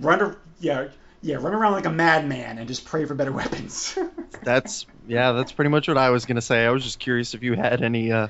run, 0.00 0.22
ar- 0.22 0.38
yeah, 0.58 0.88
yeah, 1.20 1.36
run 1.36 1.52
around 1.52 1.72
like 1.72 1.84
a 1.84 1.90
madman 1.90 2.56
and 2.58 2.66
just 2.66 2.86
pray 2.86 3.04
for 3.04 3.14
better 3.14 3.32
weapons. 3.40 3.98
That's 4.42 4.86
yeah. 5.06 5.32
That's 5.32 5.52
pretty 5.52 5.68
much 5.68 5.86
what 5.88 5.98
I 5.98 6.10
was 6.10 6.24
gonna 6.24 6.40
say. 6.40 6.64
I 6.64 6.70
was 6.70 6.82
just 6.82 6.98
curious 6.98 7.34
if 7.34 7.42
you 7.42 7.54
had 7.54 7.82
any 7.82 8.10
uh, 8.10 8.28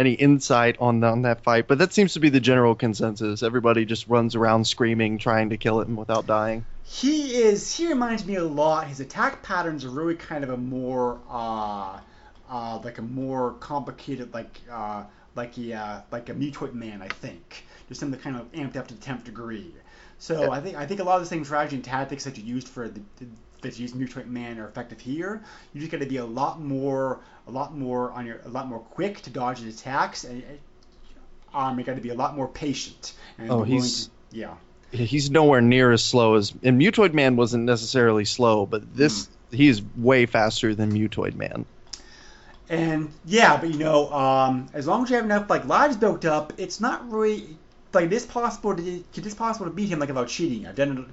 any 0.00 0.14
insight 0.14 0.76
on 0.80 1.04
on 1.04 1.22
that 1.22 1.42
fight, 1.42 1.68
but 1.68 1.78
that 1.78 1.92
seems 1.92 2.14
to 2.14 2.20
be 2.20 2.30
the 2.30 2.40
general 2.40 2.74
consensus. 2.74 3.42
Everybody 3.42 3.84
just 3.84 4.08
runs 4.08 4.34
around 4.34 4.66
screaming, 4.66 5.18
trying 5.18 5.50
to 5.50 5.58
kill 5.58 5.80
him 5.82 5.94
without 5.94 6.26
dying. 6.26 6.64
He 6.84 7.36
is. 7.36 7.76
He 7.76 7.86
reminds 7.86 8.24
me 8.24 8.36
a 8.36 8.44
lot. 8.44 8.86
His 8.88 9.00
attack 9.00 9.42
patterns 9.42 9.84
are 9.84 9.90
really 9.90 10.16
kind 10.16 10.42
of 10.42 10.50
a 10.50 10.56
more, 10.56 11.20
uh, 11.28 12.00
uh, 12.50 12.80
like 12.82 12.96
a 12.96 13.02
more 13.02 13.52
complicated, 13.60 14.32
like, 14.32 14.58
uh, 14.72 15.04
like 15.36 15.56
a, 15.58 15.74
uh, 15.74 16.00
like 16.10 16.30
a 16.30 16.34
Mutoid 16.34 16.72
Man, 16.72 17.02
I 17.02 17.08
think. 17.08 17.64
Just 17.88 18.00
something 18.00 18.18
kind 18.18 18.36
of 18.36 18.50
amped 18.52 18.76
up 18.76 18.88
to 18.88 18.94
the 18.94 19.00
tenth 19.00 19.24
degree. 19.24 19.74
So 20.18 20.50
I 20.50 20.60
think 20.60 20.76
I 20.76 20.86
think 20.86 21.00
a 21.00 21.04
lot 21.04 21.16
of 21.16 21.22
the 21.22 21.28
same 21.28 21.44
strategy 21.44 21.76
and 21.76 21.84
tactics 21.84 22.24
that 22.24 22.36
you 22.38 22.44
used 22.44 22.68
for 22.68 22.88
the, 22.88 23.00
the 23.16 23.26
that 23.62 23.78
you 23.78 23.82
use 23.82 23.92
in 23.92 24.00
Mutoid 24.00 24.26
Man 24.26 24.58
are 24.58 24.68
effective 24.68 25.00
here. 25.00 25.42
You 25.72 25.80
just 25.80 25.92
got 25.92 26.00
to 26.00 26.06
be 26.06 26.16
a 26.18 26.24
lot 26.24 26.60
more, 26.60 27.20
a 27.46 27.50
lot 27.50 27.76
more 27.76 28.10
on 28.12 28.26
your, 28.26 28.40
a 28.44 28.48
lot 28.48 28.68
more 28.68 28.78
quick 28.80 29.20
to 29.22 29.30
dodge 29.30 29.60
his 29.60 29.80
attacks, 29.80 30.24
and 30.24 30.42
um, 31.54 31.78
you 31.78 31.84
got 31.84 31.96
to 31.96 32.00
be 32.00 32.10
a 32.10 32.14
lot 32.14 32.36
more 32.36 32.48
patient. 32.48 33.12
And 33.38 33.50
Oh, 33.50 33.62
he's- 33.62 34.04
to- 34.06 34.10
yeah. 34.36 34.54
He's 34.92 35.30
nowhere 35.30 35.60
near 35.60 35.92
as 35.92 36.02
slow 36.02 36.34
as 36.34 36.52
and 36.64 36.80
Mutoid 36.80 37.12
Man 37.14 37.36
wasn't 37.36 37.62
necessarily 37.62 38.24
slow, 38.24 38.66
but 38.66 38.92
this 38.96 39.28
he's 39.52 39.80
way 39.96 40.26
faster 40.26 40.74
than 40.74 40.90
Mutoid 40.92 41.36
Man. 41.36 41.64
And 42.68 43.12
yeah, 43.24 43.56
but 43.56 43.70
you 43.70 43.78
know, 43.78 44.12
um, 44.12 44.66
as 44.74 44.88
long 44.88 45.04
as 45.04 45.10
you 45.10 45.16
have 45.16 45.24
enough 45.24 45.48
like 45.48 45.64
lives 45.64 45.96
built 45.96 46.24
up, 46.24 46.54
it's 46.56 46.80
not 46.80 47.08
really 47.10 47.56
like 47.92 48.06
it 48.06 48.12
is 48.12 48.26
possible 48.26 48.74
to 48.74 48.82
it 49.14 49.26
is 49.26 49.34
possible 49.34 49.66
to 49.66 49.72
beat 49.72 49.88
him 49.90 50.00
like 50.00 50.08
without 50.08 50.26
cheating. 50.26 50.66
I've 50.66 50.74
done 50.74 50.98
it. 50.98 51.04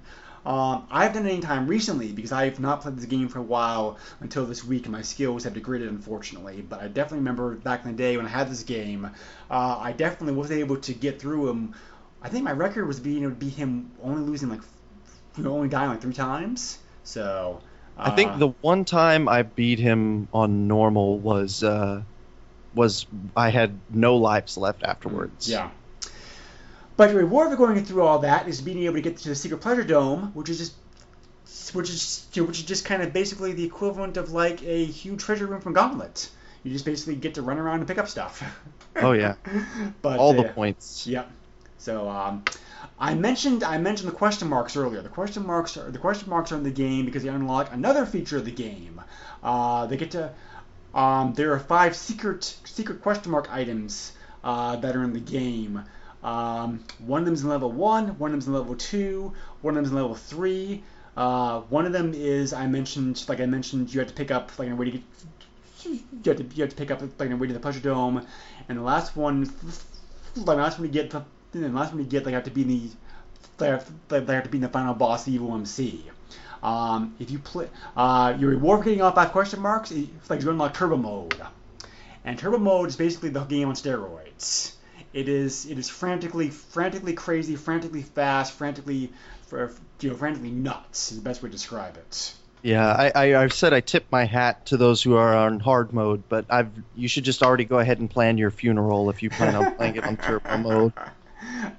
Um, 0.48 0.88
I 0.90 1.04
haven't 1.04 1.24
done 1.24 1.30
it 1.30 1.34
any 1.34 1.42
time 1.42 1.68
recently 1.68 2.14
because 2.14 2.32
I've 2.32 2.58
not 2.58 2.80
played 2.80 2.96
this 2.96 3.04
game 3.04 3.28
for 3.28 3.40
a 3.40 3.44
while 3.44 3.98
until 4.22 4.46
this 4.46 4.64
week, 4.64 4.86
and 4.86 4.94
my 4.94 5.02
skills 5.02 5.44
have 5.44 5.54
degraded 5.54 5.90
unfortunately. 5.90 6.62
But 6.62 6.82
I 6.82 6.88
definitely 6.88 7.18
remember 7.18 7.56
back 7.56 7.84
in 7.84 7.92
the 7.92 7.98
day 7.98 8.16
when 8.16 8.26
I 8.26 8.30
had 8.30 8.50
this 8.50 8.64
game, 8.64 9.10
uh, 9.52 9.78
I 9.78 9.92
definitely 9.92 10.36
was 10.36 10.50
able 10.50 10.78
to 10.78 10.94
get 10.94 11.20
through 11.20 11.50
him. 11.50 11.76
I 12.22 12.30
think 12.30 12.46
my 12.46 12.54
record 12.54 12.88
was 12.88 12.98
being 12.98 13.24
able 13.24 13.32
to 13.32 13.36
beat 13.36 13.56
him 13.56 13.92
only 14.02 14.22
losing 14.22 14.48
like 14.48 14.62
you 15.38 15.44
know, 15.44 15.54
only 15.54 15.68
dying 15.68 15.90
like 15.90 16.02
three 16.02 16.14
times. 16.14 16.80
So 17.04 17.62
I 17.98 18.12
think 18.12 18.32
uh, 18.32 18.38
the 18.38 18.48
one 18.62 18.86
time 18.86 19.28
I 19.28 19.44
beat 19.44 19.80
him 19.80 20.30
on 20.32 20.70
normal 20.70 21.20
was 21.20 21.62
uh, 21.62 22.04
was 22.74 23.06
I 23.36 23.50
had 23.50 23.78
no 23.90 24.16
lives 24.16 24.58
left 24.58 24.84
afterwards. 24.84 25.50
Yeah. 25.50 25.72
But 26.98 27.10
the 27.10 27.16
reward 27.16 27.52
for 27.52 27.56
going 27.56 27.86
through 27.86 28.02
all 28.02 28.20
that 28.20 28.48
is 28.48 28.60
being 28.60 28.80
able 28.84 28.96
to 28.96 29.02
get 29.02 29.18
to 29.18 29.30
the 29.30 29.36
Secret 29.36 29.62
Pleasure 29.62 29.84
Dome, 29.84 30.32
which 30.34 30.50
is 30.50 30.58
just, 30.58 31.76
which 31.76 31.90
is, 31.92 32.28
which 32.36 32.60
is 32.60 32.66
just 32.66 32.86
kind 32.86 33.04
of 33.04 33.14
basically 33.14 33.54
the 33.54 33.64
equivalent 33.64 34.18
of 34.18 34.32
like 34.32 34.64
a 34.64 34.84
huge 34.84 35.22
treasure 35.24 35.46
room 35.46 35.62
from 35.62 35.74
Gauntlet. 35.74 36.30
You 36.64 36.72
just 36.72 36.86
basically 36.86 37.16
get 37.16 37.36
to 37.36 37.44
run 37.44 37.60
around 37.60 37.80
and 37.80 37.88
pick 37.88 37.98
up 37.98 38.10
stuff. 38.10 38.44
Oh 39.00 39.12
yeah, 39.12 39.36
but 40.02 40.18
all 40.18 40.32
uh, 40.32 40.42
the 40.42 40.50
points. 40.50 41.06
Yep. 41.06 41.30
So 41.78 42.10
um, 42.10 42.44
I 43.00 43.14
mentioned 43.14 43.64
I 43.64 43.78
mentioned 43.78 44.10
the 44.10 44.16
question 44.16 44.48
marks 44.48 44.76
earlier. 44.76 45.04
The 45.04 45.10
question 45.10 45.46
marks 45.46 45.78
are 45.78 45.92
the 45.92 46.00
question 46.00 46.32
marks 46.32 46.52
are 46.52 46.56
in 46.56 46.64
the 46.64 46.72
game 46.72 47.06
because 47.06 47.22
they 47.22 47.30
unlock 47.30 47.72
another 47.72 48.08
feature 48.08 48.38
of 48.38 48.46
the 48.46 48.52
game. 48.52 49.00
Uh, 49.44 49.86
they 49.86 49.98
get 49.98 50.10
to 50.12 50.34
um, 50.96 51.34
there 51.36 51.54
are 51.54 51.60
five 51.60 51.96
secret 51.96 52.44
secret 52.66 53.04
question 53.04 53.32
mark 53.32 53.54
items 53.54 54.14
uh, 54.44 54.78
that 54.78 54.96
are 54.96 55.04
in 55.04 55.14
the 55.14 55.20
game. 55.20 55.84
Um, 56.24 56.84
one 57.00 57.22
of 57.22 57.26
them's 57.26 57.44
in 57.44 57.50
level 57.50 57.72
one, 57.72 58.18
one 58.18 58.32
of 58.32 58.34
them's 58.34 58.48
in 58.48 58.54
level 58.54 58.76
two, 58.76 59.34
one 59.62 59.76
of 59.76 59.76
them's 59.76 59.90
in 59.90 59.96
level 59.96 60.16
three. 60.16 60.84
Uh, 61.16 61.62
one 61.62 61.86
of 61.86 61.94
them 61.94 62.14
is 62.14 62.54
I 62.54 62.68
mentioned, 62.68 63.24
like 63.28 63.40
I 63.40 63.46
mentioned, 63.46 63.94
you 63.94 64.00
have 64.00 64.10
to 64.10 64.14
pick 64.14 64.30
up 64.30 64.52
like 64.60 64.70
a 64.70 64.76
way 64.76 64.86
to 64.86 64.92
get. 64.92 65.02
You 65.86 66.02
have 66.26 66.38
to, 66.38 66.44
you 66.44 66.64
have 66.64 66.70
to 66.70 66.76
pick 66.76 66.92
up 66.92 67.02
like 67.20 67.30
a 67.30 67.36
way 67.36 67.48
to 67.48 67.54
the 67.54 67.60
pleasure 67.60 67.80
dome, 67.80 68.26
and 68.68 68.78
the 68.78 68.82
last 68.82 69.16
one, 69.16 69.46
like 70.36 70.46
the 70.46 70.56
last 70.56 70.80
one 70.80 70.88
to 70.88 70.94
get, 70.94 71.10
the 71.12 71.24
last 71.70 71.94
one 71.94 72.04
to 72.04 72.10
get, 72.10 72.26
like 72.26 72.34
have 72.34 72.44
to 72.44 72.52
be 72.52 72.64
in 72.64 72.68
the, 72.68 72.90
they 73.58 73.68
have, 73.68 73.90
they 74.10 74.34
have 74.34 74.44
to 74.44 74.50
be 74.50 74.58
in 74.58 74.64
the 74.64 74.70
final 74.70 74.94
boss, 74.94 75.28
Evil 75.28 75.54
MC. 75.56 76.04
Um, 76.62 77.16
if 77.20 77.32
you 77.32 77.40
play, 77.40 77.70
uh, 77.96 78.36
your 78.38 78.50
reward 78.50 78.80
for 78.80 78.86
getting 78.86 79.02
all 79.02 79.12
five 79.12 79.32
question 79.32 79.60
marks, 79.62 79.92
it's 79.92 80.30
like 80.30 80.44
going 80.44 80.58
like 80.58 80.74
turbo 80.74 80.98
mode, 80.98 81.40
and 82.26 82.38
turbo 82.38 82.58
mode 82.58 82.90
is 82.90 82.96
basically 82.96 83.30
the 83.30 83.44
game 83.44 83.70
on 83.70 83.76
steroids. 83.76 84.74
It 85.14 85.30
is 85.30 85.66
it 85.66 85.78
is 85.78 85.90
frantically 85.90 86.50
frantically 86.50 87.14
crazy, 87.14 87.56
frantically 87.56 88.02
fast, 88.02 88.54
frantically 88.54 89.12
you 89.52 90.10
know 90.10 90.16
frantically 90.16 90.52
nuts 90.52 91.12
is 91.12 91.18
the 91.18 91.24
best 91.24 91.42
way 91.42 91.50
to 91.50 91.54
describe 91.54 91.98
it. 91.98 92.34
Yeah, 92.64 92.86
I, 92.92 93.12
I 93.16 93.44
I've 93.44 93.54
said 93.54 93.74
I 93.74 93.82
tip 93.82 94.06
my 94.12 94.26
hat 94.26 94.66
to 94.68 94.78
those 94.78 95.02
who 95.02 95.16
are 95.16 95.36
on 95.36 95.60
hard 95.60 95.94
mode, 95.94 96.24
but 96.28 96.46
I've 96.50 96.70
you 96.96 97.08
should 97.08 97.24
just 97.24 97.44
already 97.44 97.66
go 97.66 97.80
ahead 97.80 98.00
and 98.00 98.10
plan 98.10 98.38
your 98.38 98.52
funeral 98.52 99.10
if 99.10 99.24
you 99.24 99.30
plan 99.30 99.56
on 99.56 99.76
playing 99.76 99.96
it 99.96 100.04
on 100.04 100.18
turbo 100.18 100.58
mode. 100.58 100.94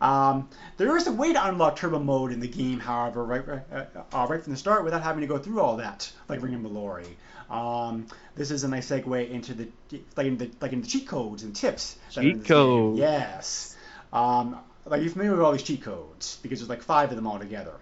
Um, 0.01 0.49
there 0.77 0.97
is 0.97 1.07
a 1.07 1.13
way 1.13 1.33
to 1.33 1.47
unlock 1.47 1.77
turbo 1.77 1.99
mode 1.99 2.33
in 2.33 2.41
the 2.41 2.49
game, 2.49 2.79
however, 2.79 3.25
right, 3.25 3.43
uh, 3.73 3.85
uh, 4.13 4.27
right 4.29 4.43
from 4.43 4.53
the 4.53 4.59
start 4.59 4.85
without 4.85 5.03
having 5.03 5.21
to 5.21 5.27
go 5.27 5.39
through 5.39 5.61
all 5.61 5.77
that, 5.77 6.11
like 6.29 6.43
Ring 6.43 6.55
of 6.55 6.61
Meloria. 6.61 7.07
Um, 7.51 8.07
this 8.37 8.51
is 8.51 8.65
a 8.65 8.69
nice 8.69 8.91
segue 8.91 9.31
into 9.31 9.55
the 9.55 9.69
like 10.17 10.27
in 10.27 10.37
the 10.37 10.51
like 10.61 10.73
in 10.73 10.83
the 10.83 10.87
cheat 10.87 11.07
codes 11.07 11.43
and 11.43 11.57
tips. 11.57 11.97
Cheat 12.11 12.45
codes. 12.45 12.99
Yes. 12.99 13.77
Um, 14.13 14.59
like 14.85 15.03
you're 15.03 15.11
familiar 15.11 15.33
with 15.33 15.41
all 15.41 15.53
these 15.53 15.63
cheat 15.63 15.83
codes 15.83 16.39
because 16.43 16.61
there's 16.61 16.69
like 16.69 16.83
five 16.83 17.11
of 17.11 17.17
them 17.17 17.27
all 17.27 17.39
together. 17.39 17.73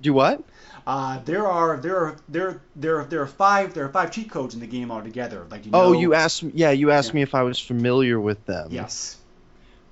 Do 0.00 0.14
what? 0.14 0.42
Uh, 0.86 1.18
there 1.24 1.46
are 1.46 1.76
there 1.76 1.96
are 1.98 2.16
there 2.28 2.60
there 2.74 3.04
there 3.04 3.20
are 3.20 3.26
five 3.26 3.74
there 3.74 3.84
are 3.84 3.92
five 3.92 4.10
cheat 4.10 4.30
codes 4.30 4.54
in 4.54 4.60
the 4.60 4.66
game 4.66 4.90
altogether. 4.90 5.46
Like 5.50 5.66
you 5.66 5.72
oh, 5.74 5.92
you 5.92 6.14
asked 6.14 6.42
me. 6.42 6.52
Yeah, 6.54 6.70
you 6.70 6.90
asked 6.90 7.08
Yeah. 7.08 7.16
me 7.16 7.22
if 7.22 7.34
I 7.34 7.42
was 7.42 7.58
familiar 7.58 8.18
with 8.18 8.44
them. 8.46 8.68
Yes. 8.70 9.16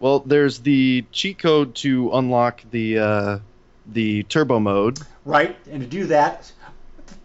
Well, 0.00 0.20
there's 0.20 0.60
the 0.60 1.04
cheat 1.12 1.38
code 1.38 1.74
to 1.76 2.10
unlock 2.12 2.62
the 2.70 2.98
uh, 2.98 3.38
the 3.86 4.22
turbo 4.22 4.60
mode. 4.60 4.98
Right, 5.24 5.56
and 5.70 5.82
to 5.82 5.86
do 5.86 6.06
that, 6.06 6.50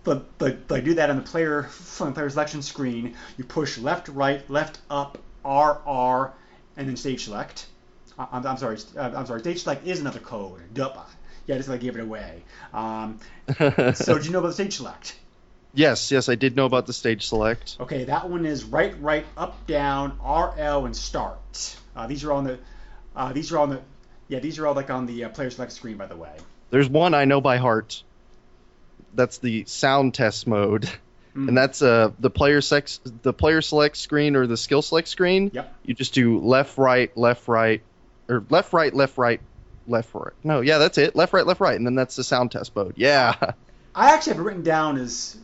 but 0.04 0.38
but 0.38 0.68
but 0.68 0.84
do 0.84 0.94
that 0.96 1.10
on 1.10 1.16
the 1.16 1.22
player 1.22 1.70
on 2.00 2.08
the 2.08 2.14
player 2.14 2.30
selection 2.30 2.62
screen, 2.62 3.16
you 3.38 3.44
push 3.44 3.78
left, 3.78 4.10
right, 4.10 4.48
left, 4.50 4.80
up, 4.90 5.18
R, 5.44 5.82
R, 5.86 6.34
and 6.78 6.88
then 6.88 6.98
stage 6.98 7.26
select. 7.26 7.68
I'm, 8.18 8.46
I'm 8.46 8.58
sorry, 8.58 8.78
uh, 8.98 9.12
I'm 9.16 9.26
sorry. 9.26 9.40
Stage 9.40 9.64
select 9.64 9.88
is 9.88 10.00
another 10.00 10.20
code. 10.20 10.62
Duh. 10.74 10.94
Yeah, 11.46 11.58
just 11.58 11.68
like 11.68 11.82
gave 11.82 11.98
it 11.98 12.02
away. 12.02 12.42
Um, 12.74 13.20
so 13.58 14.18
did 14.18 14.26
you 14.26 14.32
know 14.32 14.40
about 14.40 14.50
the 14.50 14.54
stage 14.54 14.78
select? 14.78 15.18
yes, 15.74 16.12
yes, 16.12 16.30
I 16.30 16.36
did 16.36 16.56
know 16.56 16.66
about 16.66 16.86
the 16.86 16.94
stage 16.94 17.28
select. 17.28 17.78
Okay, 17.80 18.06
that 18.06 18.30
one 18.30 18.46
is 18.46 18.64
right, 18.64 18.94
right, 19.02 19.26
up, 19.36 19.66
down, 19.68 20.18
R, 20.22 20.54
L, 20.58 20.86
and 20.86 20.96
start. 20.96 21.76
Uh, 21.96 22.08
these 22.08 22.24
are 22.24 22.32
on 22.32 22.46
the, 22.46 22.60
uh, 23.16 23.34
these 23.34 23.52
are 23.52 23.60
on 23.60 23.70
the, 23.70 23.82
yeah, 24.28 24.40
these 24.40 24.60
are 24.60 24.68
all 24.68 24.74
like 24.74 24.90
on 24.90 25.06
the 25.06 25.26
uh, 25.26 25.30
player 25.30 25.50
select 25.50 25.72
screen, 25.72 25.98
by 25.98 26.06
the 26.06 26.16
way. 26.16 26.32
There's 26.70 26.90
one 26.90 27.14
I 27.14 27.26
know 27.26 27.42
by 27.42 27.58
heart. 27.58 28.04
That's 29.16 29.38
the 29.40 29.66
sound 29.66 30.14
test 30.14 30.48
mode, 30.48 30.90
Mm. 31.36 31.48
and 31.48 31.58
that's 31.58 31.82
uh 31.82 32.12
the 32.20 32.30
player 32.30 32.62
sex 32.62 33.00
the 33.24 33.34
player 33.34 33.62
select 33.64 33.98
screen 33.98 34.36
or 34.36 34.46
the 34.46 34.56
skill 34.56 34.84
select 34.84 35.08
screen. 35.08 35.50
Yep. 35.52 35.76
You 35.84 35.96
just 35.96 36.14
do 36.14 36.40
left, 36.40 36.78
right, 36.78 37.16
left, 37.18 37.48
right, 37.48 37.82
or 38.30 38.44
left, 38.52 38.72
right, 38.72 38.94
left, 38.94 39.18
right, 39.18 39.42
left, 39.88 40.14
right. 40.14 40.34
No, 40.44 40.62
yeah, 40.62 40.78
that's 40.78 41.00
it. 41.00 41.16
Left, 41.16 41.34
right, 41.34 41.48
left, 41.48 41.60
right, 41.60 41.76
and 41.76 41.88
then 41.88 41.96
that's 41.96 42.16
the 42.16 42.24
sound 42.24 42.52
test 42.52 42.76
mode. 42.76 42.94
Yeah. 42.98 43.34
I 43.96 44.14
actually 44.14 44.34
have 44.34 44.42
it 44.42 44.44
written 44.44 44.62
down 44.62 44.98
as, 44.98 45.36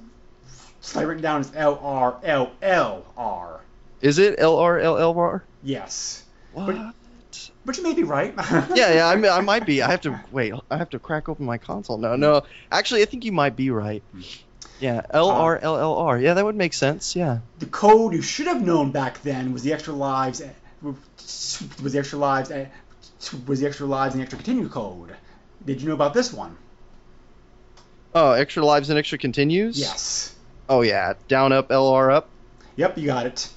like 0.94 1.08
written 1.08 1.24
down 1.24 1.40
as 1.42 1.52
L 1.56 1.80
R 1.82 2.20
L 2.24 2.52
L 2.62 3.06
R. 3.18 3.60
Is 4.02 4.20
it 4.20 4.36
L 4.38 4.58
R 4.58 4.78
L 4.78 4.96
L 4.96 5.18
R? 5.18 5.44
Yes, 5.64 6.24
What? 6.54 6.68
but 6.68 6.94
you 7.74 7.84
may 7.84 7.94
be 7.94 8.04
right. 8.04 8.34
yeah, 8.76 8.94
yeah, 8.94 9.08
I, 9.08 9.38
I 9.38 9.42
might 9.42 9.66
be. 9.66 9.82
I 9.82 9.92
have 9.92 10.02
to 10.02 10.20
wait. 10.32 10.54
I 10.70 10.78
have 10.78 10.90
to 10.92 11.00
crack 11.00 11.30
open 11.30 11.46
my 11.46 11.58
console. 11.58 11.98
No, 11.98 12.16
no. 12.16 12.44
Actually, 12.72 13.02
I 13.04 13.06
think 13.06 13.26
you 13.26 13.32
might 13.32 13.56
be 13.56 13.70
right. 13.70 14.04
Hmm. 14.12 14.22
Yeah, 14.80 15.00
uh, 15.14 15.18
L 15.18 15.30
R 15.30 15.60
L 15.62 15.78
L 15.78 15.96
R. 15.96 16.18
Yeah, 16.18 16.34
that 16.36 16.46
would 16.46 16.56
make 16.56 16.74
sense. 16.74 17.16
Yeah. 17.16 17.40
the 17.60 17.66
code 17.66 18.14
you 18.14 18.22
should 18.22 18.48
have 18.48 18.62
known 18.62 18.92
back 18.92 19.22
then 19.24 19.52
was 19.52 19.64
the 19.64 19.74
extra 19.74 19.94
lives, 19.94 20.42
eh, 20.42 20.50
was 20.82 21.94
the 21.94 22.00
extra 22.00 22.18
lives, 22.18 22.50
eh, 22.50 22.68
was 23.46 23.60
the 23.60 23.68
extra 23.68 23.86
lives 23.86 24.14
and 24.14 24.22
the 24.22 24.24
extra 24.24 24.38
continue 24.38 24.70
code. 24.70 25.16
Did 25.66 25.82
you 25.82 25.90
know 25.90 25.96
about 25.96 26.14
this 26.14 26.32
one? 26.32 26.56
Oh, 28.16 28.32
extra 28.32 28.64
lives 28.64 28.90
and 28.90 28.98
extra 28.98 29.18
continues. 29.18 29.78
Yes. 29.78 30.34
Oh 30.70 30.82
yeah, 30.82 31.14
down 31.28 31.52
up 31.52 31.72
L 31.72 31.88
R 31.90 32.10
up. 32.10 32.30
Yep, 32.78 32.98
you 32.98 33.06
got 33.08 33.26
it. 33.26 33.50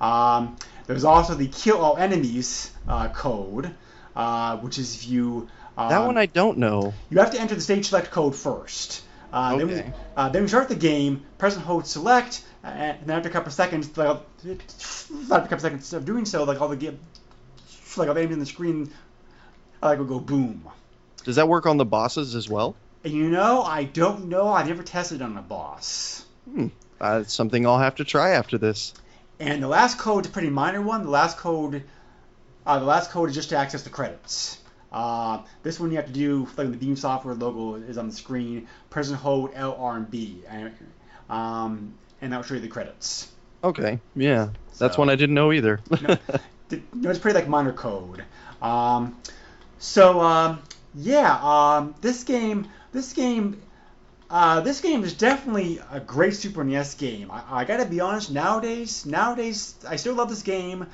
Um, 0.00 0.56
there's 0.86 1.04
also 1.04 1.34
the 1.34 1.48
kill 1.48 1.78
all 1.78 1.96
enemies 1.96 2.70
uh, 2.88 3.08
code, 3.08 3.74
uh, 4.14 4.56
which 4.58 4.78
is 4.78 4.94
if 4.96 5.08
you. 5.08 5.48
Um, 5.76 5.88
That 5.90 6.06
one 6.06 6.16
I 6.16 6.26
don't 6.26 6.58
know. 6.58 6.94
You 7.10 7.18
have 7.18 7.32
to 7.32 7.40
enter 7.40 7.54
the 7.54 7.60
stage 7.60 7.88
select 7.88 8.10
code 8.10 8.34
first. 8.34 9.02
Uh, 9.32 9.56
then, 9.56 9.70
Okay. 9.70 9.82
we, 9.86 9.92
uh, 10.16 10.28
then 10.30 10.42
we 10.42 10.48
start 10.48 10.68
the 10.68 10.74
game. 10.76 11.22
Press 11.36 11.54
and 11.56 11.64
hold 11.64 11.86
select, 11.86 12.42
uh, 12.64 12.68
and 12.68 12.98
then 13.06 13.16
after 13.16 13.28
a 13.28 13.32
couple 13.32 13.48
of 13.48 13.52
seconds, 13.54 13.94
like, 13.96 14.08
after 14.08 14.54
a 15.34 15.40
couple 15.40 15.54
of 15.54 15.60
seconds 15.60 15.92
of 15.92 16.04
doing 16.04 16.24
so, 16.24 16.44
like 16.44 16.60
all 16.60 16.68
the 16.68 16.76
game, 16.76 16.98
like 17.96 18.08
all 18.08 18.14
the 18.14 18.24
on 18.24 18.38
the 18.38 18.46
screen, 18.46 18.90
uh, 19.82 19.86
like 19.88 19.98
will 19.98 20.06
go 20.06 20.20
boom. 20.20 20.66
Does 21.24 21.36
that 21.36 21.48
work 21.48 21.66
on 21.66 21.76
the 21.76 21.84
bosses 21.84 22.34
as 22.34 22.48
well? 22.48 22.76
You 23.04 23.28
know, 23.28 23.62
I 23.62 23.84
don't 23.84 24.28
know. 24.28 24.48
I've 24.48 24.68
never 24.68 24.82
tested 24.82 25.22
on 25.22 25.36
a 25.36 25.42
boss. 25.42 26.24
Uh, 27.00 27.20
it's 27.22 27.34
something 27.34 27.66
I'll 27.66 27.78
have 27.78 27.96
to 27.96 28.04
try 28.04 28.30
after 28.30 28.58
this. 28.58 28.94
And 29.38 29.62
the 29.62 29.68
last 29.68 29.98
code 29.98 30.24
is 30.24 30.30
a 30.30 30.32
pretty 30.32 30.50
minor 30.50 30.80
one. 30.80 31.02
The 31.02 31.10
last 31.10 31.36
code, 31.36 31.82
uh, 32.66 32.78
the 32.78 32.84
last 32.84 33.10
code 33.10 33.28
is 33.30 33.34
just 33.34 33.50
to 33.50 33.56
access 33.56 33.82
the 33.82 33.90
credits. 33.90 34.60
Uh, 34.92 35.42
this 35.62 35.78
one 35.78 35.90
you 35.90 35.96
have 35.96 36.06
to 36.06 36.12
do, 36.12 36.48
like 36.56 36.70
the 36.70 36.76
Beam 36.76 36.96
Software 36.96 37.34
logo 37.34 37.74
is 37.74 37.98
on 37.98 38.08
the 38.08 38.14
screen. 38.14 38.66
Press 38.90 39.08
and 39.08 39.16
hold 39.16 39.50
L, 39.54 39.76
R, 39.78 39.96
and 39.96 40.10
B, 40.10 40.42
and, 40.48 40.72
um, 41.28 41.94
and 42.20 42.32
that 42.32 42.36
will 42.36 42.44
show 42.44 42.54
you 42.54 42.60
the 42.60 42.68
credits. 42.68 43.30
Okay. 43.64 43.98
Yeah. 44.14 44.50
That's 44.78 44.94
So- 44.96 45.00
one 45.02 45.10
I 45.10 45.16
didn't 45.16 45.34
know 45.34 45.52
either. 45.52 45.80
No, 46.68 46.78
no, 46.94 47.10
it's 47.10 47.18
pretty 47.20 47.38
like 47.38 47.46
minor 47.48 47.72
code. 47.72 48.24
Um, 48.60 49.16
so 49.78 50.20
um, 50.20 50.60
yeah, 50.96 51.38
um, 51.40 51.94
this 52.00 52.24
game, 52.24 52.66
this 52.92 53.12
game, 53.12 53.60
uh, 54.30 54.60
this 54.62 54.80
game 54.80 55.04
is 55.04 55.14
definitely 55.14 55.80
a 55.92 56.00
great 56.00 56.34
Super 56.34 56.64
NES 56.64 56.94
game. 56.94 57.30
I, 57.30 57.60
I 57.60 57.64
gotta 57.64 57.84
be 57.86 58.00
honest. 58.00 58.32
Nowadays, 58.32 59.06
nowadays, 59.06 59.76
I 59.88 59.94
still 59.94 60.14
love 60.14 60.28
this 60.28 60.42
game, 60.42 60.86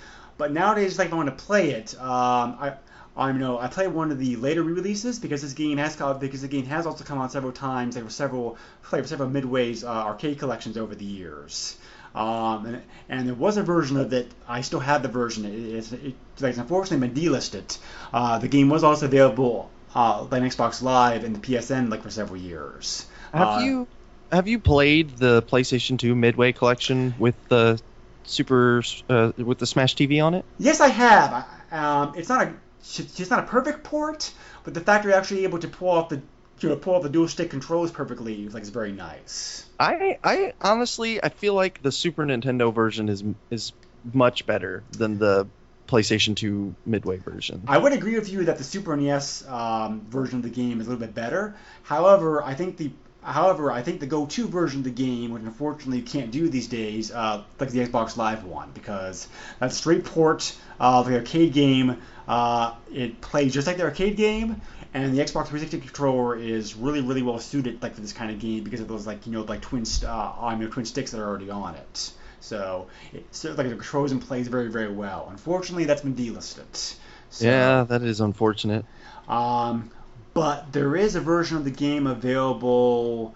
but 0.42 0.50
nowadays, 0.50 0.98
like, 0.98 1.06
if 1.06 1.12
I 1.12 1.16
want 1.16 1.28
to 1.28 1.44
play 1.44 1.70
it, 1.70 1.94
um, 2.00 2.56
I. 2.60 2.74
I 3.14 3.30
know 3.30 3.58
I 3.58 3.66
played 3.66 3.88
one 3.88 4.10
of 4.10 4.18
the 4.18 4.36
later 4.36 4.62
re-releases 4.62 5.18
because 5.18 5.42
this 5.42 5.52
game 5.52 5.76
has 5.76 5.94
because 6.18 6.40
the 6.40 6.48
game 6.48 6.64
has 6.64 6.86
also 6.86 7.04
come 7.04 7.20
out 7.20 7.30
several 7.30 7.52
times. 7.52 7.94
There 7.94 8.02
were 8.02 8.08
several 8.08 8.56
like 8.90 9.06
several 9.06 9.28
Midway's 9.28 9.84
uh, 9.84 9.88
arcade 9.88 10.38
collections 10.38 10.78
over 10.78 10.94
the 10.94 11.04
years. 11.04 11.76
Um, 12.14 12.64
and, 12.64 12.82
and 13.10 13.28
there 13.28 13.34
was 13.34 13.58
a 13.58 13.62
version 13.62 13.98
of 13.98 14.14
it. 14.14 14.32
I 14.48 14.62
still 14.62 14.80
have 14.80 15.02
the 15.02 15.08
version. 15.08 15.44
It, 15.44 15.74
it's 15.74 15.92
it, 15.92 16.14
like, 16.40 16.56
unfortunately 16.56 17.06
been 17.06 17.22
delisted. 17.22 17.78
Uh, 18.14 18.38
the 18.38 18.48
game 18.48 18.70
was 18.70 18.82
also 18.82 19.04
available 19.04 19.70
uh, 19.94 20.22
on 20.22 20.30
Xbox 20.30 20.80
Live 20.80 21.22
and 21.22 21.36
the 21.36 21.40
PSN 21.40 21.90
like 21.90 22.02
for 22.02 22.10
several 22.10 22.40
years. 22.40 23.04
have 23.34 23.58
Uh, 23.58 23.60
you 23.62 23.88
have 24.32 24.48
you 24.48 24.58
played 24.58 25.18
the 25.18 25.42
PlayStation 25.42 25.98
2 25.98 26.14
Midway 26.14 26.52
collection 26.52 27.14
with 27.18 27.36
the 27.48 27.78
Super 28.24 28.82
uh, 29.08 29.32
with 29.36 29.58
the 29.58 29.66
Smash 29.66 29.94
TV 29.96 30.24
on 30.24 30.34
it? 30.34 30.44
Yes, 30.58 30.80
I 30.80 30.88
have. 30.88 31.46
Um, 31.70 32.14
it's 32.16 32.28
not 32.28 32.46
a 32.46 32.54
it's 32.80 33.30
not 33.30 33.40
a 33.40 33.46
perfect 33.46 33.84
port, 33.84 34.32
but 34.64 34.74
the 34.74 34.80
fact 34.80 35.04
you're 35.04 35.14
actually 35.14 35.44
able 35.44 35.58
to 35.60 35.68
pull 35.68 35.90
off 35.90 36.08
the 36.08 36.20
you 36.60 36.68
know, 36.68 36.76
pull 36.76 36.94
off 36.94 37.02
the 37.02 37.08
dual 37.08 37.28
stick 37.28 37.50
controls 37.50 37.90
perfectly 37.90 38.48
like 38.48 38.62
is 38.62 38.70
very 38.70 38.92
nice. 38.92 39.66
I 39.80 40.18
I 40.22 40.52
honestly 40.60 41.22
I 41.22 41.28
feel 41.28 41.54
like 41.54 41.82
the 41.82 41.92
Super 41.92 42.24
Nintendo 42.24 42.72
version 42.72 43.08
is 43.08 43.24
is 43.50 43.72
much 44.12 44.46
better 44.46 44.82
than 44.92 45.18
the 45.18 45.46
PlayStation 45.88 46.34
2 46.34 46.74
Midway 46.86 47.18
version. 47.18 47.62
I 47.68 47.76
would 47.78 47.92
agree 47.92 48.14
with 48.14 48.28
you 48.30 48.44
that 48.46 48.58
the 48.58 48.64
Super 48.64 48.96
NES 48.96 49.46
um, 49.46 50.00
version 50.08 50.38
of 50.38 50.42
the 50.42 50.50
game 50.50 50.80
is 50.80 50.86
a 50.86 50.90
little 50.90 51.06
bit 51.06 51.14
better. 51.14 51.54
However, 51.82 52.42
I 52.42 52.54
think 52.54 52.78
the 52.78 52.90
however 53.22 53.70
I 53.70 53.82
think 53.82 54.00
the 54.00 54.06
go-to 54.06 54.48
version 54.48 54.80
of 54.80 54.84
the 54.84 54.90
game, 54.90 55.32
which 55.32 55.42
unfortunately 55.42 55.98
you 55.98 56.04
can't 56.04 56.30
do 56.30 56.48
these 56.48 56.66
days, 56.66 57.10
uh, 57.12 57.42
like 57.58 57.70
the 57.70 57.86
Xbox 57.86 58.16
Live 58.16 58.44
one, 58.44 58.70
because 58.72 59.28
that's 59.58 59.74
a 59.74 59.78
straight 59.78 60.04
port 60.04 60.54
of 60.80 61.06
the 61.06 61.16
arcade 61.16 61.52
game. 61.52 61.98
Uh, 62.26 62.74
it 62.92 63.20
plays 63.20 63.52
just 63.54 63.66
like 63.66 63.76
the 63.76 63.84
arcade 63.84 64.16
game, 64.16 64.60
and 64.94 65.16
the 65.16 65.20
Xbox 65.20 65.48
360 65.48 65.80
controller 65.80 66.36
is 66.36 66.74
really 66.74 67.00
really 67.00 67.22
well 67.22 67.38
suited 67.38 67.82
like 67.82 67.94
for 67.94 68.00
this 68.00 68.12
kind 68.12 68.30
of 68.30 68.38
game 68.38 68.64
because 68.64 68.80
of 68.80 68.88
those 68.88 69.06
like 69.06 69.26
you 69.26 69.32
know 69.32 69.42
like 69.42 69.60
twin 69.60 69.84
st- 69.84 70.10
uh, 70.10 70.32
I 70.40 70.54
mean, 70.56 70.68
twin 70.70 70.84
sticks 70.84 71.12
that 71.12 71.20
are 71.20 71.28
already 71.28 71.50
on 71.50 71.74
it. 71.74 72.12
So 72.40 72.88
it 73.12 73.24
so, 73.30 73.50
like 73.50 73.68
the 73.68 73.74
controls 73.74 74.12
and 74.12 74.20
plays 74.20 74.48
very 74.48 74.68
very 74.68 74.92
well. 74.92 75.28
Unfortunately, 75.30 75.84
that's 75.84 76.02
been 76.02 76.14
delisted. 76.14 76.96
So, 77.30 77.46
yeah, 77.46 77.84
that 77.84 78.02
is 78.02 78.20
unfortunate. 78.20 78.84
Um, 79.26 79.90
but 80.34 80.72
there 80.72 80.96
is 80.96 81.14
a 81.14 81.20
version 81.20 81.56
of 81.56 81.64
the 81.64 81.70
game 81.70 82.06
available. 82.06 83.34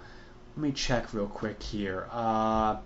Let 0.57 0.63
me 0.63 0.73
check 0.73 1.13
real 1.13 1.27
quick 1.27 1.63
here. 1.63 2.07
Uh, 2.11 2.77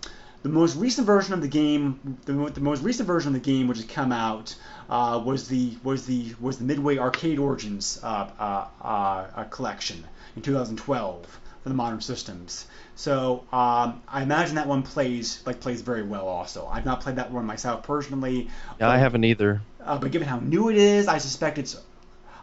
the 0.43 0.49
most 0.49 0.77
recent 0.77 1.07
version 1.07 1.35
of 1.35 1.43
the 1.43 1.49
game, 1.49 2.19
the, 2.25 2.33
the 2.33 2.61
most 2.61 2.83
recent 2.83 3.07
version 3.07 3.29
of 3.29 3.35
the 3.35 3.47
game, 3.47 3.69
which 3.69 3.79
has 3.79 3.87
come 3.87 4.11
out, 4.11 4.55
uh, 4.89 5.21
was 5.25 5.49
the 5.49 5.77
was 5.85 6.07
the 6.07 6.35
was 6.41 6.59
the 6.59 6.65
Midway 6.65 6.99
Arcade 6.99 7.39
Origins 7.39 8.01
uh, 8.03 8.31
uh, 8.39 8.67
uh 8.83 9.45
collection 9.45 10.03
in 10.37 10.43
2012 10.43 11.41
for 11.63 11.69
the 11.69 11.75
modern 11.75 12.01
systems. 12.01 12.67
So 12.97 13.45
um, 13.53 14.03
I 14.09 14.23
imagine 14.23 14.57
that 14.57 14.67
one 14.67 14.83
plays 14.83 15.43
like 15.47 15.61
plays 15.61 15.83
very 15.83 16.03
well. 16.03 16.27
Also, 16.27 16.67
I've 16.67 16.85
not 16.85 17.01
played 17.01 17.17
that 17.17 17.31
one 17.31 17.45
myself 17.45 17.83
personally. 17.83 18.43
Yeah, 18.45 18.49
but, 18.79 18.91
I 18.91 18.99
haven't 18.99 19.25
either. 19.25 19.61
Uh, 19.83 19.99
but 19.99 20.11
given 20.11 20.27
how 20.27 20.39
new 20.39 20.71
it 20.71 20.77
is, 20.77 21.07
I 21.09 21.19
suspect 21.19 21.59
it's. 21.59 21.81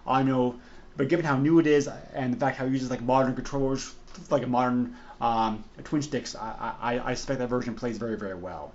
I 0.05 0.23
know, 0.23 0.55
but 0.97 1.07
given 1.07 1.23
how 1.23 1.37
new 1.37 1.59
it 1.59 1.67
is 1.67 1.87
and 2.13 2.33
the 2.33 2.37
fact 2.37 2.57
how 2.57 2.65
it 2.65 2.71
uses 2.71 2.89
like 2.89 3.01
modern 3.01 3.35
controllers, 3.35 3.93
like 4.29 4.43
a 4.43 4.47
modern 4.47 4.95
um, 5.21 5.63
twin 5.83 6.01
sticks, 6.01 6.35
I, 6.35 6.73
I, 6.81 7.11
I 7.11 7.13
suspect 7.13 7.39
that 7.39 7.47
version 7.47 7.75
plays 7.75 7.97
very 7.97 8.17
very 8.17 8.35
well. 8.35 8.73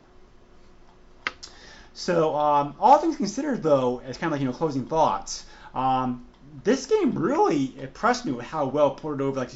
So 1.95 2.35
um, 2.35 2.75
all 2.81 2.99
things 2.99 3.17
considered, 3.17 3.63
though, 3.63 4.01
as 4.01 4.17
kind 4.17 4.29
of 4.29 4.33
like 4.33 4.41
you 4.41 4.47
know 4.47 4.55
closing 4.55 4.87
thoughts, 4.87 5.45
um, 5.75 6.27
this 6.65 6.87
game 6.87 7.13
really 7.13 7.79
impressed 7.79 8.25
me 8.25 8.33
with 8.33 8.47
how 8.47 8.67
well 8.67 8.93
ported 8.93 9.21
over 9.21 9.39
like 9.39 9.51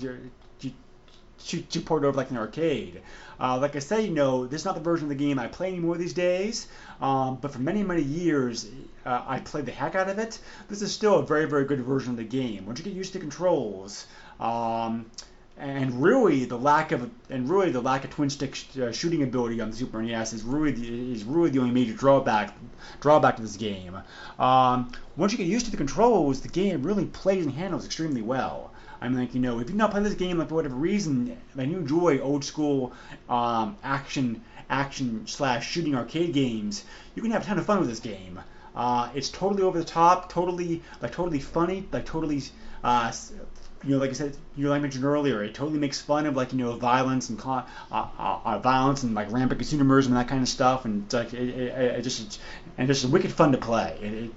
to, 1.47 1.61
to 1.61 1.81
port 1.81 2.05
over 2.05 2.17
like 2.17 2.31
an 2.31 2.37
arcade. 2.37 3.03
Uh, 3.39 3.59
like 3.59 3.77
I 3.77 3.79
said, 3.79 4.05
you 4.05 4.11
know, 4.11 4.47
this 4.47 4.63
is 4.63 4.65
not 4.65 4.75
the 4.75 4.81
version 4.81 5.05
of 5.05 5.09
the 5.11 5.15
game 5.15 5.39
I 5.39 5.47
play 5.47 5.69
anymore 5.69 5.97
these 5.97 6.15
days, 6.15 6.69
um, 7.01 7.37
but 7.37 7.53
for 7.53 7.59
many, 7.59 7.83
many 7.83 8.03
years, 8.03 8.67
uh, 9.07 9.23
I 9.27 9.41
played 9.41 9.67
the 9.67 9.73
heck 9.73 9.95
out 9.95 10.09
of 10.09 10.19
it. 10.19 10.39
This 10.69 10.83
is 10.83 10.93
still 10.93 11.21
a 11.21 11.27
very, 11.27 11.47
very 11.47 11.65
good 11.65 11.81
version 11.81 12.11
of 12.11 12.17
the 12.17 12.25
game. 12.25 12.67
Once 12.67 12.79
you 12.79 12.85
get 12.85 12.95
used 12.95 13.13
to 13.13 13.19
controls, 13.19 14.07
um, 14.41 15.07
and 15.59 16.03
really 16.03 16.45
the 16.45 16.59
lack 16.59 16.93
of 16.93 17.11
and 17.31 17.49
really 17.49 17.71
the 17.71 17.81
lack 17.81 18.05
of 18.05 18.11
twin 18.11 18.29
stick 18.29 18.55
sh- 18.55 18.79
uh, 18.79 18.93
shooting 18.93 19.23
ability 19.23 19.61
on 19.61 19.71
the 19.71 19.77
Super 19.77 20.03
NES 20.03 20.35
is 20.35 20.43
really 20.43 20.73
the, 20.73 21.13
is 21.13 21.25
really 21.25 21.49
the 21.49 21.61
only 21.61 21.71
major 21.71 21.95
drawback 21.95 22.55
drawback 23.01 23.37
to 23.37 23.43
this 23.43 23.57
game. 23.57 23.97
Um, 24.39 24.93
once 25.17 25.33
you 25.33 25.39
get 25.39 25.47
used 25.47 25.65
to 25.67 25.71
the 25.71 25.79
controls, 25.79 26.43
the 26.43 26.49
game 26.49 26.83
really 26.83 27.07
plays 27.07 27.47
and 27.47 27.55
handles 27.55 27.87
extremely 27.87 28.23
well. 28.23 28.73
I'm 29.01 29.15
like, 29.15 29.35
you 29.35 29.41
know, 29.41 29.61
if 29.61 29.69
you've 29.69 29.77
not 29.77 29.91
played 29.91 30.05
this 30.05 30.15
game, 30.15 30.39
like 30.39 30.49
for 30.49 30.57
whatever 30.57 30.75
reason, 30.75 31.37
and 31.57 31.71
you 31.71 31.79
enjoy 31.79 32.19
old 32.19 32.45
school 32.45 32.93
um, 33.29 33.77
action 33.83 34.43
action 34.69 35.27
slash 35.27 35.71
shooting 35.71 35.95
arcade 35.95 36.33
games, 36.35 36.85
you 37.15 37.23
can 37.23 37.31
have 37.31 37.43
a 37.43 37.47
ton 37.47 37.59
of 37.59 37.65
fun 37.65 37.79
with 37.79 37.89
this 37.89 38.01
game. 38.01 38.41
Uh, 38.77 39.09
it's 39.15 39.31
totally 39.31 39.63
over 39.63 39.79
the 39.79 39.85
top, 39.85 40.31
totally 40.31 40.83
like 41.01 41.13
totally 41.13 41.41
funny, 41.41 41.89
like 41.93 42.05
totally, 42.05 42.43
uh, 42.85 43.11
you 43.83 43.93
know, 43.93 43.99
like 43.99 44.11
I 44.11 44.13
said, 44.13 44.37
you 44.55 44.69
like 44.69 44.79
I 44.79 44.81
mentioned 44.81 45.05
earlier, 45.05 45.43
it 45.43 45.55
totally 45.55 45.79
makes 45.79 46.01
fun 46.01 46.27
of 46.27 46.37
like 46.37 46.53
you 46.53 46.59
know 46.59 46.77
violence 46.77 47.31
and 47.31 47.41
uh, 47.41 47.63
uh, 47.91 48.07
uh, 48.45 48.59
violence 48.59 49.03
and 49.03 49.15
like 49.15 49.33
rampant 49.33 49.61
consumerism 49.61 50.09
and 50.09 50.17
that 50.17 50.29
kind 50.29 50.43
of 50.43 50.49
stuff, 50.49 50.85
and 50.85 51.05
it's 51.05 51.15
like 51.15 51.33
it, 51.33 51.49
it, 51.49 51.99
it 51.99 52.03
just 52.03 52.39
and 52.77 52.87
just 52.87 53.07
wicked 53.07 53.33
fun 53.33 53.53
to 53.53 53.59
play. 53.59 53.99
It, 54.03 54.31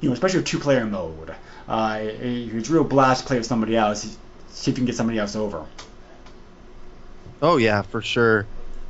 you 0.00 0.08
know, 0.08 0.12
especially 0.14 0.40
with 0.40 0.48
two-player 0.48 0.84
mode. 0.84 1.32
Uh, 1.68 1.98
it, 2.00 2.54
it's 2.54 2.68
real 2.68 2.82
blast 2.82 3.22
to 3.22 3.26
play 3.28 3.36
with 3.38 3.46
somebody 3.46 3.76
else. 3.76 4.18
See 4.48 4.70
if 4.70 4.76
you 4.76 4.80
can 4.80 4.86
get 4.86 4.96
somebody 4.96 5.18
else 5.18 5.36
over. 5.36 5.64
Oh 7.40 7.56
yeah, 7.56 7.82
for 7.82 8.02
sure. 8.02 8.46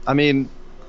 I 0.07 0.15
mean, 0.15 0.49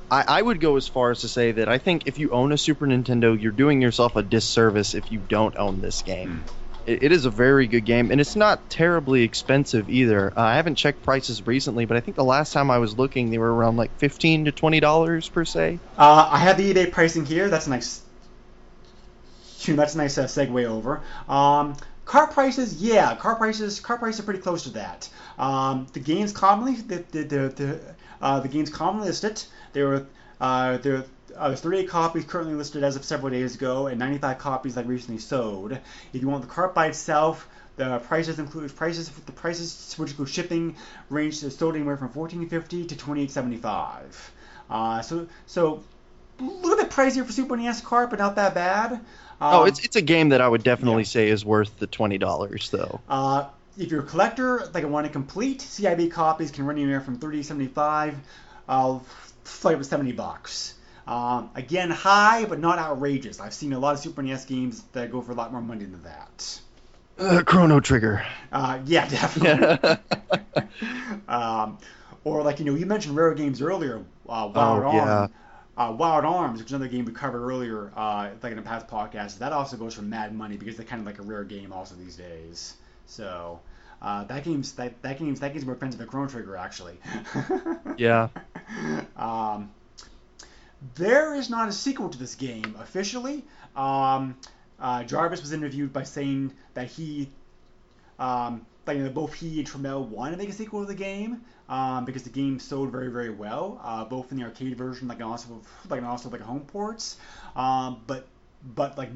I, 0.10 0.24
I 0.28 0.42
would 0.42 0.60
go 0.60 0.76
as 0.78 0.88
far 0.88 1.12
as 1.12 1.22
to 1.22 1.28
say 1.28 1.54
that 1.54 1.68
I 1.68 1.78
think 1.78 2.08
if 2.08 2.20
you 2.20 2.32
own 2.32 2.52
a 2.52 2.58
Super 2.58 2.86
Nintendo, 2.86 3.40
you're 3.40 3.52
doing 3.52 3.82
yourself 3.82 4.16
a 4.16 4.24
disservice 4.24 4.94
if 4.94 5.12
you 5.12 5.20
don't 5.20 5.58
own 5.58 5.82
this 5.82 6.02
game. 6.02 6.44
Mm. 6.46 6.52
It, 6.86 7.04
it 7.04 7.12
is 7.12 7.26
a 7.26 7.30
very 7.32 7.68
good 7.68 7.86
game, 7.86 8.12
and 8.12 8.22
it's 8.22 8.36
not 8.36 8.70
terribly 8.70 9.24
expensive 9.24 9.90
either. 9.90 10.32
Uh, 10.36 10.42
I 10.42 10.56
haven't 10.56 10.76
checked 10.76 11.04
prices 11.04 11.46
recently, 11.48 11.86
but 11.86 11.98
I 11.98 12.02
think 12.02 12.16
the 12.16 12.24
last 12.24 12.54
time 12.54 12.70
I 12.70 12.78
was 12.78 12.98
looking, 12.98 13.32
they 13.32 13.38
were 13.38 13.54
around 13.54 13.78
like 13.78 13.98
fifteen 13.98 14.46
to 14.46 14.52
twenty 14.52 14.80
dollars 14.80 15.28
per 15.28 15.46
se. 15.46 15.80
Uh, 15.98 16.30
I 16.32 16.38
have 16.38 16.58
the 16.58 16.74
eBay 16.74 16.92
pricing 16.92 17.26
here. 17.26 17.50
That's 17.50 17.68
a 17.68 17.72
nice 17.72 18.02
that's 19.68 19.96
a 19.96 19.98
nice 19.98 20.18
uh, 20.18 20.26
segue 20.26 20.66
over. 20.66 21.02
Um, 21.28 21.76
car 22.06 22.28
prices, 22.28 22.82
yeah, 22.82 23.16
car 23.16 23.36
prices, 23.36 23.80
car 23.80 23.98
prices 23.98 24.20
are 24.20 24.24
pretty 24.24 24.42
close 24.42 24.64
to 24.64 24.70
that. 24.72 25.10
Um, 25.40 25.88
the 25.94 26.00
games 26.00 26.32
commonly, 26.32 26.76
the 26.76 27.04
the 27.12 27.24
the, 27.24 27.38
the, 27.50 27.95
uh, 28.22 28.40
the 28.40 28.48
games 28.48 28.70
commonly 28.70 29.08
listed, 29.08 29.44
there 29.74 29.88
were 29.88 30.06
uh, 30.40 30.78
there. 30.78 31.06
Uh, 31.36 31.54
38 31.54 31.90
copies 31.90 32.24
currently 32.24 32.54
listed 32.54 32.82
as 32.82 32.96
of 32.96 33.04
several 33.04 33.30
days 33.30 33.56
ago, 33.56 33.88
and 33.88 34.00
95 34.00 34.38
copies 34.38 34.76
that 34.76 34.88
recently 34.88 35.20
sold. 35.20 35.74
If 36.14 36.22
you 36.22 36.30
want 36.30 36.44
the 36.44 36.48
cart 36.48 36.74
by 36.74 36.88
itself, 36.88 37.50
the 37.76 38.00
prices 38.00 38.40
include 38.40 38.74
prices 38.76 39.10
the 39.10 39.32
prices 39.32 39.96
which 39.98 40.12
include 40.12 40.30
shipping 40.30 40.78
range 41.10 41.42
to 41.42 41.52
sold 41.52 41.76
anywhere 41.76 41.98
from 41.98 42.10
14.50 42.10 42.88
to 42.88 42.96
28.75. 42.96 44.04
Uh, 44.70 45.02
so 45.02 45.28
so 45.46 45.84
a 46.40 46.44
little 46.44 46.78
bit 46.78 46.90
pricier 46.90 47.26
for 47.26 47.32
Super 47.32 47.56
NES 47.58 47.82
cart, 47.82 48.10
but 48.10 48.20
not 48.20 48.36
that 48.36 48.54
bad. 48.54 49.00
Oh, 49.42 49.48
um, 49.48 49.54
oh, 49.56 49.64
it's 49.66 49.84
it's 49.84 49.96
a 49.96 50.02
game 50.02 50.30
that 50.30 50.42
I 50.42 50.48
would 50.48 50.64
definitely 50.64 51.04
yeah. 51.04 51.10
say 51.10 51.30
is 51.30 51.44
worth 51.44 51.78
the 51.80 51.88
twenty 51.88 52.18
dollars 52.18 52.70
though. 52.70 53.02
Uh, 53.10 53.50
if 53.78 53.92
you're 53.92 54.02
a 54.02 54.06
collector, 54.06 54.70
like 54.74 54.84
I 54.84 54.88
want 54.88 55.06
to 55.06 55.12
complete, 55.12 55.60
CIB 55.60 56.12
copies 56.12 56.52
can 56.52 56.66
run 56.66 56.78
anywhere 56.78 57.02
from 57.02 57.18
thirty 57.18 57.44
seventy 57.44 57.68
five, 57.68 58.16
uh, 58.68 59.00
flight 59.44 59.78
with 59.78 59.88
seventy 59.88 60.12
bucks. 60.12 60.74
Um, 61.08 61.52
again, 61.54 61.92
high 61.92 62.46
but 62.46 62.60
not 62.60 62.80
outrageous. 62.80 63.40
I've 63.40 63.54
seen 63.54 63.74
a 63.74 63.80
lot 63.80 63.94
of 63.94 64.00
Super 64.00 64.24
NES 64.24 64.46
games 64.46 64.84
that 64.94 65.12
go 65.12 65.22
for 65.22 65.32
a 65.34 65.36
lot 65.36 65.52
more 65.52 65.62
money 65.62 65.86
than 65.86 66.02
that. 66.04 66.60
Uh, 67.18 67.44
Chrono 67.44 67.80
Trigger. 67.80 68.26
Uh, 68.52 68.80
yeah, 68.86 69.08
definitely. 69.10 69.98
um, 71.28 71.78
or 72.24 72.44
like 72.44 72.60
you 72.60 72.66
know, 72.66 72.76
you 72.76 72.86
mentioned 72.86 73.16
rare 73.16 73.34
games 73.34 73.62
earlier. 73.62 74.00
Uh, 74.28 74.50
Wild 74.54 74.56
oh, 74.56 74.88
Arm. 74.88 74.96
Yeah. 74.96 75.28
Uh, 75.78 75.92
Wild 75.92 76.24
Arms, 76.24 76.60
which 76.60 76.68
is 76.68 76.74
another 76.74 76.90
game 76.90 77.04
we 77.04 77.12
covered 77.12 77.46
earlier, 77.46 77.92
uh, 77.98 78.30
like 78.42 78.54
in 78.54 78.58
a 78.58 78.62
past 78.62 78.88
podcast, 78.88 79.40
that 79.40 79.52
also 79.52 79.76
goes 79.76 79.94
for 79.94 80.04
mad 80.04 80.34
money 80.34 80.56
because 80.56 80.78
they're 80.78 80.86
kind 80.86 81.02
of 81.02 81.06
like 81.06 81.20
a 81.20 81.22
rare 81.22 81.44
game 81.44 81.74
also 81.74 81.96
these 81.96 82.16
days. 82.16 82.76
So 83.06 83.60
uh, 84.02 84.24
that 84.26 84.44
game's 84.44 84.74
that, 84.74 85.02
that 85.02 85.20
game's 85.20 85.40
that 85.40 85.54
game's 85.54 85.66
more 85.66 85.74
expensive 85.74 86.00
than 86.00 86.08
Chrono 86.08 86.28
Trigger 86.28 86.56
actually. 86.58 86.98
yeah. 87.98 88.30
Um, 89.16 89.72
there 90.96 91.34
is 91.36 91.50
not 91.50 91.70
a 91.70 91.72
sequel 91.72 92.10
to 92.10 92.18
this 92.18 92.36
game 92.36 92.76
officially. 92.80 93.44
Um, 93.76 94.38
uh, 94.80 95.04
Jarvis 95.04 95.42
was 95.42 95.54
interviewed 95.54 95.94
by 95.94 96.04
saying 96.04 96.54
that 96.74 96.88
he, 96.88 97.30
um, 98.20 98.66
like 98.86 98.98
you 98.98 99.04
know, 99.04 99.10
both 99.10 99.34
he 99.34 99.60
and 99.60 99.68
Turmell 99.68 100.06
wanted 100.08 100.32
to 100.32 100.38
make 100.38 100.50
a 100.50 100.54
sequel 100.54 100.82
to 100.82 100.86
the 100.86 100.96
game 100.96 101.42
um, 101.70 102.06
because 102.06 102.24
the 102.24 102.30
game 102.30 102.60
sold 102.60 102.92
very 102.92 103.10
very 103.10 103.32
well, 103.32 103.80
uh, 103.84 104.06
both 104.06 104.32
in 104.32 104.38
the 104.38 104.44
arcade 104.44 104.78
version, 104.78 105.08
like 105.08 105.22
also 105.22 105.62
like 105.90 106.04
also 106.04 106.30
like 106.30 106.42
home 106.42 106.62
ports. 106.62 107.18
Um, 107.56 108.02
but 108.06 108.28
but 108.64 108.98
like 108.98 109.10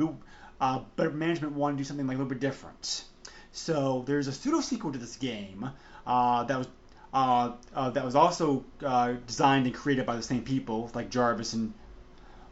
uh, 0.61 0.81
but 0.95 1.13
management 1.13 1.53
wanted 1.53 1.73
to 1.73 1.77
do 1.79 1.83
something 1.83 2.07
like 2.07 2.15
a 2.15 2.17
little 2.17 2.29
bit 2.29 2.39
different. 2.39 3.03
So 3.51 4.03
there's 4.05 4.27
a 4.27 4.31
pseudo 4.31 4.61
sequel 4.61 4.91
to 4.91 4.99
this 4.99 5.15
game 5.15 5.69
uh, 6.05 6.43
that 6.43 6.57
was 6.57 6.67
uh, 7.13 7.53
uh, 7.75 7.89
that 7.89 8.05
was 8.05 8.15
also 8.15 8.63
uh, 8.85 9.13
designed 9.25 9.65
and 9.65 9.73
created 9.73 10.05
by 10.05 10.15
the 10.15 10.21
same 10.21 10.43
people, 10.43 10.91
like 10.93 11.09
Jarvis 11.09 11.53
and 11.53 11.73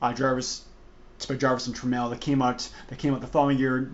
uh, 0.01 0.13
Jarvis, 0.13 0.65
by 1.29 1.35
Jarvis 1.35 1.67
and 1.67 1.75
Turmell. 1.75 2.09
That 2.09 2.21
came 2.21 2.41
out 2.41 2.67
that 2.89 2.97
came 2.97 3.13
out 3.13 3.21
the 3.21 3.27
following 3.27 3.59
year, 3.59 3.89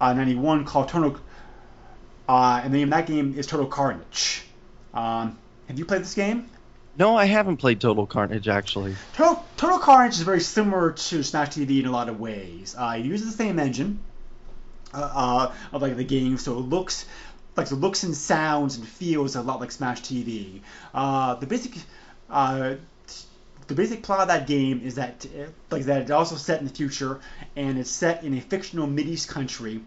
uh, 0.00 0.12
'91, 0.12 0.64
called 0.64 0.88
Total. 0.88 1.16
Uh, 2.28 2.60
and 2.62 2.72
the 2.72 2.78
name 2.78 2.88
of 2.88 2.98
that 2.98 3.06
game 3.06 3.34
is 3.36 3.46
Total 3.46 3.66
Carnage. 3.66 4.44
Um, 4.92 5.38
have 5.66 5.78
you 5.78 5.84
played 5.84 6.02
this 6.02 6.14
game? 6.14 6.48
No, 6.98 7.16
I 7.16 7.26
haven't 7.26 7.58
played 7.58 7.80
Total 7.80 8.06
Carnage 8.06 8.48
actually. 8.48 8.96
Total, 9.14 9.44
Total 9.56 9.78
Carnage 9.78 10.14
is 10.14 10.22
very 10.22 10.40
similar 10.40 10.92
to 10.92 11.22
Smash 11.22 11.50
TV 11.50 11.80
in 11.80 11.86
a 11.86 11.90
lot 11.90 12.08
of 12.08 12.18
ways. 12.18 12.74
Uh, 12.76 12.96
it 12.98 13.04
uses 13.04 13.30
the 13.30 13.36
same 13.36 13.58
engine 13.58 14.00
uh, 14.94 15.10
uh, 15.14 15.54
of 15.72 15.82
like 15.82 15.96
the 15.96 16.04
game, 16.04 16.38
so 16.38 16.52
it 16.54 16.62
looks 16.62 17.06
like 17.56 17.68
the 17.68 17.74
looks 17.74 18.04
and 18.04 18.14
sounds 18.14 18.76
and 18.76 18.86
feels 18.86 19.36
a 19.36 19.42
lot 19.42 19.60
like 19.60 19.72
Smash 19.72 20.02
TV. 20.02 20.60
Uh, 20.94 21.34
the 21.34 21.46
basic 21.46 21.78
uh, 22.30 22.74
the 23.66 23.74
basic 23.74 24.02
plot 24.02 24.20
of 24.20 24.28
that 24.28 24.46
game 24.46 24.80
is 24.82 24.94
that 24.94 25.26
like 25.70 25.84
that 25.84 26.02
it's 26.02 26.10
also 26.10 26.36
set 26.36 26.60
in 26.60 26.66
the 26.66 26.72
future 26.72 27.20
and 27.54 27.78
it's 27.78 27.90
set 27.90 28.24
in 28.24 28.36
a 28.36 28.40
fictional 28.40 28.86
Mideast 28.86 29.28
country 29.28 29.82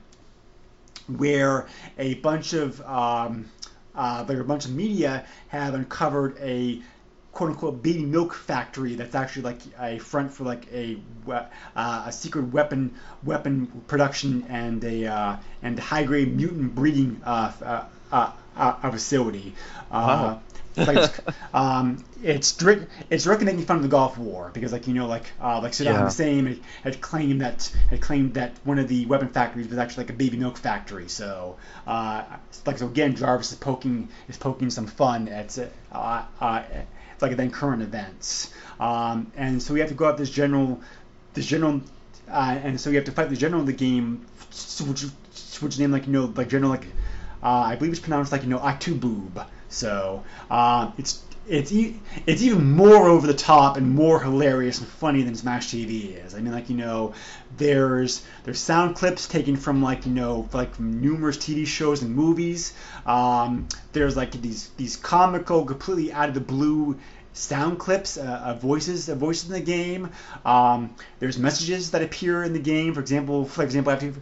where 1.07 1.67
a 1.97 2.15
bunch 2.15 2.53
of 2.53 2.79
um, 2.81 3.49
uh, 3.95 4.23
like 4.27 4.37
a 4.37 4.43
bunch 4.43 4.65
of 4.65 4.71
media 4.71 5.25
have 5.47 5.73
uncovered 5.73 6.37
a 6.39 6.81
quote 7.31 7.51
unquote 7.51 7.81
baby 7.81 8.03
milk 8.03 8.33
factory 8.33 8.95
that's 8.95 9.15
actually 9.15 9.43
like 9.43 9.61
a 9.79 9.97
front 9.99 10.31
for 10.33 10.43
like 10.43 10.67
a 10.73 10.97
uh, 11.29 12.03
a 12.07 12.11
secret 12.11 12.43
weapon 12.51 12.93
weapon 13.23 13.67
production 13.87 14.45
and 14.49 14.83
a 14.83 15.05
uh, 15.05 15.37
and 15.61 15.79
high 15.79 16.03
grade 16.03 16.35
mutant 16.35 16.75
breeding 16.75 17.21
uh, 17.25 17.51
uh, 17.63 17.85
uh, 18.11 18.31
uh 18.55 18.91
facility. 18.91 19.55
Wow. 19.91 20.41
It's 20.75 20.87
like 20.87 21.35
um, 21.53 22.03
it's 22.23 22.53
direct, 22.53 22.87
it's 23.09 23.23
directly 23.23 23.45
making 23.45 23.65
fun 23.65 23.77
of 23.77 23.83
the 23.83 23.89
Gulf 23.89 24.17
War 24.17 24.51
because 24.53 24.71
like 24.71 24.87
you 24.87 24.93
know 24.93 25.07
like 25.07 25.25
uh, 25.41 25.61
like 25.61 25.71
Saddam 25.71 25.93
Yeah. 25.93 26.03
Hussein 26.05 26.45
had, 26.45 26.59
had 26.83 27.01
claimed 27.01 27.41
that 27.41 27.71
had 27.89 28.01
claimed 28.01 28.35
that 28.35 28.53
one 28.63 28.79
of 28.79 28.87
the 28.87 29.05
weapon 29.05 29.29
factories 29.29 29.67
was 29.67 29.77
actually 29.77 30.05
like 30.05 30.11
a 30.11 30.17
baby 30.17 30.37
milk 30.37 30.57
factory. 30.57 31.07
So 31.07 31.57
uh, 31.87 32.23
like 32.65 32.77
so 32.77 32.87
again 32.87 33.15
Jarvis 33.15 33.51
is 33.51 33.57
poking 33.57 34.09
is 34.29 34.37
poking 34.37 34.69
some 34.69 34.87
fun 34.87 35.27
at 35.27 35.57
uh, 35.91 36.23
uh, 36.39 36.63
like 37.21 37.35
then 37.37 37.51
current 37.51 37.81
events. 37.81 38.51
Um, 38.79 39.31
and 39.35 39.61
so 39.61 39.73
we 39.73 39.79
have 39.79 39.89
to 39.89 39.95
go 39.95 40.05
out 40.05 40.17
this 40.17 40.29
general 40.29 40.81
this 41.33 41.45
general 41.45 41.81
uh, 42.29 42.59
and 42.63 42.79
so 42.79 42.89
you 42.89 42.95
have 42.95 43.05
to 43.05 43.11
fight 43.11 43.29
the 43.29 43.35
general 43.35 43.61
of 43.61 43.67
the 43.67 43.73
game, 43.73 44.25
which 44.87 45.03
which 45.61 45.79
name 45.79 45.91
like 45.91 46.07
you 46.07 46.13
know 46.13 46.25
like 46.35 46.49
general 46.49 46.71
like 46.71 46.87
uh, 47.43 47.47
I 47.49 47.75
believe 47.75 47.91
it's 47.91 48.01
pronounced 48.01 48.31
like 48.31 48.43
you 48.43 48.49
know 48.49 48.59
Atuboob. 48.59 49.45
So 49.69 50.23
uh, 50.49 50.91
it's 50.97 51.23
it's 51.47 51.71
e- 51.71 51.99
it's 52.25 52.41
even 52.43 52.71
more 52.71 53.07
over 53.07 53.25
the 53.25 53.33
top 53.33 53.77
and 53.77 53.89
more 53.89 54.21
hilarious 54.21 54.79
and 54.79 54.87
funny 54.87 55.23
than 55.23 55.35
Smash 55.35 55.67
TV 55.67 56.13
is. 56.13 56.35
I 56.35 56.39
mean 56.39 56.53
like 56.53 56.69
you 56.69 56.77
know 56.77 57.13
there's 57.57 58.23
there's 58.43 58.59
sound 58.59 58.95
clips 58.95 59.27
taken 59.27 59.55
from 59.55 59.81
like 59.81 60.05
you 60.05 60.11
know 60.11 60.47
like 60.53 60.79
numerous 60.79 61.37
TV 61.37 61.65
shows 61.65 62.01
and 62.01 62.15
movies. 62.15 62.73
Um, 63.05 63.67
there's 63.93 64.15
like 64.15 64.31
these 64.33 64.69
these 64.77 64.97
comical 64.97 65.65
completely 65.65 66.13
out 66.13 66.29
of 66.29 66.35
the 66.35 66.41
blue 66.41 66.99
sound 67.33 67.79
clips 67.79 68.17
uh, 68.17 68.43
of 68.45 68.61
voices 68.61 69.09
of 69.09 69.17
voices 69.17 69.49
in 69.49 69.53
the 69.53 69.61
game. 69.61 70.09
Um, 70.45 70.95
there's 71.19 71.37
messages 71.37 71.91
that 71.91 72.01
appear 72.01 72.43
in 72.43 72.53
the 72.53 72.59
game. 72.59 72.93
For 72.93 72.99
example, 72.99 73.45
for 73.45 73.63
example, 73.63 73.91
after 73.93 74.13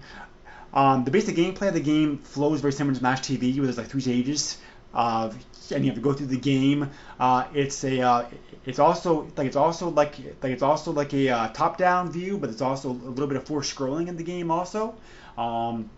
um, 0.74 1.04
the 1.04 1.12
basic 1.12 1.36
gameplay 1.36 1.68
of 1.68 1.74
the 1.74 1.80
game 1.80 2.20
flows 2.20 2.62
very 2.62 2.74
similar 2.74 2.94
to 2.94 3.00
Smash 3.00 3.22
TV, 3.22 3.56
where 3.58 3.66
there's 3.66 3.78
like 3.78 3.88
three 3.88 4.02
stages, 4.02 4.58
uh, 4.94 5.32
and 5.72 5.84
you 5.84 5.92
have 5.92 5.96
to 5.98 6.02
go 6.02 6.14
through 6.14 6.28
the 6.28 6.38
game. 6.38 6.90
Uh, 7.20 7.46
it's 7.54 7.84
a 7.84 8.02
uh, 8.02 8.26
it's 8.66 8.80
also 8.80 9.32
like 9.38 9.48
it's 9.48 9.56
also 9.56 9.90
like 9.90 10.18
like 10.42 10.52
it's 10.52 10.64
also 10.64 10.92
like 10.92 11.14
a 11.14 11.30
uh, 11.30 11.48
top-down 11.50 12.12
view, 12.12 12.38
but 12.38 12.50
it's 12.50 12.62
also 12.62 12.90
a 12.90 12.92
little 12.92 13.28
bit 13.28 13.38
of 13.38 13.46
forced 13.46 13.76
scrolling 13.76 14.08
in 14.08 14.18
the 14.18 14.24
game 14.24 14.52
also. 14.52 14.96
Um, 15.38 15.90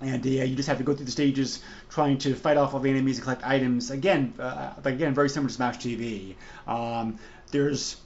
and 0.00 0.24
uh, 0.26 0.28
you 0.28 0.54
just 0.54 0.68
have 0.68 0.78
to 0.78 0.84
go 0.84 0.94
through 0.94 1.06
the 1.06 1.10
stages 1.10 1.62
trying 1.88 2.18
to 2.18 2.34
fight 2.34 2.56
off 2.56 2.74
all 2.74 2.80
the 2.80 2.90
enemies 2.90 3.16
and 3.16 3.24
collect 3.24 3.46
items. 3.46 3.90
Again, 3.90 4.34
uh, 4.38 4.74
again, 4.84 5.14
very 5.14 5.30
similar 5.30 5.48
to 5.48 5.54
Smash 5.54 5.78
TV. 5.78 6.34
Um, 6.66 7.18
there's 7.50 7.96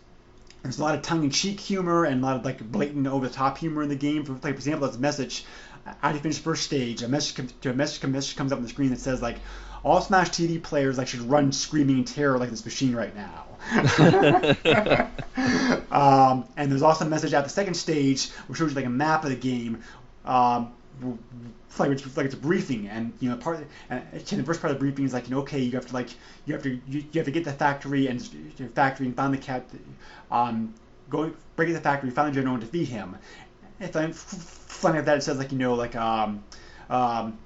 there's 0.62 0.78
a 0.78 0.82
lot 0.82 0.94
of 0.94 1.02
tongue-in-cheek 1.02 1.58
humor 1.58 2.04
and 2.04 2.22
a 2.22 2.26
lot 2.26 2.36
of 2.36 2.44
like 2.44 2.60
blatant 2.60 3.06
over-the-top 3.06 3.58
humor 3.58 3.82
in 3.82 3.88
the 3.88 3.96
game. 3.96 4.24
For, 4.24 4.34
like, 4.34 4.42
for 4.42 4.48
example, 4.50 4.86
there's 4.86 4.98
a 4.98 5.00
message 5.00 5.44
after 5.86 6.16
you 6.16 6.20
finish 6.20 6.36
the 6.36 6.42
first 6.42 6.64
stage, 6.64 7.02
a 7.02 7.08
message 7.08 7.38
a 7.64 7.72
message, 7.72 8.04
a 8.04 8.08
message 8.08 8.36
comes 8.36 8.52
up 8.52 8.58
on 8.58 8.62
the 8.62 8.68
screen 8.68 8.90
that 8.90 9.00
says 9.00 9.22
like, 9.22 9.38
"All 9.84 10.00
Smash 10.00 10.30
TV 10.30 10.62
players 10.62 10.98
like 10.98 11.08
should 11.08 11.22
run 11.22 11.52
screaming 11.52 11.98
in 11.98 12.04
terror 12.04 12.38
like 12.38 12.50
this 12.50 12.64
machine 12.64 12.94
right 12.94 13.14
now." 13.14 13.46
um, 15.90 16.44
and 16.56 16.70
there's 16.70 16.82
also 16.82 17.04
a 17.04 17.08
message 17.08 17.34
at 17.34 17.44
the 17.44 17.50
second 17.50 17.74
stage 17.74 18.30
which 18.46 18.58
shows 18.58 18.70
you 18.70 18.76
like 18.76 18.86
a 18.86 18.90
map 18.90 19.24
of 19.24 19.30
the 19.30 19.36
game. 19.36 19.82
Um, 20.24 20.72
like 21.78 21.90
it's 21.90 22.16
like 22.16 22.26
it's 22.26 22.34
a 22.34 22.38
briefing, 22.38 22.88
and 22.88 23.12
you 23.20 23.30
know 23.30 23.36
part 23.36 23.64
and 23.88 24.02
the 24.12 24.42
first 24.42 24.60
part 24.60 24.72
of 24.72 24.78
the 24.78 24.84
briefing 24.84 25.04
is 25.04 25.12
like 25.12 25.28
you 25.28 25.34
know 25.34 25.40
okay 25.42 25.60
you 25.60 25.72
have 25.72 25.86
to 25.86 25.94
like 25.94 26.10
you 26.44 26.52
have 26.52 26.62
to 26.62 26.70
you, 26.88 27.04
you 27.12 27.18
have 27.18 27.24
to 27.24 27.30
get 27.30 27.44
the 27.44 27.52
factory 27.52 28.06
and 28.08 28.28
your 28.58 28.68
factory 28.68 29.06
and 29.06 29.16
find 29.16 29.32
the 29.32 29.38
cat, 29.38 29.64
um, 30.30 30.74
go 31.08 31.32
break 31.56 31.68
into 31.68 31.78
the 31.78 31.82
factory, 31.82 32.10
find 32.10 32.28
the 32.28 32.34
general 32.34 32.54
and 32.54 32.62
defeat 32.62 32.88
him. 32.88 33.16
If 33.78 33.96
I'm 33.96 34.12
funny 34.12 34.98
at 34.98 35.06
that, 35.06 35.18
it 35.18 35.22
says 35.22 35.38
like 35.38 35.52
you 35.52 35.58
know 35.58 35.74
like 35.74 35.96
um 35.96 36.42
um. 36.88 37.38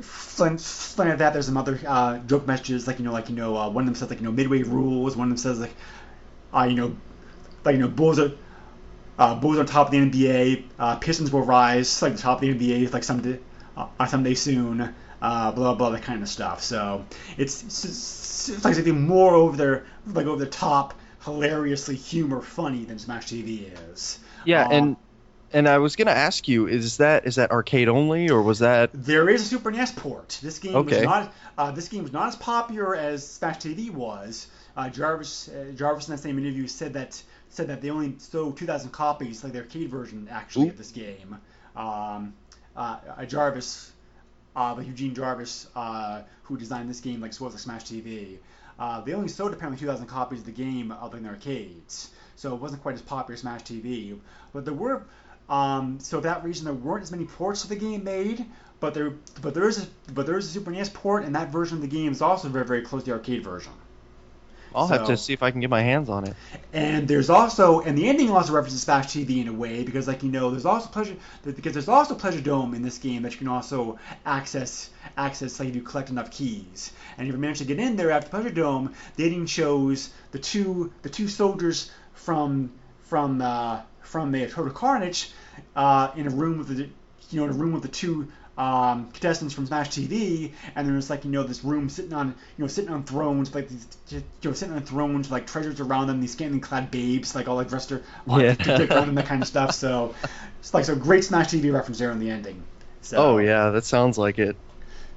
Funny 0.00 1.10
at 1.10 1.18
that, 1.18 1.32
there's 1.32 1.46
some 1.46 1.56
other 1.56 1.80
uh, 1.86 2.18
joke 2.18 2.46
messages 2.46 2.86
like 2.86 2.98
you 2.98 3.04
know 3.04 3.12
like 3.12 3.30
you 3.30 3.34
know 3.34 3.56
uh, 3.56 3.68
one 3.68 3.84
of 3.84 3.86
them 3.86 3.94
says 3.94 4.10
like 4.10 4.20
you 4.20 4.24
know 4.24 4.32
midway 4.32 4.62
rules, 4.62 5.16
one 5.16 5.28
of 5.28 5.30
them 5.30 5.38
says 5.38 5.58
like 5.58 5.74
uh, 6.54 6.64
you 6.64 6.76
know 6.76 6.96
like 7.64 7.74
you 7.74 7.80
know 7.80 7.88
Bulls 7.88 8.18
are 8.18 8.32
uh, 9.18 9.34
Bulls 9.34 9.58
on 9.58 9.66
top 9.66 9.86
of 9.86 9.92
the 9.92 9.98
NBA. 9.98 10.64
Uh, 10.78 10.96
Pistons 10.96 11.32
will 11.32 11.42
rise 11.42 12.02
like 12.02 12.12
the 12.12 12.18
top 12.18 12.42
of 12.42 12.42
the 12.42 12.54
NBA 12.54 12.92
like 12.92 13.04
someday, 13.04 13.40
uh, 13.76 14.06
someday 14.06 14.34
soon. 14.34 14.94
Uh, 15.22 15.50
blah 15.52 15.74
blah 15.74 15.90
that 15.90 16.02
kind 16.02 16.22
of 16.22 16.28
stuff. 16.28 16.62
So 16.62 17.04
it's, 17.38 17.62
it's, 17.62 18.48
it's 18.50 18.64
like 18.64 18.74
something 18.74 19.06
more 19.06 19.34
over 19.34 19.56
there, 19.56 19.86
like 20.06 20.26
over 20.26 20.44
the 20.44 20.50
top, 20.50 20.92
hilariously 21.24 21.96
humor 21.96 22.42
funny 22.42 22.84
than 22.84 22.98
Smash 22.98 23.26
TV 23.26 23.72
is. 23.90 24.18
Yeah, 24.44 24.68
and 24.70 24.96
and 25.52 25.68
I 25.68 25.78
was 25.78 25.96
gonna 25.96 26.10
ask 26.10 26.48
you, 26.48 26.66
is 26.66 26.98
that 26.98 27.26
is 27.26 27.36
that 27.36 27.50
arcade 27.50 27.88
only 27.88 28.30
or 28.30 28.42
was 28.42 28.60
that? 28.60 28.90
There 28.92 29.28
is 29.28 29.42
a 29.42 29.44
Super 29.44 29.70
NES 29.70 29.92
port. 29.92 30.38
This 30.42 30.58
game 30.58 30.84
was 30.84 31.02
not 31.02 31.32
uh, 31.58 31.70
this 31.70 31.88
game 31.88 32.02
was 32.02 32.12
not 32.12 32.28
as 32.28 32.36
popular 32.36 32.94
as 32.96 33.26
Smash 33.26 33.58
TV 33.58 33.90
was. 33.90 34.48
Uh, 34.76 34.90
Jarvis 34.90 35.48
uh, 35.48 35.72
Jarvis 35.74 36.08
in 36.08 36.14
that 36.14 36.22
same 36.22 36.38
interview 36.38 36.66
said 36.66 36.92
that 36.94 37.22
said 37.48 37.68
that 37.68 37.80
they 37.80 37.90
only 37.90 38.14
sold 38.18 38.56
2,000 38.58 38.90
copies, 38.90 39.42
like 39.42 39.52
the 39.52 39.60
arcade 39.60 39.88
version 39.88 40.28
actually 40.30 40.66
Ooh. 40.66 40.70
of 40.70 40.78
this 40.78 40.92
game. 40.92 41.38
Um, 41.74 42.34
uh, 42.76 42.98
uh, 43.16 43.24
Jarvis, 43.24 43.92
uh, 44.54 44.74
like 44.74 44.86
Eugene 44.86 45.14
Jarvis, 45.14 45.66
uh, 45.74 46.22
who 46.42 46.56
designed 46.56 46.90
this 46.90 47.00
game, 47.00 47.20
like 47.20 47.30
as 47.30 47.40
well 47.40 47.48
as 47.48 47.54
like 47.54 47.62
Smash 47.80 47.84
TV. 47.84 48.38
Uh, 48.78 49.00
they 49.00 49.14
only 49.14 49.28
sold 49.28 49.52
apparently 49.52 49.80
2,000 49.80 50.06
copies 50.06 50.40
of 50.40 50.46
the 50.46 50.52
game 50.52 50.92
other 50.92 51.16
than 51.16 51.26
arcades, 51.26 52.10
so 52.36 52.54
it 52.54 52.60
wasn't 52.60 52.82
quite 52.82 52.94
as 52.94 53.02
popular 53.02 53.34
as 53.34 53.40
Smash 53.40 53.62
TV. 53.62 54.18
But 54.52 54.66
there 54.66 54.74
were, 54.74 55.04
um, 55.48 55.98
so 56.00 56.18
for 56.18 56.22
that 56.24 56.44
reason, 56.44 56.64
there 56.64 56.74
weren't 56.74 57.02
as 57.02 57.10
many 57.10 57.24
ports 57.24 57.62
of 57.62 57.68
the 57.68 57.76
game 57.76 58.04
made. 58.04 58.44
But 58.78 58.92
there, 58.92 59.14
but 59.40 59.54
there 59.54 59.68
is 59.68 59.82
a, 59.82 59.86
but 60.12 60.26
there 60.26 60.36
is 60.36 60.46
a 60.46 60.50
Super 60.50 60.70
NES 60.70 60.90
port, 60.90 61.24
and 61.24 61.34
that 61.34 61.48
version 61.48 61.78
of 61.78 61.82
the 61.82 61.88
game 61.88 62.12
is 62.12 62.20
also 62.20 62.48
very, 62.48 62.66
very 62.66 62.82
close 62.82 63.04
to 63.04 63.10
the 63.10 63.16
arcade 63.16 63.42
version. 63.42 63.72
I'll 64.74 64.88
have 64.88 65.06
to 65.06 65.16
see 65.16 65.32
if 65.32 65.42
I 65.42 65.50
can 65.50 65.60
get 65.60 65.70
my 65.70 65.80
hands 65.80 66.10
on 66.10 66.24
it. 66.26 66.34
And 66.74 67.08
there's 67.08 67.30
also, 67.30 67.80
and 67.80 67.96
the 67.96 68.08
ending 68.08 68.30
also 68.30 68.52
references 68.52 68.82
Smash 68.82 69.06
TV 69.06 69.40
in 69.40 69.48
a 69.48 69.52
way 69.52 69.82
because, 69.82 70.06
like 70.06 70.22
you 70.22 70.30
know, 70.30 70.50
there's 70.50 70.66
also 70.66 70.88
pleasure 70.88 71.16
because 71.44 71.72
there's 71.72 71.88
also 71.88 72.14
Pleasure 72.14 72.42
Dome 72.42 72.74
in 72.74 72.82
this 72.82 72.98
game 72.98 73.22
that 73.22 73.32
you 73.32 73.38
can 73.38 73.48
also 73.48 73.98
access 74.26 74.90
access 75.16 75.58
like 75.58 75.70
if 75.70 75.74
you 75.74 75.80
collect 75.80 76.10
enough 76.10 76.30
keys. 76.30 76.92
And 77.16 77.26
if 77.26 77.32
you 77.32 77.40
manage 77.40 77.58
to 77.58 77.64
get 77.64 77.78
in 77.78 77.96
there 77.96 78.10
after 78.10 78.28
Pleasure 78.28 78.50
Dome, 78.50 78.92
the 79.16 79.24
ending 79.24 79.46
shows 79.46 80.10
the 80.32 80.38
two 80.38 80.92
the 81.00 81.08
two 81.08 81.28
soldiers 81.28 81.90
from 82.12 82.70
from 83.04 83.40
uh, 83.40 83.80
from 84.06 84.32
the 84.32 84.46
Total 84.48 84.72
Carnage 84.72 85.32
uh, 85.74 86.10
in 86.16 86.26
a 86.26 86.30
room 86.30 86.58
with 86.58 86.68
the 86.68 86.88
you 87.30 87.40
know 87.40 87.44
in 87.44 87.50
a 87.50 87.54
room 87.54 87.72
with 87.72 87.82
the 87.82 87.88
two 87.88 88.28
um, 88.56 89.10
contestants 89.10 89.52
from 89.54 89.66
Smash 89.66 89.90
TV, 89.90 90.54
and 90.74 90.88
there's 90.88 91.10
like 91.10 91.24
you 91.24 91.30
know 91.30 91.42
this 91.42 91.62
room 91.64 91.88
sitting 91.88 92.12
on 92.12 92.28
you 92.28 92.64
know 92.64 92.66
sitting 92.66 92.90
on 92.90 93.04
thrones 93.04 93.54
like 93.54 93.68
these 93.68 93.86
you 94.10 94.22
know 94.44 94.52
sitting 94.52 94.74
on 94.74 94.82
thrones 94.82 95.30
like 95.30 95.46
treasures 95.46 95.80
around 95.80 96.06
them 96.06 96.20
these 96.20 96.32
scantily 96.32 96.60
clad 96.60 96.90
babes 96.90 97.34
like 97.34 97.48
all 97.48 97.56
like 97.56 97.68
dressed 97.68 97.92
ar- 97.92 98.02
Yeah. 98.26 98.54
them 98.54 99.14
that 99.14 99.26
kind 99.26 99.42
of 99.42 99.48
stuff. 99.48 99.72
So 99.72 100.14
it's 100.60 100.72
like 100.72 100.84
so 100.84 100.96
great 100.96 101.24
Smash 101.24 101.48
TV 101.48 101.70
reference 101.70 101.98
there 101.98 102.10
in 102.10 102.18
the 102.18 102.30
ending. 102.30 102.62
So, 103.02 103.18
Oh 103.18 103.38
yeah, 103.38 103.70
that 103.70 103.84
sounds 103.84 104.18
like 104.18 104.38
it. 104.38 104.56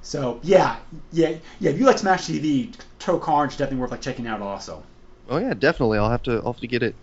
So 0.02 0.40
yeah, 0.42 0.76
yeah, 1.12 1.36
yeah. 1.60 1.70
If 1.70 1.78
you 1.78 1.86
like 1.86 1.98
Smash 1.98 2.26
TV, 2.26 2.72
Total 2.98 3.20
Carnage 3.20 3.56
definitely 3.56 3.80
worth 3.80 3.90
like 3.90 4.00
checking 4.00 4.26
out 4.26 4.40
also. 4.42 4.82
Oh 5.28 5.38
yeah, 5.38 5.54
definitely. 5.54 5.98
I'll 5.98 6.10
have 6.10 6.22
to 6.24 6.38
I'll 6.38 6.52
have 6.52 6.60
to 6.60 6.66
get 6.66 6.82
it. 6.82 6.94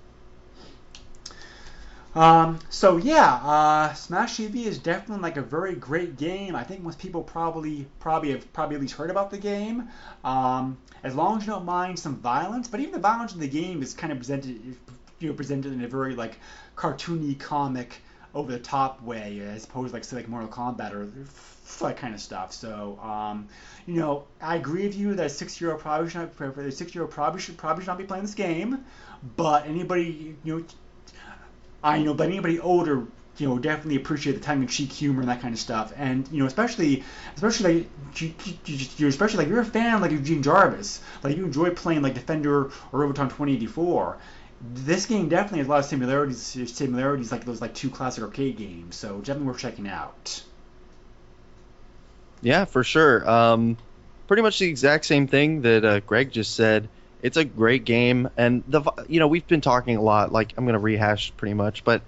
Um, 2.17 2.57
so 2.69 2.97
yeah, 2.97 3.35
uh, 3.43 3.93
Smash 3.93 4.37
TV 4.37 4.65
is 4.65 4.79
definitely 4.79 5.21
like 5.21 5.37
a 5.37 5.43
very 5.43 5.75
great 5.75 6.17
game. 6.17 6.55
I 6.55 6.63
think 6.63 6.81
most 6.81 6.97
people 6.97 7.21
probably 7.21 7.85
probably 7.99 8.31
have 8.31 8.51
probably 8.53 8.75
at 8.75 8.81
least 8.81 8.95
heard 8.95 9.11
about 9.11 9.29
the 9.29 9.37
game. 9.37 9.87
Um, 10.23 10.79
as 11.03 11.13
long 11.13 11.37
as 11.37 11.45
you 11.45 11.53
don't 11.53 11.65
mind 11.65 11.99
some 11.99 12.15
violence, 12.15 12.67
but 12.67 12.79
even 12.79 12.91
the 12.91 12.99
violence 12.99 13.35
in 13.35 13.39
the 13.39 13.47
game 13.47 13.83
is 13.83 13.93
kind 13.93 14.11
of 14.11 14.17
presented, 14.17 14.59
you 15.19 15.29
know, 15.29 15.33
presented 15.35 15.73
in 15.73 15.83
a 15.83 15.87
very 15.87 16.15
like 16.15 16.39
cartoony, 16.75 17.37
comic, 17.37 18.01
over 18.33 18.51
the 18.51 18.59
top 18.59 18.99
way, 19.03 19.39
as 19.41 19.65
opposed 19.65 19.89
to 19.89 19.93
like 19.93 20.03
say 20.03 20.15
like 20.15 20.27
Mortal 20.27 20.49
Kombat 20.49 20.93
or 20.93 21.07
that 21.85 21.97
kind 21.97 22.15
of 22.15 22.19
stuff. 22.19 22.51
So, 22.51 22.99
um, 22.99 23.47
you 23.85 23.99
know, 23.99 24.25
I 24.41 24.55
agree 24.55 24.87
with 24.87 24.95
you 24.95 25.13
that 25.13 25.25
a 25.27 25.29
six 25.29 25.61
year 25.61 25.71
old 25.71 25.81
probably 25.81 26.09
should 26.09 26.29
not, 26.39 26.73
six 26.73 26.95
year 26.95 27.03
old 27.03 27.11
probably 27.11 27.39
should 27.41 27.57
probably 27.57 27.83
should 27.83 27.89
not 27.89 27.99
be 27.99 28.05
playing 28.05 28.23
this 28.23 28.33
game. 28.33 28.85
But 29.35 29.67
anybody, 29.67 30.35
you 30.43 30.57
know, 30.57 30.65
I 31.83 32.01
know, 32.01 32.13
but 32.13 32.27
anybody 32.27 32.59
older, 32.59 33.05
you 33.37 33.47
know, 33.47 33.59
definitely 33.59 33.97
appreciate 33.97 34.33
the 34.33 34.39
tongue-in-cheek 34.39 34.91
humor 34.91 35.21
and 35.21 35.29
that 35.29 35.41
kind 35.41 35.53
of 35.53 35.59
stuff. 35.59 35.93
And 35.95 36.27
you 36.31 36.39
know, 36.39 36.47
especially, 36.47 37.03
especially 37.35 37.73
like, 37.73 38.21
you, 38.21 38.33
you, 38.65 38.87
you, 38.97 39.07
especially 39.07 39.39
like 39.39 39.47
you're 39.47 39.59
a 39.59 39.65
fan 39.65 40.01
like 40.01 40.11
Eugene 40.11 40.41
Jarvis, 40.41 41.01
like 41.23 41.37
you 41.37 41.45
enjoy 41.45 41.69
playing 41.71 42.01
like 42.01 42.13
Defender 42.15 42.65
or 42.91 42.99
Robotron 42.99 43.29
2084. 43.29 44.17
This 44.73 45.05
game 45.05 45.29
definitely 45.29 45.59
has 45.59 45.67
a 45.67 45.69
lot 45.69 45.79
of 45.79 45.85
similarities, 45.85 46.73
similarities 46.73 47.31
like 47.31 47.45
those 47.45 47.61
like 47.61 47.75
two 47.75 47.91
classic 47.91 48.23
arcade 48.23 48.57
games. 48.57 48.95
So 48.95 49.19
definitely 49.19 49.47
worth 49.47 49.59
checking 49.59 49.87
out. 49.87 50.41
Yeah, 52.41 52.65
for 52.65 52.83
sure. 52.83 53.27
Um, 53.29 53.77
pretty 54.27 54.41
much 54.41 54.59
the 54.59 54.67
exact 54.67 55.05
same 55.05 55.27
thing 55.27 55.61
that 55.61 55.85
uh, 55.85 55.99
Greg 56.01 56.31
just 56.31 56.55
said. 56.55 56.89
It's 57.27 57.37
a 57.37 57.43
great 57.45 57.83
game, 57.83 58.29
and 58.37 58.63
the 58.67 58.81
you 59.09 59.19
know 59.19 59.27
we've 59.27 59.45
been 59.45 59.61
talking 59.61 59.97
a 59.97 60.01
lot. 60.01 60.31
Like 60.31 60.53
I'm 60.57 60.65
gonna 60.65 60.79
rehash 60.79 61.33
pretty 61.35 61.53
much, 61.53 61.83
but 61.83 62.01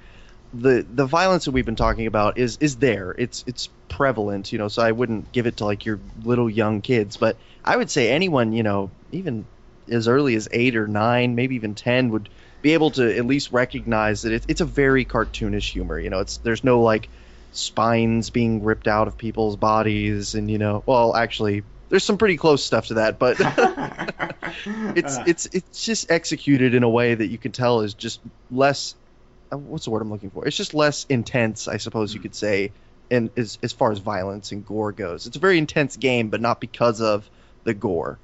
the 0.54 0.86
the 0.90 1.06
violence 1.06 1.46
that 1.46 1.52
we've 1.52 1.66
been 1.66 1.76
talking 1.76 2.08
about 2.08 2.38
is 2.38 2.58
is 2.62 2.78
there. 2.78 3.14
It's 3.18 3.44
it's 3.46 3.68
prevalent, 3.90 4.52
you 4.54 4.58
know. 4.58 4.70
So 4.70 4.82
I 4.82 4.94
wouldn't 4.94 5.32
give 5.34 5.46
it 5.46 5.58
to 5.58 5.66
like 5.66 5.86
your 5.86 6.00
little 6.24 6.50
young 6.50 6.82
kids, 6.82 7.18
but 7.18 7.36
I 7.66 7.76
would 7.76 7.92
say 7.92 8.10
anyone, 8.10 8.54
you 8.54 8.64
know, 8.64 8.92
even 9.12 9.46
as 9.90 10.08
early 10.08 10.36
as 10.36 10.48
eight 10.52 10.78
or 10.78 10.88
nine, 10.88 11.36
maybe 11.36 11.56
even 11.56 11.76
ten, 11.76 12.12
would 12.12 12.30
be 12.62 12.74
able 12.74 12.92
to 12.92 13.18
at 13.18 13.26
least 13.26 13.52
recognize 13.52 14.22
that 14.22 14.32
it's 14.32 14.46
it's 14.48 14.62
a 14.62 14.66
very 14.66 15.04
cartoonish 15.04 15.72
humor. 15.72 16.00
You 16.00 16.10
know, 16.10 16.20
it's 16.20 16.38
there's 16.38 16.64
no 16.64 16.82
like 16.82 17.10
spines 17.52 18.30
being 18.30 18.64
ripped 18.64 18.88
out 18.88 19.10
of 19.10 19.18
people's 19.18 19.58
bodies, 19.58 20.36
and 20.36 20.50
you 20.50 20.60
know, 20.60 20.82
well, 20.86 21.14
actually, 21.16 21.64
there's 21.90 22.04
some 22.04 22.18
pretty 22.18 22.38
close 22.38 22.64
stuff 22.64 22.88
to 22.88 22.96
that, 22.96 23.20
but 23.20 23.38
it's 24.96 25.18
it's 25.28 25.46
it's 25.48 25.84
just 25.86 26.12
executed 26.12 26.74
in 26.76 26.84
a 26.84 26.90
way 26.90 27.16
that 27.16 27.28
you 27.28 27.38
can 27.38 27.52
tell 27.52 27.82
is 27.82 27.94
just 27.94 28.22
less. 28.50 28.96
uh, 29.52 29.58
What's 29.58 29.86
the 29.86 29.92
word 29.92 30.02
I'm 30.02 30.10
looking 30.12 30.30
for? 30.30 30.46
It's 30.48 30.58
just 30.58 30.74
less 30.74 31.06
intense, 31.10 31.68
I 31.68 31.78
suppose 31.78 32.14
you 32.14 32.20
could 32.20 32.36
say, 32.36 32.72
and 33.12 33.30
as 33.38 33.58
as 33.64 33.74
far 33.74 33.92
as 33.92 34.00
violence 34.00 34.52
and 34.52 34.66
gore 34.66 34.92
goes, 34.92 35.26
it's 35.26 35.36
a 35.36 35.40
very 35.40 35.58
intense 35.58 35.98
game, 35.98 36.30
but 36.30 36.42
not 36.42 36.62
because 36.62 37.02
of 37.02 37.30
the 37.64 37.74
gore. 37.74 38.20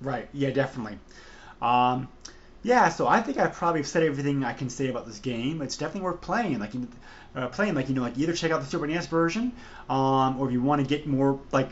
Right. 0.00 0.28
Yeah, 0.32 0.50
definitely. 0.50 0.98
Um, 1.60 2.08
yeah, 2.62 2.88
so 2.88 3.06
I 3.06 3.20
think 3.20 3.38
I 3.38 3.46
probably 3.48 3.80
have 3.80 3.88
said 3.88 4.02
everything 4.02 4.44
I 4.44 4.52
can 4.52 4.68
say 4.70 4.88
about 4.88 5.06
this 5.06 5.18
game. 5.18 5.60
It's 5.62 5.76
definitely 5.76 6.02
worth 6.02 6.20
playing. 6.20 6.58
Like, 6.58 6.74
you- 6.74 6.88
uh, 7.34 7.48
playing, 7.48 7.74
like 7.74 7.88
you 7.88 7.94
know, 7.94 8.02
like 8.02 8.16
either 8.18 8.32
check 8.32 8.50
out 8.50 8.60
the 8.60 8.66
Super 8.66 8.86
NES 8.86 9.06
version, 9.06 9.52
um, 9.88 10.40
or 10.40 10.46
if 10.46 10.52
you 10.52 10.62
want 10.62 10.80
to 10.82 10.86
get 10.86 11.06
more 11.06 11.38
like, 11.52 11.70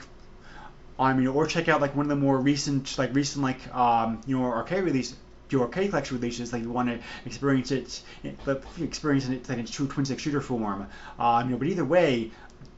I 0.99 1.13
mean, 1.13 1.27
or 1.27 1.47
check 1.47 1.69
out 1.69 1.81
like 1.81 1.95
one 1.95 2.07
of 2.07 2.11
the 2.11 2.17
more 2.17 2.39
recent, 2.39 2.97
like 2.99 3.15
recent, 3.15 3.43
like 3.45 3.75
um, 3.75 4.21
you 4.27 4.39
know, 4.39 4.45
arcade 4.45 4.85
release, 4.85 5.15
your 5.51 5.63
arcade 5.63 5.91
collection 5.91 6.17
releases. 6.17 6.53
Like 6.53 6.63
you 6.63 6.71
want 6.71 6.89
to 6.89 6.99
experience 7.27 7.71
it, 7.71 8.03
but 8.45 8.65
experience 8.81 9.29
it 9.29 9.49
like 9.49 9.59
in 9.59 9.67
true 9.67 9.87
twin 9.89 10.05
stick 10.07 10.19
shooter 10.21 10.41
form. 10.41 10.87
Um, 11.19 11.45
you 11.47 11.53
know, 11.53 11.59
but 11.59 11.69
either 11.69 11.85
way, 11.85 12.31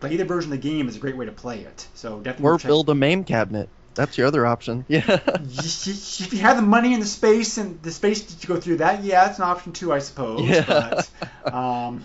like 0.03 0.13
either 0.13 0.25
version 0.25 0.53
of 0.53 0.61
the 0.61 0.69
game 0.69 0.89
is 0.89 0.97
a 0.97 0.99
great 0.99 1.17
way 1.17 1.27
to 1.27 1.33
play 1.33 1.61
it. 1.61 1.87
So 1.95 2.19
definitely 2.19 2.45
Or 2.47 2.59
check- 2.59 2.69
build 2.69 2.89
a 2.91 2.95
MAME 2.95 3.25
cabinet. 3.25 3.69
That's 3.95 4.17
your 4.17 4.29
other 4.29 4.47
option. 4.47 4.85
Yeah. 4.89 5.03
if 5.27 6.33
you 6.33 6.39
have 6.41 6.57
the 6.57 6.63
money 6.63 6.95
and 6.95 7.03
the 7.03 7.07
space 7.07 7.59
and 7.59 7.83
the 7.83 7.91
space 7.91 8.23
to 8.23 8.47
go 8.47 8.61
through 8.61 8.77
that, 8.77 9.03
yeah, 9.03 9.29
it's 9.29 9.39
an 9.39 9.45
option 9.45 9.73
too, 9.73 9.93
I 9.93 9.99
suppose. 9.99 10.49
Yeah. 10.49 11.03
But, 11.43 11.53
um, 11.53 12.05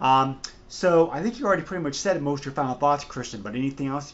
um, 0.00 0.40
so 0.68 1.10
I 1.12 1.22
think 1.22 1.38
you 1.38 1.46
already 1.46 1.62
pretty 1.62 1.84
much 1.84 1.94
said 1.94 2.20
most 2.20 2.40
of 2.40 2.46
your 2.46 2.54
final 2.54 2.74
thoughts, 2.74 3.04
Christian. 3.04 3.40
But 3.42 3.54
anything 3.54 3.86
else? 3.86 4.12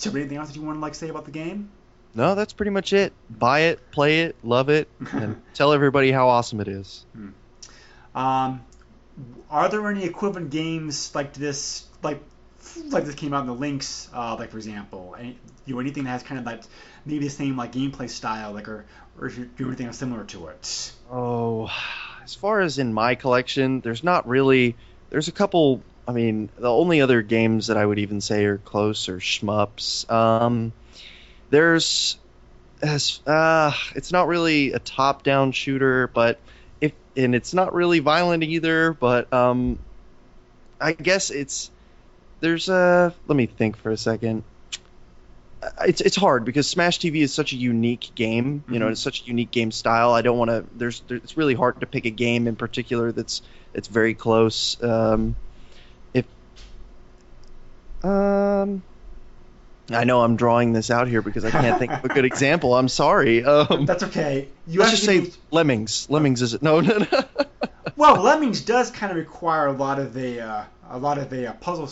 To, 0.00 0.10
there 0.10 0.20
anything 0.20 0.38
else 0.38 0.48
that 0.48 0.56
you 0.56 0.62
want 0.62 0.76
to 0.76 0.80
like 0.80 0.94
say 0.94 1.08
about 1.08 1.24
the 1.24 1.30
game? 1.30 1.70
no, 2.14 2.34
that's 2.34 2.52
pretty 2.52 2.70
much 2.70 2.92
it. 2.92 3.12
Buy 3.30 3.60
it, 3.60 3.90
play 3.90 4.22
it, 4.22 4.36
love 4.42 4.68
it, 4.68 4.88
and 5.12 5.40
tell 5.54 5.72
everybody 5.72 6.10
how 6.10 6.28
awesome 6.28 6.60
it 6.60 6.68
is. 6.68 7.04
Um, 8.14 8.64
are 9.50 9.68
there 9.68 9.86
any 9.88 10.04
equivalent 10.04 10.50
games 10.50 11.14
like 11.14 11.32
this, 11.34 11.86
like 12.02 12.20
like 12.86 13.04
this 13.04 13.14
came 13.14 13.32
out 13.32 13.42
in 13.42 13.46
the 13.46 13.54
Lynx, 13.54 14.08
uh, 14.12 14.36
like 14.38 14.50
for 14.50 14.56
example, 14.56 15.16
any, 15.18 15.38
you 15.64 15.74
know, 15.74 15.80
anything 15.80 16.04
that 16.04 16.10
has 16.10 16.22
kind 16.22 16.38
of 16.38 16.46
like 16.46 16.62
maybe 17.04 17.24
the 17.24 17.30
same 17.30 17.56
like 17.56 17.72
gameplay 17.72 18.10
style, 18.10 18.52
like 18.52 18.68
or 18.68 18.84
or 19.20 19.26
if 19.26 19.38
you 19.38 19.44
do 19.56 19.66
anything 19.66 19.92
similar 19.92 20.24
to 20.24 20.48
it? 20.48 20.92
Oh, 21.10 21.70
as 22.24 22.34
far 22.34 22.60
as 22.60 22.78
in 22.78 22.92
my 22.92 23.14
collection, 23.14 23.80
there's 23.80 24.02
not 24.02 24.28
really. 24.28 24.76
There's 25.10 25.28
a 25.28 25.32
couple. 25.32 25.82
I 26.08 26.12
mean, 26.12 26.48
the 26.58 26.70
only 26.72 27.02
other 27.02 27.20
games 27.20 27.66
that 27.66 27.76
I 27.76 27.84
would 27.84 27.98
even 27.98 28.22
say 28.22 28.46
are 28.46 28.56
close 28.56 29.10
are 29.10 29.18
shmups. 29.18 30.10
Um, 30.10 30.72
there's, 31.50 32.16
as 32.80 33.20
uh, 33.26 33.72
it's 33.94 34.10
not 34.10 34.26
really 34.26 34.72
a 34.72 34.78
top-down 34.78 35.52
shooter, 35.52 36.06
but 36.08 36.38
if 36.80 36.92
and 37.14 37.34
it's 37.34 37.52
not 37.52 37.74
really 37.74 37.98
violent 37.98 38.42
either. 38.42 38.94
But 38.94 39.30
um, 39.34 39.78
I 40.80 40.92
guess 40.94 41.28
it's 41.30 41.70
there's 42.40 42.70
a. 42.70 43.12
Let 43.26 43.36
me 43.36 43.44
think 43.44 43.76
for 43.76 43.90
a 43.90 43.96
second. 43.98 44.44
It's 45.82 46.00
it's 46.00 46.16
hard 46.16 46.46
because 46.46 46.66
Smash 46.68 47.00
TV 47.00 47.16
is 47.16 47.34
such 47.34 47.52
a 47.52 47.56
unique 47.56 48.12
game. 48.14 48.64
You 48.70 48.78
know, 48.78 48.86
Mhm. 48.86 48.92
it's 48.92 49.00
such 49.02 49.24
a 49.24 49.26
unique 49.26 49.50
game 49.50 49.72
style. 49.72 50.12
I 50.12 50.22
don't 50.22 50.38
want 50.38 50.50
to. 50.50 50.64
There's, 50.74 51.00
there, 51.08 51.18
it's 51.18 51.36
really 51.36 51.54
hard 51.54 51.80
to 51.80 51.86
pick 51.86 52.06
a 52.06 52.10
game 52.10 52.46
in 52.46 52.56
particular 52.56 53.12
that's 53.12 53.42
that's 53.74 53.88
very 53.88 54.14
close. 54.14 54.82
Um, 54.82 55.36
um, 58.02 58.82
I 59.90 60.04
know 60.04 60.20
I'm 60.20 60.36
drawing 60.36 60.72
this 60.72 60.90
out 60.90 61.08
here 61.08 61.22
because 61.22 61.44
I 61.44 61.50
can't 61.50 61.78
think 61.78 61.92
of 61.92 62.04
a 62.04 62.08
good 62.08 62.24
example. 62.24 62.74
I'm 62.74 62.88
sorry. 62.88 63.44
Um, 63.44 63.86
That's 63.86 64.02
okay. 64.04 64.48
You 64.66 64.80
let's 64.80 64.92
just 64.92 65.04
say 65.04 65.32
Lemmings. 65.50 66.08
Lemmings 66.10 66.42
is 66.42 66.54
it? 66.54 66.62
No, 66.62 66.80
no, 66.80 66.98
no. 66.98 67.24
well, 67.96 68.22
Lemmings 68.22 68.60
does 68.60 68.90
kind 68.90 69.10
of 69.10 69.16
require 69.16 69.66
a 69.66 69.72
lot 69.72 69.98
of 69.98 70.12
the 70.12 70.40
uh, 70.40 70.64
a 70.90 70.98
lot 70.98 71.18
of 71.18 71.30
the 71.30 71.50
uh, 71.50 71.52
puzzle 71.54 71.86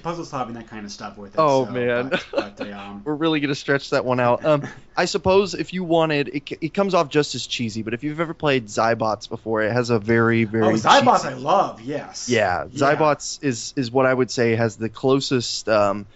puzzle 0.00 0.24
solving 0.24 0.54
that 0.54 0.68
kind 0.68 0.84
of 0.84 0.92
stuff 0.92 1.16
with 1.18 1.34
it. 1.34 1.38
Oh, 1.38 1.66
so, 1.66 1.70
man. 1.72 2.08
but, 2.08 2.56
but 2.56 2.70
um, 2.70 3.02
We're 3.04 3.14
really 3.14 3.40
gonna 3.40 3.54
stretch 3.54 3.90
that 3.90 4.04
one 4.04 4.20
out. 4.20 4.44
Um, 4.44 4.66
I 4.96 5.06
suppose 5.06 5.54
if 5.54 5.72
you 5.72 5.84
wanted, 5.84 6.28
it, 6.28 6.52
it 6.60 6.74
comes 6.74 6.94
off 6.94 7.08
just 7.08 7.34
as 7.34 7.46
cheesy. 7.46 7.82
But 7.82 7.94
if 7.94 8.04
you've 8.04 8.20
ever 8.20 8.34
played 8.34 8.66
Xybots 8.66 9.28
before, 9.28 9.62
it 9.62 9.72
has 9.72 9.90
a 9.90 9.98
very, 9.98 10.44
very 10.44 10.66
oh, 10.66 10.72
Xybots 10.72 11.24
I 11.24 11.34
love. 11.34 11.80
Yes. 11.80 12.28
Yeah, 12.28 12.66
Xybots 12.66 13.38
is 13.42 13.74
is 13.76 13.90
what 13.90 14.06
I 14.06 14.14
would 14.14 14.30
say 14.30 14.54
has 14.54 14.76
the 14.76 14.88
closest, 14.88 15.68
um, 15.68 16.06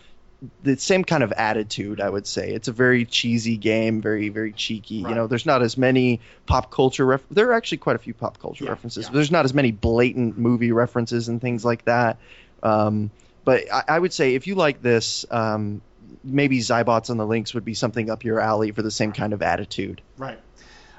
the 0.63 0.77
same 0.77 1.05
kind 1.05 1.23
of 1.23 1.33
attitude. 1.33 2.01
I 2.01 2.09
would 2.11 2.27
say 2.27 2.53
it's 2.53 2.69
a 2.69 2.73
very 2.73 3.05
cheesy 3.05 3.57
game, 3.57 4.03
very 4.03 4.29
very 4.29 4.53
cheeky. 4.53 5.03
Right. 5.03 5.11
You 5.11 5.15
know, 5.17 5.27
there's 5.27 5.47
not 5.47 5.63
as 5.63 5.77
many 5.77 6.21
pop 6.47 6.71
culture. 6.71 7.07
Ref- 7.07 7.23
there 7.31 7.51
are 7.51 7.55
actually 7.55 7.79
quite 7.79 7.97
a 7.97 8.01
few 8.01 8.15
pop 8.15 8.39
culture 8.39 8.65
Yeah, 8.65 8.71
references. 8.71 9.05
yeah. 9.05 9.11
But 9.11 9.15
there's 9.17 9.31
not 9.31 9.45
as 9.45 9.55
many 9.55 9.71
blatant 9.71 10.39
movie 10.39 10.73
references 10.73 11.29
and 11.29 11.41
things 11.41 11.65
like 11.65 11.85
that. 11.87 12.19
Um, 12.63 13.11
but 13.47 13.73
I, 13.73 13.85
I 13.89 13.99
would 13.99 14.13
say 14.13 14.35
if 14.35 14.49
you 14.49 14.57
like 14.57 14.83
this, 14.83 15.25
um, 15.31 15.81
maybe 16.25 16.59
Xybots 16.59 17.11
on 17.11 17.17
the 17.17 17.27
Lynx 17.27 17.55
would 17.55 17.65
be 17.65 17.75
something 17.75 18.11
up 18.11 18.25
your 18.25 18.41
alley 18.41 18.73
for 18.73 18.83
the 18.83 18.91
same 18.91 19.13
kind 19.13 19.33
of 19.33 19.41
attitude. 19.41 20.03
Right. 20.19 20.41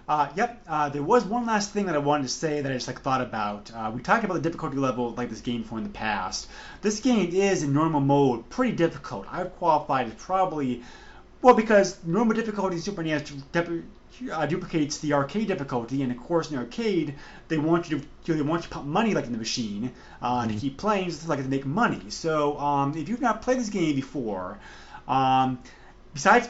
Uh, 0.07 0.29
yep. 0.37 0.63
Uh, 0.65 0.87
there 0.87 1.03
was 1.03 1.25
one 1.25 1.45
last 1.45 1.71
thing 1.73 1.87
that 1.87 1.95
I 1.95 1.97
wanted 1.97 2.23
to 2.23 2.29
say 2.29 2.61
that 2.61 2.71
I 2.71 2.75
just 2.75 2.87
like 2.87 3.01
thought 3.01 3.19
about. 3.19 3.69
Uh, 3.75 3.91
we 3.93 4.01
talked 4.01 4.23
about 4.23 4.35
the 4.35 4.39
difficulty 4.39 4.77
level 4.77 5.11
like 5.11 5.29
this 5.29 5.41
game 5.41 5.65
for 5.65 5.77
in 5.77 5.83
the 5.83 5.89
past. 5.89 6.47
This 6.81 7.01
game 7.01 7.29
is 7.33 7.63
in 7.63 7.73
normal 7.73 7.99
mode 7.99 8.49
pretty 8.49 8.71
difficult. 8.71 9.27
I've 9.29 9.53
qualified 9.57 10.07
as 10.07 10.13
probably 10.13 10.83
well 11.41 11.53
because 11.53 11.97
normal 12.05 12.33
difficulty 12.33 12.77
Super 12.77 13.03
NES 13.03 13.33
uh, 14.31 14.45
duplicates 14.45 14.99
the 14.99 15.13
arcade 15.13 15.47
difficulty, 15.47 16.01
and 16.03 16.11
of 16.11 16.17
course 16.17 16.49
in 16.49 16.55
the 16.55 16.61
arcade 16.61 17.15
they 17.47 17.57
want 17.57 17.89
you 17.89 17.99
to 17.99 18.05
you 18.25 18.33
they 18.35 18.41
want 18.41 18.63
you 18.63 18.69
to 18.69 18.73
pump 18.73 18.85
money 18.85 19.13
like 19.13 19.25
in 19.25 19.31
the 19.31 19.37
machine 19.37 19.91
uh, 20.21 20.47
to 20.47 20.53
keep 20.53 20.77
playing, 20.77 21.05
just 21.05 21.27
like 21.27 21.41
to 21.41 21.45
make 21.45 21.65
money. 21.65 22.09
So 22.09 22.57
um, 22.59 22.97
if 22.97 23.09
you've 23.09 23.21
not 23.21 23.41
played 23.41 23.59
this 23.59 23.69
game 23.69 23.95
before, 23.95 24.59
um, 25.07 25.59
besides 26.13 26.49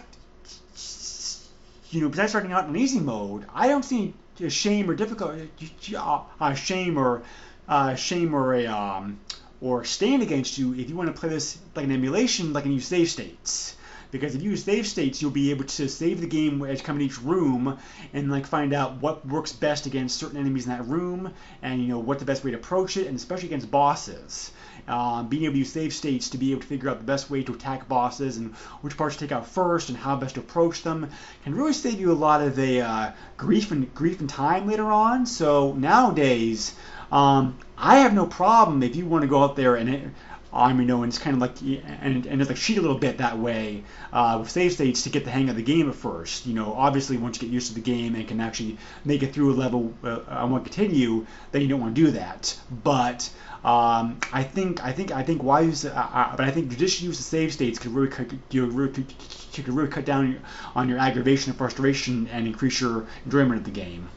you 1.91 2.01
know, 2.01 2.09
besides 2.09 2.31
starting 2.31 2.51
out 2.51 2.67
in 2.67 2.75
easy 2.75 2.99
mode, 2.99 3.45
I 3.53 3.67
don't 3.67 3.83
see 3.83 4.13
a 4.41 4.49
shame 4.49 4.89
or 4.89 4.95
difficulty, 4.95 5.49
uh, 5.95 6.53
shame 6.53 6.97
or 6.97 7.23
uh, 7.67 7.95
shame 7.95 8.35
or 8.35 8.53
a 8.53 8.67
um, 8.67 9.19
or 9.61 9.83
stand 9.85 10.21
against 10.21 10.57
you 10.57 10.73
if 10.73 10.89
you 10.89 10.95
want 10.95 11.13
to 11.13 11.19
play 11.19 11.29
this 11.29 11.57
like 11.75 11.85
an 11.85 11.91
emulation, 11.91 12.53
like 12.53 12.65
and 12.65 12.73
use 12.73 12.87
save 12.87 13.09
states. 13.09 13.75
Because 14.11 14.35
if 14.35 14.41
you 14.41 14.51
use 14.51 14.63
save 14.63 14.87
states, 14.87 15.21
you'll 15.21 15.31
be 15.31 15.51
able 15.51 15.65
to 15.65 15.87
save 15.89 16.21
the 16.21 16.27
game 16.27 16.63
as 16.63 16.81
in 16.81 17.01
each 17.01 17.21
room 17.21 17.77
and 18.13 18.31
like 18.31 18.45
find 18.45 18.73
out 18.73 19.01
what 19.01 19.27
works 19.27 19.51
best 19.51 19.85
against 19.85 20.17
certain 20.17 20.37
enemies 20.37 20.65
in 20.65 20.71
that 20.71 20.87
room, 20.87 21.33
and 21.61 21.81
you 21.81 21.87
know 21.87 21.99
what 21.99 22.19
the 22.19 22.25
best 22.25 22.43
way 22.43 22.51
to 22.51 22.57
approach 22.57 22.97
it, 22.97 23.07
and 23.07 23.15
especially 23.17 23.47
against 23.47 23.69
bosses. 23.69 24.51
Um, 24.87 25.27
being 25.27 25.43
able 25.43 25.53
to 25.53 25.59
use 25.59 25.71
save 25.71 25.93
states 25.93 26.29
to 26.29 26.37
be 26.37 26.51
able 26.51 26.61
to 26.61 26.67
figure 26.67 26.89
out 26.89 26.99
the 26.99 27.03
best 27.03 27.29
way 27.29 27.43
to 27.43 27.53
attack 27.53 27.89
bosses 27.89 28.37
and 28.37 28.55
which 28.81 28.95
parts 28.95 29.17
to 29.17 29.25
take 29.25 29.33
out 29.33 29.45
first 29.45 29.89
and 29.89 29.97
how 29.97 30.15
best 30.15 30.35
to 30.35 30.39
approach 30.39 30.81
them 30.81 31.09
can 31.43 31.55
really 31.55 31.73
save 31.73 31.99
you 31.99 32.09
a 32.09 32.13
lot 32.13 32.41
of 32.41 32.55
the 32.55 32.81
uh, 32.81 33.11
grief 33.35 33.71
and 33.71 33.93
grief 33.93 34.21
and 34.21 34.29
time 34.29 34.65
later 34.65 34.85
on. 34.85 35.25
So 35.25 35.73
nowadays, 35.73 36.73
um, 37.11 37.57
I 37.77 37.97
have 37.99 38.13
no 38.13 38.25
problem 38.25 38.81
if 38.81 38.95
you 38.95 39.05
want 39.05 39.23
to 39.23 39.27
go 39.27 39.43
out 39.43 39.57
there 39.57 39.75
and. 39.75 40.13
Um, 40.53 40.79
you 40.79 40.85
know, 40.85 41.03
and 41.03 41.11
it's 41.11 41.19
kind 41.19 41.35
of 41.35 41.41
like 41.41 41.61
and, 41.61 42.25
and 42.25 42.41
it's 42.41 42.49
like 42.49 42.57
cheat 42.57 42.77
a 42.77 42.81
little 42.81 42.97
bit 42.97 43.17
that 43.17 43.37
way 43.37 43.83
uh, 44.13 44.37
with 44.39 44.49
save 44.49 44.71
states 44.73 45.03
to 45.03 45.09
get 45.09 45.25
the 45.25 45.31
hang 45.31 45.49
of 45.49 45.55
the 45.55 45.61
game 45.61 45.89
at 45.89 45.95
first. 45.95 46.45
You 46.45 46.53
know, 46.53 46.73
obviously 46.73 47.17
once 47.17 47.41
you 47.41 47.47
get 47.47 47.53
used 47.53 47.67
to 47.67 47.73
the 47.75 47.81
game 47.81 48.15
and 48.15 48.27
can 48.27 48.39
actually 48.39 48.77
make 49.03 49.23
it 49.23 49.33
through 49.33 49.53
a 49.53 49.55
level 49.55 49.93
uh, 50.03 50.21
and 50.27 50.51
want 50.51 50.63
to 50.63 50.69
continue, 50.69 51.25
then 51.51 51.61
you 51.61 51.67
don't 51.67 51.81
want 51.81 51.95
to 51.95 52.01
do 52.01 52.11
that. 52.11 52.57
But 52.71 53.29
um, 53.63 54.19
I 54.31 54.43
think 54.43 54.83
I 54.83 54.93
think 54.93 55.11
I 55.11 55.23
think 55.23 55.43
why 55.43 55.61
use 55.61 55.83
uh, 55.83 55.89
uh, 55.91 56.35
but 56.37 56.45
I 56.45 56.51
think 56.51 56.69
judicious 56.69 57.01
use 57.01 57.19
of 57.19 57.25
save 57.25 57.51
states 57.51 57.79
could 57.79 57.93
really 57.93 58.09
cut, 58.09 58.27
you 58.51 58.65
really, 58.67 59.05
could 59.53 59.67
really 59.67 59.89
cut 59.89 60.05
down 60.05 60.39
on 60.75 60.87
your 60.87 60.99
aggravation 60.99 61.51
and 61.51 61.57
frustration 61.57 62.27
and 62.31 62.47
increase 62.47 62.79
your 62.79 63.05
enjoyment 63.25 63.59
of 63.59 63.65
the 63.65 63.71
game. 63.71 64.09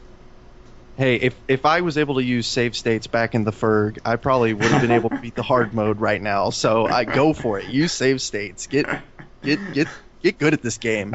Hey, 1.01 1.15
if 1.17 1.35
if 1.49 1.65
I 1.65 1.81
was 1.81 1.97
able 1.97 2.17
to 2.17 2.23
use 2.23 2.47
save 2.47 2.77
states 2.77 3.07
back 3.07 3.35
in 3.35 3.45
the 3.45 3.53
Ferg, 3.53 4.01
I 4.05 4.17
probably 4.17 4.53
would 4.53 4.71
have 4.71 4.83
been 4.83 4.91
able 4.91 5.09
to 5.09 5.17
beat 5.17 5.35
the 5.35 5.43
hard 5.43 5.73
mode 5.73 5.99
right 5.99 6.21
now. 6.21 6.51
So 6.51 6.85
I 6.85 7.05
go 7.05 7.33
for 7.33 7.59
it. 7.59 7.71
Use 7.71 7.91
save 7.91 8.21
states. 8.21 8.67
Get 8.67 8.85
get 9.43 9.59
get 9.73 9.89
get 10.23 10.37
good 10.37 10.53
at 10.53 10.61
this 10.61 10.77
game. 10.77 11.15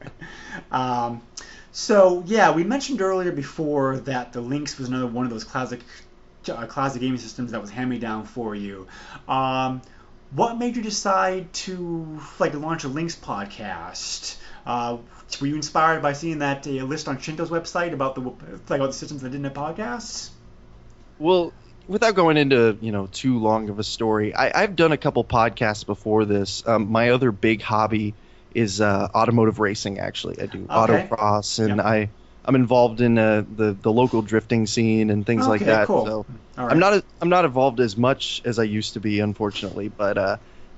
um, 0.72 1.20
So 1.72 2.22
yeah, 2.24 2.52
we 2.52 2.64
mentioned 2.64 3.02
earlier 3.02 3.32
before 3.32 3.98
that 3.98 4.32
the 4.32 4.40
Lynx 4.40 4.78
was 4.78 4.88
another 4.88 5.06
one 5.06 5.26
of 5.26 5.30
those 5.30 5.44
classic 5.44 5.80
uh, 6.48 6.64
classic 6.64 7.02
gaming 7.02 7.18
systems 7.18 7.52
that 7.52 7.60
was 7.60 7.68
hand 7.68 7.90
me 7.90 7.98
down 7.98 8.24
for 8.24 8.54
you. 8.54 8.86
Um, 9.28 9.82
what 10.30 10.56
made 10.56 10.74
you 10.74 10.82
decide 10.82 11.52
to 11.52 12.18
like 12.38 12.54
launch 12.54 12.84
a 12.84 12.88
Lynx 12.88 13.14
podcast? 13.14 14.38
Uh, 14.66 14.98
were 15.40 15.46
you 15.46 15.56
inspired 15.56 16.02
by 16.02 16.12
seeing 16.12 16.40
that 16.40 16.66
uh, 16.66 16.70
list 16.70 17.08
on 17.08 17.18
Shinto's 17.18 17.50
website 17.50 17.92
about 17.92 18.14
the 18.14 18.20
like 18.20 18.78
about 18.78 18.88
the 18.88 18.92
systems 18.92 19.22
that 19.22 19.30
didn't 19.30 19.44
have 19.44 19.54
podcasts? 19.54 20.30
Well, 21.18 21.52
without 21.88 22.14
going 22.14 22.36
into 22.36 22.76
you 22.80 22.92
know 22.92 23.06
too 23.06 23.38
long 23.38 23.68
of 23.68 23.78
a 23.78 23.84
story, 23.84 24.34
I, 24.34 24.60
have 24.60 24.76
done 24.76 24.92
a 24.92 24.96
couple 24.96 25.24
podcasts 25.24 25.84
before 25.86 26.24
this. 26.24 26.66
Um, 26.66 26.90
my 26.90 27.10
other 27.10 27.32
big 27.32 27.62
hobby 27.62 28.14
is 28.54 28.80
uh, 28.80 29.08
automotive 29.14 29.58
racing. 29.58 29.98
Actually, 29.98 30.40
I 30.40 30.46
do 30.46 30.66
okay. 30.70 31.08
autocross, 31.08 31.58
and 31.58 31.76
yep. 31.76 31.86
I 31.86 32.10
I'm 32.44 32.54
involved 32.54 33.00
in 33.00 33.18
uh, 33.18 33.44
the 33.56 33.72
the 33.72 33.92
local 33.92 34.22
drifting 34.22 34.66
scene 34.66 35.10
and 35.10 35.24
things 35.24 35.42
okay, 35.42 35.50
like 35.50 35.60
that. 35.62 35.86
Cool. 35.86 36.06
So 36.06 36.26
right. 36.56 36.70
I'm 36.70 36.78
not 36.78 37.04
I'm 37.20 37.28
not 37.28 37.44
involved 37.44 37.80
as 37.80 37.96
much 37.96 38.42
as 38.44 38.58
I 38.58 38.64
used 38.64 38.94
to 38.94 39.00
be, 39.00 39.20
unfortunately. 39.20 39.88
But 39.88 40.18
uh, 40.18 40.36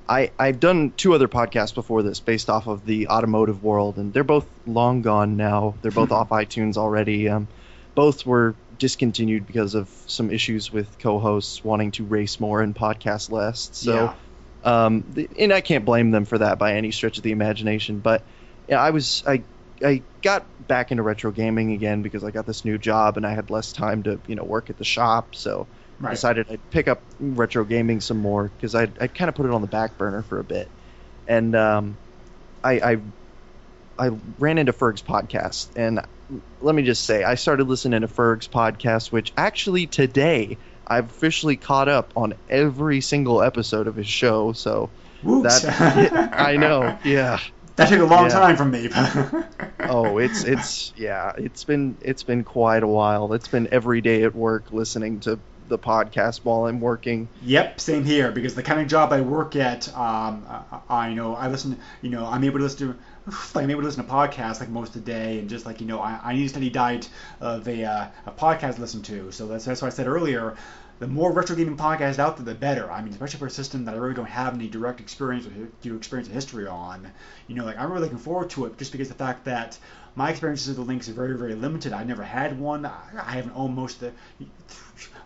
I 0.09 0.31
I've 0.39 0.60
done 0.60 0.93
two 0.97 1.14
other 1.14 1.28
podcasts 1.28 1.74
before 1.74 2.02
this 2.02 2.20
based 2.20 2.51
off 2.51 2.66
of 2.66 2.85
the 2.85 3.09
automotive 3.09 3.62
world, 3.62 3.97
and 3.97 4.12
they're 4.12 4.24
both 4.24 4.47
long 4.66 5.02
gone 5.02 5.36
now. 5.36 5.74
They're 5.82 5.90
both 5.90 6.12
off 6.18 6.31
iTunes 6.31 6.76
already. 6.76 7.28
Um, 7.28 7.48
both 7.94 8.26
were 8.26 8.55
discontinued 8.78 9.47
because 9.47 9.74
of 9.74 9.89
some 10.06 10.31
issues 10.31 10.72
with 10.72 10.98
co-hosts 10.98 11.64
wanting 11.64 11.93
to 11.93 12.05
race 12.05 12.40
more 12.40 12.60
and 12.60 12.74
podcast 12.74 13.31
less. 13.31 13.70
So. 13.72 13.94
Yeah. 13.94 14.14
Um, 14.64 15.05
and 15.39 15.52
I 15.52 15.60
can't 15.60 15.85
blame 15.85 16.10
them 16.10 16.24
for 16.24 16.39
that 16.39 16.59
by 16.59 16.76
any 16.76 16.90
stretch 16.90 17.18
of 17.18 17.22
the 17.22 17.32
imagination. 17.32 17.98
But 17.98 18.22
yeah, 18.66 18.81
I 18.81 18.90
was 18.90 19.22
I 19.26 19.43
I 19.82 20.02
got 20.22 20.44
back 20.66 20.90
into 20.90 21.02
retro 21.02 21.31
gaming 21.31 21.72
again 21.72 22.02
because 22.02 22.24
I 22.24 22.31
got 22.31 22.47
this 22.47 22.64
new 22.64 22.78
job 22.78 23.16
and 23.16 23.26
I 23.26 23.35
had 23.35 23.51
less 23.51 23.72
time 23.72 24.02
to 24.05 24.18
you 24.26 24.35
know 24.35 24.44
work 24.44 24.70
at 24.70 24.78
the 24.78 24.85
shop. 24.85 25.35
So 25.35 25.66
right. 26.00 26.10
I 26.10 26.14
decided 26.14 26.46
I'd 26.50 26.70
pick 26.70 26.88
up 26.88 27.02
retro 27.18 27.64
gaming 27.64 28.00
some 28.00 28.18
more 28.18 28.50
because 28.56 28.74
I'd, 28.74 28.92
I'd 29.00 29.14
kind 29.14 29.28
of 29.28 29.34
put 29.34 29.46
it 29.46 29.52
on 29.52 29.60
the 29.60 29.66
back 29.66 29.98
burner 29.98 30.22
for 30.22 30.38
a 30.38 30.44
bit. 30.44 30.68
And 31.26 31.54
um, 31.54 31.96
I, 32.62 32.72
I 32.92 32.98
I 33.98 34.10
ran 34.38 34.58
into 34.58 34.72
Ferg's 34.72 35.02
podcast 35.02 35.68
and 35.76 36.00
let 36.60 36.74
me 36.74 36.82
just 36.82 37.04
say 37.04 37.22
I 37.22 37.36
started 37.36 37.68
listening 37.68 38.00
to 38.00 38.08
Ferg's 38.08 38.48
podcast, 38.48 39.12
which 39.12 39.32
actually 39.36 39.86
today 39.86 40.56
I've 40.86 41.06
officially 41.06 41.56
caught 41.56 41.88
up 41.88 42.12
on 42.16 42.34
every 42.48 43.00
single 43.00 43.42
episode 43.42 43.86
of 43.86 43.96
his 43.96 44.06
show. 44.06 44.52
So 44.52 44.90
Whoops. 45.22 45.62
that 45.62 46.32
I 46.32 46.56
know, 46.56 46.98
yeah. 47.04 47.40
That 47.76 47.88
took 47.88 47.98
a 47.98 48.04
long 48.04 48.26
yeah. 48.26 48.28
time 48.28 48.56
from 48.56 48.70
me. 48.70 48.88
oh, 49.80 50.18
it's 50.18 50.44
it's 50.44 50.92
yeah, 50.96 51.32
it's 51.36 51.64
been 51.64 51.96
it's 52.02 52.22
been 52.22 52.44
quite 52.44 52.84
a 52.84 52.86
while. 52.86 53.32
It's 53.32 53.48
been 53.48 53.66
every 53.72 54.00
day 54.00 54.22
at 54.22 54.32
work 54.32 54.70
listening 54.70 55.18
to 55.20 55.40
the 55.68 55.78
podcast 55.78 56.40
while 56.44 56.66
I'm 56.66 56.80
working. 56.80 57.28
Yep, 57.42 57.80
same 57.80 58.04
here. 58.04 58.30
Because 58.32 58.54
the 58.54 58.62
kind 58.62 58.80
of 58.80 58.86
job 58.88 59.12
I 59.12 59.20
work 59.20 59.56
at, 59.56 59.88
um, 59.96 60.44
I, 60.48 60.80
I 60.88 61.14
know 61.14 61.34
I 61.34 61.48
listen. 61.48 61.78
You 62.02 62.10
know, 62.10 62.26
I'm 62.26 62.44
able 62.44 62.58
to 62.58 62.64
listen 62.64 62.88
to. 62.88 62.98
Like 63.54 63.64
I'm 63.64 63.70
able 63.70 63.80
to 63.80 63.86
listen 63.86 64.04
to 64.04 64.10
podcasts 64.10 64.60
like 64.60 64.68
most 64.68 64.94
of 64.94 65.04
the 65.04 65.10
day, 65.10 65.38
and 65.38 65.48
just 65.48 65.64
like 65.64 65.80
you 65.80 65.86
know, 65.86 65.98
I, 65.98 66.20
I 66.22 66.34
need 66.34 66.44
a 66.44 66.48
steady 66.50 66.68
diet 66.68 67.08
of 67.40 67.66
a, 67.66 67.82
uh, 67.84 68.06
a 68.26 68.30
podcast 68.30 68.74
to 68.74 68.82
listen 68.82 69.00
to. 69.02 69.32
So 69.32 69.46
that's 69.46 69.64
that's 69.64 69.80
why 69.80 69.88
I 69.88 69.90
said 69.90 70.06
earlier 70.06 70.56
the 70.98 71.06
more 71.06 71.32
retro 71.32 71.56
gaming 71.56 71.76
podcasts 71.76 72.18
out 72.18 72.36
there, 72.36 72.44
the 72.44 72.54
better. 72.54 72.90
I 72.90 73.02
mean, 73.02 73.12
especially 73.12 73.40
for 73.40 73.46
a 73.46 73.50
system 73.50 73.84
that 73.84 73.94
I 73.94 73.98
really 73.98 74.14
don't 74.14 74.26
have 74.26 74.54
any 74.54 74.68
direct 74.68 75.00
experience 75.00 75.44
with, 75.44 75.72
you 75.82 75.96
experience 75.96 76.28
of 76.28 76.34
history 76.34 76.66
on. 76.66 77.10
You 77.48 77.56
know, 77.56 77.64
like 77.64 77.78
I'm 77.78 77.90
really 77.90 78.02
looking 78.02 78.18
forward 78.18 78.50
to 78.50 78.66
it 78.66 78.78
just 78.78 78.92
because 78.92 79.08
the 79.08 79.14
fact 79.14 79.44
that 79.44 79.78
my 80.16 80.30
experiences 80.30 80.68
with 80.68 80.76
the 80.76 80.82
Lynx 80.82 81.08
are 81.08 81.12
very, 81.12 81.36
very 81.36 81.54
limited. 81.54 81.92
I 81.92 82.04
never 82.04 82.22
had 82.22 82.58
one. 82.58 82.86
I, 82.86 83.32
haven't 83.32 83.56
owned 83.56 83.74
most 83.74 84.02
of 84.02 84.12
the, 84.38 84.46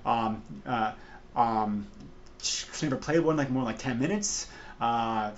um, 0.08 0.42
uh, 0.66 0.92
um, 1.36 1.86
never 2.82 2.96
played 2.96 3.20
one 3.20 3.36
like 3.36 3.50
more 3.50 3.62
than 3.62 3.72
like 3.72 3.78
10 3.78 3.98
minutes. 3.98 4.46
Uh, 4.80 5.32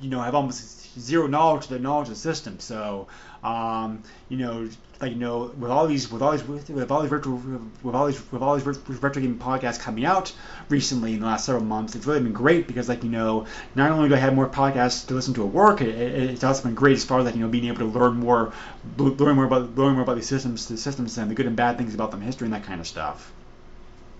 you 0.00 0.10
know, 0.10 0.20
have 0.20 0.34
almost 0.34 0.98
zero 0.98 1.26
knowledge 1.26 1.64
of 1.64 1.70
the 1.70 1.78
knowledge 1.78 2.08
of 2.08 2.14
the 2.14 2.20
system. 2.20 2.58
So, 2.58 3.08
um, 3.42 4.02
you 4.28 4.38
know, 4.38 4.68
like 5.00 5.12
you 5.12 5.18
know, 5.18 5.52
with 5.58 5.70
all 5.70 5.86
these, 5.86 6.10
with 6.10 6.20
all 6.20 6.32
these, 6.32 6.44
with 6.44 6.90
all 6.90 7.00
these 7.00 7.10
virtual, 7.10 7.40
with 7.82 7.94
all 7.94 8.06
these, 8.06 8.32
with 8.32 8.42
all 8.42 8.56
these 8.56 8.66
retro 8.66 9.22
gaming 9.22 9.38
podcasts 9.38 9.80
coming 9.80 10.04
out 10.04 10.32
recently 10.68 11.14
in 11.14 11.20
the 11.20 11.26
last 11.26 11.46
several 11.46 11.64
months, 11.64 11.94
it's 11.94 12.06
really 12.06 12.20
been 12.20 12.32
great 12.32 12.66
because, 12.66 12.88
like 12.88 13.02
you 13.02 13.10
know, 13.10 13.46
not 13.74 13.90
only 13.90 14.08
do 14.08 14.14
I 14.14 14.18
have 14.18 14.34
more 14.34 14.48
podcasts 14.48 15.06
to 15.08 15.14
listen 15.14 15.32
to 15.34 15.46
at 15.46 15.52
work, 15.52 15.80
it, 15.80 15.88
it's 15.88 16.44
also 16.44 16.64
been 16.64 16.74
great 16.74 16.96
as 16.96 17.04
far 17.04 17.20
as 17.20 17.24
like 17.24 17.34
you 17.34 17.40
know 17.40 17.48
being 17.48 17.66
able 17.66 17.78
to 17.78 17.86
learn 17.86 18.16
more, 18.16 18.52
learn 18.98 19.36
more 19.36 19.46
about, 19.46 19.74
learn 19.76 19.94
more 19.94 20.02
about 20.02 20.16
these 20.16 20.28
systems, 20.28 20.68
the 20.68 20.76
systems 20.76 21.16
and 21.16 21.30
the 21.30 21.34
good 21.34 21.46
and 21.46 21.56
bad 21.56 21.78
things 21.78 21.94
about 21.94 22.10
them, 22.10 22.20
history 22.20 22.46
and 22.46 22.54
that 22.54 22.64
kind 22.64 22.80
of 22.80 22.86
stuff. 22.86 23.32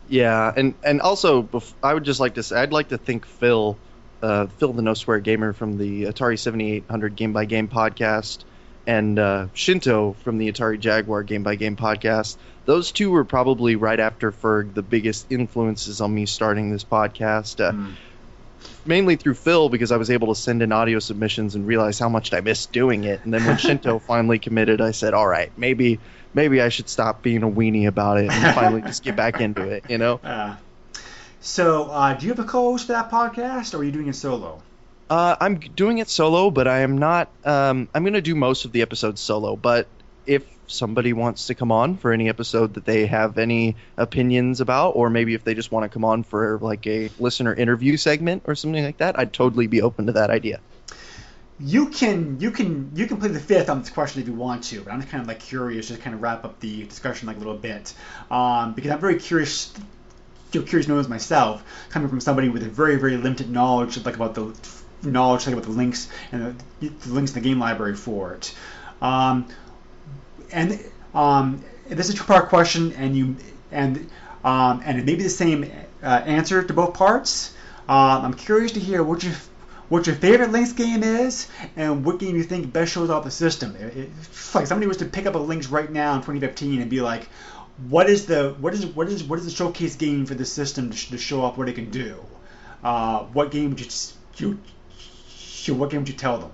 Yeah, 0.08 0.52
and 0.56 0.74
and 0.82 1.00
also, 1.00 1.48
I 1.82 1.94
would 1.94 2.04
just 2.04 2.20
like 2.20 2.34
to 2.34 2.42
say, 2.42 2.56
I'd 2.56 2.72
like 2.72 2.88
to 2.88 2.98
thank 2.98 3.26
Phil, 3.26 3.76
uh, 4.22 4.46
Phil 4.46 4.72
the 4.72 4.82
No 4.82 4.94
Swear 4.94 5.20
Gamer 5.20 5.52
from 5.52 5.78
the 5.78 6.04
Atari 6.04 6.38
7800 6.38 7.16
Game 7.16 7.32
by 7.32 7.44
Game 7.44 7.68
podcast 7.68 8.44
and 8.86 9.18
uh, 9.18 9.46
Shinto 9.54 10.14
from 10.24 10.38
the 10.38 10.50
Atari 10.50 10.78
Jaguar 10.78 11.22
Game 11.22 11.42
by 11.42 11.54
Game 11.54 11.76
podcast. 11.76 12.36
Those 12.64 12.92
two 12.92 13.10
were 13.10 13.24
probably 13.24 13.76
right 13.76 13.98
after 13.98 14.32
Ferg 14.32 14.74
the 14.74 14.82
biggest 14.82 15.30
influences 15.30 16.00
on 16.00 16.14
me 16.14 16.26
starting 16.26 16.70
this 16.70 16.84
podcast. 16.84 17.64
Uh, 17.64 17.72
mm. 17.72 17.92
Mainly 18.84 19.16
through 19.16 19.34
Phil 19.34 19.68
because 19.68 19.92
I 19.92 19.96
was 19.96 20.10
able 20.10 20.34
to 20.34 20.40
send 20.40 20.62
in 20.62 20.72
audio 20.72 20.98
submissions 20.98 21.54
and 21.54 21.66
realize 21.66 21.98
how 21.98 22.08
much 22.08 22.32
I 22.32 22.40
missed 22.40 22.72
doing 22.72 23.04
it. 23.04 23.20
And 23.24 23.32
then 23.32 23.44
when 23.44 23.56
Shinto 23.58 23.98
finally 23.98 24.38
committed, 24.38 24.80
I 24.80 24.90
said, 24.90 25.14
"All 25.14 25.26
right, 25.26 25.50
maybe 25.56 25.98
maybe 26.34 26.60
I 26.60 26.68
should 26.68 26.88
stop 26.88 27.22
being 27.22 27.42
a 27.42 27.50
weenie 27.50 27.86
about 27.86 28.18
it 28.18 28.30
and 28.30 28.54
finally 28.54 28.82
just 28.82 29.02
get 29.02 29.16
back 29.16 29.40
into 29.40 29.62
it." 29.62 29.84
You 29.88 29.98
know. 29.98 30.20
Uh, 30.22 30.56
so, 31.40 31.84
uh, 31.84 32.14
do 32.14 32.26
you 32.26 32.32
have 32.32 32.44
a 32.44 32.48
co-host 32.48 32.86
for 32.86 32.92
that 32.92 33.10
podcast, 33.10 33.74
or 33.74 33.78
are 33.78 33.84
you 33.84 33.92
doing 33.92 34.08
it 34.08 34.14
solo? 34.14 34.60
Uh, 35.08 35.36
I'm 35.40 35.58
doing 35.58 35.98
it 35.98 36.08
solo, 36.08 36.50
but 36.50 36.68
I 36.68 36.80
am 36.80 36.98
not. 36.98 37.30
Um, 37.44 37.88
I'm 37.94 38.04
going 38.04 38.14
to 38.14 38.20
do 38.20 38.36
most 38.36 38.64
of 38.64 38.72
the 38.72 38.82
episodes 38.82 39.20
solo. 39.20 39.56
But 39.56 39.88
if 40.26 40.44
somebody 40.68 41.12
wants 41.12 41.48
to 41.48 41.54
come 41.54 41.72
on 41.72 41.96
for 41.96 42.12
any 42.12 42.28
episode 42.28 42.74
that 42.74 42.84
they 42.84 43.06
have 43.06 43.38
any 43.38 43.74
opinions 43.96 44.60
about, 44.60 44.90
or 44.90 45.10
maybe 45.10 45.34
if 45.34 45.42
they 45.42 45.54
just 45.54 45.72
want 45.72 45.84
to 45.84 45.88
come 45.88 46.04
on 46.04 46.22
for 46.22 46.58
like 46.60 46.86
a 46.86 47.10
listener 47.18 47.52
interview 47.52 47.96
segment 47.96 48.44
or 48.46 48.54
something 48.54 48.84
like 48.84 48.98
that, 48.98 49.18
I'd 49.18 49.32
totally 49.32 49.66
be 49.66 49.82
open 49.82 50.06
to 50.06 50.12
that 50.12 50.30
idea. 50.30 50.60
You 51.58 51.88
can 51.88 52.38
you 52.40 52.50
can 52.52 52.92
you 52.94 53.06
can 53.06 53.16
play 53.18 53.28
the 53.28 53.40
fifth 53.40 53.68
on 53.68 53.80
this 53.80 53.90
question 53.90 54.22
if 54.22 54.28
you 54.28 54.34
want 54.34 54.64
to, 54.64 54.82
but 54.82 54.92
I'm 54.92 55.00
just 55.00 55.10
kind 55.10 55.20
of 55.20 55.28
like 55.28 55.40
curious, 55.40 55.88
just 55.88 56.00
kind 56.00 56.14
of 56.14 56.22
wrap 56.22 56.44
up 56.44 56.60
the 56.60 56.84
discussion 56.84 57.26
like 57.26 57.36
a 57.36 57.40
little 57.40 57.56
bit, 57.56 57.92
um, 58.30 58.74
because 58.74 58.90
I'm 58.90 59.00
very 59.00 59.18
curious 59.18 59.72
you 60.52 60.60
know, 60.60 60.66
curious 60.66 60.88
knows 60.88 61.08
myself, 61.08 61.62
coming 61.90 62.08
from 62.08 62.20
somebody 62.20 62.48
with 62.48 62.62
a 62.62 62.68
very, 62.68 62.96
very 62.96 63.16
limited 63.16 63.50
knowledge 63.50 64.02
like 64.04 64.16
about 64.16 64.34
the 64.34 64.54
knowledge 65.02 65.46
like 65.46 65.54
about 65.54 65.64
the 65.64 65.70
Lynx 65.70 66.08
and 66.32 66.58
the, 66.80 66.88
the 66.88 67.12
Lynx 67.12 67.34
in 67.34 67.42
the 67.42 67.48
game 67.48 67.58
library 67.58 67.96
for 67.96 68.34
it. 68.34 68.54
Um, 69.00 69.48
and 70.52 70.78
um, 71.14 71.64
this 71.88 72.08
is 72.08 72.14
a 72.14 72.18
two-part 72.18 72.48
question, 72.48 72.92
and 72.92 73.16
you 73.16 73.36
and 73.70 74.10
um, 74.44 74.82
and 74.84 74.98
it 74.98 75.04
may 75.04 75.14
be 75.14 75.22
the 75.22 75.28
same 75.28 75.70
uh, 76.02 76.06
answer 76.06 76.62
to 76.62 76.72
both 76.72 76.94
parts. 76.94 77.54
Um, 77.88 78.24
I'm 78.24 78.34
curious 78.34 78.72
to 78.72 78.80
hear 78.80 79.02
what 79.02 79.22
your 79.22 79.34
what 79.88 80.06
your 80.06 80.14
favorite 80.14 80.52
Lynx 80.52 80.72
game 80.72 81.02
is, 81.02 81.48
and 81.76 82.04
what 82.04 82.18
game 82.18 82.36
you 82.36 82.44
think 82.44 82.72
best 82.72 82.92
shows 82.92 83.10
off 83.10 83.24
the 83.24 83.30
system. 83.30 83.76
If 83.76 84.54
like 84.54 84.66
somebody 84.66 84.86
was 84.86 84.98
to 84.98 85.04
pick 85.04 85.26
up 85.26 85.34
a 85.34 85.38
Lynx 85.38 85.68
right 85.68 85.90
now 85.90 86.14
in 86.14 86.20
2015 86.20 86.80
and 86.80 86.90
be 86.90 87.00
like, 87.00 87.28
what 87.88 88.10
is 88.10 88.26
the 88.26 88.54
what 88.60 88.74
is 88.74 88.84
what 88.86 89.08
is 89.08 89.24
what 89.24 89.38
is 89.38 89.44
the 89.44 89.50
showcase 89.50 89.96
game 89.96 90.26
for 90.26 90.34
the 90.34 90.44
system 90.44 90.90
to, 90.90 90.96
sh- 90.96 91.08
to 91.10 91.18
show 91.18 91.42
off 91.42 91.56
what 91.56 91.68
it 91.68 91.74
can 91.74 91.90
do? 91.90 92.16
Uh, 92.82 93.24
what 93.24 93.50
game 93.50 93.70
would 93.70 93.80
you, 93.80 94.58
you 95.64 95.74
what 95.74 95.90
game 95.90 96.00
would 96.00 96.08
you 96.08 96.14
tell 96.14 96.38
them? 96.38 96.50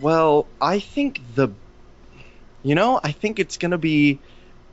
Well, 0.00 0.46
I 0.60 0.78
think 0.78 1.20
the, 1.34 1.48
you 2.62 2.74
know, 2.74 3.00
I 3.02 3.12
think 3.12 3.38
it's 3.38 3.56
gonna 3.56 3.78
be, 3.78 4.18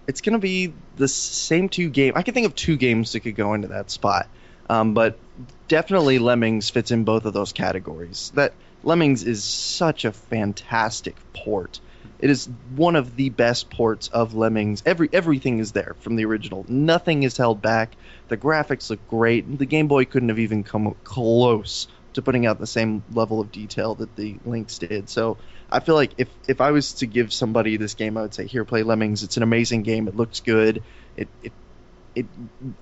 it's 0.07 0.21
gonna 0.21 0.39
be 0.39 0.73
the 0.95 1.07
same 1.07 1.69
two 1.69 1.89
game. 1.89 2.13
I 2.15 2.23
can 2.23 2.33
think 2.33 2.45
of 2.45 2.55
two 2.55 2.77
games 2.77 3.13
that 3.13 3.21
could 3.21 3.35
go 3.35 3.53
into 3.53 3.69
that 3.69 3.89
spot, 3.89 4.27
um, 4.69 4.93
but 4.93 5.17
definitely 5.67 6.19
Lemmings 6.19 6.69
fits 6.69 6.91
in 6.91 7.03
both 7.03 7.25
of 7.25 7.33
those 7.33 7.51
categories. 7.51 8.31
That 8.35 8.53
Lemmings 8.83 9.23
is 9.23 9.43
such 9.43 10.05
a 10.05 10.11
fantastic 10.11 11.15
port. 11.33 11.79
It 12.19 12.29
is 12.29 12.49
one 12.75 12.95
of 12.95 13.15
the 13.15 13.29
best 13.29 13.69
ports 13.69 14.07
of 14.07 14.33
Lemmings. 14.33 14.81
Every 14.85 15.09
everything 15.13 15.59
is 15.59 15.71
there 15.71 15.95
from 15.99 16.15
the 16.15 16.25
original. 16.25 16.65
Nothing 16.67 17.23
is 17.23 17.37
held 17.37 17.61
back. 17.61 17.95
The 18.27 18.37
graphics 18.37 18.89
look 18.89 19.07
great. 19.07 19.57
The 19.57 19.65
Game 19.65 19.87
Boy 19.87 20.05
couldn't 20.05 20.29
have 20.29 20.39
even 20.39 20.63
come 20.63 20.95
close 21.03 21.87
to 22.13 22.21
putting 22.23 22.47
out 22.47 22.59
the 22.59 22.67
same 22.67 23.03
level 23.11 23.39
of 23.39 23.51
detail 23.51 23.93
that 23.95 24.15
the 24.15 24.37
Lynx 24.45 24.79
did. 24.79 25.09
So 25.09 25.37
I 25.71 25.79
feel 25.79 25.95
like 25.95 26.13
if 26.17 26.27
if 26.47 26.61
I 26.61 26.71
was 26.71 26.93
to 26.93 27.05
give 27.05 27.31
somebody 27.31 27.77
this 27.77 27.93
game, 27.93 28.17
I 28.17 28.23
would 28.23 28.33
say 28.33 28.47
here 28.47 28.65
play 28.65 28.81
Lemmings. 28.83 29.23
It's 29.23 29.37
an 29.37 29.43
amazing 29.43 29.83
game. 29.83 30.07
It 30.07 30.15
looks 30.15 30.39
good. 30.39 30.81
It 31.15 31.27
it 31.43 31.53
it 32.15 32.25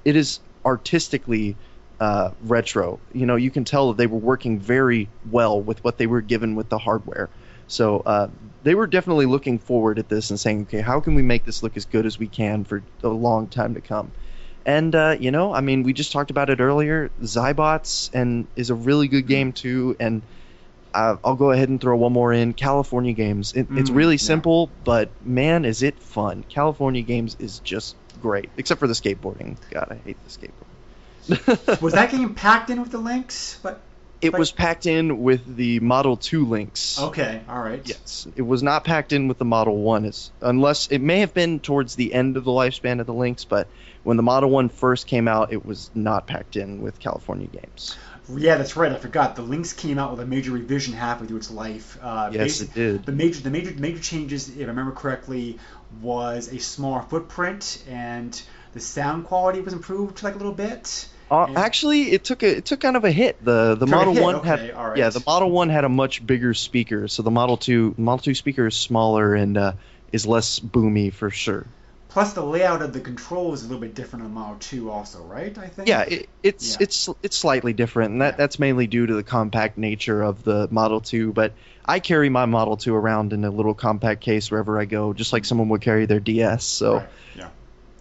it 0.06 0.16
is 0.16 0.40
artistically 0.64 1.57
uh, 1.99 2.32
retro. 2.41 2.99
You 3.14 3.26
know, 3.26 3.36
you 3.36 3.52
can 3.52 3.66
tell 3.66 3.90
that 3.90 3.98
they 3.98 4.07
were 4.07 4.20
working 4.20 4.60
very 4.60 5.10
well 5.30 5.60
with 5.62 5.84
what 5.84 5.98
they 5.98 6.07
were 6.07 6.22
given 6.22 6.56
with 6.56 6.70
the 6.70 6.78
hardware. 6.78 7.30
So 7.68 8.00
uh, 8.00 8.28
they 8.64 8.76
were 8.76 8.88
definitely 8.88 9.26
looking 9.26 9.60
forward 9.60 10.00
at 10.00 10.08
this 10.08 10.30
and 10.30 10.40
saying, 10.40 10.64
okay, 10.64 10.82
how 10.82 11.00
can 11.00 11.16
we 11.16 11.22
make 11.24 11.46
this 11.46 11.64
look 11.64 11.76
as 11.78 11.86
good 11.86 12.06
as 12.06 12.20
we 12.20 12.28
can 12.28 12.64
for 12.64 12.84
a 13.04 13.08
long 13.08 13.48
time 13.48 13.74
to 13.74 13.82
come? 13.82 14.12
And 14.66 14.96
uh, 14.96 15.16
you 15.20 15.32
know, 15.32 15.54
I 15.54 15.62
mean, 15.62 15.84
we 15.84 15.94
just 15.94 16.12
talked 16.12 16.32
about 16.32 16.50
it 16.50 16.60
earlier. 16.60 17.10
Xybots 17.22 18.10
and 18.14 18.48
is 18.56 18.70
a 18.70 18.76
really 18.76 19.08
good 19.08 19.28
game 19.28 19.52
too. 19.54 19.96
And 20.00 20.22
uh, 20.94 21.18
I'll 21.24 21.36
go 21.36 21.52
ahead 21.52 21.70
and 21.70 21.80
throw 21.80 21.98
one 21.98 22.14
more 22.14 22.34
in. 22.34 22.54
California 22.54 23.14
Games. 23.14 23.54
It, 23.54 23.68
it's 23.76 23.90
Mm, 23.90 23.96
really 23.96 24.16
yeah. 24.16 24.18
simple, 24.18 24.72
but 24.84 25.10
man, 25.24 25.66
is 25.66 25.84
it 25.84 26.00
fun! 26.00 26.44
California 26.50 27.02
Games 27.02 27.36
is 27.38 27.60
just 27.60 27.96
great, 28.20 28.50
except 28.58 28.80
for 28.80 28.88
the 28.88 28.94
skateboarding. 28.94 29.58
God, 29.72 29.88
I 29.92 29.96
hate 29.96 30.18
the 30.24 30.30
skateboarding. 30.30 31.82
Was 31.82 31.94
that 31.94 32.12
game 32.12 32.34
packed 32.34 32.70
in 32.70 32.80
with 32.82 32.92
the 32.92 32.98
Lynx? 32.98 33.60
But 33.62 33.82
It 34.26 34.34
was 34.34 34.52
packed 34.52 34.85
in 34.85 35.22
with 35.22 35.56
the 35.56 35.80
Model 35.80 36.18
2 36.18 36.45
Lynx. 36.45 36.99
okay, 36.99 37.41
all 37.47 37.60
right. 37.60 37.81
Yes, 37.84 38.27
it 38.35 38.41
was 38.41 38.64
not 38.64 38.84
packed 38.84 39.14
in 39.14 39.27
with 39.27 39.38
the 39.38 39.45
Model 39.45 39.77
1, 39.77 40.06
is, 40.06 40.31
unless 40.41 40.88
it 40.88 40.99
may 40.99 41.19
have 41.19 41.34
been 41.34 41.60
towards 41.60 41.95
the 41.95 42.14
end 42.14 42.38
of 42.38 42.43
the 42.43 42.52
lifespan 42.52 42.99
of 42.99 43.06
the 43.06 43.14
Lynx, 43.14 43.45
but 43.45 43.68
when 44.03 44.18
the 44.18 44.23
Model 44.23 44.49
1 44.49 44.69
first 44.69 45.07
came 45.07 45.27
out, 45.27 45.52
it 45.53 45.65
was 45.65 45.89
not 45.95 46.27
packed 46.27 46.56
in 46.56 46.81
with 46.81 46.99
California 46.99 47.47
games. 47.47 47.97
Yeah, 48.27 48.57
that's 48.57 48.76
right. 48.76 48.91
I 48.91 48.95
forgot. 48.95 49.35
The 49.35 49.43
Lynx 49.43 49.73
came 49.73 49.99
out 49.99 50.10
with 50.11 50.19
a 50.19 50.26
major 50.26 50.52
revision 50.52 50.93
halfway 50.93 51.27
through 51.27 51.38
its 51.38 51.52
life. 51.52 51.97
Uh, 52.02 52.31
Yes, 52.34 52.61
it 52.61 52.73
did. 52.73 53.06
The 53.06 53.11
major, 53.11 53.41
the 53.41 53.52
major, 53.52 53.73
major 53.77 53.99
changes, 53.99 54.49
if 54.49 54.57
I 54.57 54.65
remember 54.65 54.93
correctly, 54.93 55.60
was 56.02 56.52
a 56.52 56.57
smaller 56.60 57.03
footprint 57.03 57.84
and 57.88 58.41
the 58.73 58.80
sound 58.80 59.26
quality 59.26 59.61
was 59.61 59.73
improved 59.73 60.23
like 60.23 60.34
a 60.34 60.38
little 60.38 60.53
bit. 60.53 61.07
Uh, 61.30 61.45
And- 61.45 61.57
actually, 61.57 62.11
it 62.11 62.23
took 62.23 62.43
a 62.43 62.57
it 62.57 62.65
took 62.65 62.80
kind 62.81 62.95
of 62.95 63.03
a 63.03 63.11
hit. 63.11 63.43
The 63.43 63.76
the 63.76 63.85
Took 63.88 63.89
Model 63.95 64.14
One 64.15 64.35
okay, 64.35 64.47
had 64.47 64.72
all 64.72 64.89
right. 64.89 64.97
yeah 64.97 65.10
the 65.10 65.23
Model 65.26 65.49
One 65.52 65.69
had 65.69 65.84
a 65.84 65.89
much 65.89 66.26
bigger 66.26 66.53
speaker, 66.53 67.07
so 67.07 67.23
the 67.23 67.31
Model 67.31 67.57
Two 67.57 67.95
Model 67.97 68.19
Two 68.23 68.35
speaker 68.35 68.68
is 68.68 68.76
smaller 68.76 69.34
and 69.34 69.57
uh, 69.57 69.73
is 70.11 70.26
less 70.27 70.60
boomy 70.60 71.11
for 71.11 71.30
sure. 71.31 71.65
Plus, 72.10 72.31
the 72.31 72.43
layout 72.45 72.81
of 72.81 72.93
the 72.93 73.02
controls 73.02 73.60
is 73.60 73.65
a 73.65 73.68
little 73.68 73.81
bit 73.81 73.93
different 73.93 74.23
on 74.23 74.34
Model 74.34 74.56
2, 74.61 74.89
also, 74.89 75.22
right? 75.26 75.57
I 75.57 75.68
think. 75.68 75.89
Yeah, 75.89 76.03
it, 76.03 76.30
it's 76.43 76.72
Yeah. 76.72 76.77
it's 76.84 77.10
it's 77.23 77.35
slightly 77.35 77.73
different, 77.73 78.14
and 78.14 78.22
that, 78.22 78.34
Yeah. 78.35 78.38
that's 78.38 78.57
mainly 78.57 78.88
due 78.88 79.06
to 79.06 79.14
the 79.15 79.23
compact 79.23 79.77
nature 79.77 80.22
of 80.23 80.41
the 80.45 80.69
Model 80.72 81.02
2. 81.02 81.34
But 81.34 81.52
I 81.85 81.99
carry 81.99 82.30
my 82.30 82.45
Model 82.45 82.77
2 82.77 82.95
around 82.95 83.34
in 83.34 83.43
a 83.43 83.49
little 83.49 83.73
compact 83.73 84.22
case 84.22 84.49
wherever 84.49 84.80
I 84.80 84.85
go, 84.85 85.11
just 85.11 85.34
like 85.34 85.43
someone 85.43 85.68
would 85.69 85.81
carry 85.81 86.06
their 86.06 86.22
DS. 86.22 86.64
So 86.64 86.93
Right, 86.99 87.07
Yeah. 87.35 87.47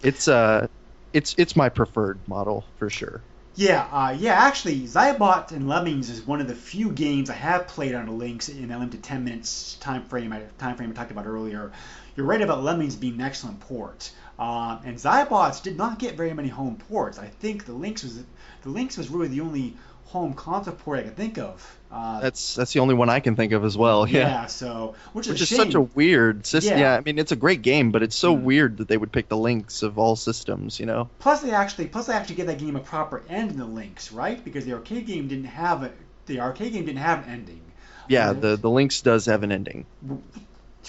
it's 0.05 0.29
uh, 0.29 0.69
it's 1.15 1.35
it's 1.39 1.57
my 1.57 1.71
preferred 1.71 2.19
model 2.27 2.65
for 2.79 2.91
sure. 2.91 3.23
Yeah, 3.57 3.87
uh, 3.93 4.17
yeah. 4.19 4.33
Actually, 4.33 4.81
Xybot 4.81 5.53
and 5.53 5.69
Lemmings 5.69 6.11
is 6.11 6.27
one 6.27 6.41
of 6.41 6.49
the 6.49 6.57
few 6.57 6.91
games 6.91 7.31
I 7.31 7.35
have 7.35 7.69
played 7.69 7.95
on 7.95 8.07
the 8.07 8.13
Lynx 8.13 8.49
in 8.49 8.69
a 8.73 8.79
limited 8.79 9.05
10 9.05 9.23
minutes 9.23 9.77
time 9.77 10.03
frame. 10.07 10.33
I, 10.33 10.41
time 10.59 10.77
frame 10.77 10.91
I 10.91 10.93
talked 10.93 11.13
about 11.13 11.27
earlier. 11.27 11.71
You're 12.17 12.27
right 12.27 12.43
about 12.43 12.65
Lemmings 12.65 12.97
being 12.97 13.15
an 13.15 13.21
excellent 13.21 13.61
port, 13.61 14.11
uh, 14.41 14.81
and 14.85 14.97
Xybots 14.97 15.63
did 15.63 15.77
not 15.77 16.01
get 16.01 16.17
very 16.17 16.35
many 16.35 16.49
home 16.49 16.77
ports. 16.77 17.17
I 17.17 17.29
think 17.29 17.65
the 17.65 17.73
Lynx 17.73 18.03
was 18.03 18.25
the 18.63 18.69
Lynx 18.69 18.99
was 18.99 19.09
really 19.09 19.29
the 19.29 19.41
only 19.41 19.77
home 20.15 20.33
console 20.35 20.75
port 20.75 21.01
I 21.01 21.03
could 21.03 21.17
think 21.17 21.39
of. 21.39 21.79
Uh, 21.91 22.21
That's 22.21 22.55
that's 22.55 22.73
the 22.73 22.81
only 22.81 22.95
one 22.95 23.09
I 23.11 23.19
can 23.21 23.35
think 23.37 23.53
of 23.53 23.65
as 23.65 23.77
well. 23.77 24.07
yeah. 24.09 24.19
Yeah. 24.21 24.47
So 24.47 24.95
which 25.13 25.27
is 25.27 25.33
Which 25.33 25.43
is 25.43 25.49
such 25.57 25.75
a 25.75 25.81
weird 25.81 26.47
system. 26.47 26.79
Yeah. 26.79 26.93
Yeah. 26.93 26.97
I 26.97 27.01
mean 27.01 27.19
it's 27.19 27.33
a 27.33 27.37
great 27.37 27.63
game, 27.63 27.91
but 27.91 28.03
it's 28.03 28.17
so 28.17 28.35
Mm. 28.37 28.43
weird 28.43 28.77
that 28.79 28.89
they 28.89 28.97
would 28.97 29.11
pick 29.13 29.29
the 29.29 29.37
Lynx 29.37 29.83
of 29.83 29.99
all 29.99 30.17
systems. 30.17 30.79
You 30.81 30.87
know. 30.87 31.11
Plus, 31.19 31.43
they 31.43 31.51
actually 31.51 31.87
plus 31.89 32.07
they 32.07 32.15
actually 32.15 32.37
get 32.37 32.47
that 32.47 32.59
game 32.59 32.77
a 32.77 32.81
proper 32.81 33.23
end 33.29 33.51
in 33.51 33.59
the 33.59 33.65
Lynx, 33.67 34.13
right? 34.13 34.43
Because 34.45 34.65
the 34.65 34.73
arcade 34.75 35.07
game 35.07 35.27
didn't 35.29 35.45
have 35.47 35.83
a 35.83 35.91
the 36.27 36.41
arcade 36.41 36.73
game 36.73 36.87
didn't 36.87 36.99
have 37.01 37.25
an 37.27 37.31
ending. 37.31 37.61
Yeah, 38.09 38.33
the 38.33 38.57
the 38.57 38.71
Lynx 38.71 39.01
does 39.03 39.27
have 39.27 39.43
an 39.43 39.51
ending. 39.53 39.85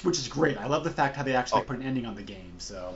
which 0.04 0.18
is 0.20 0.28
great. 0.28 0.58
I 0.58 0.68
love 0.68 0.84
the 0.84 0.92
fact 0.92 1.16
how 1.16 1.24
they 1.24 1.36
actually 1.36 1.62
Oh. 1.62 1.66
put 1.66 1.78
an 1.78 1.84
ending 1.84 2.06
on 2.06 2.16
the 2.16 2.22
game. 2.24 2.54
So, 2.60 2.94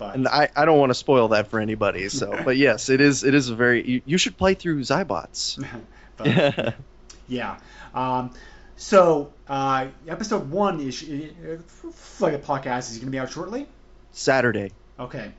but 0.00 0.14
And 0.16 0.26
I, 0.26 0.48
I 0.56 0.64
don't 0.64 0.78
want 0.78 0.90
to 0.90 0.94
spoil 0.94 1.28
that 1.28 1.48
for 1.50 1.60
anybody. 1.60 2.08
So, 2.08 2.36
but 2.44 2.56
yes, 2.56 2.88
it 2.88 3.00
is 3.00 3.22
it 3.22 3.34
is 3.34 3.50
a 3.50 3.54
very 3.54 3.88
you, 3.88 4.02
you 4.04 4.18
should 4.18 4.36
play 4.36 4.54
through 4.54 4.80
Xybots. 4.80 5.62
but 6.16 6.74
yeah. 7.28 7.58
Um, 7.94 8.32
so 8.76 9.32
uh, 9.46 9.88
episode 10.08 10.50
one 10.50 10.80
is 10.80 11.02
uh, 11.02 11.58
like 12.20 12.34
a 12.34 12.38
podcast 12.38 12.90
is 12.90 12.96
going 12.98 13.06
to 13.06 13.12
be 13.12 13.18
out 13.18 13.30
shortly. 13.30 13.68
Saturday. 14.12 14.72
Okay. 14.98 15.30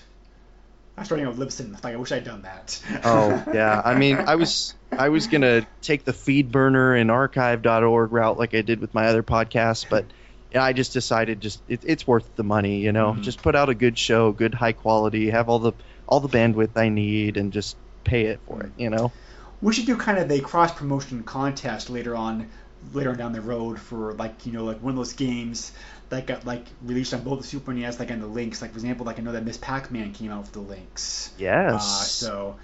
I'm 1.01 1.05
starting 1.05 1.27
with 1.27 1.39
Libsyn. 1.39 1.83
Like 1.83 1.95
I 1.95 1.97
wish 1.97 2.11
I'd 2.11 2.23
done 2.23 2.43
that. 2.43 2.79
Oh 3.03 3.43
yeah, 3.55 3.81
I 3.83 3.95
mean, 3.95 4.17
I 4.17 4.35
was 4.35 4.75
I 4.91 5.09
was 5.09 5.25
gonna 5.25 5.65
take 5.81 6.05
the 6.05 6.13
feed 6.13 6.51
burner 6.51 6.93
and 6.93 7.09
archive.org 7.09 8.11
route 8.11 8.37
like 8.37 8.53
I 8.53 8.61
did 8.61 8.79
with 8.79 8.93
my 8.93 9.07
other 9.07 9.23
podcasts, 9.23 9.83
but 9.89 10.05
I 10.53 10.73
just 10.73 10.93
decided 10.93 11.41
just 11.41 11.59
it, 11.67 11.79
it's 11.85 12.05
worth 12.05 12.35
the 12.35 12.43
money, 12.43 12.81
you 12.81 12.91
know. 12.91 13.13
Mhm. 13.13 13.23
Just 13.23 13.41
put 13.41 13.55
out 13.55 13.69
a 13.69 13.73
good 13.73 13.97
show, 13.97 14.31
good 14.31 14.53
high 14.53 14.73
quality, 14.73 15.31
have 15.31 15.49
all 15.49 15.57
the 15.57 15.73
all 16.07 16.19
the 16.19 16.29
bandwidth 16.29 16.77
I 16.77 16.89
need, 16.89 17.35
and 17.35 17.51
just 17.51 17.77
pay 18.03 18.25
it 18.25 18.39
for 18.45 18.61
it, 18.61 18.71
you 18.77 18.91
know. 18.91 19.11
we 19.59 19.73
should 19.73 19.87
do 19.87 19.97
kind 19.97 20.19
of 20.19 20.29
a 20.31 20.39
cross 20.39 20.71
promotion 20.71 21.23
contest 21.23 21.89
later 21.89 22.15
on, 22.15 22.47
later 22.93 23.09
on 23.09 23.17
down 23.17 23.31
the 23.33 23.41
road 23.41 23.79
for 23.79 24.13
like 24.13 24.45
you 24.45 24.51
know 24.51 24.65
like 24.65 24.83
one 24.83 24.91
of 24.91 24.97
those 24.97 25.13
games 25.13 25.71
that 26.11 26.27
got 26.27 26.45
like 26.45 26.65
released 26.83 27.13
on 27.13 27.23
both 27.23 27.41
the 27.41 27.47
Super 27.47 27.73
NES, 27.73 27.99
like 27.99 28.11
on 28.11 28.19
the 28.19 28.27
Lynx. 28.27 28.61
Like 28.61 28.71
for 28.71 28.77
example, 28.77 29.05
like 29.05 29.19
I 29.19 29.23
know 29.23 29.31
that 29.31 29.43
Ms. 29.43 29.57
Pac-Man 29.57 30.13
came 30.13 30.31
out 30.31 30.45
for 30.45 30.51
the 30.53 30.59
Lynx. 30.61 31.31
Yes. 31.39 31.73
Uh, 31.73 32.03
so 32.03 32.55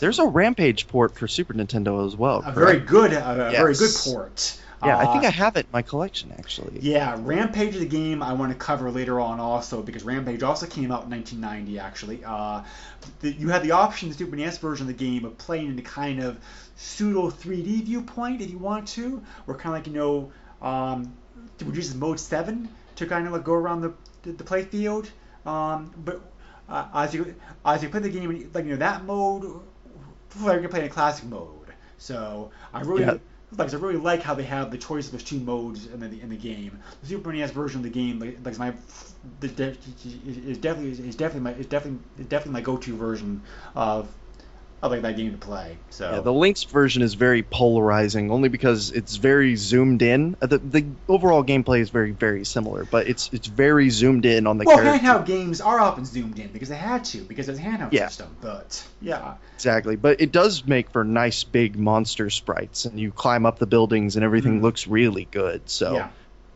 There's 0.00 0.18
a 0.18 0.26
Rampage 0.26 0.88
port 0.88 1.16
for 1.16 1.28
Super 1.28 1.54
Nintendo 1.54 2.04
as 2.06 2.16
well. 2.16 2.42
a 2.44 2.52
very 2.52 2.80
good, 2.80 3.12
a, 3.12 3.48
a 3.48 3.50
very 3.52 3.74
good 3.74 3.90
port. 4.04 4.60
Yeah, 4.84 4.98
I 4.98 5.04
Uh, 5.04 5.12
think 5.12 5.24
I 5.24 5.30
have 5.30 5.56
it 5.56 5.60
in 5.66 5.72
my 5.72 5.80
collection 5.82 6.32
actually. 6.38 6.78
Yeah, 6.80 7.16
Rampage 7.18 7.74
is 7.74 7.80
a 7.82 7.86
game 7.86 8.22
I 8.22 8.34
want 8.34 8.52
to 8.52 8.58
cover 8.58 8.90
later 8.90 9.18
on 9.20 9.40
also 9.40 9.80
because 9.82 10.02
Rampage 10.02 10.42
also 10.42 10.66
came 10.66 10.90
out 10.92 11.04
in 11.04 11.10
1990 11.10 11.78
actually. 11.78 12.22
Uh, 12.24 12.62
the, 13.20 13.32
you 13.32 13.48
had 13.48 13.62
the 13.62 13.70
option, 13.70 14.08
the 14.10 14.14
Super 14.14 14.36
NES 14.36 14.58
version 14.58 14.84
of 14.88 14.88
the 14.98 15.04
game, 15.04 15.24
of 15.24 15.38
playing 15.38 15.68
in 15.68 15.78
a 15.78 15.82
kind 15.82 16.22
of 16.22 16.38
pseudo 16.76 17.30
3D 17.30 17.84
viewpoint 17.84 18.42
if 18.42 18.50
you 18.50 18.58
want 18.58 18.88
to, 18.88 19.22
or 19.46 19.54
kind 19.54 19.74
of 19.74 19.80
like 19.80 19.86
you 19.86 19.92
know, 19.94 20.32
um, 20.60 21.14
would 21.64 21.76
use 21.76 21.94
mode 21.94 22.18
seven 22.20 22.68
to 22.96 23.06
kind 23.06 23.26
of 23.26 23.32
like 23.32 23.44
go 23.44 23.54
around 23.54 23.80
the 23.82 23.92
the, 24.22 24.44
play 24.44 24.62
field. 24.62 25.10
Um, 25.46 25.92
but 26.04 26.20
uh, 26.68 26.88
as 26.94 27.14
you 27.14 27.34
as 27.64 27.82
you 27.82 27.88
play 27.88 28.00
the 28.00 28.08
game, 28.08 28.50
like 28.54 28.64
you 28.64 28.70
know 28.72 28.76
that 28.76 29.04
mode, 29.04 29.44
like 30.40 30.60
you're 30.60 30.68
playing 30.70 30.86
a 30.86 30.90
classic 30.90 31.26
mode. 31.26 31.72
So 31.98 32.50
I 32.72 32.80
really 32.82 33.04
Yeah. 33.04 33.14
like 33.56 33.72
I 33.72 33.76
really 33.76 33.96
like 33.96 34.22
how 34.22 34.34
they 34.34 34.42
have 34.44 34.70
the 34.70 34.78
choice 34.78 35.06
of 35.06 35.12
those 35.12 35.24
two 35.24 35.38
modes 35.40 35.86
in 35.86 36.00
the 36.00 36.20
in 36.20 36.28
the 36.28 36.36
game. 36.36 36.78
The 37.02 37.06
Super 37.08 37.32
NES 37.32 37.50
version 37.52 37.78
of 37.80 37.84
the 37.84 37.90
game, 37.90 38.18
like, 38.18 38.38
like 38.44 38.58
my, 38.58 38.74
the, 39.40 39.76
is 40.26 40.58
definitely 40.58 41.08
is 41.08 41.16
definitely 41.16 41.40
my 41.40 41.52
is 41.54 41.66
definitely 41.66 42.00
is 42.18 42.26
definitely 42.26 42.52
my 42.52 42.60
go-to 42.62 42.96
version 42.96 43.42
of 43.74 44.08
of 44.84 44.92
like 44.92 45.02
that 45.02 45.16
game 45.16 45.32
to 45.32 45.38
play. 45.38 45.78
So 45.90 46.10
Yeah, 46.10 46.20
the 46.20 46.32
Lynx 46.32 46.64
version 46.64 47.02
is 47.02 47.14
very 47.14 47.42
polarizing, 47.42 48.30
only 48.30 48.48
because 48.48 48.90
it's 48.90 49.16
very 49.16 49.56
zoomed 49.56 50.02
in. 50.02 50.36
Uh, 50.42 50.46
The, 50.46 50.58
the 50.58 50.86
overall 51.08 51.42
gameplay 51.42 51.80
is 51.80 51.90
very, 51.90 52.12
very 52.12 52.44
similar, 52.44 52.84
but 52.84 53.08
it's 53.08 53.30
it's 53.32 53.46
very 53.46 53.88
zoomed 53.90 54.26
in 54.26 54.46
on 54.46 54.58
the 54.58 54.64
well, 54.66 54.76
character. 54.76 54.98
handheld 55.06 55.26
games 55.26 55.60
are 55.60 55.80
often 55.80 56.04
zoomed 56.04 56.38
in 56.38 56.48
because 56.52 56.68
they 56.68 56.76
had 56.76 57.04
to 57.06 57.22
because 57.24 57.48
it's 57.48 57.58
a 57.58 57.62
handheld 57.62 57.92
Yeah. 57.92 58.08
system. 58.08 58.36
But 58.40 58.86
yeah, 59.00 59.34
Exactly, 59.54 59.96
but 59.96 60.20
it 60.20 60.32
does 60.32 60.66
make 60.66 60.90
for 60.90 61.04
nice 61.04 61.44
big 61.44 61.78
monster 61.78 62.28
sprites, 62.28 62.84
and 62.84 62.98
you 63.00 63.10
climb 63.12 63.46
up 63.46 63.58
the 63.58 63.66
buildings, 63.66 64.16
and 64.16 64.24
everything 64.24 64.58
Mhm. 64.58 64.62
looks 64.62 64.86
really 64.86 65.26
good. 65.30 65.70
So 65.70 65.94
yeah. 65.94 66.08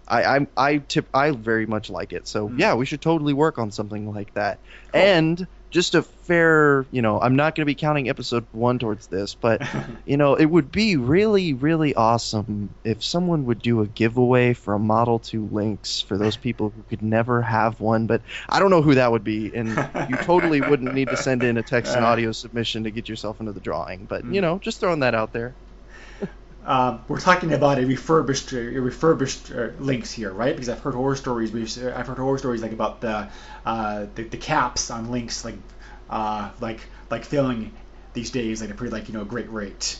I, 0.06 0.36
I 0.38 0.46
I 0.56 0.78
tip 0.78 1.06
I 1.14 1.30
very 1.30 1.64
much 1.66 1.88
like 1.90 2.12
it. 2.12 2.26
So 2.26 2.48
Mhm. 2.48 2.58
yeah, 2.58 2.74
we 2.74 2.84
should 2.86 3.00
totally 3.00 3.32
work 3.34 3.58
on 3.58 3.70
something 3.70 4.12
like 4.12 4.34
that. 4.34 4.60
Cool. 4.92 5.00
And 5.00 5.46
just 5.70 5.94
a 5.94 6.02
fair, 6.02 6.86
you 6.90 7.02
know, 7.02 7.20
I'm 7.20 7.36
not 7.36 7.54
going 7.54 7.62
to 7.62 7.66
be 7.66 7.74
counting 7.74 8.08
episode 8.08 8.46
one 8.52 8.78
towards 8.78 9.06
this, 9.06 9.34
but, 9.34 9.62
you 10.06 10.16
know, 10.16 10.34
it 10.34 10.46
would 10.46 10.72
be 10.72 10.96
really, 10.96 11.52
really 11.52 11.94
awesome 11.94 12.70
if 12.84 13.02
someone 13.02 13.46
would 13.46 13.60
do 13.60 13.80
a 13.80 13.86
giveaway 13.86 14.54
for 14.54 14.74
a 14.74 14.78
Model 14.78 15.18
2 15.18 15.48
Lynx 15.52 16.00
for 16.00 16.16
those 16.16 16.36
people 16.48 16.70
who 16.70 16.82
could 16.88 17.02
never 17.02 17.42
have 17.42 17.80
one. 17.80 18.06
But 18.06 18.22
I 18.48 18.58
don't 18.58 18.70
know 18.70 18.82
who 18.82 18.94
that 18.94 19.12
would 19.12 19.24
be, 19.24 19.54
and 19.54 19.68
you 20.08 20.16
totally 20.16 20.60
wouldn't 20.60 20.94
need 20.94 21.08
to 21.08 21.16
send 21.16 21.42
in 21.42 21.56
a 21.56 21.62
text 21.62 21.94
and 21.94 22.04
audio 22.04 22.32
submission 22.32 22.84
to 22.84 22.90
get 22.90 23.08
yourself 23.08 23.40
into 23.40 23.52
the 23.52 23.60
drawing. 23.60 24.06
But, 24.06 24.24
you 24.24 24.40
mm. 24.40 24.42
know, 24.42 24.58
just 24.58 24.80
throwing 24.80 25.00
that 25.00 25.14
out 25.14 25.32
there. 25.32 25.54
Um, 26.68 27.02
we're 27.08 27.18
talking 27.18 27.54
about 27.54 27.78
a 27.78 27.86
refurbished, 27.86 28.52
a 28.52 28.58
refurbished 28.58 29.50
uh, 29.50 29.68
Lynx 29.78 30.12
here, 30.12 30.30
right? 30.30 30.54
Because 30.54 30.68
I've 30.68 30.80
heard 30.80 30.94
horror 30.94 31.16
stories. 31.16 31.78
I've 31.78 32.06
heard 32.06 32.18
horror 32.18 32.36
stories 32.36 32.60
like 32.60 32.72
about 32.72 33.00
the 33.00 33.30
uh, 33.64 34.04
the, 34.14 34.24
the, 34.24 34.36
caps 34.36 34.90
on 34.90 35.10
Lynx, 35.10 35.46
like 35.46 35.54
uh, 36.10 36.50
like 36.60 36.80
like 37.10 37.24
failing 37.24 37.72
these 38.12 38.30
days 38.30 38.60
at 38.60 38.70
a 38.70 38.74
pretty 38.74 38.92
like 38.92 39.08
you 39.08 39.14
know 39.14 39.24
great 39.24 39.50
rate. 39.50 39.98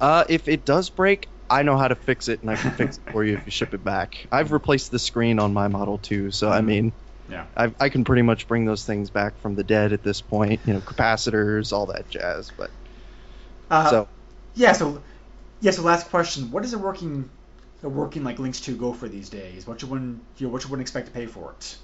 Uh, 0.00 0.22
if 0.28 0.46
it 0.46 0.64
does 0.64 0.88
break, 0.88 1.28
I 1.50 1.64
know 1.64 1.76
how 1.76 1.88
to 1.88 1.96
fix 1.96 2.28
it, 2.28 2.42
and 2.42 2.50
I 2.52 2.54
can 2.54 2.70
fix 2.70 2.98
it 2.98 3.10
for 3.10 3.24
you 3.24 3.34
if 3.34 3.44
you 3.44 3.50
ship 3.50 3.74
it 3.74 3.82
back. 3.82 4.28
I've 4.32 4.52
replaced 4.52 4.92
the 4.92 5.00
screen 5.00 5.40
on 5.40 5.52
my 5.52 5.66
Model 5.66 5.98
too, 5.98 6.30
so 6.30 6.48
I 6.48 6.58
mm-hmm. 6.58 6.66
mean, 6.66 6.92
yeah, 7.28 7.46
I, 7.56 7.74
I 7.80 7.88
can 7.88 8.04
pretty 8.04 8.22
much 8.22 8.46
bring 8.46 8.66
those 8.66 8.84
things 8.84 9.10
back 9.10 9.36
from 9.40 9.56
the 9.56 9.64
dead 9.64 9.92
at 9.92 10.04
this 10.04 10.20
point. 10.20 10.60
You 10.64 10.74
know, 10.74 10.80
capacitors, 10.80 11.72
all 11.72 11.86
that 11.86 12.08
jazz. 12.08 12.52
But 12.56 12.70
uh, 13.68 13.90
so 13.90 14.08
yeah, 14.54 14.74
so 14.74 15.02
yeah, 15.62 15.70
so 15.70 15.82
last 15.82 16.10
question: 16.10 16.50
What 16.50 16.64
is 16.64 16.74
a 16.74 16.78
working 16.78 17.30
a 17.84 17.88
working 17.88 18.24
like 18.24 18.38
Lynx 18.38 18.60
to 18.62 18.76
go 18.76 18.92
for 18.92 19.08
these 19.08 19.30
days? 19.30 19.66
What 19.66 19.80
should 19.80 19.90
one 19.90 20.20
you 20.36 20.46
know, 20.46 20.52
what 20.52 20.62
should 20.62 20.70
one 20.70 20.80
expect 20.80 21.06
to 21.06 21.12
pay 21.12 21.26
for 21.26 21.54
it? 21.56 21.76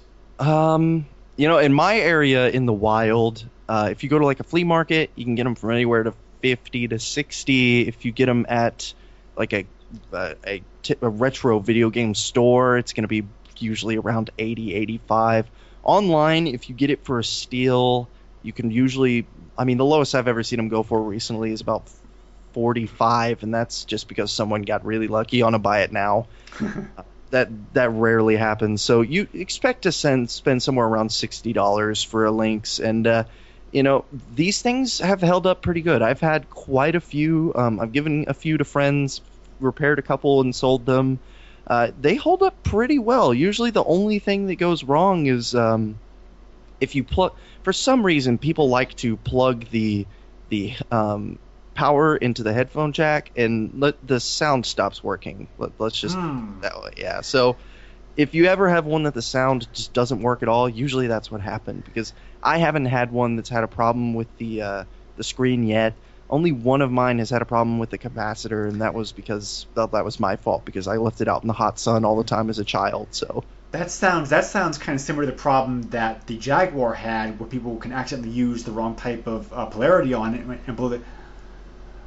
Um, 0.45 1.07
you 1.37 1.47
know, 1.47 1.57
in 1.57 1.73
my 1.73 1.97
area 1.97 2.49
in 2.49 2.65
the 2.65 2.73
wild, 2.73 3.45
uh, 3.69 3.87
if 3.89 4.03
you 4.03 4.09
go 4.09 4.19
to 4.19 4.25
like 4.25 4.41
a 4.41 4.43
flea 4.43 4.65
market, 4.65 5.11
you 5.15 5.23
can 5.23 5.35
get 5.35 5.45
them 5.45 5.55
from 5.55 5.71
anywhere 5.71 6.03
to 6.03 6.13
fifty 6.41 6.89
to 6.89 6.99
sixty. 6.99 7.87
If 7.87 8.03
you 8.03 8.11
get 8.11 8.25
them 8.25 8.45
at 8.49 8.93
like 9.37 9.53
a 9.53 9.65
a, 10.11 10.35
a, 10.45 10.63
t- 10.83 10.95
a 11.01 11.09
retro 11.09 11.59
video 11.59 11.89
game 11.89 12.13
store, 12.13 12.77
it's 12.77 12.91
going 12.91 13.03
to 13.03 13.07
be 13.07 13.25
usually 13.57 13.97
around 13.97 14.29
80, 14.37 14.75
85. 14.75 15.49
Online, 15.83 16.47
if 16.47 16.69
you 16.69 16.75
get 16.75 16.89
it 16.89 17.03
for 17.05 17.19
a 17.19 17.23
steal, 17.23 18.09
you 18.43 18.53
can 18.53 18.71
usually. 18.71 19.25
I 19.57 19.63
mean, 19.63 19.77
the 19.77 19.85
lowest 19.85 20.15
I've 20.15 20.27
ever 20.27 20.43
seen 20.43 20.57
them 20.57 20.69
go 20.69 20.83
for 20.83 21.01
recently 21.01 21.51
is 21.51 21.61
about 21.61 21.89
45, 22.53 23.43
and 23.43 23.53
that's 23.53 23.85
just 23.85 24.07
because 24.07 24.31
someone 24.31 24.63
got 24.63 24.85
really 24.85 25.07
lucky 25.07 25.41
on 25.41 25.53
a 25.53 25.59
buy 25.59 25.81
it 25.81 25.91
now. 25.91 26.27
that 27.31 27.49
that 27.73 27.89
rarely 27.91 28.35
happens. 28.35 28.81
So 28.81 29.01
you 29.01 29.27
expect 29.33 29.83
to 29.83 29.91
send 29.91 30.29
spend 30.29 30.63
somewhere 30.63 30.85
around 30.85 31.11
sixty 31.11 31.53
dollars 31.53 32.03
for 32.03 32.25
a 32.25 32.31
Lynx, 32.31 32.79
and 32.79 33.05
uh, 33.05 33.23
you 33.71 33.83
know 33.83 34.05
these 34.35 34.61
things 34.61 34.99
have 34.99 35.21
held 35.21 35.45
up 35.47 35.61
pretty 35.61 35.81
good. 35.81 36.01
I've 36.01 36.21
had 36.21 36.49
quite 36.49 36.95
a 36.95 37.01
few. 37.01 37.53
Um, 37.55 37.79
I've 37.79 37.91
given 37.91 38.25
a 38.27 38.33
few 38.33 38.57
to 38.57 38.65
friends, 38.65 39.21
repaired 39.59 39.99
a 39.99 40.03
couple, 40.03 40.41
and 40.41 40.55
sold 40.55 40.85
them. 40.85 41.19
Uh, 41.67 41.91
they 42.01 42.15
hold 42.15 42.41
up 42.41 42.63
pretty 42.63 42.97
well. 42.97 43.33
Usually, 43.33 43.69
the 43.69 43.83
only 43.83 44.19
thing 44.19 44.47
that 44.47 44.55
goes 44.55 44.83
wrong 44.83 45.27
is 45.27 45.53
um, 45.53 45.99
if 46.81 46.95
you 46.95 47.03
plug. 47.03 47.33
For 47.63 47.73
some 47.73 48.03
reason, 48.03 48.37
people 48.37 48.69
like 48.69 48.95
to 48.97 49.17
plug 49.17 49.65
the 49.69 50.07
the 50.49 50.73
um, 50.91 51.37
power 51.79 52.17
into 52.17 52.43
the 52.43 52.51
headphone 52.51 52.91
jack 52.91 53.31
and 53.37 53.71
let 53.75 54.05
the 54.05 54.19
sound 54.19 54.65
stops 54.65 55.01
working. 55.01 55.47
Let, 55.57 55.79
us 55.79 55.93
just 55.93 56.17
mm. 56.17 56.59
that 56.59 56.77
way. 56.81 56.91
Yeah. 56.97 57.21
So 57.21 57.55
if 58.17 58.33
you 58.33 58.47
ever 58.47 58.67
have 58.67 58.85
one 58.85 59.03
that 59.03 59.13
the 59.13 59.21
sound 59.21 59.65
just 59.71 59.93
doesn't 59.93 60.21
work 60.21 60.43
at 60.43 60.49
all, 60.49 60.67
usually 60.67 61.07
that's 61.07 61.31
what 61.31 61.39
happened 61.39 61.85
because 61.85 62.11
I 62.43 62.57
haven't 62.57 62.87
had 62.87 63.13
one 63.13 63.37
that's 63.37 63.47
had 63.47 63.63
a 63.63 63.69
problem 63.69 64.13
with 64.13 64.27
the 64.37 64.61
uh, 64.61 64.83
the 65.15 65.23
screen 65.23 65.63
yet. 65.63 65.93
Only 66.29 66.51
one 66.51 66.81
of 66.81 66.91
mine 66.91 67.19
has 67.19 67.29
had 67.29 67.41
a 67.41 67.45
problem 67.45 67.79
with 67.79 67.91
the 67.91 67.97
capacitor, 67.97 68.67
and 68.67 68.81
that 68.81 68.93
was 68.93 69.13
because 69.13 69.65
well, 69.73 69.87
that 69.87 70.03
was 70.03 70.19
my 70.19 70.35
fault 70.35 70.65
because 70.65 70.85
I 70.85 70.97
left 70.97 71.21
it 71.21 71.29
out 71.29 71.43
in 71.43 71.47
the 71.47 71.53
hot 71.53 71.79
sun 71.79 72.03
all 72.03 72.17
the 72.17 72.25
time 72.25 72.49
as 72.49 72.59
a 72.59 72.65
child. 72.65 73.07
So 73.11 73.45
that 73.71 73.89
sounds 73.89 74.31
that 74.31 74.43
sounds 74.43 74.77
kind 74.77 74.97
of 74.97 75.01
similar 75.01 75.25
to 75.25 75.31
the 75.31 75.37
problem 75.37 75.83
that 75.91 76.27
the 76.27 76.37
Jaguar 76.37 76.93
had, 76.93 77.39
where 77.39 77.47
people 77.47 77.77
can 77.77 77.93
accidentally 77.93 78.33
use 78.33 78.65
the 78.65 78.73
wrong 78.73 78.97
type 78.97 79.27
of 79.27 79.53
uh, 79.53 79.67
polarity 79.67 80.13
on 80.13 80.35
it 80.35 80.45
and 80.67 80.75
blow 80.75 80.89
the 80.89 81.01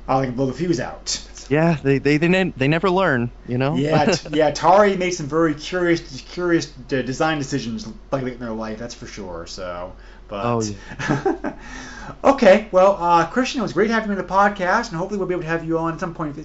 they 0.06 0.26
can 0.26 0.34
blow 0.34 0.46
the 0.46 0.52
fuse 0.52 0.80
out. 0.80 1.28
Yeah, 1.48 1.76
they 1.82 1.98
they 1.98 2.16
they, 2.16 2.28
ne- 2.28 2.52
they 2.56 2.68
never 2.68 2.88
learn, 2.88 3.30
you 3.46 3.58
know. 3.58 3.76
yeah, 3.76 4.04
t- 4.12 4.36
yeah. 4.38 4.50
Atari 4.50 4.96
made 4.96 5.10
some 5.10 5.26
very 5.26 5.54
curious 5.54 6.22
curious 6.22 6.66
d- 6.66 7.02
design 7.02 7.38
decisions 7.38 7.86
late 8.10 8.26
in 8.32 8.38
their 8.38 8.52
life. 8.52 8.78
That's 8.78 8.94
for 8.94 9.06
sure. 9.06 9.46
So, 9.46 9.94
but 10.28 10.44
oh 10.44 10.62
yeah. 10.62 11.56
okay, 12.24 12.68
well, 12.72 12.96
uh, 12.98 13.26
Christian, 13.26 13.60
it 13.60 13.62
was 13.62 13.72
great 13.72 13.90
having 13.90 14.10
you 14.10 14.16
on 14.16 14.26
the 14.26 14.32
podcast, 14.32 14.88
and 14.88 14.96
hopefully 14.96 15.18
we'll 15.18 15.28
be 15.28 15.34
able 15.34 15.42
to 15.42 15.48
have 15.48 15.64
you 15.64 15.78
on 15.78 15.94
at 15.94 16.00
some 16.00 16.14
point. 16.14 16.38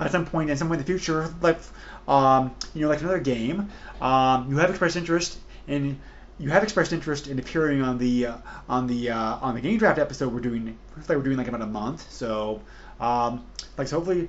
At 0.00 0.10
some 0.10 0.26
point, 0.26 0.50
in 0.50 0.56
some 0.56 0.68
point 0.68 0.80
in 0.80 0.86
the 0.86 0.92
future, 0.92 1.32
like 1.40 1.58
um, 2.06 2.54
you 2.74 2.82
know, 2.82 2.88
like 2.88 3.00
another 3.00 3.20
game. 3.20 3.70
Um, 4.00 4.50
you 4.50 4.56
have 4.58 4.70
expressed 4.70 4.96
interest 4.96 5.38
in 5.66 5.98
you 6.38 6.50
have 6.50 6.62
expressed 6.62 6.92
interest 6.92 7.26
in 7.26 7.38
appearing 7.38 7.82
on 7.82 7.98
the 7.98 8.26
uh, 8.26 8.36
on 8.68 8.86
the 8.86 9.10
uh, 9.10 9.38
on 9.40 9.54
the 9.54 9.60
game 9.60 9.78
draft 9.78 9.98
episode 9.98 10.32
we're 10.32 10.40
doing 10.40 10.76
like 10.96 11.08
we're 11.08 11.22
doing 11.22 11.36
like 11.36 11.48
about 11.48 11.62
a 11.62 11.66
month 11.66 12.10
so 12.10 12.60
um, 13.00 13.44
like 13.76 13.88
so 13.88 13.96
hopefully 13.96 14.28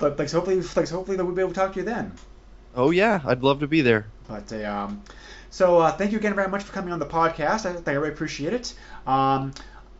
like, 0.00 0.18
like 0.18 0.28
so 0.28 0.38
hopefully 0.38 0.60
like 0.60 0.86
so 0.86 0.96
hopefully 0.96 1.16
that 1.16 1.24
we'll 1.24 1.34
be 1.34 1.42
able 1.42 1.52
to 1.52 1.56
talk 1.56 1.72
to 1.72 1.80
you 1.80 1.84
then. 1.84 2.12
Oh 2.74 2.90
yeah 2.90 3.20
i'd 3.24 3.42
love 3.42 3.60
to 3.60 3.66
be 3.66 3.80
there. 3.80 4.06
But 4.28 4.52
uh, 4.52 4.64
um, 4.64 5.02
so 5.50 5.78
uh, 5.78 5.92
thank 5.92 6.12
you 6.12 6.18
again 6.18 6.34
very 6.34 6.48
much 6.48 6.62
for 6.64 6.72
coming 6.72 6.92
on 6.92 6.98
the 6.98 7.06
podcast. 7.06 7.64
I, 7.64 7.90
I 7.90 7.94
really 7.94 8.10
appreciate 8.12 8.52
it. 8.52 8.74
Um, 9.06 9.54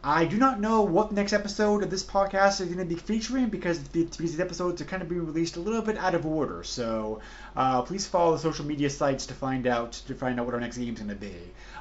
I 0.08 0.24
do 0.24 0.36
not 0.36 0.60
know 0.60 0.82
what 0.82 1.10
next 1.10 1.32
episode 1.32 1.82
of 1.82 1.90
this 1.90 2.04
podcast 2.04 2.60
is 2.60 2.68
going 2.68 2.78
to 2.78 2.84
be 2.84 2.94
featuring 2.94 3.48
because 3.48 3.82
these 3.88 4.38
episodes 4.38 4.80
are 4.80 4.84
kind 4.84 5.02
of 5.02 5.08
being 5.08 5.26
released 5.26 5.56
a 5.56 5.60
little 5.60 5.82
bit 5.82 5.98
out 5.98 6.14
of 6.14 6.24
order. 6.24 6.62
So 6.62 7.18
uh, 7.56 7.82
please 7.82 8.06
follow 8.06 8.30
the 8.30 8.38
social 8.38 8.64
media 8.64 8.88
sites 8.88 9.26
to 9.26 9.34
find 9.34 9.66
out 9.66 9.94
to 10.06 10.14
find 10.14 10.38
out 10.38 10.46
what 10.46 10.54
our 10.54 10.60
next 10.60 10.78
game 10.78 10.94
is 10.94 11.00
going 11.00 11.08
to 11.08 11.16
be. 11.16 11.34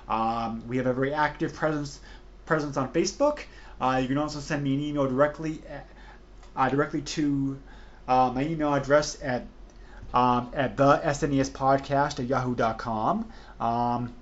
Um, 0.10 0.68
we 0.68 0.78
have 0.78 0.88
a 0.88 0.94
very 0.94 1.14
active 1.14 1.54
presence 1.54 2.00
presence 2.48 2.78
on 2.78 2.92
Facebook. 2.92 3.42
Uh, 3.80 4.00
you 4.02 4.08
can 4.08 4.18
also 4.18 4.40
send 4.40 4.64
me 4.64 4.74
an 4.74 4.82
email 4.82 5.08
directly 5.08 5.62
at, 5.70 5.88
uh, 6.56 6.68
directly 6.68 7.02
to 7.02 7.60
uh, 8.08 8.32
my 8.34 8.42
email 8.42 8.74
address 8.74 9.20
at 9.22 9.46
um, 10.16 10.50
at 10.56 10.78
the 10.78 10.98
SNES 10.98 11.52
podcast 11.52 12.20
at 12.20 12.26
yahoo.com. 12.26 13.30
Um, 13.60 14.16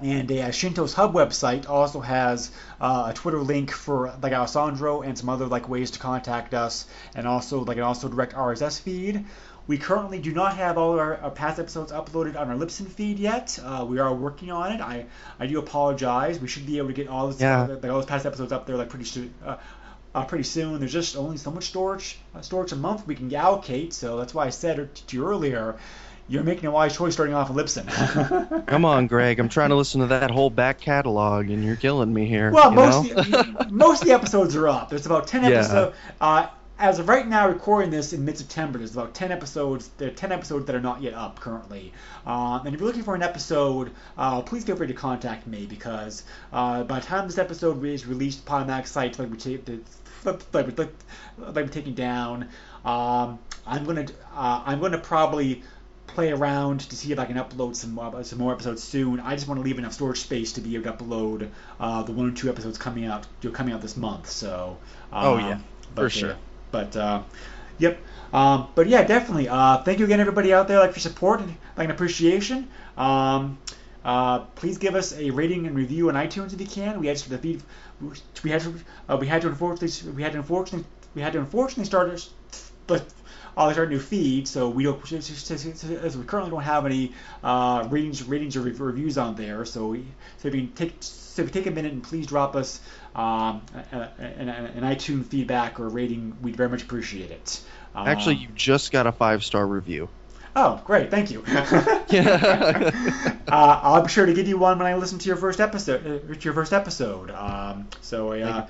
and 0.00 0.30
uh, 0.30 0.50
Shinto's 0.50 0.92
Hub 0.94 1.14
website 1.14 1.68
also 1.68 2.00
has 2.00 2.50
uh, 2.80 3.06
a 3.10 3.14
Twitter 3.14 3.40
link 3.40 3.70
for 3.70 4.14
like 4.22 4.32
Alessandro 4.32 5.02
and 5.02 5.16
some 5.16 5.28
other 5.28 5.46
like 5.46 5.68
ways 5.68 5.90
to 5.92 5.98
contact 5.98 6.54
us, 6.54 6.86
and 7.14 7.26
also 7.26 7.64
like 7.64 7.78
an 7.78 7.82
also 7.82 8.08
direct 8.08 8.34
RSS 8.34 8.80
feed. 8.80 9.24
We 9.66 9.78
currently 9.78 10.20
do 10.20 10.32
not 10.32 10.56
have 10.56 10.78
all 10.78 10.98
our, 10.98 11.16
our 11.16 11.30
past 11.30 11.58
episodes 11.58 11.90
uploaded 11.90 12.38
on 12.38 12.50
our 12.50 12.56
Libsyn 12.56 12.86
feed 12.86 13.18
yet. 13.18 13.58
Uh, 13.60 13.84
we 13.88 13.98
are 13.98 14.14
working 14.14 14.52
on 14.52 14.72
it. 14.72 14.80
I, 14.80 15.06
I 15.40 15.46
do 15.48 15.58
apologize. 15.58 16.38
We 16.38 16.46
should 16.46 16.66
be 16.66 16.78
able 16.78 16.88
to 16.88 16.94
get 16.94 17.08
all, 17.08 17.28
this, 17.28 17.40
yeah. 17.40 17.62
like, 17.66 17.84
all 17.84 17.98
those 17.98 18.06
past 18.06 18.26
episodes 18.26 18.52
up 18.52 18.66
there 18.66 18.76
like 18.76 18.90
pretty 18.90 19.06
soon. 19.06 19.34
Uh, 19.44 19.56
uh, 20.14 20.24
pretty 20.24 20.44
soon. 20.44 20.78
There's 20.78 20.92
just 20.92 21.16
only 21.16 21.36
so 21.36 21.50
much 21.50 21.64
storage 21.64 22.18
uh, 22.34 22.40
storage 22.40 22.72
a 22.72 22.76
month 22.76 23.06
we 23.06 23.14
can 23.14 23.32
allocate, 23.34 23.92
so 23.92 24.16
that's 24.16 24.32
why 24.32 24.46
I 24.46 24.50
said 24.50 24.94
to 24.94 25.16
you 25.16 25.26
earlier 25.26 25.76
you're 26.28 26.42
making 26.42 26.66
a 26.66 26.70
wise 26.70 26.96
choice 26.96 27.14
starting 27.14 27.34
off 27.34 27.50
with 27.50 27.64
Libsyn. 27.64 28.66
Come 28.66 28.84
on, 28.84 29.06
Greg. 29.06 29.38
I'm 29.38 29.48
trying 29.48 29.70
to 29.70 29.76
listen 29.76 30.00
to 30.00 30.08
that 30.08 30.30
whole 30.30 30.50
back 30.50 30.80
catalog, 30.80 31.50
and 31.50 31.64
you're 31.64 31.76
killing 31.76 32.12
me 32.12 32.26
here. 32.26 32.50
Well, 32.50 32.70
most 32.70 33.10
of 33.12 33.30
the, 33.30 33.68
most 33.70 34.02
of 34.02 34.08
the 34.08 34.14
episodes 34.14 34.56
are 34.56 34.68
up. 34.68 34.88
There's 34.88 35.06
about 35.06 35.26
ten 35.26 35.44
yeah. 35.44 35.50
episodes. 35.50 35.96
Uh, 36.20 36.48
as 36.78 36.98
of 36.98 37.08
right 37.08 37.26
now, 37.26 37.48
recording 37.48 37.90
this 37.90 38.12
in 38.12 38.24
mid-September, 38.24 38.78
there's 38.78 38.92
about 38.92 39.14
ten 39.14 39.32
episodes. 39.32 39.88
There 39.96 40.08
are 40.08 40.14
ten 40.14 40.32
episodes 40.32 40.66
that 40.66 40.74
are 40.74 40.80
not 40.80 41.00
yet 41.00 41.14
up 41.14 41.40
currently. 41.40 41.92
Uh, 42.26 42.60
and 42.64 42.74
if 42.74 42.80
you're 42.80 42.88
looking 42.88 43.04
for 43.04 43.14
an 43.14 43.22
episode, 43.22 43.92
uh, 44.18 44.42
please 44.42 44.64
feel 44.64 44.76
free 44.76 44.88
to 44.88 44.94
contact 44.94 45.46
me 45.46 45.66
because 45.66 46.24
uh, 46.52 46.82
by 46.82 46.98
the 46.98 47.06
time 47.06 47.26
this 47.26 47.38
episode 47.38 47.82
is 47.84 48.06
released, 48.06 48.44
Podomatic 48.44 48.86
sites 48.86 49.18
like 49.18 49.30
we 49.30 49.36
take 49.36 49.66
like, 50.24 50.42
like, 50.52 50.78
like, 50.78 50.92
like 51.38 51.54
we're 51.54 51.68
taking 51.68 51.94
down. 51.94 52.48
Um, 52.84 53.38
I'm 53.66 53.84
gonna 53.84 54.06
uh, 54.34 54.62
I'm 54.64 54.80
gonna 54.80 54.98
probably 54.98 55.62
play 56.06 56.32
around 56.32 56.80
to 56.80 56.96
see 56.96 57.12
if 57.12 57.18
I 57.18 57.24
can 57.24 57.36
upload 57.36 57.76
some 57.76 57.98
uh, 57.98 58.22
some 58.22 58.38
more 58.38 58.52
episodes 58.52 58.82
soon. 58.82 59.20
I 59.20 59.34
just 59.34 59.48
want 59.48 59.58
to 59.58 59.64
leave 59.64 59.78
enough 59.78 59.92
storage 59.92 60.20
space 60.20 60.52
to 60.52 60.60
be 60.60 60.74
able 60.74 60.84
to 60.84 60.92
upload 60.92 61.48
uh, 61.80 62.02
the 62.02 62.12
one 62.12 62.28
or 62.28 62.32
two 62.32 62.48
episodes 62.48 62.78
coming 62.78 63.06
out 63.06 63.26
coming 63.52 63.74
out 63.74 63.82
this 63.82 63.96
month. 63.96 64.28
So 64.28 64.78
um, 65.12 65.26
oh 65.26 65.38
yeah, 65.38 65.58
but, 65.94 66.02
for 66.02 66.10
sure. 66.10 66.36
but 66.70 66.96
uh, 66.96 67.22
yep. 67.78 67.98
Um, 68.32 68.68
but 68.74 68.88
yeah, 68.88 69.04
definitely. 69.04 69.48
Uh, 69.48 69.82
thank 69.82 69.98
you 69.98 70.04
again, 70.04 70.20
everybody 70.20 70.52
out 70.52 70.68
there, 70.68 70.80
like 70.80 70.92
for 70.92 71.00
support 71.00 71.40
and 71.40 71.54
like 71.76 71.86
an 71.86 71.90
appreciation. 71.90 72.68
Um, 72.96 73.58
uh, 74.04 74.40
please 74.54 74.78
give 74.78 74.94
us 74.94 75.12
a 75.14 75.30
rating 75.30 75.66
and 75.66 75.74
review 75.76 76.08
on 76.08 76.14
iTunes 76.14 76.52
if 76.52 76.60
you 76.60 76.66
can. 76.66 77.00
We 77.00 77.08
had 77.08 77.16
to 77.16 77.30
the 77.30 77.58
we 78.42 78.50
had 78.50 78.60
to 78.62 78.74
uh, 79.08 79.16
we 79.16 79.26
had 79.26 79.42
to 79.42 79.48
unfortunately 79.48 80.12
we 80.12 80.22
had 80.22 80.32
to 80.32 80.38
unfortunately 80.38 80.86
we 81.14 81.22
had 81.22 81.32
to 81.32 81.38
unfortunately 81.38 81.84
start 81.84 82.28
but 82.86 83.04
there's 83.64 83.78
our 83.78 83.86
new 83.86 83.98
feed, 83.98 84.46
so 84.46 84.68
we 84.68 84.84
don't 84.84 85.12
as 85.12 86.16
we 86.16 86.24
currently 86.24 86.50
don't 86.50 86.62
have 86.62 86.84
any 86.84 87.12
uh, 87.42 87.88
ratings 87.90 88.22
ratings 88.22 88.54
or 88.54 88.60
reviews 88.60 89.16
on 89.16 89.34
there. 89.34 89.64
So 89.64 89.88
we, 89.88 90.04
so 90.38 90.48
if 90.48 90.54
you 90.54 90.66
take 90.66 90.96
so 91.00 91.42
if 91.42 91.48
you 91.48 91.52
take 91.52 91.66
a 91.66 91.70
minute 91.70 91.92
and 91.92 92.02
please 92.02 92.26
drop 92.26 92.54
us 92.54 92.80
um, 93.14 93.62
an, 93.92 94.48
an, 94.50 94.82
iTunes 94.82 95.24
feedback 95.26 95.80
or 95.80 95.88
rating, 95.88 96.36
we'd 96.42 96.56
very 96.56 96.68
much 96.68 96.82
appreciate 96.82 97.30
it. 97.30 97.60
Um, 97.94 98.06
Actually, 98.06 98.36
you 98.36 98.48
just 98.54 98.92
got 98.92 99.06
a 99.06 99.12
five 99.12 99.42
star 99.42 99.66
review. 99.66 100.10
Oh, 100.54 100.80
great! 100.84 101.10
Thank 101.10 101.30
you. 101.30 101.42
uh, 101.48 103.30
I'll 103.48 104.02
be 104.02 104.08
sure 104.08 104.26
to 104.26 104.34
give 104.34 104.48
you 104.48 104.58
one 104.58 104.78
when 104.78 104.86
I 104.86 104.96
listen 104.96 105.18
to 105.18 105.26
your 105.26 105.36
first 105.36 105.60
episode. 105.60 106.06
Uh, 106.06 106.34
your 106.40 106.52
first 106.52 106.74
episode. 106.74 107.30
Um, 107.30 107.88
so 108.02 108.32
uh, 108.32 108.66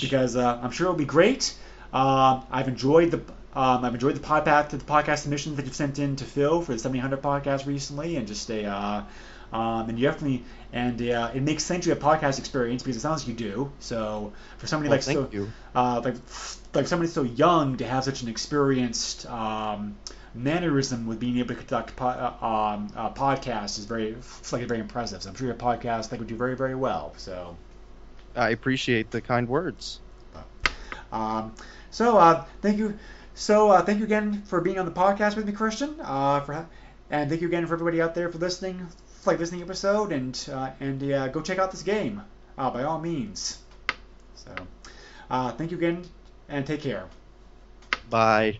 because 0.00 0.36
uh, 0.36 0.60
I'm 0.62 0.72
sure 0.72 0.88
it'll 0.88 0.96
be 0.96 1.06
great. 1.06 1.54
Uh, 1.92 2.42
I've 2.50 2.68
enjoyed 2.68 3.10
the 3.10 3.22
um, 3.56 3.86
I've 3.86 3.94
enjoyed 3.94 4.14
the 4.14 4.20
podcast 4.20 4.68
the 4.68 4.78
podcast 4.78 5.20
submissions 5.20 5.56
that 5.56 5.64
you've 5.64 5.74
sent 5.74 5.98
in 5.98 6.16
to 6.16 6.24
Phil 6.24 6.60
for 6.60 6.72
the 6.72 6.78
700 6.78 7.22
podcast 7.22 7.66
recently, 7.66 8.16
and 8.16 8.28
just 8.28 8.50
a 8.50 8.66
uh, 8.66 9.02
um, 9.50 9.88
and 9.88 9.98
you 9.98 10.06
definitely 10.06 10.44
and 10.74 11.00
uh, 11.00 11.30
it 11.34 11.42
makes 11.42 11.64
sense 11.64 11.86
you 11.86 11.94
have 11.94 12.02
podcast 12.02 12.38
experience 12.38 12.82
because 12.82 12.98
it 12.98 13.00
sounds 13.00 13.22
like 13.22 13.28
you 13.28 13.34
do. 13.34 13.72
So 13.78 14.34
for 14.58 14.66
somebody 14.66 14.90
well, 14.90 14.98
like 14.98 15.02
so 15.02 15.50
uh, 15.74 16.02
like 16.04 16.16
like 16.74 16.86
somebody 16.86 17.10
so 17.10 17.22
young 17.22 17.78
to 17.78 17.86
have 17.86 18.04
such 18.04 18.20
an 18.20 18.28
experienced 18.28 19.24
um, 19.24 19.96
mannerism 20.34 21.06
with 21.06 21.18
being 21.18 21.38
able 21.38 21.48
to 21.48 21.54
conduct 21.54 21.96
po- 21.96 22.08
uh, 22.08 22.44
um, 22.44 22.92
uh, 22.94 23.10
podcasts 23.14 23.78
is 23.78 23.86
very 23.86 24.10
it's 24.10 24.52
like 24.52 24.66
very 24.68 24.80
impressive. 24.80 25.22
So 25.22 25.30
I'm 25.30 25.34
sure 25.34 25.46
your 25.46 25.56
podcast 25.56 26.10
like 26.10 26.20
would 26.20 26.28
do 26.28 26.36
very 26.36 26.56
very 26.56 26.74
well. 26.74 27.14
So 27.16 27.56
I 28.34 28.50
appreciate 28.50 29.10
the 29.10 29.22
kind 29.22 29.48
words. 29.48 30.00
Um, 31.12 31.54
so 31.90 32.18
uh, 32.18 32.44
thank 32.60 32.78
you 32.78 32.98
so 33.36 33.70
uh, 33.70 33.82
thank 33.82 33.98
you 33.98 34.04
again 34.04 34.42
for 34.46 34.60
being 34.62 34.78
on 34.78 34.86
the 34.86 34.90
podcast 34.90 35.36
with 35.36 35.46
me, 35.46 35.52
Christian. 35.52 35.94
Uh, 36.00 36.40
for 36.40 36.66
and 37.10 37.28
thank 37.28 37.42
you 37.42 37.46
again 37.46 37.66
for 37.66 37.74
everybody 37.74 38.00
out 38.00 38.14
there 38.14 38.32
for 38.32 38.38
listening, 38.38 38.88
like 39.26 39.38
listening 39.38 39.60
episode, 39.62 40.10
and 40.10 40.48
uh, 40.52 40.70
and 40.80 41.12
uh, 41.12 41.28
go 41.28 41.42
check 41.42 41.58
out 41.58 41.70
this 41.70 41.82
game 41.82 42.22
uh, 42.56 42.70
by 42.70 42.82
all 42.82 42.98
means. 42.98 43.58
So 44.34 44.52
uh, 45.30 45.52
thank 45.52 45.70
you 45.70 45.76
again, 45.76 46.04
and 46.48 46.66
take 46.66 46.80
care. 46.80 47.06
Bye. 48.08 48.58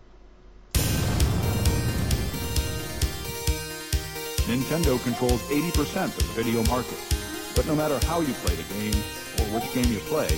Nintendo 4.47 5.03
controls 5.03 5.43
80% 5.51 6.05
of 6.05 6.17
the 6.19 6.43
video 6.43 6.63
market. 6.71 6.99
But 7.57 7.67
no 7.67 7.75
matter 7.75 7.99
how 8.07 8.21
you 8.21 8.33
play 8.35 8.55
the 8.55 8.75
game, 8.75 9.03
or 9.41 9.59
which 9.59 9.73
game 9.73 9.91
you 9.93 9.99
play, 10.01 10.29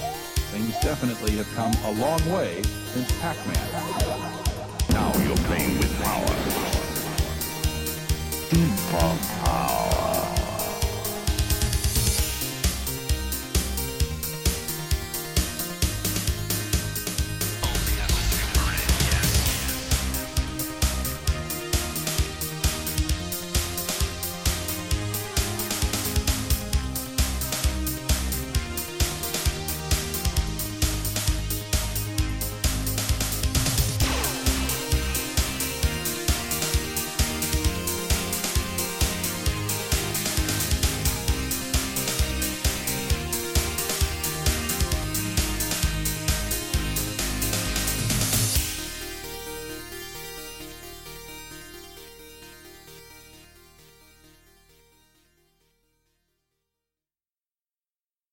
things 0.50 0.72
definitely 0.80 1.32
have 1.32 1.48
come 1.54 1.72
a 1.84 1.92
long 2.00 2.20
way 2.32 2.62
since 2.92 3.10
Pac-Man. 3.20 3.68
Now 4.90 5.12
you're 5.22 5.36
playing 5.46 5.78
with 5.78 6.02
power. 6.02 6.26
Deep 8.50 8.74